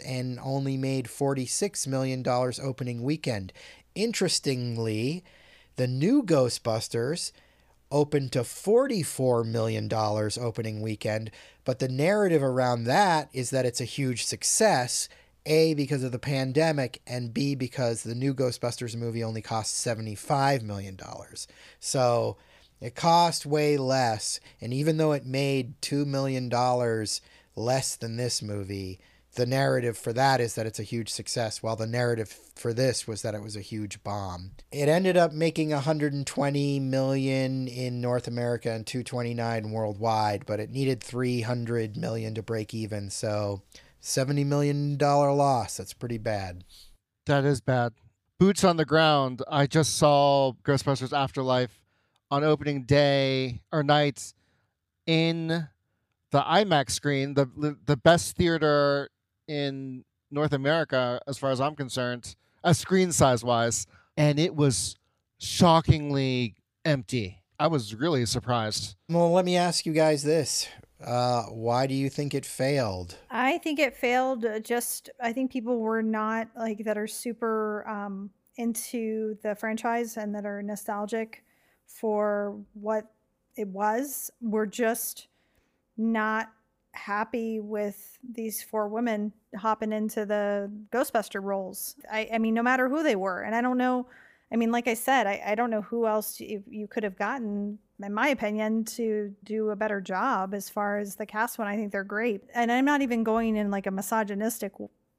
and 0.06 0.40
only 0.44 0.78
made 0.78 1.06
$46 1.06 1.88
million 1.88 2.28
opening 2.28 3.04
weekend. 3.04 3.54
Interestingly, 3.96 5.24
the 5.76 5.88
new 5.88 6.24
Ghostbusters 6.24 7.32
opened 7.94 8.32
to 8.34 8.42
$44 8.42 9.46
million 9.46 9.88
opening 9.94 10.82
weekend, 10.82 11.32
but 11.64 11.80
the 11.80 11.88
narrative 11.88 12.44
around 12.44 12.84
that 12.86 13.30
is 13.32 13.52
that 13.52 13.66
it's 13.66 13.80
a 13.80 13.86
huge 13.86 14.26
success. 14.26 15.08
A, 15.46 15.74
because 15.74 16.04
of 16.04 16.14
the 16.14 16.20
pandemic, 16.20 17.02
and 17.06 17.34
B, 17.34 17.54
because 17.54 18.04
the 18.04 18.16
new 18.16 18.34
Ghostbusters 18.34 18.96
movie 18.96 19.24
only 19.24 19.42
cost 19.42 19.86
$75 19.86 20.62
million. 20.62 20.98
So 21.82 22.38
it 22.80 22.96
cost 22.96 23.46
way 23.46 23.78
less. 23.78 24.40
And 24.62 24.74
even 24.74 24.98
though 24.98 25.12
it 25.12 25.26
made 25.26 25.80
$2 25.82 26.06
million 26.06 26.50
less 27.56 27.96
than 27.98 28.16
this 28.16 28.42
movie, 28.42 29.00
the 29.36 29.46
narrative 29.46 29.98
for 29.98 30.14
that 30.14 30.40
is 30.40 30.56
that 30.56 30.66
it's 30.66 30.80
a 30.80 30.84
huge 30.84 31.10
success, 31.10 31.64
while 31.64 31.76
the 31.76 31.88
narrative 31.88 32.30
for 32.56 32.74
this 32.74 33.08
was 33.08 33.22
that 33.24 33.34
it 33.34 33.42
was 33.42 33.56
a 33.56 33.62
huge 33.62 34.04
bomb. 34.04 34.52
It 34.72 34.88
ended 34.88 35.18
up 35.18 35.34
making 35.34 35.72
120 35.72 36.80
million 36.80 37.68
in 37.68 38.00
North 38.00 38.28
America 38.28 38.72
and 38.72 38.86
229 38.86 39.72
worldwide, 39.72 40.46
but 40.46 40.60
it 40.60 40.70
needed 40.70 41.02
300 41.02 41.98
million 41.98 42.36
to 42.36 42.44
break 42.44 42.74
even. 42.74 43.10
So, 43.10 43.64
70 44.02 44.44
million 44.44 44.98
dollar 44.98 45.32
loss. 45.34 45.78
That's 45.78 45.94
pretty 45.94 46.18
bad. 46.18 46.64
That 47.26 47.46
is 47.46 47.62
bad. 47.62 47.94
Boots 48.40 48.64
on 48.64 48.78
the 48.78 48.86
ground. 48.86 49.42
I 49.50 49.66
just 49.66 49.96
saw 49.96 50.54
Ghostbusters 50.64 51.18
Afterlife 51.18 51.82
on 52.30 52.44
opening 52.44 52.84
day 52.84 53.62
or 53.72 53.82
night 53.82 54.34
in 55.06 55.70
the 56.32 56.42
IMAX 56.42 56.92
screen, 56.92 57.36
the 57.36 57.78
the 57.86 57.96
best 57.96 58.36
theater 58.36 59.10
in 59.48 60.04
North 60.32 60.54
America, 60.54 61.20
as 61.28 61.38
far 61.38 61.52
as 61.52 61.62
I'm 61.62 61.76
concerned, 61.76 62.36
a 62.64 62.74
screen 62.74 63.12
size 63.12 63.44
wise, 63.44 63.88
and 64.18 64.40
it 64.40 64.56
was 64.56 64.96
shockingly 65.40 66.56
empty. 66.86 67.40
I 67.60 67.68
was 67.68 67.94
really 67.96 68.26
surprised. 68.26 68.96
Well, 69.10 69.32
let 69.32 69.46
me 69.46 69.58
ask 69.58 69.86
you 69.86 69.94
guys 69.94 70.24
this. 70.24 70.68
Uh, 71.04 71.44
why 71.44 71.86
do 71.88 71.94
you 71.94 72.10
think 72.10 72.34
it 72.34 72.46
failed? 72.46 73.18
I 73.30 73.58
think 73.60 73.80
it 73.80 73.96
failed. 73.96 74.46
uh, 74.46 74.60
Just 74.60 75.10
I 75.22 75.34
think 75.34 75.52
people 75.52 75.80
were 75.80 76.02
not 76.02 76.48
like 76.58 76.80
that 76.86 76.98
are 76.98 77.08
super 77.08 77.88
um, 77.88 78.30
into 78.58 79.38
the 79.44 79.56
franchise 79.56 80.18
and 80.18 80.34
that 80.36 80.46
are 80.46 80.64
nostalgic 80.64 81.44
for 81.86 82.58
what 82.74 83.12
it 83.56 83.68
was. 83.68 84.32
Were 84.42 84.66
just 84.66 85.28
not 85.98 86.52
happy 86.94 87.60
with 87.60 88.18
these 88.24 88.62
four 88.62 88.88
women 88.88 89.34
hopping 89.58 89.92
into 89.92 90.26
the 90.26 90.72
Ghostbuster 90.92 91.42
roles. 91.44 91.96
I, 92.12 92.30
I 92.34 92.38
mean, 92.38 92.54
no 92.54 92.64
matter 92.64 92.88
who 92.88 93.04
they 93.04 93.16
were, 93.16 93.42
and 93.42 93.56
I 93.56 93.62
don't 93.62 93.78
know. 93.78 94.08
I 94.52 94.56
mean, 94.56 94.72
like 94.72 94.88
I 94.88 94.94
said, 94.94 95.26
I, 95.26 95.42
I 95.48 95.56
don't 95.56 95.72
know 95.72 95.82
who 95.82 96.06
else 96.06 96.40
you, 96.40 96.64
you 96.70 96.88
could 96.88 97.04
have 97.04 97.18
gotten, 97.18 97.80
in 98.04 98.14
my 98.14 98.28
opinion, 98.28 98.86
to 98.86 99.34
do 99.44 99.72
a 99.72 99.76
better 99.76 100.00
job 100.00 100.54
as 100.54 100.70
far 100.70 101.00
as 101.00 101.16
the 101.16 101.26
cast 101.26 101.58
one. 101.58 101.68
I 101.68 101.76
think 101.76 101.92
they're 101.92 102.04
great. 102.04 102.44
And 102.54 102.72
I'm 102.72 102.86
not 102.86 103.02
even 103.02 103.24
going 103.24 103.56
in 103.56 103.72
like 103.72 103.88
a 103.88 103.92
misogynistic, 103.92 104.74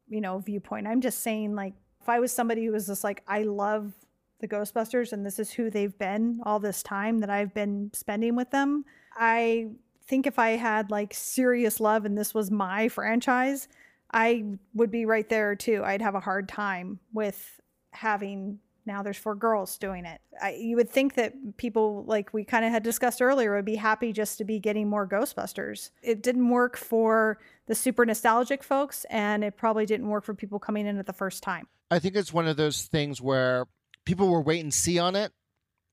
you 0.08 0.20
know, 0.20 0.38
viewpoint. 0.38 0.86
I'm 0.86 1.00
just 1.00 1.20
saying, 1.20 1.56
like, 1.56 1.74
if 2.00 2.08
I 2.08 2.20
was 2.20 2.30
somebody 2.30 2.64
who 2.64 2.72
was 2.72 2.86
just 2.86 3.02
like, 3.02 3.24
I 3.26 3.42
love 3.42 3.92
the 4.38 4.46
Ghostbusters 4.46 5.12
and 5.12 5.26
this 5.26 5.38
is 5.40 5.50
who 5.50 5.68
they've 5.68 5.98
been 5.98 6.40
all 6.44 6.60
this 6.60 6.82
time 6.82 7.18
that 7.20 7.30
I've 7.30 7.54
been 7.54 7.90
spending 7.92 8.36
with 8.36 8.50
them, 8.50 8.84
I 9.16 9.70
think 10.06 10.26
if 10.26 10.38
I 10.38 10.50
had 10.50 10.90
like 10.90 11.14
serious 11.14 11.80
love 11.80 12.04
and 12.04 12.16
this 12.16 12.34
was 12.34 12.50
my 12.50 12.88
franchise, 12.88 13.68
I 14.12 14.44
would 14.74 14.90
be 14.90 15.06
right 15.06 15.28
there 15.28 15.56
too. 15.56 15.82
I'd 15.84 16.02
have 16.02 16.14
a 16.14 16.20
hard 16.20 16.48
time 16.48 17.00
with 17.12 17.60
having 17.92 18.58
now 18.86 19.02
there's 19.02 19.16
four 19.16 19.34
girls 19.34 19.78
doing 19.78 20.04
it. 20.04 20.20
I, 20.40 20.52
you 20.54 20.76
would 20.76 20.90
think 20.90 21.14
that 21.14 21.56
people, 21.56 22.04
like 22.06 22.34
we 22.34 22.44
kind 22.44 22.64
of 22.64 22.70
had 22.70 22.82
discussed 22.82 23.22
earlier, 23.22 23.54
would 23.54 23.64
be 23.64 23.76
happy 23.76 24.12
just 24.12 24.38
to 24.38 24.44
be 24.44 24.58
getting 24.58 24.88
more 24.88 25.08
Ghostbusters. 25.08 25.90
It 26.02 26.22
didn't 26.22 26.48
work 26.48 26.76
for 26.76 27.38
the 27.66 27.74
super 27.74 28.04
nostalgic 28.04 28.62
folks, 28.62 29.06
and 29.08 29.42
it 29.42 29.56
probably 29.56 29.86
didn't 29.86 30.08
work 30.08 30.24
for 30.24 30.34
people 30.34 30.58
coming 30.58 30.86
in 30.86 30.98
at 30.98 31.06
the 31.06 31.12
first 31.12 31.42
time. 31.42 31.66
I 31.90 31.98
think 31.98 32.14
it's 32.16 32.32
one 32.32 32.46
of 32.46 32.56
those 32.56 32.82
things 32.82 33.20
where 33.20 33.66
people 34.04 34.28
were 34.28 34.42
wait 34.42 34.60
and 34.60 34.72
see 34.72 34.98
on 34.98 35.16
it. 35.16 35.32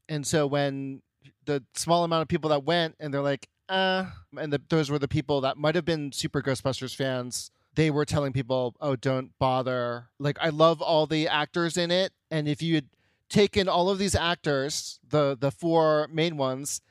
And 0.09 0.27
so 0.27 0.45
when 0.47 1.01
the 1.45 1.63
small 1.75 2.03
amount 2.03 2.23
of 2.23 2.27
people 2.27 2.49
that 2.49 2.65
went 2.65 2.95
and 2.99 3.13
they're 3.13 3.21
like, 3.21 3.47
uh, 3.71 4.05
and 4.37 4.51
the, 4.51 4.61
those 4.69 4.91
were 4.91 4.99
the 4.99 5.07
people 5.07 5.39
that 5.41 5.57
might 5.57 5.75
have 5.75 5.85
been 5.85 6.11
super 6.11 6.41
Ghostbusters 6.41 6.93
fans. 6.93 7.51
They 7.75 7.89
were 7.89 8.03
telling 8.03 8.33
people, 8.33 8.75
"Oh, 8.81 8.97
don't 8.97 9.31
bother." 9.39 10.09
Like, 10.19 10.37
I 10.41 10.49
love 10.49 10.81
all 10.81 11.07
the 11.07 11.27
actors 11.29 11.77
in 11.77 11.89
it, 11.89 12.11
and 12.29 12.49
if 12.49 12.61
you 12.61 12.75
had 12.75 12.89
taken 13.29 13.69
all 13.69 13.89
of 13.89 13.97
these 13.97 14.13
actors, 14.13 14.99
the 15.07 15.37
the 15.39 15.51
four 15.51 16.09
main 16.11 16.35
ones, 16.35 16.81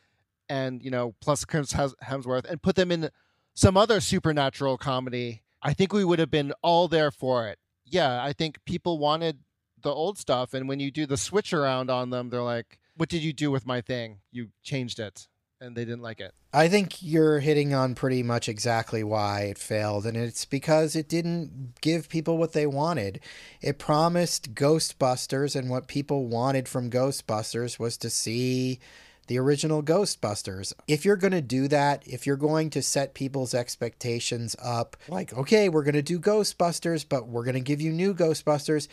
and 0.48 0.82
you 0.82 0.90
know, 0.90 1.15
plus 1.20 1.44
Chris 1.44 1.74
Hemsworth, 1.74 2.47
and 2.47 2.62
put 2.62 2.77
them 2.77 2.90
in 2.90 3.11
some 3.52 3.77
other 3.77 4.01
supernatural 4.01 4.78
comedy, 4.78 5.43
I 5.62 5.74
think 5.74 5.93
we 5.93 6.05
would 6.05 6.19
have 6.19 6.31
been 6.31 6.55
all 6.62 6.89
there 6.89 7.11
for 7.11 7.47
it. 7.47 7.59
Yeah, 7.85 8.24
I 8.24 8.32
think 8.32 8.65
people 8.65 8.98
wanted 8.98 9.40
the 9.82 9.93
old 9.93 10.16
stuff, 10.16 10.55
and 10.55 10.66
when 10.66 10.81
you 10.81 10.90
do 10.90 11.05
the 11.05 11.19
switch 11.19 11.52
around 11.52 11.90
on 11.90 12.09
them, 12.09 12.31
they're 12.31 12.43
like, 12.43 12.78
"What 12.97 13.11
did 13.11 13.23
you 13.23 13.35
do 13.35 13.51
with 13.51 13.66
my 13.66 13.82
thing? 13.82 14.20
You 14.32 14.48
changed 14.62 14.98
it." 14.98 15.28
And 15.60 15.76
they 15.76 15.84
didn't 15.84 16.00
like 16.00 16.20
it. 16.20 16.32
I 16.54 16.68
think 16.68 17.02
you're 17.02 17.40
hitting 17.40 17.74
on 17.74 17.94
pretty 17.94 18.22
much 18.22 18.48
exactly 18.48 19.04
why 19.04 19.42
it 19.42 19.58
failed, 19.58 20.06
and 20.06 20.16
it's 20.16 20.46
because 20.46 20.96
it 20.96 21.08
didn't 21.08 21.80
give 21.82 22.08
people 22.08 22.38
what 22.38 22.54
they 22.54 22.66
wanted. 22.66 23.20
It 23.60 23.78
promised 23.78 24.54
Ghostbusters, 24.54 25.54
and 25.54 25.68
what 25.68 25.86
people 25.86 26.26
wanted 26.26 26.66
from 26.66 26.90
Ghostbusters 26.90 27.78
was 27.78 27.98
to 27.98 28.08
see 28.08 28.80
the 29.26 29.38
original 29.38 29.82
Ghostbusters. 29.82 30.72
If 30.88 31.04
you're 31.04 31.14
going 31.14 31.30
to 31.32 31.42
do 31.42 31.68
that, 31.68 32.02
if 32.04 32.26
you're 32.26 32.36
going 32.36 32.70
to 32.70 32.82
set 32.82 33.14
people's 33.14 33.54
expectations 33.54 34.56
up, 34.60 34.96
like, 35.08 35.32
okay, 35.34 35.68
we're 35.68 35.84
going 35.84 35.94
to 35.94 36.02
do 36.02 36.18
Ghostbusters, 36.18 37.04
but 37.08 37.28
we're 37.28 37.44
going 37.44 37.54
to 37.54 37.60
give 37.60 37.80
you 37.80 37.92
new 37.92 38.12
Ghostbusters, 38.12 38.88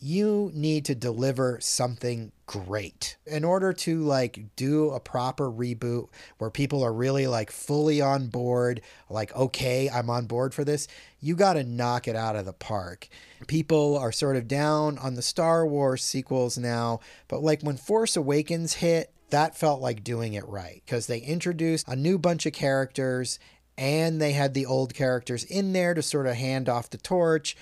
you 0.00 0.50
need 0.54 0.86
to 0.86 0.94
deliver 0.94 1.58
something 1.60 2.32
great. 2.46 3.16
In 3.26 3.44
order 3.44 3.72
to 3.74 4.02
like 4.02 4.56
do 4.56 4.90
a 4.90 4.98
proper 4.98 5.50
reboot 5.50 6.08
where 6.38 6.50
people 6.50 6.82
are 6.82 6.92
really 6.92 7.26
like 7.26 7.50
fully 7.50 8.00
on 8.00 8.26
board 8.26 8.80
like 9.08 9.34
okay 9.36 9.88
i'm 9.88 10.10
on 10.10 10.26
board 10.26 10.52
for 10.52 10.64
this 10.64 10.88
you 11.20 11.36
got 11.36 11.52
to 11.52 11.62
knock 11.62 12.08
it 12.08 12.16
out 12.16 12.34
of 12.34 12.46
the 12.46 12.52
park. 12.52 13.08
People 13.46 13.96
are 13.98 14.10
sort 14.10 14.36
of 14.36 14.48
down 14.48 14.98
on 14.98 15.14
the 15.14 15.22
star 15.22 15.66
wars 15.66 16.02
sequels 16.02 16.58
now 16.58 17.00
but 17.28 17.42
like 17.42 17.62
when 17.62 17.76
force 17.76 18.16
awakens 18.16 18.74
hit 18.74 19.12
that 19.28 19.56
felt 19.56 19.80
like 19.80 20.02
doing 20.02 20.34
it 20.34 20.48
right 20.48 20.82
because 20.84 21.06
they 21.06 21.20
introduced 21.20 21.86
a 21.86 21.94
new 21.94 22.18
bunch 22.18 22.46
of 22.46 22.52
characters 22.52 23.38
and 23.78 24.20
they 24.20 24.32
had 24.32 24.54
the 24.54 24.66
old 24.66 24.92
characters 24.92 25.44
in 25.44 25.72
there 25.72 25.94
to 25.94 26.02
sort 26.02 26.26
of 26.26 26.34
hand 26.34 26.68
off 26.68 26.90
the 26.90 26.98
torch 26.98 27.56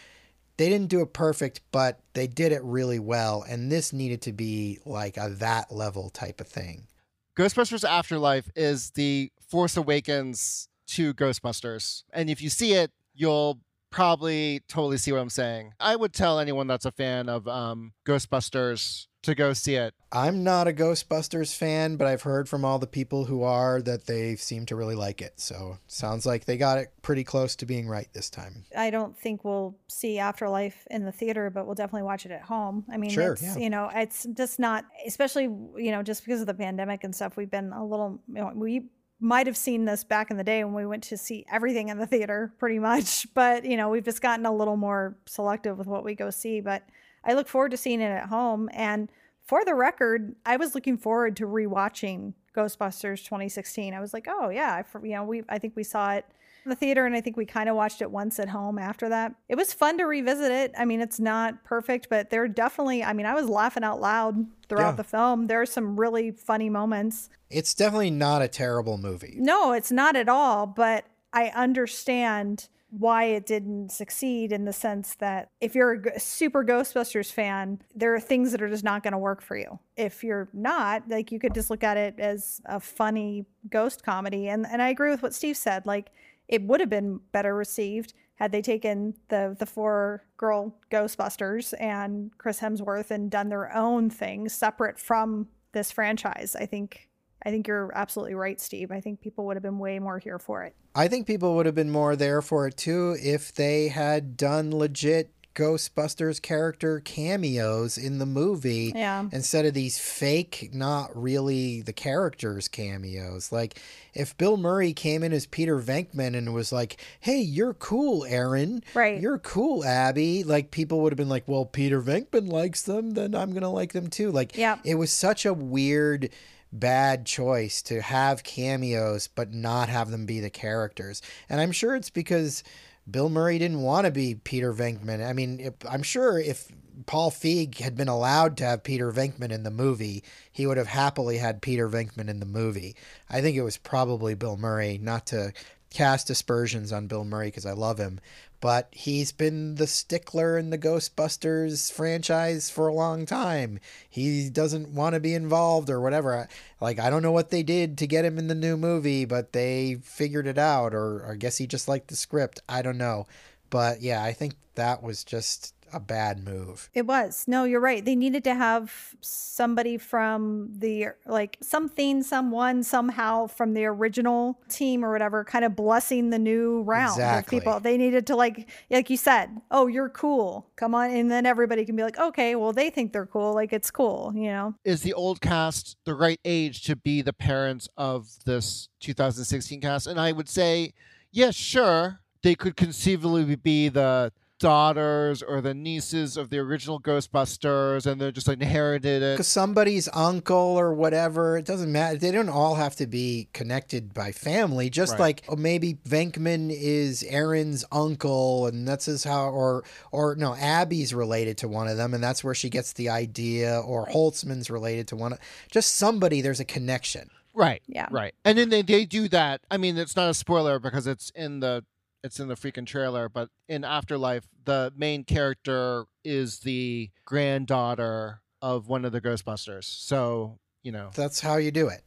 they 0.58 0.68
didn't 0.68 0.88
do 0.88 1.00
it 1.00 1.12
perfect, 1.12 1.62
but 1.72 2.00
they 2.12 2.26
did 2.26 2.52
it 2.52 2.62
really 2.62 2.98
well. 2.98 3.44
And 3.48 3.72
this 3.72 3.92
needed 3.92 4.20
to 4.22 4.32
be 4.32 4.80
like 4.84 5.16
a 5.16 5.30
that 5.38 5.72
level 5.72 6.10
type 6.10 6.40
of 6.40 6.48
thing. 6.48 6.88
Ghostbusters 7.36 7.88
Afterlife 7.88 8.50
is 8.56 8.90
the 8.90 9.30
Force 9.40 9.76
Awakens 9.76 10.68
to 10.88 11.14
Ghostbusters. 11.14 12.02
And 12.12 12.28
if 12.28 12.42
you 12.42 12.50
see 12.50 12.74
it, 12.74 12.90
you'll 13.14 13.60
probably 13.90 14.62
totally 14.68 14.98
see 14.98 15.12
what 15.12 15.20
I'm 15.20 15.30
saying. 15.30 15.72
I 15.80 15.96
would 15.96 16.12
tell 16.12 16.40
anyone 16.40 16.66
that's 16.66 16.84
a 16.84 16.92
fan 16.92 17.28
of 17.28 17.46
um, 17.48 17.92
Ghostbusters 18.04 19.07
to 19.28 19.34
go 19.34 19.52
see 19.52 19.74
it. 19.74 19.94
I'm 20.10 20.42
not 20.42 20.68
a 20.68 20.72
Ghostbusters 20.72 21.54
fan, 21.54 21.96
but 21.96 22.06
I've 22.06 22.22
heard 22.22 22.48
from 22.48 22.64
all 22.64 22.78
the 22.78 22.86
people 22.86 23.26
who 23.26 23.42
are 23.42 23.82
that 23.82 24.06
they 24.06 24.36
seem 24.36 24.64
to 24.66 24.76
really 24.76 24.94
like 24.94 25.20
it. 25.20 25.34
So 25.36 25.78
sounds 25.86 26.24
like 26.24 26.46
they 26.46 26.56
got 26.56 26.78
it 26.78 26.88
pretty 27.02 27.24
close 27.24 27.54
to 27.56 27.66
being 27.66 27.88
right 27.88 28.08
this 28.14 28.30
time. 28.30 28.64
I 28.76 28.88
don't 28.88 29.16
think 29.16 29.44
we'll 29.44 29.76
see 29.88 30.18
Afterlife 30.18 30.86
in 30.90 31.04
the 31.04 31.12
theater, 31.12 31.50
but 31.50 31.66
we'll 31.66 31.74
definitely 31.74 32.04
watch 32.04 32.24
it 32.24 32.32
at 32.32 32.42
home. 32.42 32.86
I 32.90 32.96
mean, 32.96 33.10
Sure, 33.10 33.34
it's, 33.34 33.42
yeah. 33.42 33.56
you 33.58 33.68
know, 33.68 33.90
it's 33.94 34.26
just 34.34 34.58
not, 34.58 34.86
especially, 35.06 35.44
you 35.44 35.90
know, 35.90 36.02
just 36.02 36.24
because 36.24 36.40
of 36.40 36.46
the 36.46 36.54
pandemic 36.54 37.04
and 37.04 37.14
stuff, 37.14 37.36
we've 37.36 37.50
been 37.50 37.72
a 37.72 37.84
little, 37.84 38.22
you 38.28 38.34
know, 38.34 38.52
we 38.54 38.88
might 39.20 39.46
have 39.46 39.56
seen 39.56 39.84
this 39.84 40.04
back 40.04 40.30
in 40.30 40.38
the 40.38 40.44
day 40.44 40.64
when 40.64 40.72
we 40.72 40.86
went 40.86 41.02
to 41.02 41.18
see 41.18 41.44
everything 41.52 41.88
in 41.88 41.98
the 41.98 42.06
theater 42.06 42.54
pretty 42.58 42.78
much, 42.78 43.26
but, 43.34 43.66
you 43.66 43.76
know, 43.76 43.90
we've 43.90 44.04
just 44.04 44.22
gotten 44.22 44.46
a 44.46 44.54
little 44.54 44.76
more 44.76 45.18
selective 45.26 45.76
with 45.76 45.86
what 45.86 46.02
we 46.02 46.14
go 46.14 46.30
see. 46.30 46.62
But 46.62 46.82
I 47.28 47.34
look 47.34 47.46
forward 47.48 47.70
to 47.72 47.76
seeing 47.76 48.00
it 48.00 48.10
at 48.10 48.28
home. 48.28 48.68
And 48.72 49.10
for 49.44 49.64
the 49.64 49.74
record, 49.74 50.34
I 50.46 50.56
was 50.56 50.74
looking 50.74 50.96
forward 50.98 51.36
to 51.36 51.46
rewatching 51.46 52.32
Ghostbusters 52.56 53.22
2016. 53.24 53.94
I 53.94 54.00
was 54.00 54.12
like, 54.12 54.26
oh 54.28 54.48
yeah, 54.48 54.82
I, 54.82 54.98
you 55.04 55.12
know, 55.12 55.24
we 55.24 55.42
I 55.48 55.58
think 55.58 55.76
we 55.76 55.84
saw 55.84 56.12
it 56.12 56.24
in 56.64 56.70
the 56.70 56.76
theater, 56.76 57.06
and 57.06 57.14
I 57.14 57.20
think 57.20 57.36
we 57.36 57.46
kind 57.46 57.68
of 57.68 57.76
watched 57.76 58.02
it 58.02 58.10
once 58.10 58.38
at 58.40 58.48
home 58.48 58.78
after 58.78 59.08
that. 59.10 59.32
It 59.48 59.54
was 59.56 59.72
fun 59.72 59.96
to 59.98 60.04
revisit 60.04 60.50
it. 60.50 60.72
I 60.76 60.84
mean, 60.84 61.00
it's 61.00 61.20
not 61.20 61.62
perfect, 61.64 62.08
but 62.10 62.30
there 62.30 62.42
are 62.42 62.48
definitely. 62.48 63.04
I 63.04 63.12
mean, 63.12 63.26
I 63.26 63.34
was 63.34 63.48
laughing 63.48 63.84
out 63.84 64.00
loud 64.00 64.44
throughout 64.68 64.90
Yeah. 64.90 64.96
the 64.96 65.04
film. 65.04 65.46
There 65.46 65.60
are 65.62 65.66
some 65.66 65.98
really 65.98 66.30
funny 66.32 66.68
moments. 66.68 67.30
It's 67.48 67.74
definitely 67.74 68.10
not 68.10 68.42
a 68.42 68.48
terrible 68.48 68.98
movie. 68.98 69.36
No, 69.38 69.72
it's 69.72 69.92
not 69.92 70.16
at 70.16 70.28
all, 70.28 70.66
but 70.66 71.04
I 71.32 71.48
understand 71.50 72.68
why 72.90 73.24
it 73.24 73.44
didn't 73.44 73.90
succeed 73.90 74.50
in 74.50 74.64
the 74.64 74.72
sense 74.72 75.14
that 75.16 75.50
if 75.60 75.74
you're 75.74 75.94
a 75.94 76.18
super 76.18 76.64
Ghostbusters 76.64 77.30
fan, 77.30 77.82
there 77.94 78.14
are 78.14 78.20
things 78.20 78.50
that 78.52 78.62
are 78.62 78.68
just 78.68 78.84
not 78.84 79.02
going 79.02 79.12
to 79.12 79.18
work 79.18 79.42
for 79.42 79.56
you. 79.56 79.78
If 79.96 80.24
you're 80.24 80.48
not, 80.52 81.08
like 81.08 81.30
you 81.30 81.38
could 81.38 81.54
just 81.54 81.70
look 81.70 81.84
at 81.84 81.96
it 81.96 82.18
as 82.18 82.60
a 82.64 82.80
funny 82.80 83.44
ghost 83.68 84.02
comedy. 84.02 84.48
And 84.48 84.66
and 84.66 84.80
I 84.80 84.88
agree 84.88 85.10
with 85.10 85.22
what 85.22 85.34
Steve 85.34 85.56
said. 85.56 85.84
Like 85.86 86.10
it 86.48 86.62
would 86.62 86.80
have 86.80 86.88
been 86.88 87.20
better 87.32 87.54
received 87.54 88.14
had 88.36 88.52
they 88.52 88.62
taken 88.62 89.14
the 89.28 89.54
the 89.58 89.66
four 89.66 90.24
girl 90.36 90.74
Ghostbusters 90.90 91.74
and 91.78 92.30
Chris 92.38 92.60
Hemsworth 92.60 93.10
and 93.10 93.30
done 93.30 93.50
their 93.50 93.74
own 93.74 94.08
thing 94.08 94.48
separate 94.48 94.98
from 94.98 95.48
this 95.72 95.92
franchise. 95.92 96.56
I 96.58 96.64
think 96.64 97.07
I 97.48 97.50
think 97.50 97.66
you're 97.66 97.90
absolutely 97.94 98.34
right, 98.34 98.60
Steve. 98.60 98.92
I 98.92 99.00
think 99.00 99.22
people 99.22 99.46
would 99.46 99.56
have 99.56 99.62
been 99.62 99.78
way 99.78 99.98
more 99.98 100.18
here 100.18 100.38
for 100.38 100.64
it. 100.64 100.74
I 100.94 101.08
think 101.08 101.26
people 101.26 101.56
would 101.56 101.64
have 101.64 101.74
been 101.74 101.90
more 101.90 102.14
there 102.14 102.42
for 102.42 102.66
it 102.66 102.76
too 102.76 103.16
if 103.22 103.54
they 103.54 103.88
had 103.88 104.36
done 104.36 104.70
legit 104.70 105.30
Ghostbusters 105.54 106.42
character 106.42 107.00
cameos 107.00 107.96
in 107.96 108.18
the 108.18 108.26
movie 108.26 108.92
Yeah. 108.94 109.28
instead 109.32 109.64
of 109.64 109.72
these 109.72 109.98
fake, 109.98 110.68
not 110.74 111.10
really 111.20 111.80
the 111.80 111.94
characters 111.94 112.68
cameos. 112.68 113.50
Like 113.50 113.80
if 114.12 114.36
Bill 114.36 114.58
Murray 114.58 114.92
came 114.92 115.22
in 115.22 115.32
as 115.32 115.46
Peter 115.46 115.80
Venkman 115.80 116.36
and 116.36 116.52
was 116.52 116.70
like, 116.70 117.00
"Hey, 117.18 117.40
you're 117.40 117.74
cool, 117.74 118.26
Erin. 118.26 118.82
Right. 118.92 119.20
You're 119.22 119.38
cool, 119.38 119.84
Abby." 119.84 120.44
Like 120.44 120.70
people 120.70 121.00
would 121.00 121.12
have 121.12 121.16
been 121.16 121.30
like, 121.30 121.48
"Well, 121.48 121.64
Peter 121.64 122.02
Venkman 122.02 122.52
likes 122.52 122.82
them, 122.82 123.12
then 123.12 123.34
I'm 123.34 123.54
to 123.54 123.68
like 123.68 123.94
them 123.94 124.08
too." 124.08 124.30
Like 124.30 124.54
Yep. 124.54 124.80
it 124.84 124.96
was 124.96 125.10
such 125.10 125.46
a 125.46 125.54
weird 125.54 126.28
bad 126.72 127.26
choice 127.26 127.82
to 127.82 128.02
have 128.02 128.44
cameos 128.44 129.28
but 129.28 129.52
not 129.52 129.88
have 129.88 130.10
them 130.10 130.26
be 130.26 130.40
the 130.40 130.50
characters. 130.50 131.22
And 131.48 131.60
I'm 131.60 131.72
sure 131.72 131.94
it's 131.94 132.10
because 132.10 132.62
Bill 133.10 133.28
Murray 133.28 133.58
didn't 133.58 133.82
want 133.82 134.04
to 134.04 134.10
be 134.10 134.34
Peter 134.34 134.72
Venkman. 134.72 135.26
I 135.26 135.32
mean, 135.32 135.60
if, 135.60 135.74
I'm 135.88 136.02
sure 136.02 136.38
if 136.38 136.70
Paul 137.06 137.30
Feig 137.30 137.78
had 137.78 137.96
been 137.96 138.08
allowed 138.08 138.56
to 138.58 138.64
have 138.64 138.82
Peter 138.82 139.10
Venkman 139.12 139.50
in 139.50 139.62
the 139.62 139.70
movie, 139.70 140.22
he 140.52 140.66
would 140.66 140.76
have 140.76 140.88
happily 140.88 141.38
had 141.38 141.62
Peter 141.62 141.88
Venkman 141.88 142.28
in 142.28 142.40
the 142.40 142.46
movie. 142.46 142.96
I 143.30 143.40
think 143.40 143.56
it 143.56 143.62
was 143.62 143.78
probably 143.78 144.34
Bill 144.34 144.56
Murray, 144.56 144.98
not 144.98 145.26
to 145.26 145.52
cast 145.90 146.28
aspersions 146.28 146.92
on 146.92 147.06
Bill 147.06 147.24
Murray 147.24 147.48
because 147.48 147.64
I 147.64 147.72
love 147.72 147.98
him, 147.98 148.20
but 148.60 148.88
he's 148.90 149.32
been 149.32 149.76
the 149.76 149.86
stickler 149.86 150.58
in 150.58 150.70
the 150.70 150.78
Ghostbusters 150.78 151.92
franchise 151.92 152.70
for 152.70 152.88
a 152.88 152.94
long 152.94 153.24
time. 153.26 153.78
He 154.08 154.50
doesn't 154.50 154.88
want 154.88 155.14
to 155.14 155.20
be 155.20 155.34
involved 155.34 155.90
or 155.90 156.00
whatever. 156.00 156.48
Like, 156.80 156.98
I 156.98 157.10
don't 157.10 157.22
know 157.22 157.32
what 157.32 157.50
they 157.50 157.62
did 157.62 157.98
to 157.98 158.06
get 158.06 158.24
him 158.24 158.38
in 158.38 158.48
the 158.48 158.54
new 158.54 158.76
movie, 158.76 159.24
but 159.24 159.52
they 159.52 159.98
figured 160.02 160.46
it 160.46 160.58
out, 160.58 160.94
or, 160.94 161.24
I 161.30 161.36
guess 161.36 161.58
he 161.58 161.66
just 161.66 161.88
liked 161.88 162.08
the 162.08 162.16
script. 162.16 162.60
I 162.68 162.82
don't 162.82 162.98
know. 162.98 163.26
But 163.70 164.00
yeah, 164.00 164.22
I 164.22 164.32
think 164.32 164.54
that 164.74 165.02
was 165.02 165.24
just 165.24 165.74
a 165.92 166.00
bad 166.00 166.44
move. 166.44 166.90
It 166.94 167.06
was. 167.06 167.44
No, 167.46 167.64
you're 167.64 167.80
right. 167.80 168.04
They 168.04 168.16
needed 168.16 168.44
to 168.44 168.54
have 168.54 169.14
somebody 169.20 169.98
from 169.98 170.68
the 170.78 171.08
like 171.26 171.58
something, 171.60 172.22
someone, 172.22 172.82
somehow 172.82 173.46
from 173.46 173.74
the 173.74 173.84
original 173.86 174.60
team 174.68 175.04
or 175.04 175.12
whatever, 175.12 175.44
kind 175.44 175.64
of 175.64 175.74
blessing 175.76 176.30
the 176.30 176.38
new 176.38 176.82
round 176.82 177.12
Exactly. 177.12 177.58
of 177.58 177.64
people. 177.64 177.80
They 177.80 177.96
needed 177.96 178.26
to 178.28 178.36
like 178.36 178.68
like 178.90 179.10
you 179.10 179.16
said, 179.16 179.60
oh, 179.70 179.86
you're 179.86 180.08
cool. 180.08 180.70
Come 180.76 180.94
on. 180.94 181.10
And 181.10 181.30
then 181.30 181.46
everybody 181.46 181.84
can 181.84 181.96
be 181.96 182.02
like, 182.02 182.18
okay, 182.18 182.54
well, 182.54 182.72
they 182.72 182.90
think 182.90 183.12
they're 183.12 183.26
cool. 183.26 183.54
Like 183.54 183.72
it's 183.72 183.90
cool, 183.90 184.32
you 184.34 184.48
know? 184.50 184.74
Is 184.84 185.02
the 185.02 185.14
old 185.14 185.40
cast 185.40 185.96
the 186.04 186.14
right 186.14 186.40
age 186.44 186.82
to 186.84 186.96
be 186.96 187.22
the 187.22 187.32
parents 187.32 187.88
of 187.96 188.28
this 188.44 188.88
2016 189.00 189.80
cast? 189.80 190.06
And 190.06 190.20
I 190.20 190.32
would 190.32 190.48
say, 190.48 190.92
yes, 191.32 191.54
sure. 191.54 192.20
They 192.42 192.54
could 192.54 192.76
conceivably 192.76 193.56
be 193.56 193.88
the 193.88 194.32
daughters 194.58 195.42
or 195.42 195.60
the 195.60 195.74
nieces 195.74 196.36
of 196.36 196.50
the 196.50 196.58
original 196.58 197.00
Ghostbusters, 197.00 198.06
and 198.06 198.20
they're 198.20 198.32
just 198.32 198.48
like 198.48 198.60
inherited 198.60 199.22
it. 199.22 199.34
Because 199.34 199.48
somebody's 199.48 200.08
uncle 200.12 200.56
or 200.56 200.92
whatever, 200.94 201.56
it 201.56 201.64
doesn't 201.64 201.90
matter. 201.90 202.16
They 202.18 202.30
don't 202.30 202.48
all 202.48 202.74
have 202.76 202.96
to 202.96 203.06
be 203.06 203.48
connected 203.52 204.12
by 204.14 204.32
family. 204.32 204.90
Just 204.90 205.12
Right. 205.12 205.20
like 205.20 205.44
oh, 205.48 205.56
maybe 205.56 205.94
Venkman 206.08 206.70
is 206.70 207.24
Erin's 207.28 207.84
uncle, 207.92 208.66
and 208.66 208.86
that's 208.86 209.06
his 209.06 209.24
how, 209.24 209.48
or 209.50 209.84
or 210.12 210.34
no, 210.36 210.54
Abby's 210.54 211.14
related 211.14 211.58
to 211.58 211.68
one 211.68 211.88
of 211.88 211.96
them, 211.96 212.14
and 212.14 212.22
that's 212.22 212.42
where 212.44 212.54
she 212.54 212.68
gets 212.70 212.92
the 212.92 213.08
idea. 213.08 213.80
Or 213.80 214.06
Holtzman's 214.06 214.70
related 214.70 215.08
to 215.08 215.16
one. 215.16 215.32
of 215.32 215.38
Just 215.70 215.96
somebody. 215.96 216.40
There's 216.40 216.60
a 216.60 216.64
connection. 216.64 217.30
Right. 217.54 217.82
Yeah. 217.88 218.06
Right. 218.10 218.34
And 218.44 218.56
then 218.56 218.68
they, 218.68 218.82
they 218.82 219.04
do 219.04 219.28
that. 219.28 219.62
I 219.70 219.78
mean, 219.78 219.96
it's 219.98 220.14
not 220.14 220.30
a 220.30 220.34
spoiler 220.34 220.78
because 220.78 221.06
it's 221.08 221.30
in 221.30 221.58
the 221.60 221.84
it's 222.24 222.40
in 222.40 222.48
the 222.48 222.54
freaking 222.56 222.86
trailer, 222.86 223.28
but 223.28 223.48
in 223.68 223.84
Afterlife, 223.84 224.48
the 224.64 224.92
main 224.96 225.24
character 225.24 226.04
is 226.24 226.60
the 226.60 227.10
granddaughter 227.24 228.40
of 228.60 228.88
one 228.88 229.04
of 229.04 229.12
the 229.12 229.20
Ghostbusters. 229.20 229.84
So, 229.84 230.58
you 230.82 230.92
know. 230.92 231.10
That's 231.14 231.40
how 231.40 231.56
you 231.56 231.70
do 231.70 231.88
it. 231.88 232.02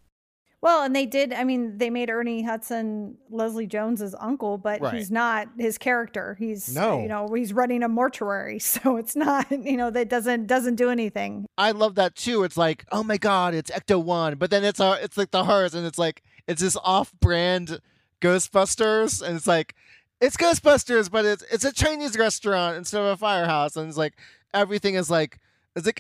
Well, 0.61 0.83
and 0.83 0.95
they 0.95 1.07
did. 1.07 1.33
I 1.33 1.43
mean, 1.43 1.79
they 1.79 1.89
made 1.89 2.11
Ernie 2.11 2.43
Hudson 2.43 3.17
Leslie 3.31 3.65
Jones's 3.65 4.13
uncle, 4.19 4.59
but 4.59 4.79
Right. 4.79 4.93
he's 4.93 5.09
not 5.09 5.47
his 5.57 5.79
character. 5.79 6.35
He's 6.37 6.75
No. 6.75 7.01
you 7.01 7.07
know, 7.07 7.33
he's 7.33 7.51
running 7.51 7.81
a 7.81 7.87
mortuary, 7.87 8.59
so 8.59 8.97
it's 8.97 9.15
not 9.15 9.49
you 9.49 9.75
know 9.75 9.89
that 9.89 10.07
doesn't 10.09 10.45
doesn't 10.45 10.75
do 10.75 10.91
anything. 10.91 11.47
I 11.57 11.71
love 11.71 11.95
that 11.95 12.13
too. 12.15 12.43
It's 12.43 12.57
like, 12.57 12.85
oh 12.91 13.01
my 13.03 13.17
god, 13.17 13.55
it's 13.55 13.71
Ecto 13.71 14.03
One, 14.03 14.35
but 14.37 14.51
then 14.51 14.63
it's 14.63 14.79
our, 14.79 14.99
it's 14.99 15.17
like 15.17 15.31
the 15.31 15.45
hers, 15.45 15.73
and 15.73 15.83
it's 15.87 15.97
like 15.97 16.21
it's 16.47 16.61
this 16.61 16.77
off-brand 16.83 17.79
Ghostbusters, 18.21 19.21
and 19.25 19.35
it's 19.35 19.47
like 19.47 19.73
it's 20.21 20.37
Ghostbusters, 20.37 21.11
but 21.11 21.25
it's 21.25 21.43
it's 21.51 21.65
a 21.65 21.73
Chinese 21.73 22.17
restaurant 22.17 22.77
instead 22.77 23.01
of 23.01 23.07
a 23.07 23.17
firehouse, 23.17 23.75
and 23.75 23.89
it's 23.89 23.97
like 23.97 24.13
everything 24.53 24.95
is 24.95 25.09
like 25.09 25.39
it's 25.75 25.85
like 25.85 25.99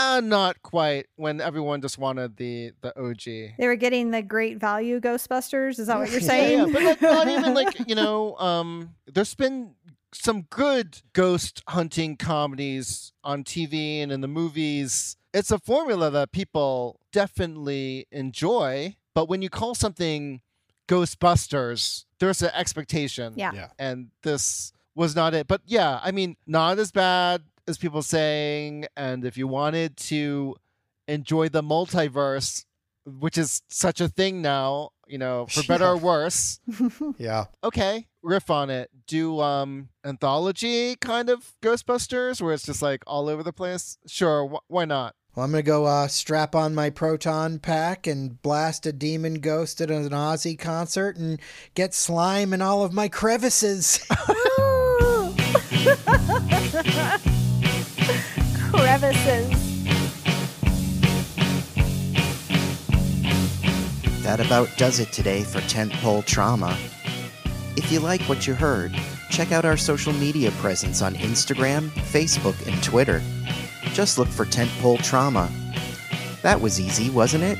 ah, 0.00 0.20
not 0.24 0.62
quite 0.62 1.06
when 1.16 1.40
everyone 1.40 1.82
just 1.82 1.98
wanted 1.98 2.36
the 2.38 2.72
the 2.80 2.98
OG. 2.98 3.54
They 3.58 3.66
were 3.66 3.76
getting 3.76 4.10
the 4.10 4.22
great 4.22 4.58
value 4.58 5.00
Ghostbusters. 5.00 5.78
Is 5.78 5.88
that 5.88 5.98
what 5.98 6.10
you're 6.10 6.20
saying? 6.20 6.38
Yeah, 6.48 6.66
yeah, 6.66 6.72
but 6.72 6.82
like, 6.82 7.02
not 7.02 7.28
even 7.28 7.54
like 7.54 7.78
you 7.88 7.94
know, 7.94 8.36
um, 8.38 8.94
there's 9.06 9.34
been 9.34 9.74
some 10.14 10.42
good 10.48 11.02
ghost 11.12 11.62
hunting 11.68 12.16
comedies 12.16 13.12
on 13.22 13.44
TV 13.44 14.02
and 14.02 14.10
in 14.10 14.22
the 14.22 14.28
movies. 14.28 15.16
It's 15.34 15.50
a 15.50 15.58
formula 15.58 16.10
that 16.10 16.32
people 16.32 17.00
definitely 17.12 18.06
enjoy, 18.10 18.96
but 19.14 19.28
when 19.28 19.42
you 19.42 19.50
call 19.50 19.74
something 19.74 20.40
Ghostbusters, 20.88 22.06
there's 22.20 22.42
an 22.42 22.50
expectation, 22.54 23.34
yeah. 23.36 23.52
Yeah. 23.52 23.68
and 23.78 24.08
this 24.22 24.72
was 24.94 25.14
not 25.14 25.34
it. 25.34 25.46
But 25.46 25.62
yeah, 25.66 26.00
I 26.02 26.10
mean, 26.10 26.36
not 26.46 26.78
as 26.78 26.90
bad 26.92 27.42
as 27.66 27.78
people 27.78 28.02
saying. 28.02 28.86
And 28.96 29.24
if 29.24 29.36
you 29.36 29.46
wanted 29.46 29.96
to 30.08 30.56
enjoy 31.06 31.48
the 31.48 31.62
multiverse, 31.62 32.64
which 33.06 33.38
is 33.38 33.62
such 33.68 34.00
a 34.00 34.08
thing 34.08 34.42
now, 34.42 34.90
you 35.06 35.16
know, 35.18 35.46
for 35.46 35.62
better 35.62 35.84
Yeah. 35.86 35.90
or 35.92 35.96
worse, 35.96 36.60
Yeah. 37.18 37.44
okay, 37.64 38.06
riff 38.22 38.50
on 38.50 38.68
it. 38.70 38.90
Do 39.06 39.40
um 39.40 39.88
anthology 40.04 40.96
kind 40.96 41.30
of 41.30 41.52
Ghostbusters 41.62 42.42
where 42.42 42.52
it's 42.52 42.66
just 42.66 42.82
like 42.82 43.02
all 43.06 43.28
over 43.28 43.42
the 43.42 43.52
place. 43.52 43.98
Sure, 44.06 44.46
wh- 44.48 44.70
why 44.70 44.84
not? 44.84 45.14
Well, 45.38 45.44
I'm 45.44 45.52
going 45.52 45.62
to 45.62 45.70
go 45.70 45.84
uh, 45.84 46.08
strap 46.08 46.56
on 46.56 46.74
my 46.74 46.90
proton 46.90 47.60
pack 47.60 48.08
and 48.08 48.42
blast 48.42 48.86
a 48.86 48.92
demon 48.92 49.34
ghost 49.34 49.80
at 49.80 49.88
an 49.88 50.08
Ozzy 50.08 50.58
concert 50.58 51.16
and 51.16 51.40
get 51.74 51.94
slime 51.94 52.52
in 52.52 52.60
all 52.60 52.82
of 52.82 52.92
my 52.92 53.06
crevices. 53.06 53.98
Crevices. 58.72 59.48
That 64.24 64.40
about 64.44 64.76
does 64.76 64.98
it 64.98 65.12
today 65.12 65.44
for 65.44 65.60
Tentpole 65.60 66.26
Trauma. 66.26 66.76
If 67.76 67.92
you 67.92 68.00
like 68.00 68.22
what 68.22 68.48
you 68.48 68.54
heard, 68.54 68.92
check 69.30 69.52
out 69.52 69.64
our 69.64 69.76
social 69.76 70.12
media 70.14 70.50
presence 70.58 71.00
on 71.00 71.14
Instagram, 71.14 71.90
Facebook, 71.90 72.66
and 72.66 72.82
Twitter. 72.82 73.22
Just 73.92 74.18
look 74.18 74.28
for 74.28 74.44
Tentpole 74.44 75.02
Trauma. 75.02 75.50
That 76.42 76.60
was 76.60 76.80
easy, 76.80 77.10
wasn't 77.10 77.44
it? 77.44 77.58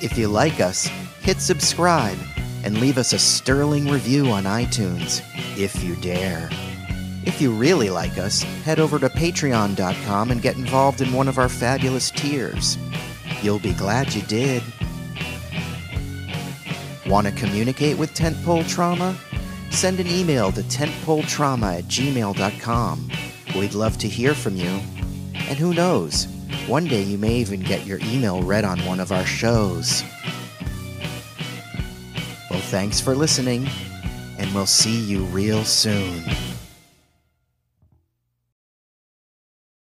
If 0.00 0.16
you 0.16 0.28
like 0.28 0.60
us, 0.60 0.86
hit 1.20 1.40
subscribe 1.40 2.18
and 2.64 2.80
leave 2.80 2.98
us 2.98 3.12
a 3.12 3.18
sterling 3.18 3.88
review 3.88 4.26
on 4.28 4.44
iTunes, 4.44 5.22
if 5.56 5.82
you 5.82 5.96
dare. 5.96 6.48
If 7.24 7.40
you 7.40 7.52
really 7.52 7.90
like 7.90 8.18
us, 8.18 8.42
head 8.64 8.80
over 8.80 8.98
to 8.98 9.08
patreon.com 9.08 10.30
and 10.30 10.42
get 10.42 10.56
involved 10.56 11.00
in 11.00 11.12
one 11.12 11.28
of 11.28 11.38
our 11.38 11.48
fabulous 11.48 12.10
tiers. 12.10 12.78
You'll 13.42 13.58
be 13.58 13.74
glad 13.74 14.14
you 14.14 14.22
did. 14.22 14.62
Want 17.06 17.26
to 17.26 17.32
communicate 17.32 17.96
with 17.98 18.14
Tentpole 18.14 18.68
Trauma? 18.68 19.16
Send 19.70 20.00
an 20.00 20.06
email 20.06 20.50
to 20.52 20.62
tentpoletrauma 20.62 21.78
at 21.78 21.84
gmail.com. 21.84 23.10
We'd 23.54 23.74
love 23.74 23.98
to 23.98 24.08
hear 24.08 24.34
from 24.34 24.56
you. 24.56 24.80
And 25.34 25.58
who 25.58 25.74
knows, 25.74 26.26
one 26.66 26.84
day 26.84 27.02
you 27.02 27.18
may 27.18 27.36
even 27.36 27.60
get 27.60 27.86
your 27.86 27.98
email 28.02 28.42
read 28.42 28.64
on 28.64 28.78
one 28.84 29.00
of 29.00 29.12
our 29.12 29.24
shows. 29.24 30.02
Well, 32.50 32.60
thanks 32.60 33.00
for 33.00 33.14
listening, 33.14 33.68
and 34.38 34.54
we'll 34.54 34.66
see 34.66 34.98
you 35.00 35.24
real 35.24 35.64
soon. 35.64 36.22